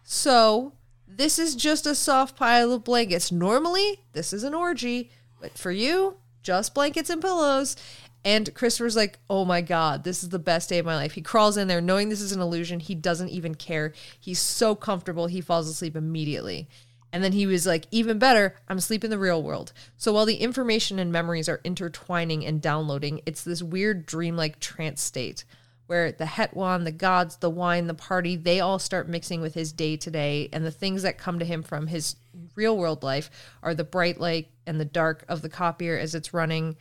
so 0.03 0.73
this 1.19 1.37
is 1.37 1.53
just 1.53 1.85
a 1.85 1.93
soft 1.93 2.37
pile 2.37 2.71
of 2.71 2.85
blankets. 2.85 3.29
Normally, 3.29 4.05
this 4.13 4.31
is 4.31 4.45
an 4.45 4.53
orgy, 4.53 5.11
but 5.41 5.57
for 5.57 5.69
you, 5.69 6.15
just 6.43 6.73
blankets 6.73 7.09
and 7.09 7.21
pillows. 7.21 7.75
And 8.23 8.53
Christopher's 8.55 8.95
like, 8.95 9.19
oh 9.29 9.43
my 9.43 9.59
God, 9.59 10.05
this 10.05 10.23
is 10.23 10.29
the 10.29 10.39
best 10.39 10.69
day 10.69 10.77
of 10.77 10.85
my 10.85 10.95
life. 10.95 11.11
He 11.11 11.21
crawls 11.21 11.57
in 11.57 11.67
there 11.67 11.81
knowing 11.81 12.07
this 12.07 12.21
is 12.21 12.31
an 12.31 12.39
illusion. 12.39 12.79
He 12.79 12.95
doesn't 12.95 13.29
even 13.29 13.55
care. 13.55 13.93
He's 14.17 14.39
so 14.39 14.75
comfortable, 14.75 15.27
he 15.27 15.41
falls 15.41 15.67
asleep 15.67 15.97
immediately. 15.97 16.69
And 17.11 17.21
then 17.21 17.33
he 17.33 17.45
was 17.45 17.67
like, 17.67 17.87
even 17.91 18.17
better, 18.17 18.55
I'm 18.69 18.77
asleep 18.77 19.03
in 19.03 19.09
the 19.09 19.19
real 19.19 19.43
world. 19.43 19.73
So 19.97 20.13
while 20.13 20.25
the 20.25 20.35
information 20.35 20.99
and 20.99 21.11
memories 21.11 21.49
are 21.49 21.59
intertwining 21.65 22.45
and 22.45 22.61
downloading, 22.61 23.21
it's 23.25 23.43
this 23.43 23.61
weird 23.61 24.05
dreamlike 24.05 24.61
trance 24.61 25.01
state 25.01 25.43
where 25.89 26.11
the 26.11 26.25
Hetwan, 26.25 26.83
the 26.83 26.91
gods, 26.91 27.37
the 27.37 27.49
wine, 27.49 27.87
the 27.87 27.95
party, 27.95 28.35
they 28.35 28.59
all 28.59 28.77
start 28.77 29.09
mixing 29.09 29.41
with 29.41 29.55
his 29.55 29.73
day 29.73 29.97
to 29.97 30.11
day. 30.11 30.47
And 30.53 30.63
the 30.63 30.69
things 30.69 31.01
that 31.01 31.17
come 31.17 31.39
to 31.39 31.45
him 31.45 31.63
from 31.63 31.87
his 31.87 32.15
real 32.53 32.77
world 32.77 33.01
life 33.01 33.31
are 33.63 33.73
the 33.73 33.83
bright 33.83 34.19
light 34.19 34.49
and 34.67 34.79
the 34.79 34.85
dark 34.85 35.25
of 35.27 35.41
the 35.41 35.49
copier 35.49 35.97
as 35.97 36.13
it's 36.13 36.31
running. 36.31 36.75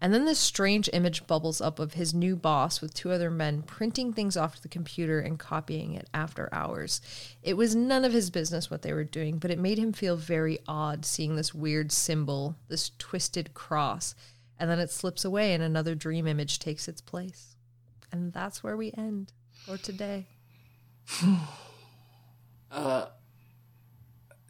And 0.00 0.12
then 0.12 0.24
this 0.24 0.40
strange 0.40 0.90
image 0.92 1.24
bubbles 1.28 1.60
up 1.60 1.78
of 1.78 1.94
his 1.94 2.12
new 2.12 2.34
boss 2.34 2.80
with 2.80 2.94
two 2.94 3.12
other 3.12 3.30
men 3.30 3.62
printing 3.62 4.12
things 4.12 4.36
off 4.36 4.60
the 4.60 4.66
computer 4.66 5.20
and 5.20 5.38
copying 5.38 5.94
it 5.94 6.08
after 6.12 6.48
hours. 6.52 7.00
It 7.44 7.56
was 7.56 7.76
none 7.76 8.04
of 8.04 8.12
his 8.12 8.28
business 8.28 8.68
what 8.68 8.82
they 8.82 8.92
were 8.92 9.04
doing, 9.04 9.38
but 9.38 9.52
it 9.52 9.60
made 9.60 9.78
him 9.78 9.92
feel 9.92 10.16
very 10.16 10.58
odd 10.66 11.04
seeing 11.04 11.36
this 11.36 11.54
weird 11.54 11.92
symbol, 11.92 12.56
this 12.66 12.90
twisted 12.98 13.54
cross. 13.54 14.16
And 14.58 14.68
then 14.68 14.80
it 14.80 14.90
slips 14.90 15.24
away 15.24 15.54
and 15.54 15.62
another 15.62 15.94
dream 15.94 16.26
image 16.26 16.58
takes 16.58 16.88
its 16.88 17.00
place. 17.00 17.54
And 18.12 18.32
that's 18.32 18.62
where 18.62 18.76
we 18.76 18.92
end 18.96 19.32
for 19.64 19.76
today. 19.76 20.26
uh, 22.70 23.06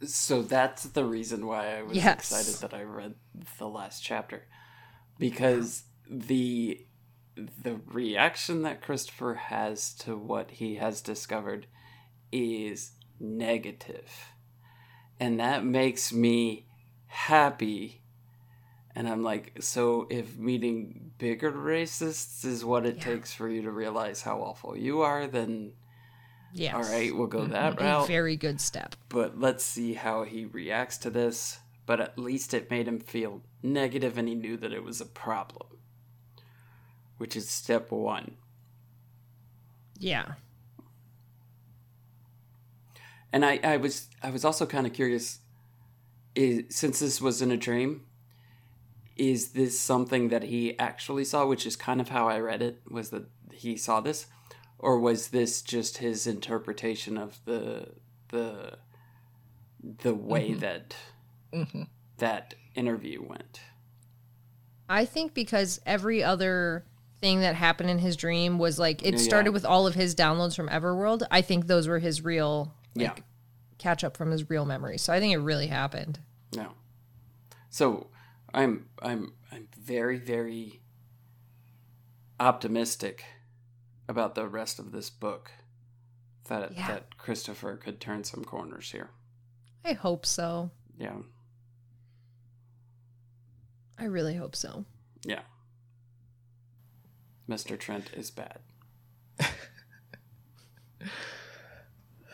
so 0.05 0.43
that's 0.43 0.85
the 0.85 1.05
reason 1.05 1.47
why 1.47 1.79
I 1.79 1.83
was 1.83 1.97
yes. 1.97 2.19
excited 2.19 2.55
that 2.61 2.77
I 2.77 2.83
read 2.83 3.15
the 3.59 3.69
last 3.69 4.03
chapter 4.03 4.47
because 5.19 5.85
the 6.09 6.85
the 7.63 7.81
reaction 7.87 8.63
that 8.63 8.83
Christopher 8.83 9.35
has 9.35 9.95
to 9.95 10.17
what 10.17 10.51
he 10.53 10.77
has 10.77 11.01
discovered 11.01 11.67
is 12.33 12.93
negative. 13.21 14.33
And 15.21 15.39
that 15.39 15.65
makes 15.65 16.13
me 16.13 16.67
happy 17.07 18.03
and 18.99 19.09
I'm 19.09 19.23
like, 19.23 19.53
so 19.61 20.09
if 20.11 20.37
meeting 20.37 21.13
bigger 21.19 21.53
racists 21.53 22.45
is 22.45 22.65
what 22.65 22.85
it 22.85 22.97
yeah. 22.97 23.05
takes 23.05 23.33
for 23.33 23.49
you 23.49 23.63
to 23.63 23.71
realize 23.71 24.23
how 24.23 24.41
awful 24.41 24.77
you 24.77 25.03
are, 25.03 25.29
then 25.29 25.75
yeah, 26.53 26.75
all 26.75 26.83
right, 26.83 27.15
we'll 27.15 27.29
go 27.29 27.47
that 27.47 27.77
mm-hmm. 27.77 27.85
route. 27.85 28.05
A 28.05 28.09
very 28.09 28.37
good 28.37 28.61
step. 28.61 28.97
But 29.09 29.39
let's 29.39 29.63
see 29.63 29.95
how 29.95 30.25
he 30.25 30.47
reacts 30.47 30.99
to 30.99 31.11
this. 31.11 31.61
But 31.87 32.01
at 32.01 32.19
least 32.19 32.53
it 32.53 32.73
made 32.73 32.89
him 32.89 32.99
feel 32.99 33.43
negative, 33.63 34.19
and 34.19 34.27
he 34.27 34.35
knew 34.35 34.57
that 34.57 34.73
it 34.73 34.83
was 34.83 35.01
a 35.01 35.07
problem. 35.07 35.79
which 37.19 37.37
is 37.37 37.49
step 37.49 37.91
one. 37.91 38.37
Yeah. 39.99 40.35
And 43.33 43.45
I, 43.45 43.61
I 43.63 43.77
was 43.77 44.09
I 44.23 44.31
was 44.31 44.45
also 44.45 44.65
kind 44.65 44.87
of 44.87 44.95
curious 44.95 45.41
is 46.35 46.65
since 46.75 47.01
this 47.01 47.21
was 47.21 47.43
in 47.43 47.51
a 47.51 47.57
dream, 47.57 48.05
is 49.19 49.51
this 49.51 49.79
something 49.79 50.29
that 50.29 50.45
he 50.45 50.79
actually 50.79 51.25
saw, 51.25 51.45
which 51.45 51.67
is 51.67 51.77
kind 51.77 52.01
of 52.01 52.09
how 52.09 52.29
I 52.29 52.39
read 52.39 52.63
it, 52.63 52.81
was 52.89 53.11
that 53.11 53.25
he 53.53 53.77
saw 53.77 54.01
this? 54.01 54.27
Or 54.79 54.99
was 54.99 55.29
this 55.29 55.61
just 55.61 55.99
his 55.99 56.27
interpretation 56.27 57.19
of 57.19 57.41
the 57.45 57.89
the 58.29 58.79
the 60.03 60.15
way 60.15 60.55
that 60.55 60.95
mm-hmm. 61.53 61.83
that 62.19 62.55
interview 62.75 63.23
went? 63.23 63.61
I 64.89 65.05
think 65.05 65.35
because 65.35 65.81
every 65.85 66.23
other 66.23 66.85
thing 67.21 67.41
that 67.41 67.57
happened 67.57 67.91
in 67.91 67.99
his 67.99 68.17
dream 68.17 68.59
was 68.59 68.79
like 68.79 69.03
it 69.03 69.15
Yeah. 69.15 69.21
started 69.21 69.51
with 69.51 69.65
all 69.65 69.87
of 69.87 69.95
his 69.95 70.15
downloads 70.15 70.55
from 70.55 70.69
Everworld. 70.69 71.27
I 71.31 71.43
think 71.43 71.67
those 71.67 71.89
were 71.89 71.99
his 71.99 72.23
real 72.23 72.73
Yeah. 72.95 73.15
catch 73.79 74.05
up 74.05 74.17
from 74.17 74.31
his 74.31 74.49
real 74.49 74.65
memories. 74.65 75.03
So 75.03 75.13
I 75.13 75.19
think 75.19 75.35
it 75.35 75.39
really 75.39 75.67
happened. 75.67 76.21
No. 76.55 76.75
So 77.71 78.07
I'm 78.55 78.87
I'm 79.03 79.33
I'm 79.53 79.69
very 79.79 80.19
very 80.19 80.81
optimistic 82.41 83.25
about 84.09 84.35
the 84.35 84.47
rest 84.49 84.79
of 84.79 84.93
this 84.93 85.11
book. 85.11 85.51
That 86.49 86.73
Yeah. 86.73 86.87
that 86.89 87.19
Christopher 87.19 87.77
could 87.77 88.01
turn 88.01 88.25
some 88.25 88.45
corners 88.45 88.91
here. 88.93 89.11
I 89.85 89.93
hope 89.93 90.25
so. 90.25 90.71
Yeah. 90.99 91.17
I 93.99 94.05
really 94.05 94.35
hope 94.37 94.57
so. 94.57 94.85
Yeah. 95.25 95.43
Mr. 97.49 97.79
Trent 97.79 98.11
is 98.15 98.31
bad. 98.31 98.61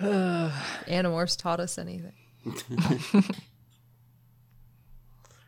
Animorphs 0.00 1.36
taught 1.38 1.60
us 1.60 1.78
anything. 1.78 2.14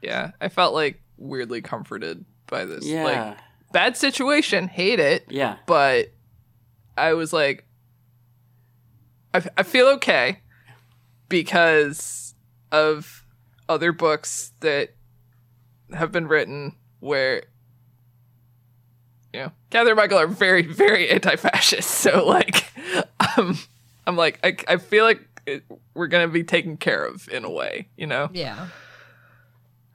Yeah, 0.07 0.31
I 0.41 0.49
felt 0.49 0.73
like 0.75 1.03
weirdly 1.19 1.61
comforted 1.61 2.25
by 2.47 2.65
this. 2.65 2.87
Yeah. 2.87 3.05
Like 3.05 3.39
bad 3.73 3.97
situation, 3.97 4.69
hate 4.69 5.01
it, 5.01 5.27
yeah. 5.29 5.57
but 5.67 6.13
I 6.97 7.13
was 7.15 7.33
like 7.33 7.67
I, 9.35 9.43
I 9.59 9.63
feel 9.63 9.89
okay 9.89 10.41
because 11.29 12.35
of 12.73 13.25
other 13.69 13.93
books 13.93 14.53
that 14.61 14.95
have 15.93 16.13
been 16.13 16.27
written 16.27 16.77
where 17.01 17.43
you 19.33 19.41
know, 19.43 19.53
Catherine 19.69 19.91
and 19.91 19.97
Michael 19.99 20.19
are 20.19 20.27
very, 20.27 20.63
very 20.63 21.11
anti-fascist. 21.11 21.91
So 22.07 22.25
like, 22.25 22.65
um, 23.37 23.59
I'm 24.07 24.17
like, 24.17 24.39
I, 24.43 24.57
I 24.67 24.77
feel 24.79 25.05
like 25.05 25.21
it, 25.47 25.65
we're 25.93 26.07
gonna 26.07 26.29
be 26.29 26.45
taken 26.45 26.77
care 26.77 27.05
of 27.05 27.29
in 27.29 27.45
a 27.45 27.51
way, 27.51 27.89
you 27.97 28.07
know? 28.07 28.31
Yeah. 28.33 28.69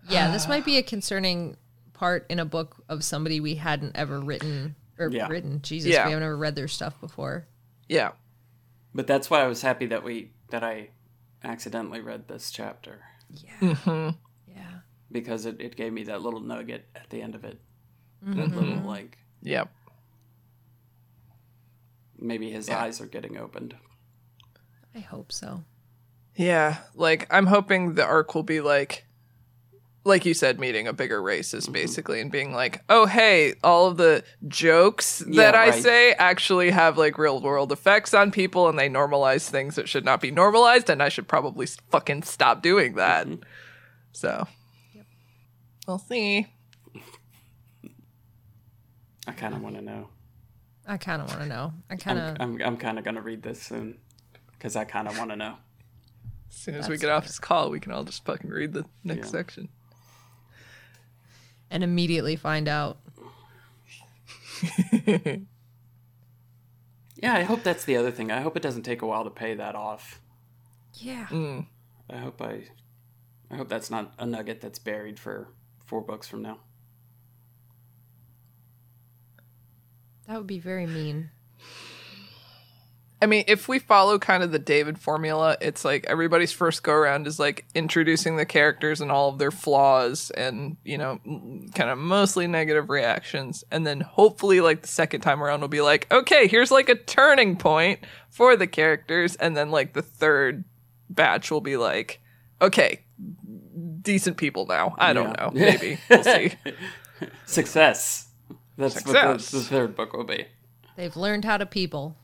Yeah, 0.10 0.32
this 0.32 0.48
might 0.48 0.66
be 0.66 0.78
a 0.78 0.84
concerning 0.96 1.58
part 1.94 2.26
in 2.30 2.40
a 2.40 2.46
book 2.46 2.84
of 2.90 3.04
somebody 3.04 3.40
we 3.40 3.56
hadn't 3.56 3.96
ever 3.96 4.20
written 4.20 4.76
or 4.98 5.10
Yeah. 5.10 5.28
written. 5.28 5.62
Jesus, 5.62 5.92
Yeah. 5.92 6.06
we 6.06 6.12
haven't 6.12 6.24
ever 6.26 6.38
read 6.38 6.56
their 6.56 6.68
stuff 6.68 7.00
before. 7.00 7.48
Yeah, 7.88 8.12
But 8.94 9.08
that's 9.08 9.30
why 9.30 9.42
I 9.42 9.48
was 9.48 9.62
happy 9.62 9.86
that 9.88 10.04
we 10.04 10.32
that 10.50 10.64
I 10.64 10.90
accidentally 11.44 12.02
read 12.02 12.28
this 12.28 12.52
chapter 12.52 13.02
Yeah. 13.30 14.12
Yeah. 14.48 14.80
Because 15.12 15.46
it, 15.46 15.60
it 15.62 15.76
gave 15.76 15.92
me 15.94 16.04
that 16.04 16.22
little 16.22 16.40
nugget 16.42 16.88
at 16.96 17.10
the 17.10 17.22
end 17.22 17.36
of 17.36 17.44
it. 17.46 17.60
Mm-hmm. 18.26 18.40
That 18.40 18.56
little 18.56 18.84
like 18.88 19.18
Yep. 19.44 19.70
maybe 22.18 22.52
his 22.52 22.68
Yeah. 22.68 22.82
eyes 22.84 23.02
are 23.02 23.06
getting 23.08 23.38
opened. 23.38 23.76
I 24.96 25.00
hope 25.00 25.32
so. 25.32 25.64
yeah. 26.36 26.78
Like, 26.96 27.28
I'm 27.32 27.46
hoping 27.48 27.94
the 27.96 28.04
arc 28.06 28.36
will 28.36 28.44
be 28.44 28.62
like, 28.62 29.06
like 30.04 30.26
you 30.26 30.34
said, 30.34 30.60
meeting 30.60 30.88
a 30.88 30.94
bigger 30.94 31.22
racist, 31.22 31.64
Mm-hmm. 31.64 31.74
basically, 31.74 32.22
and 32.22 32.32
being 32.32 32.54
like, 32.54 32.84
oh, 32.90 33.06
hey, 33.06 33.54
all 33.64 33.88
of 33.88 33.98
the 33.98 34.24
jokes 34.48 35.24
Yeah, 35.28 35.44
that 35.44 35.56
I 35.56 35.70
right. 35.70 35.84
say 35.84 36.14
actually 36.14 36.72
have 36.72 36.98
like 36.98 37.18
real 37.18 37.40
world 37.42 37.72
effects 37.72 38.14
on 38.14 38.32
people, 38.32 38.68
and 38.68 38.80
they 38.80 38.90
normalize 38.90 39.48
things 39.50 39.76
that 39.76 39.88
should 39.88 40.04
not 40.06 40.20
be 40.22 40.32
normalized, 40.32 40.90
and 40.90 41.04
I 41.04 41.10
should 41.10 41.28
probably 41.28 41.68
fucking 41.90 42.24
stop 42.24 42.62
doing 42.64 42.96
that. 42.96 43.28
Mm-hmm. 43.28 43.44
So, 44.14 44.48
we'll 45.88 46.00
see. 46.00 46.48
I 49.28 49.32
kind 49.34 49.54
of 49.54 49.62
want 49.62 49.76
to 49.76 49.82
know. 49.82 50.10
I 50.88 50.98
kind 50.98 51.22
of 51.22 51.30
want 51.30 51.42
to 51.42 51.48
know. 51.48 51.74
I 51.90 51.96
kind 51.96 52.20
I'm, 52.20 52.28
of. 52.36 52.38
I'm, 52.42 52.62
I'm 52.62 52.78
kind 52.78 52.98
of 52.98 53.04
going 53.06 53.16
to 53.16 53.22
read 53.22 53.44
this 53.44 53.62
soon 53.62 54.00
because 54.54 54.76
I 54.76 54.84
kind 54.84 55.08
of 55.08 55.18
want 55.18 55.30
to 55.30 55.36
know. 55.36 55.56
As 56.50 56.56
soon 56.56 56.76
as 56.76 56.90
we 56.90 56.96
That's 56.96 57.02
get 57.04 57.12
off 57.12 57.28
this 57.28 57.40
call, 57.40 57.70
we 57.70 57.80
can 57.80 57.92
all 57.92 58.04
just 58.04 58.26
fucking 58.26 58.50
read 58.50 58.74
the 58.74 58.84
next 59.04 59.28
Yeah. 59.28 59.32
section. 59.32 59.70
And 61.72 61.84
immediately 61.84 62.36
find 62.36 62.68
out. 62.68 62.98
Yeah, 67.22 67.36
I 67.36 67.44
hope 67.44 67.62
that's 67.62 67.86
the 67.86 67.98
other 67.98 68.12
thing. 68.12 68.32
I 68.32 68.42
hope 68.42 68.58
it 68.58 68.64
doesn't 68.64 68.82
take 68.82 69.04
a 69.04 69.06
while 69.06 69.24
to 69.24 69.30
pay 69.30 69.54
that 69.54 69.76
off. 69.76 70.20
Yeah. 70.96 71.28
Mm. 71.30 71.68
I 72.10 72.18
hope 72.18 72.42
I, 72.42 72.64
I 73.52 73.58
hope 73.58 73.70
that's 73.70 73.92
not 73.92 74.14
a 74.18 74.26
nugget 74.26 74.60
that's 74.60 74.80
buried 74.80 75.20
for 75.20 75.50
four 75.86 76.02
books 76.02 76.28
from 76.28 76.42
now. 76.42 76.58
That 80.28 80.38
would 80.38 80.48
be 80.48 80.60
very 80.60 80.88
mean. 80.88 81.30
I 83.22 83.28
mean, 83.28 83.44
if 83.48 83.68
we 83.68 83.78
follow 83.78 84.18
kind 84.18 84.42
of 84.42 84.52
the 84.52 84.58
David 84.60 84.98
formula, 84.98 85.56
it's 85.62 85.86
like 85.86 86.06
everybody's 86.08 86.52
first 86.52 86.82
go 86.82 86.92
around 86.94 87.28
is 87.28 87.40
like 87.40 87.66
introducing 87.76 88.36
the 88.38 88.46
characters 88.46 89.00
and 89.00 89.12
all 89.12 89.30
of 89.30 89.38
their 89.38 89.52
flaws 89.52 90.32
and, 90.32 90.76
you 90.84 90.98
know, 90.98 91.20
kind 91.76 91.92
of 91.92 92.00
mostly 92.00 92.48
negative 92.48 92.90
reactions. 92.90 93.64
And 93.70 93.86
then 93.86 94.02
hopefully, 94.02 94.60
like, 94.60 94.82
the 94.82 94.88
second 94.88 95.22
time 95.22 95.44
around 95.44 95.62
will 95.62 95.68
be 95.68 95.82
like, 95.82 96.12
okay, 96.12 96.48
here's 96.48 96.72
like 96.72 96.90
a 96.90 96.96
turning 96.96 97.58
point 97.58 98.00
for 98.30 98.56
the 98.56 98.66
characters. 98.66 99.36
And 99.36 99.56
then, 99.56 99.70
like, 99.70 99.94
the 99.94 100.02
third 100.02 100.64
batch 101.10 101.52
will 101.52 101.62
be 101.62 101.78
like, 101.78 102.22
okay, 102.60 103.02
decent 104.02 104.38
people 104.38 104.66
now. 104.66 104.96
I 104.98 105.14
don't 105.14 105.36
Yeah. 105.38 105.46
know. 105.46 105.52
Maybe. 105.54 106.00
We'll 106.10 106.24
see. 106.24 106.54
Success. 107.46 108.30
That's 108.78 108.96
what 109.06 109.14
the, 109.14 109.58
the 109.58 109.64
third 109.64 109.96
book 109.96 110.14
will 110.14 110.24
be. 110.24 110.48
They've 110.96 111.16
learned 111.16 111.46
how 111.46 111.58
to 111.58 111.66
people. 111.66 112.16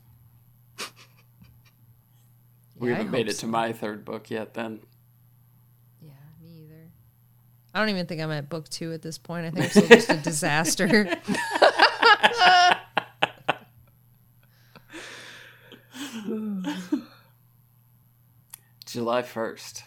We 2.80 2.90
Yeah, 2.90 2.95
haven't 2.98 3.12
made 3.12 3.26
hope 3.28 3.36
it 3.36 3.40
to 3.40 3.48
my 3.48 3.74
third 3.74 4.06
book 4.06 4.30
yet. 4.30 4.54
Then 4.54 4.80
Yeah, 6.02 6.12
me 6.41 6.64
either. 6.64 6.90
I 7.74 7.80
don't 7.80 7.90
even 7.90 8.06
think 8.06 8.22
I'm 8.22 8.32
at 8.32 8.49
book 8.49 8.70
two 8.70 8.94
at 8.94 9.02
this 9.02 9.18
point. 9.18 9.45
I 9.48 9.52
think 9.52 9.66
I'm 9.66 9.72
still 9.72 9.88
just 9.88 10.10
a 10.10 10.18
disaster. 10.24 11.18
July 18.86 19.22
first. 19.22 19.84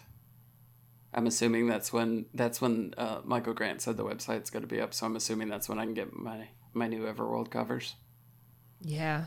I'm 1.13 1.27
assuming 1.27 1.67
that's 1.67 1.91
when 1.91 2.25
that's 2.33 2.61
when 2.61 2.93
uh, 2.97 3.19
Michael 3.25 3.53
Grant 3.53 3.81
said 3.81 3.97
the 3.97 4.05
website's 4.05 4.49
going 4.49 4.61
to 4.63 4.67
be 4.67 4.79
up. 4.79 4.93
So 4.93 5.05
I'm 5.05 5.15
assuming 5.15 5.49
that's 5.49 5.67
when 5.67 5.79
I 5.79 5.83
can 5.83 5.93
get 5.93 6.13
my 6.15 6.47
my 6.73 6.87
new 6.87 7.03
Everworld 7.05 7.49
covers. 7.49 7.95
yeah. 8.81 9.25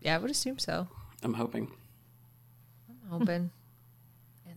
Yeah, 0.00 0.16
I 0.16 0.18
would 0.18 0.32
assume 0.32 0.58
so. 0.58 0.88
I'm 1.22 1.34
hoping. 1.34 1.70
I'm 3.12 3.28
and 3.28 3.50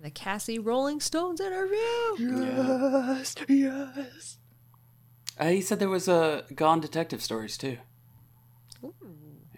the 0.02 0.10
Cassie 0.10 0.60
Rolling 0.60 1.00
Stones 1.00 1.42
interview. 1.42 1.78
yes. 2.18 3.36
Yes. 3.48 4.38
Uh, 5.38 5.50
he 5.50 5.62
said 5.62 5.80
there 5.80 5.90
was 5.90 6.08
a 6.08 6.46
Gone 6.56 6.80
Detective 6.80 7.22
Stories 7.22 7.58
too. 7.58 7.78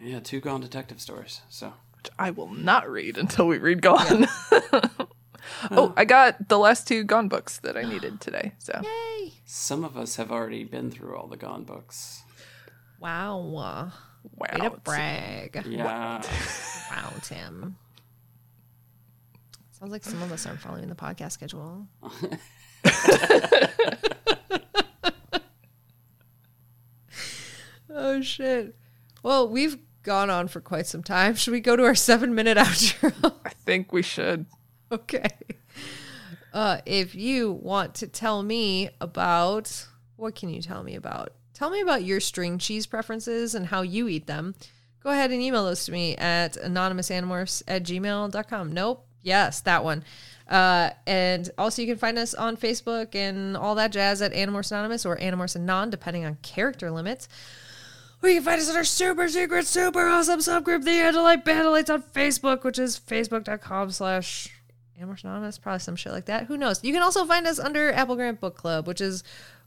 Yeah, 0.02 0.20
two 0.20 0.40
Gone 0.40 0.62
Detective 0.62 1.00
Stories. 1.00 1.42
So 1.50 1.74
which 1.96 2.10
I 2.18 2.32
will 2.32 2.50
not 2.50 2.90
read 2.90 3.18
until 3.18 3.48
we 3.48 3.58
read 3.58 3.82
Gone. 3.82 4.28
oh, 5.72 5.94
I 5.96 6.06
got 6.06 6.50
the 6.50 6.58
last 6.58 6.88
two 6.88 7.04
Gone 7.04 7.28
books 7.28 7.60
that 7.60 7.78
I 7.78 7.84
needed 7.84 8.22
today. 8.22 8.54
So 8.58 8.82
Yay! 8.84 9.34
some 9.46 9.84
of 9.84 9.98
us 9.98 10.16
have 10.16 10.32
already 10.32 10.64
been 10.64 10.92
through 10.92 11.16
all 11.16 11.28
the 11.28 11.38
Gone 11.38 11.64
books. 11.64 12.24
Wow. 13.00 13.38
Wow, 13.40 13.92
way 14.36 14.50
to 14.60 14.70
brag. 14.84 15.64
Yeah. 15.68 16.22
Wow, 16.92 17.14
Tim. 17.22 17.76
Sounds 19.80 19.92
like 19.92 20.04
some 20.04 20.22
of 20.24 20.32
us 20.32 20.48
aren't 20.48 20.60
following 20.60 20.90
the 20.90 20.96
podcast 20.96 21.34
schedule. 21.34 21.88
oh 27.90 28.22
shit. 28.22 28.76
Well, 29.22 29.50
we've 29.50 29.78
gone 30.04 30.30
on 30.30 30.48
for 30.48 30.62
quite 30.62 30.88
some 30.88 31.04
time. 31.04 31.36
Should 31.36 31.52
we 31.52 31.60
go 31.60 31.76
to 31.76 31.84
our 31.84 31.96
seven 31.96 32.34
minute 32.34 32.58
outro? 32.58 33.34
I 33.46 33.50
think 33.66 33.92
we 33.92 34.02
should. 34.02 34.46
okay. 34.92 35.28
Uh, 36.54 36.80
if 36.86 37.14
you 37.14 37.52
want 37.52 37.96
to 37.96 38.08
tell 38.08 38.42
me 38.42 38.90
about 39.00 39.86
what 40.16 40.34
can 40.34 40.50
you 40.50 40.62
tell 40.62 40.82
me 40.82 40.96
about? 40.96 41.34
tell 41.58 41.72
me 41.72 41.82
about 41.82 42.04
your 42.04 42.20
string 42.20 42.60
cheese 42.60 42.86
preferences 42.86 43.56
and 43.56 43.66
how 43.66 43.82
you 43.82 44.08
eat 44.08 44.28
them. 44.28 44.54
Go 45.04 45.10
ahead 45.10 45.32
and 45.32 45.42
email 45.42 45.66
those 45.66 45.86
to 45.86 45.92
me 45.92 46.16
at 46.16 46.54
anonymousanimorphs 46.54 47.64
at 47.68 47.84
gmail.com. 47.84 48.74
Nope. 48.74 49.07
Yes, 49.22 49.62
that 49.62 49.84
one. 49.84 50.04
Uh, 50.48 50.92
and 51.06 51.50
also, 51.58 51.82
you 51.82 51.88
can 51.88 51.98
find 51.98 52.18
us 52.18 52.34
on 52.34 52.56
Facebook 52.56 53.16
and 53.16 53.58
all 53.58 53.76
that 53.76 53.92
jazz 53.92 54.22
at 54.22 54.34
Animorphs 54.34 54.72
Anonymous 54.72 55.06
or 55.06 55.18
Animorphs 55.18 55.56
Anon, 55.56 55.90
depending 55.90 56.26
on 56.26 56.38
character 56.42 56.90
limits. 56.90 57.28
Or 58.24 58.30
you 58.30 58.36
can 58.36 58.44
find 58.44 58.62
us 58.62 58.70
in 58.70 58.76
our 58.76 58.84
super 58.84 59.28
secret, 59.28 59.68
super 59.68 60.08
awesome 60.08 60.40
subgroup, 60.40 60.84
The 60.84 60.92
Andalite 60.92 61.44
Bandalites 61.44 61.94
on 61.94 62.02
Facebook, 62.02 62.64
which 62.64 62.80
is 62.80 63.00
facebook.com 63.00 63.92
slash 63.92 64.50
Animorphs 65.00 65.24
Anonymous, 65.24 65.60
probably 65.60 65.80
some 65.80 65.96
shit 65.96 66.14
like 66.14 66.26
that. 66.26 66.46
Who 66.46 66.58
knows? 66.58 66.84
You 66.84 66.94
can 66.94 67.04
also 67.04 67.26
find 67.26 67.46
us 67.46 67.60
under 67.60 67.94
AppleGrant 67.94 68.40
Book 68.40 68.56
Club, 68.56 68.88
which 68.88 69.02
is 69.02 69.24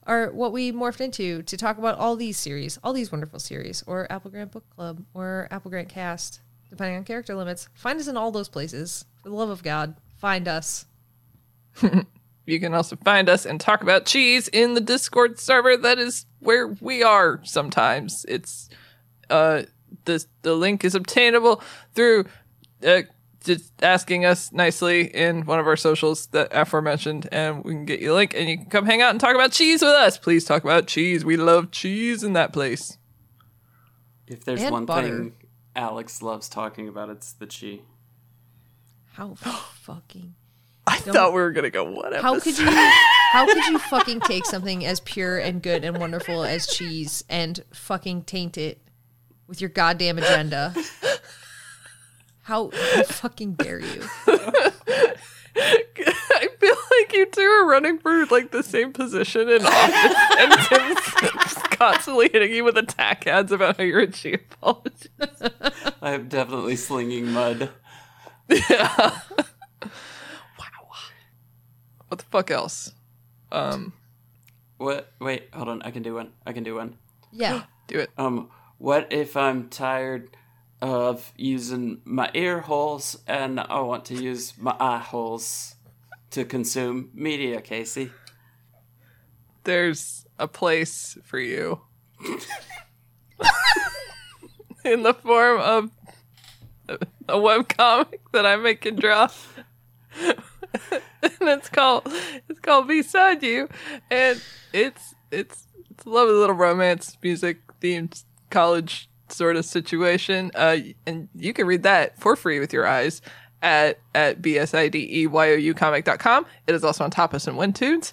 our 0.07 0.31
what 0.33 0.53
we 0.53 0.73
morphed 0.73 1.01
into 1.01 1.43
to 1.43 1.57
talk 1.57 1.79
about 1.79 1.99
all 1.99 2.17
these 2.17 2.39
series, 2.39 2.79
all 2.83 2.93
these 2.93 3.13
wonderful 3.13 3.39
series, 3.39 3.85
or 3.87 4.09
AppleGrant 4.11 4.51
Book 4.51 4.65
Club, 4.75 5.05
or 5.15 5.47
AppleGrant 5.53 5.89
Cast, 5.89 6.41
depending 6.71 6.97
on 6.97 7.05
character 7.05 7.35
limits. 7.35 7.69
Find 7.75 8.01
us 8.01 8.09
in 8.09 8.17
all 8.17 8.33
those 8.33 8.49
places. 8.49 9.05
For 9.23 9.29
the 9.29 9.35
love 9.35 9.51
of 9.51 9.63
God, 9.63 9.97
find 10.19 10.49
us. 10.49 10.87
You 12.47 12.59
can 12.59 12.75
also 12.75 12.97
find 12.97 13.29
us 13.29 13.47
and 13.47 13.61
talk 13.61 13.81
about 13.81 14.07
cheese 14.07 14.49
in 14.49 14.75
the 14.75 14.81
Discord 14.81 15.39
server. 15.39 15.77
That 15.77 16.01
is 16.01 16.27
where 16.41 16.67
we 16.81 17.01
are 17.01 17.41
sometimes. 17.45 18.27
It's 18.29 18.69
uh 19.29 19.63
the 20.05 20.25
the 20.43 20.55
link 20.55 20.85
is 20.85 20.97
obtainable 20.97 21.63
through 21.95 22.25
uh, 22.85 23.03
just 23.45 23.71
asking 23.85 24.25
us 24.25 24.51
nicely 24.53 25.03
in 25.15 25.47
one 25.47 25.61
of 25.61 25.69
our 25.69 25.77
socials 25.77 26.27
that 26.29 26.49
aforementioned, 26.51 27.29
and 27.31 27.63
we 27.63 27.73
can 27.73 27.85
get 27.85 28.01
you 28.01 28.13
a 28.13 28.17
link, 28.17 28.35
and 28.35 28.49
you 28.49 28.57
can 28.59 28.67
come 28.67 28.87
hang 28.87 29.01
out 29.01 29.11
and 29.11 29.21
talk 29.21 29.37
about 29.37 29.53
cheese 29.53 29.81
with 29.81 29.93
us. 29.93 30.19
Please 30.19 30.45
talk 30.45 30.65
about 30.65 30.89
cheese. 30.89 31.25
We 31.25 31.37
love 31.37 31.71
cheese 31.71 32.25
in 32.25 32.33
that 32.33 32.53
place. 32.53 32.99
If 34.27 34.45
there's 34.45 34.63
And 34.63 34.73
one 34.73 34.87
butter. 34.87 35.07
thing 35.09 35.33
Alex 35.77 36.21
loves 36.21 36.49
talking 36.49 36.89
about, 36.89 37.11
it's 37.11 37.33
the 37.33 37.47
chi. 37.47 37.81
How 39.21 39.35
fucking 39.83 40.35
I 40.87 40.97
thought 40.97 41.35
we 41.35 41.43
were 41.43 41.53
gonna 41.53 41.69
go 41.69 41.85
what 41.85 42.17
how 42.17 42.41
could 42.41 42.59
you 42.59 42.65
how 43.33 43.45
could 43.45 43.67
you 43.67 43.79
fucking 43.79 44.21
take 44.21 44.47
something 44.47 44.87
as 44.87 45.01
pure 45.01 45.37
and 45.37 45.63
good 45.63 45.85
and 45.85 45.99
wonderful 45.99 46.43
as 46.43 46.67
cheese 46.67 47.23
and 47.29 47.63
fucking 47.71 48.23
taint 48.23 48.57
it 48.57 48.81
with 49.47 49.61
your 49.61 49.69
goddamn 49.69 50.17
agenda? 50.17 50.75
How, 52.45 52.71
how 52.73 53.03
fucking 53.03 53.53
dare 53.53 53.81
you? 53.81 54.05
I 54.27 55.13
feel 56.59 56.77
like 56.91 57.13
you 57.13 57.27
two 57.27 57.43
are 57.43 57.69
running 57.69 57.99
for 57.99 58.25
like 58.27 58.51
the 58.51 58.63
same 58.63 58.95
position 58.95 59.51
in 59.51 59.67
office, 59.67 60.17
and 60.39 60.53
Tim's 61.21 61.53
constantly 61.77 62.31
hitting 62.33 62.53
you 62.53 62.65
with 62.65 62.79
attack 62.79 63.27
ads 63.27 63.53
about 63.53 63.77
how 63.77 63.85
you're 63.85 64.01
a 64.01 64.07
chi 64.07 64.31
apologist. 64.31 65.09
I'm 66.01 66.29
definitely 66.29 66.77
slinging 66.77 67.31
mud. 67.31 67.69
Yeah. 68.51 69.21
wow. 70.59 70.87
What 72.09 72.19
the 72.19 72.25
fuck 72.31 72.51
else? 72.51 72.93
Um, 73.53 73.93
What? 74.79 75.13
Wait, 75.21 75.49
hold 75.53 75.69
on. 75.69 75.83
I 75.83 75.91
can 75.91 76.03
do 76.03 76.15
one. 76.15 76.33
I 76.47 76.53
can 76.53 76.65
do 76.65 76.75
one. 76.75 76.97
Yeah. 77.33 77.63
do 77.87 77.99
it. 78.01 78.11
Um, 78.19 78.51
what 78.79 79.13
if 79.13 79.37
I'm 79.37 79.69
tired 79.69 80.37
of 80.83 81.33
using 81.37 82.01
my 82.05 82.31
ear 82.35 82.61
holes 82.61 83.19
and 83.27 83.61
I 83.61 83.81
want 83.81 84.05
to 84.07 84.15
use 84.15 84.55
my 84.59 84.75
eye 84.81 84.99
holes 84.99 85.77
to 86.31 86.45
consume 86.45 87.11
media, 87.15 87.61
Kaycie? 87.61 88.11
There's 89.65 90.27
a 90.39 90.49
place 90.49 91.19
for 91.23 91.39
you. 91.39 91.83
in 94.85 95.03
the 95.03 95.15
form 95.15 95.61
of 95.61 95.91
a 97.31 97.39
web 97.39 97.69
comic 97.69 98.21
that 98.33 98.47
I 98.47 98.57
make 98.57 98.85
and 98.87 98.99
draw. 98.99 99.29
and 100.21 100.35
it's 101.23 101.69
called 101.69 102.03
it's 102.49 102.61
called 102.61 102.89
Beside 102.89 103.43
You. 103.43 103.69
And 104.11 104.41
it's 104.73 105.15
it's 105.31 105.67
it's 105.91 106.05
a 106.05 106.09
lovely 106.09 106.35
little 106.35 106.57
romance 106.57 107.17
music 107.23 107.59
themed 107.81 108.25
college 108.51 109.09
sort 109.29 109.57
of 109.57 109.65
situation. 109.65 110.51
Uh 110.55 110.79
and 111.07 111.29
you 111.35 111.53
can 111.53 111.67
read 111.67 111.83
that 111.85 112.19
for 112.19 112.37
free 112.37 112.59
with 112.61 112.73
your 112.73 112.87
eyes 112.87 113.23
at 113.63 113.99
at 114.15 114.43
bsideyou 114.43 115.77
comic.com. 115.77 116.47
It 116.67 116.75
is 116.75 116.85
also 116.85 117.05
on 117.05 117.11
Tapas 117.11 117.47
and 117.47 117.57
Webtoons. 117.57 118.13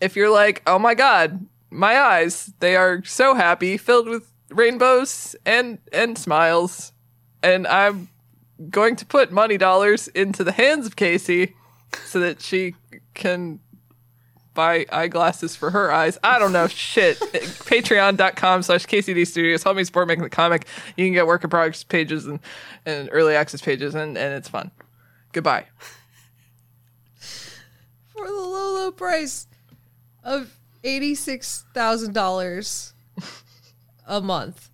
If 0.00 0.16
you're 0.16 0.30
like, 0.30 0.62
oh 0.66 0.78
my 0.78 0.94
god, 0.94 1.46
my 1.70 1.98
eyes, 1.98 2.52
they 2.60 2.76
are 2.76 3.02
so 3.04 3.34
happy, 3.34 3.76
filled 3.76 4.08
with 4.08 4.32
rainbows 4.50 5.34
and 5.46 5.78
and 5.92 6.18
smiles. 6.18 6.92
And 7.42 7.66
I'm 7.66 8.08
going 8.70 8.96
to 8.96 9.06
put 9.06 9.32
money 9.32 9.56
dollars 9.56 10.08
into 10.08 10.44
the 10.44 10.52
hands 10.52 10.86
of 10.86 10.96
Kaycie 10.96 11.54
so 12.04 12.20
that 12.20 12.40
she 12.40 12.74
can 13.14 13.60
buy 14.54 14.86
eyeglasses 14.92 15.56
for 15.56 15.70
her 15.70 15.92
eyes. 15.92 16.18
I 16.22 16.38
don't 16.38 16.52
know. 16.52 16.68
Shit. 16.68 17.18
Patreon.com 17.20 18.62
slash 18.62 18.86
KCD 18.86 19.26
Studios. 19.26 19.62
Help 19.62 19.76
me 19.76 19.84
support 19.84 20.08
making 20.08 20.24
the 20.24 20.30
comic. 20.30 20.66
You 20.96 21.06
can 21.06 21.14
get 21.14 21.26
work 21.26 21.44
in 21.44 21.50
progress 21.50 21.84
pages 21.84 22.26
and, 22.26 22.40
and 22.84 23.08
early 23.12 23.34
access 23.34 23.60
pages, 23.60 23.94
and, 23.94 24.18
and 24.18 24.34
it's 24.34 24.48
fun. 24.48 24.70
Goodbye. 25.32 25.66
For 28.08 28.26
the 28.26 28.32
low, 28.32 28.74
low 28.74 28.92
price 28.92 29.46
of 30.22 30.54
$86,000 30.84 32.92
a 34.06 34.20
month, 34.20 34.68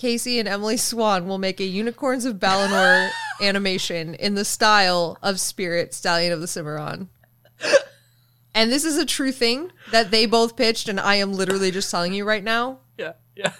Kaycie 0.00 0.38
and 0.38 0.48
Emily 0.48 0.78
Swan 0.78 1.26
will 1.26 1.38
make 1.38 1.60
a 1.60 1.64
Unicorns 1.64 2.24
of 2.24 2.40
Balinor 2.40 3.10
animation 3.40 4.14
in 4.14 4.34
the 4.34 4.44
style 4.44 5.18
of 5.22 5.38
Spirit, 5.38 5.92
Stallion 5.92 6.32
of 6.32 6.40
the 6.40 6.46
Cimarron. 6.46 7.10
And 8.54 8.72
this 8.72 8.84
is 8.84 8.96
a 8.96 9.06
true 9.06 9.30
thing 9.30 9.70
that 9.92 10.10
they 10.10 10.26
both 10.26 10.56
pitched, 10.56 10.88
and 10.88 10.98
I 10.98 11.16
am 11.16 11.32
literally 11.32 11.70
just 11.70 11.90
telling 11.90 12.12
you 12.12 12.24
right 12.24 12.42
now. 12.42 12.78
Yeah. 12.98 13.12
Yeah. 13.36 13.52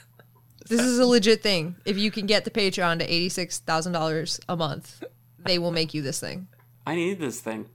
This 0.68 0.80
is 0.80 0.98
a 0.98 1.06
legit 1.06 1.42
thing. 1.42 1.76
If 1.84 1.98
you 1.98 2.10
can 2.10 2.26
get 2.26 2.44
the 2.44 2.50
Patreon 2.50 2.98
to 3.00 3.06
$86,000 3.06 4.40
a 4.48 4.56
month, 4.56 5.04
they 5.38 5.58
will 5.58 5.72
make 5.72 5.94
you 5.94 6.02
this 6.02 6.20
thing. 6.20 6.48
I 6.86 6.94
need 6.94 7.20
this 7.20 7.40
thing. 7.40 7.66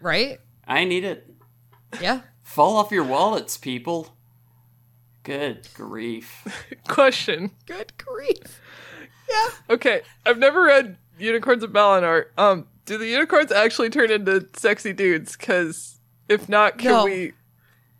Right? 0.00 0.40
I 0.66 0.84
need 0.84 1.04
it. 1.04 1.30
Yeah. 2.00 2.22
Fall 2.42 2.76
off 2.76 2.90
your 2.90 3.04
wallets, 3.04 3.56
people. 3.56 4.16
Good 5.28 5.68
grief. 5.74 6.46
Question. 6.88 7.50
Good 7.66 7.92
grief. 7.98 8.62
Yeah. 9.28 9.48
Okay. 9.74 10.00
I've 10.24 10.38
never 10.38 10.62
read 10.62 10.96
Unicorns 11.18 11.62
of 11.62 11.70
Balinor. 11.70 12.26
Um, 12.38 12.66
do 12.86 12.96
the 12.96 13.06
unicorns 13.08 13.52
actually 13.52 13.90
turn 13.90 14.10
into 14.10 14.48
sexy 14.56 14.94
dudes? 14.94 15.36
Because 15.36 16.00
if 16.30 16.48
not, 16.48 16.78
can 16.78 16.92
No. 16.92 17.04
we. 17.04 17.32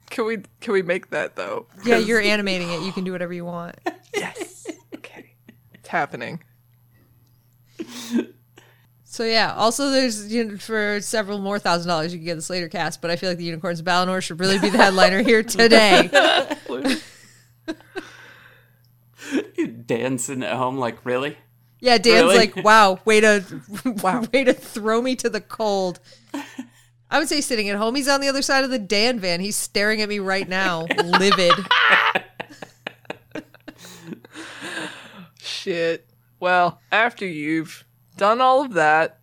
Can 0.09 0.25
we 0.25 0.39
can 0.63 0.73
we 0.73 0.81
make 0.81 1.11
that 1.11 1.37
though? 1.37 1.67
Yeah, 1.85 1.99
you're 1.99 2.19
animating 2.23 2.71
it. 2.71 2.81
You 2.81 2.93
can 2.93 3.05
do 3.05 3.13
whatever 3.13 3.35
you 3.35 3.45
want. 3.45 3.77
yes. 4.15 4.67
Okay, 4.95 5.35
it's 5.75 5.89
happening. 5.89 6.43
So 9.05 9.25
yeah. 9.25 9.53
Also, 9.55 9.91
there's 9.91 10.33
you 10.33 10.45
know, 10.45 10.57
for 10.57 11.01
several 11.03 11.39
more 11.39 11.59
thousand 11.59 11.89
dollars 11.89 12.15
you 12.15 12.19
can 12.21 12.25
get 12.25 12.37
the 12.37 12.43
Slater 12.43 12.69
cast, 12.71 13.03
but 13.03 13.11
I 13.11 13.17
feel 13.17 13.29
like 13.29 13.37
the 13.39 13.45
Unicorns 13.45 13.81
of 13.81 13.85
Balinor 13.87 14.23
should 14.23 14.41
really 14.41 14.59
be 14.59 14.71
the 14.71 14.79
headliner 14.79 15.23
here 15.23 15.43
today. 15.43 16.09
You 19.57 19.67
dancing 19.87 20.43
at 20.43 20.57
home 20.57 20.79
like 20.79 21.05
really? 21.05 21.37
Yeah, 21.81 21.99
Dan's 21.99 22.23
Really? 22.25 22.37
like, 22.37 22.57
wow, 22.57 22.99
way 23.05 23.21
to 23.21 23.45
wow, 24.03 24.25
way 24.33 24.45
to 24.45 24.53
throw 24.53 25.01
me 25.03 25.15
to 25.17 25.29
the 25.31 25.41
cold. 25.41 26.01
I 27.11 27.19
would 27.19 27.29
say 27.29 27.41
sitting 27.41 27.69
at 27.69 27.77
home. 27.77 27.95
He's 27.95 28.09
on 28.09 28.21
the 28.21 28.29
other 28.29 28.43
side 28.43 28.65
of 28.65 28.71
the 28.71 28.79
Dan 28.79 29.19
van. 29.21 29.41
He's 29.41 29.57
staring 29.57 30.03
at 30.03 30.09
me 30.09 30.19
right 30.19 30.49
now, 30.49 30.87
livid. 31.05 31.53
Shit. 35.41 36.09
Well, 36.41 36.81
after 36.93 37.27
you've 37.27 37.85
done 38.17 38.41
all 38.41 38.65
of 38.65 38.75
that 38.75 39.21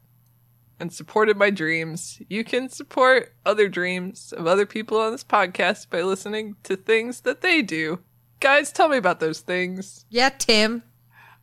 and 0.79 0.91
supported 0.91 1.37
my 1.37 1.49
dreams, 1.49 2.21
you 2.29 2.43
can 2.43 2.69
support 2.69 3.33
other 3.45 3.69
dreams 3.69 4.33
of 4.35 4.47
other 4.47 4.65
people 4.65 4.97
on 4.99 5.11
this 5.11 5.23
podcast 5.23 5.89
by 5.89 6.01
listening 6.01 6.55
to 6.63 6.75
things 6.75 7.21
that 7.21 7.41
they 7.41 7.61
do. 7.61 7.99
Guys, 8.45 8.71
tell 8.71 8.89
me 8.89 8.97
about 8.97 9.19
those 9.19 9.39
things. 9.39 10.05
Yeah, 10.11 10.29
Tim. 10.29 10.83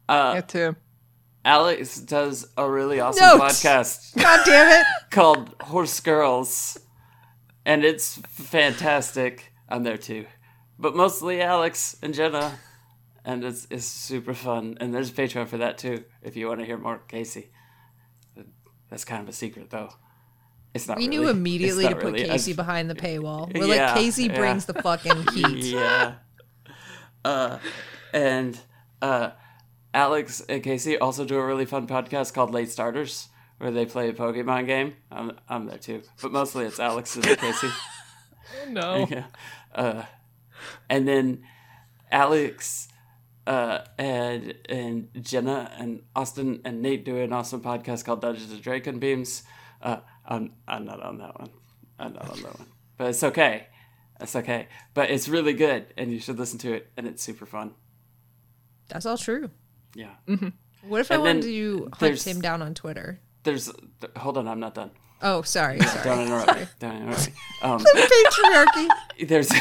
Uh, 0.09 0.33
Yeah, 0.37 0.41
Tim. 0.43 0.77
Alex 1.45 1.99
does 1.99 2.47
a 2.57 2.70
really 2.70 3.01
awesome 3.01 3.27
Notes. 3.39 3.61
podcast 3.65 4.15
God 4.16 4.41
damn 4.47 4.81
it. 4.81 4.87
called 5.11 5.53
Horse 5.62 5.99
Girls, 5.99 6.79
and 7.66 7.85
it's 7.85 8.20
fantastic. 8.29 9.53
I'm 9.69 9.83
there 9.83 9.97
too, 9.97 10.27
but 10.79 10.95
mostly 10.95 11.43
Alex 11.43 11.97
and 12.01 12.15
Jenna, 12.15 12.57
and 13.24 13.43
it's 13.43 13.66
it's 13.70 13.85
super 13.85 14.35
fun. 14.35 14.77
And 14.81 14.95
there's 14.95 15.11
a 15.11 15.12
Patreon 15.12 15.49
for 15.49 15.57
that 15.59 15.79
too, 15.79 16.05
if 16.23 16.37
you 16.37 16.47
want 16.47 16.61
to 16.61 16.66
hear 16.66 16.79
more 16.79 17.03
Kaycie. 17.09 17.49
That's 18.89 19.05
kind 19.05 19.23
of 19.24 19.29
a 19.29 19.33
secret 19.33 19.70
though. 19.70 19.91
It's 20.74 20.87
not. 20.87 20.99
We 20.99 21.09
really. 21.09 21.16
knew 21.19 21.29
immediately 21.29 21.85
to 21.85 21.91
not 21.91 22.01
put 22.01 22.12
really. 22.12 22.29
Kaycie 22.29 22.53
I- 22.53 22.57
behind 22.57 22.89
the 22.89 22.95
paywall. 22.95 23.53
We're 23.53 23.66
Yeah, 23.74 23.95
like, 23.95 24.05
Kaycie 24.05 24.29
yeah. 24.29 24.37
brings 24.39 24.66
the 24.66 24.74
fucking 24.74 25.27
heat. 25.35 25.65
Yeah. 25.74 26.15
Uh, 27.24 27.59
and 28.12 28.59
uh, 29.01 29.31
Alex 29.94 30.43
and 30.49 30.62
Kaycie 30.62 30.99
also 31.01 31.24
do 31.24 31.36
a 31.36 31.47
really 31.47 31.66
fun 31.66 31.86
podcast 31.86 32.35
called 32.35 32.53
Late 32.53 32.70
Starters, 32.70 33.28
where 33.59 33.70
they 33.70 33.86
play 33.86 34.09
a 34.09 34.12
Pokemon 34.12 34.66
game. 34.66 34.94
I'm, 35.11 35.32
I'm 35.49 35.66
there 35.66 35.78
too, 35.78 36.03
but 36.20 36.32
mostly 36.32 36.65
it's 36.65 36.81
Alex 36.81 37.16
and 37.16 37.24
Kaycie. 37.24 37.73
no. 38.69 39.07
yeah. 39.11 39.27
Uh, 39.74 40.05
and 40.89 41.07
then 41.07 41.43
Alex 42.11 42.89
uh, 43.47 43.81
and 43.99 44.55
and 44.69 45.09
Jenna 45.20 45.73
and 45.78 46.03
Austin 46.15 46.61
and 46.65 46.82
Nate 46.82 47.05
do 47.05 47.19
an 47.19 47.32
awesome 47.32 47.61
podcast 47.61 48.05
called 48.05 48.20
Dungeons 48.20 48.53
and 48.53 48.62
Dragon 48.62 48.99
Beams. 48.99 49.43
Uh, 49.81 49.99
I'm 50.24 50.53
I'm 50.69 50.85
not 50.85 51.03
on 51.03 51.19
that 51.19 51.39
one. 51.39 51.51
I'm 51.99 52.12
not 52.12 52.31
on 52.31 52.43
that 52.43 52.59
one, 52.59 52.69
but 52.97 53.09
it's 53.09 53.23
okay. 53.23 53.66
It's 54.23 54.36
okay. 54.36 54.69
But 54.94 55.11
it's 55.11 55.28
really 55.28 55.53
good, 55.53 55.86
and 55.97 56.12
you 56.12 56.20
should 56.20 56.39
listen 56.39 56.59
to 56.61 56.73
it, 56.73 56.90
and 56.97 57.07
it's 57.07 57.23
super 57.23 57.47
fun. 57.47 57.74
That's 58.89 59.07
all 59.07 59.19
true. 59.19 59.51
Yeah. 59.94 60.11
What 60.82 61.01
if 61.01 61.11
I 61.11 61.19
wanted 61.19 61.43
to 61.43 61.90
hunt 61.93 62.27
him 62.27 62.40
down 62.40 62.62
on 62.62 62.74
Twitter? 62.74 63.20
There's 63.44 63.70
th- 64.01 64.12
hold 64.16 64.39
on, 64.39 64.49
I'm 64.49 64.61
not 64.61 64.74
done. 64.74 64.90
Oh, 65.20 65.43
sorry, 65.43 65.78
sorry. 65.81 66.05
Don't 66.05 66.27
interrupt 66.27 66.59
me. 66.59 66.66
Don't 66.81 66.97
interrupt 66.97 67.27
me. 67.28 67.35
Um, 67.62 67.81
Patriarchy. 67.81 68.89
there's 69.28 69.49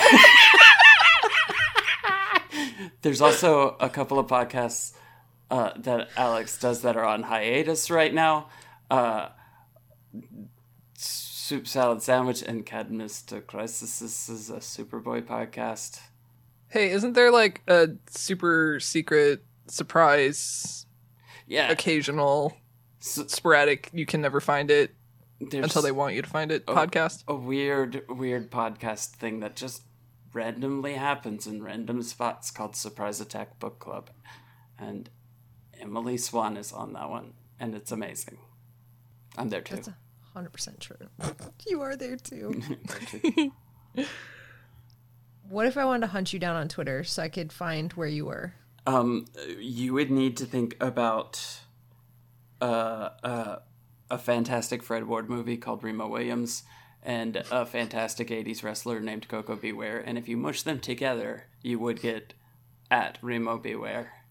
there's 3.02 3.22
also 3.22 3.76
a 3.80 3.90
couple 3.90 4.18
of 4.18 4.28
podcasts 4.28 4.94
uh, 5.52 5.72
that 5.78 6.10
Alex 6.18 6.58
does 6.58 6.82
that 6.82 6.98
are 6.98 7.06
on 7.06 7.24
hiatus 7.24 7.92
right 7.92 8.14
now. 8.14 8.50
Uh, 8.90 9.30
Soup 11.52 11.68
Salad 11.68 12.02
Sandwich 12.02 12.42
and 12.42 12.66
Cadmus 12.66 13.22
to 13.24 13.42
Crisis 13.42 14.00
this 14.00 14.30
is 14.30 14.50
a 14.50 14.60
Superboy 14.60 15.24
podcast. 15.24 16.00
Hey, 16.70 16.92
isn't 16.92 17.12
there 17.12 17.30
like 17.30 17.62
a 17.68 17.90
super 18.08 18.80
secret 18.80 19.44
surprise 19.68 20.86
Yeah, 21.48 21.70
occasional 21.70 22.56
so 23.02 23.28
sporadic 23.28 23.90
you 23.92 24.06
can 24.06 24.22
never 24.22 24.40
find 24.40 24.72
it 24.72 24.96
there's 25.42 25.66
until 25.66 25.82
they 25.82 25.92
want 25.92 26.16
you 26.16 26.22
to 26.22 26.30
find 26.30 26.54
it 26.54 26.66
podcast? 26.68 27.26
a 27.28 27.36
weird, 27.36 28.06
weird 28.08 28.50
podcast 28.50 29.08
thing 29.08 29.42
that 29.42 29.58
just 29.58 29.82
randomly 30.32 30.94
happens 30.94 31.48
in 31.48 31.62
random 31.62 32.02
spots 32.02 32.50
called 32.50 32.78
Surprise 32.78 33.20
Attack 33.20 33.60
Book 33.60 33.78
Club. 33.78 34.10
And 34.80 35.10
Emily 35.78 36.16
Swan 36.16 36.56
is 36.56 36.72
on 36.72 36.94
that 36.94 37.10
one, 37.10 37.34
and 37.60 37.76
it's 37.76 37.92
amazing. 37.92 38.38
I'm 39.38 39.50
there 39.50 39.60
too. 39.60 39.82
That's 40.32 40.38
hundred 40.38 40.54
percent 40.54 40.80
true. 40.80 40.98
You 41.68 41.82
are 41.82 41.96
there 41.98 42.16
too. 42.18 42.62
What 45.50 45.66
if 45.68 45.78
I 45.78 45.86
wanted 45.86 46.02
to 46.02 46.08
hunt 46.08 46.32
you 46.34 46.40
down 46.40 46.56
on 46.56 46.68
Twitter 46.70 47.04
so 47.04 47.22
I 47.24 47.30
could 47.30 47.52
find 47.52 47.92
where 47.94 48.08
you 48.08 48.26
were? 48.26 48.54
Um, 48.88 49.26
you 49.60 49.94
would 49.94 50.10
need 50.10 50.38
to 50.38 50.46
think 50.46 50.76
about 50.80 51.60
uh, 52.62 53.10
uh, 53.24 53.60
a 54.10 54.18
fantastic 54.18 54.82
Fred 54.82 55.08
Ward 55.08 55.30
movie 55.30 55.58
called 55.58 55.84
Remo 55.84 56.08
Williams 56.08 56.64
and 57.04 57.44
a 57.52 57.66
fantastic 57.66 58.30
80s 58.30 58.64
wrestler 58.64 59.00
named 59.00 59.28
Koko 59.28 59.56
B. 59.56 59.72
Ware. 59.72 60.00
And 60.00 60.18
if 60.18 60.28
you 60.28 60.38
mush 60.38 60.62
them 60.62 60.80
together, 60.80 61.46
you 61.62 61.80
would 61.80 62.02
get 62.02 62.34
at 62.90 63.18
Remo 63.22 63.58
Beware. 63.58 64.24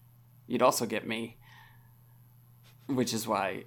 You'd 0.47 0.61
also 0.61 0.85
get 0.85 1.07
me, 1.07 1.37
which 2.87 3.13
is 3.13 3.27
why 3.27 3.65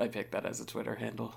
I 0.00 0.08
picked 0.08 0.32
that 0.32 0.46
as 0.46 0.60
a 0.60 0.66
Twitter 0.66 0.94
handle. 0.94 1.34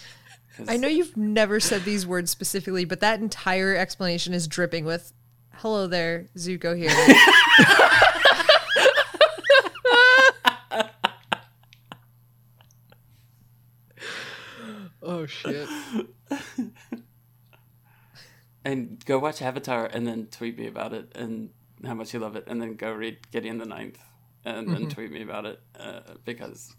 I 0.68 0.76
know 0.76 0.88
you've 0.88 1.16
never 1.16 1.60
said 1.60 1.84
these 1.84 2.06
words 2.06 2.30
specifically, 2.30 2.84
but 2.84 3.00
that 3.00 3.20
entire 3.20 3.76
explanation 3.76 4.32
is 4.32 4.48
dripping 4.48 4.84
with 4.84 5.12
"Hello 5.54 5.86
there, 5.86 6.28
Zuko 6.36 6.76
here." 6.76 6.90
Oh 15.08 15.24
shit. 15.24 15.68
And 18.64 19.04
go 19.04 19.20
watch 19.20 19.40
Avatar 19.40 19.86
and 19.86 20.04
then 20.04 20.26
tweet 20.26 20.58
me 20.58 20.66
about 20.66 20.92
it 20.92 21.12
and 21.14 21.50
how 21.84 21.94
much 21.94 22.12
you 22.12 22.18
love 22.18 22.34
it. 22.34 22.44
And 22.48 22.60
then 22.60 22.74
go 22.74 22.92
read 22.92 23.30
Gideon 23.30 23.58
the 23.58 23.66
Ninth 23.66 24.00
and 24.44 24.68
then 24.68 24.88
tweet 24.88 25.12
me 25.12 25.22
about 25.22 25.46
it 25.46 25.60
uh, 25.78 26.00
because 26.24 26.74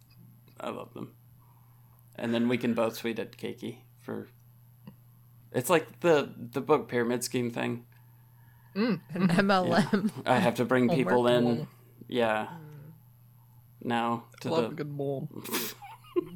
I 0.59 0.69
love 0.69 0.93
them. 0.93 1.13
And 2.15 2.33
then 2.33 2.47
we 2.49 2.57
can 2.57 2.73
both 2.73 2.97
tweet 2.99 3.19
at 3.19 3.37
Keiki 3.37 3.77
for. 4.01 4.27
It's 5.51 5.69
like 5.69 5.99
the 6.01 6.33
the 6.37 6.61
book 6.61 6.87
pyramid 6.87 7.23
scheme 7.23 7.51
thing. 7.51 7.85
Mm, 8.75 8.99
an 9.13 9.27
MLM. 9.29 10.11
I 10.25 10.37
have 10.39 10.55
to 10.55 10.65
bring 10.65 10.89
people 10.89 11.23
Homework 11.27 11.33
in. 11.33 11.45
wall. 11.45 11.67
Yeah. 12.07 12.47
Now 13.83 14.25
to 14.41 14.49
Love 14.49 14.69
the 14.69 14.75
good 14.75 14.97
bowl. 14.97 15.29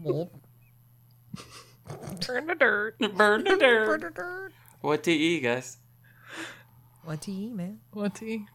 Well, 0.04 0.32
Turn 2.20 2.48
the 2.48 2.56
dirt. 2.56 2.98
burn 3.16 3.44
the 3.44 3.58
dirt. 3.58 3.86
Burn 3.88 4.00
the 4.02 4.10
dirt. 4.12 4.52
What 4.82 5.04
to 5.04 5.12
eat, 5.12 5.42
guys? 5.42 5.78
What 7.04 7.22
to 7.24 7.32
eat, 7.32 7.52
man? 7.52 7.80
What 7.92 8.16
tea? 8.16 8.46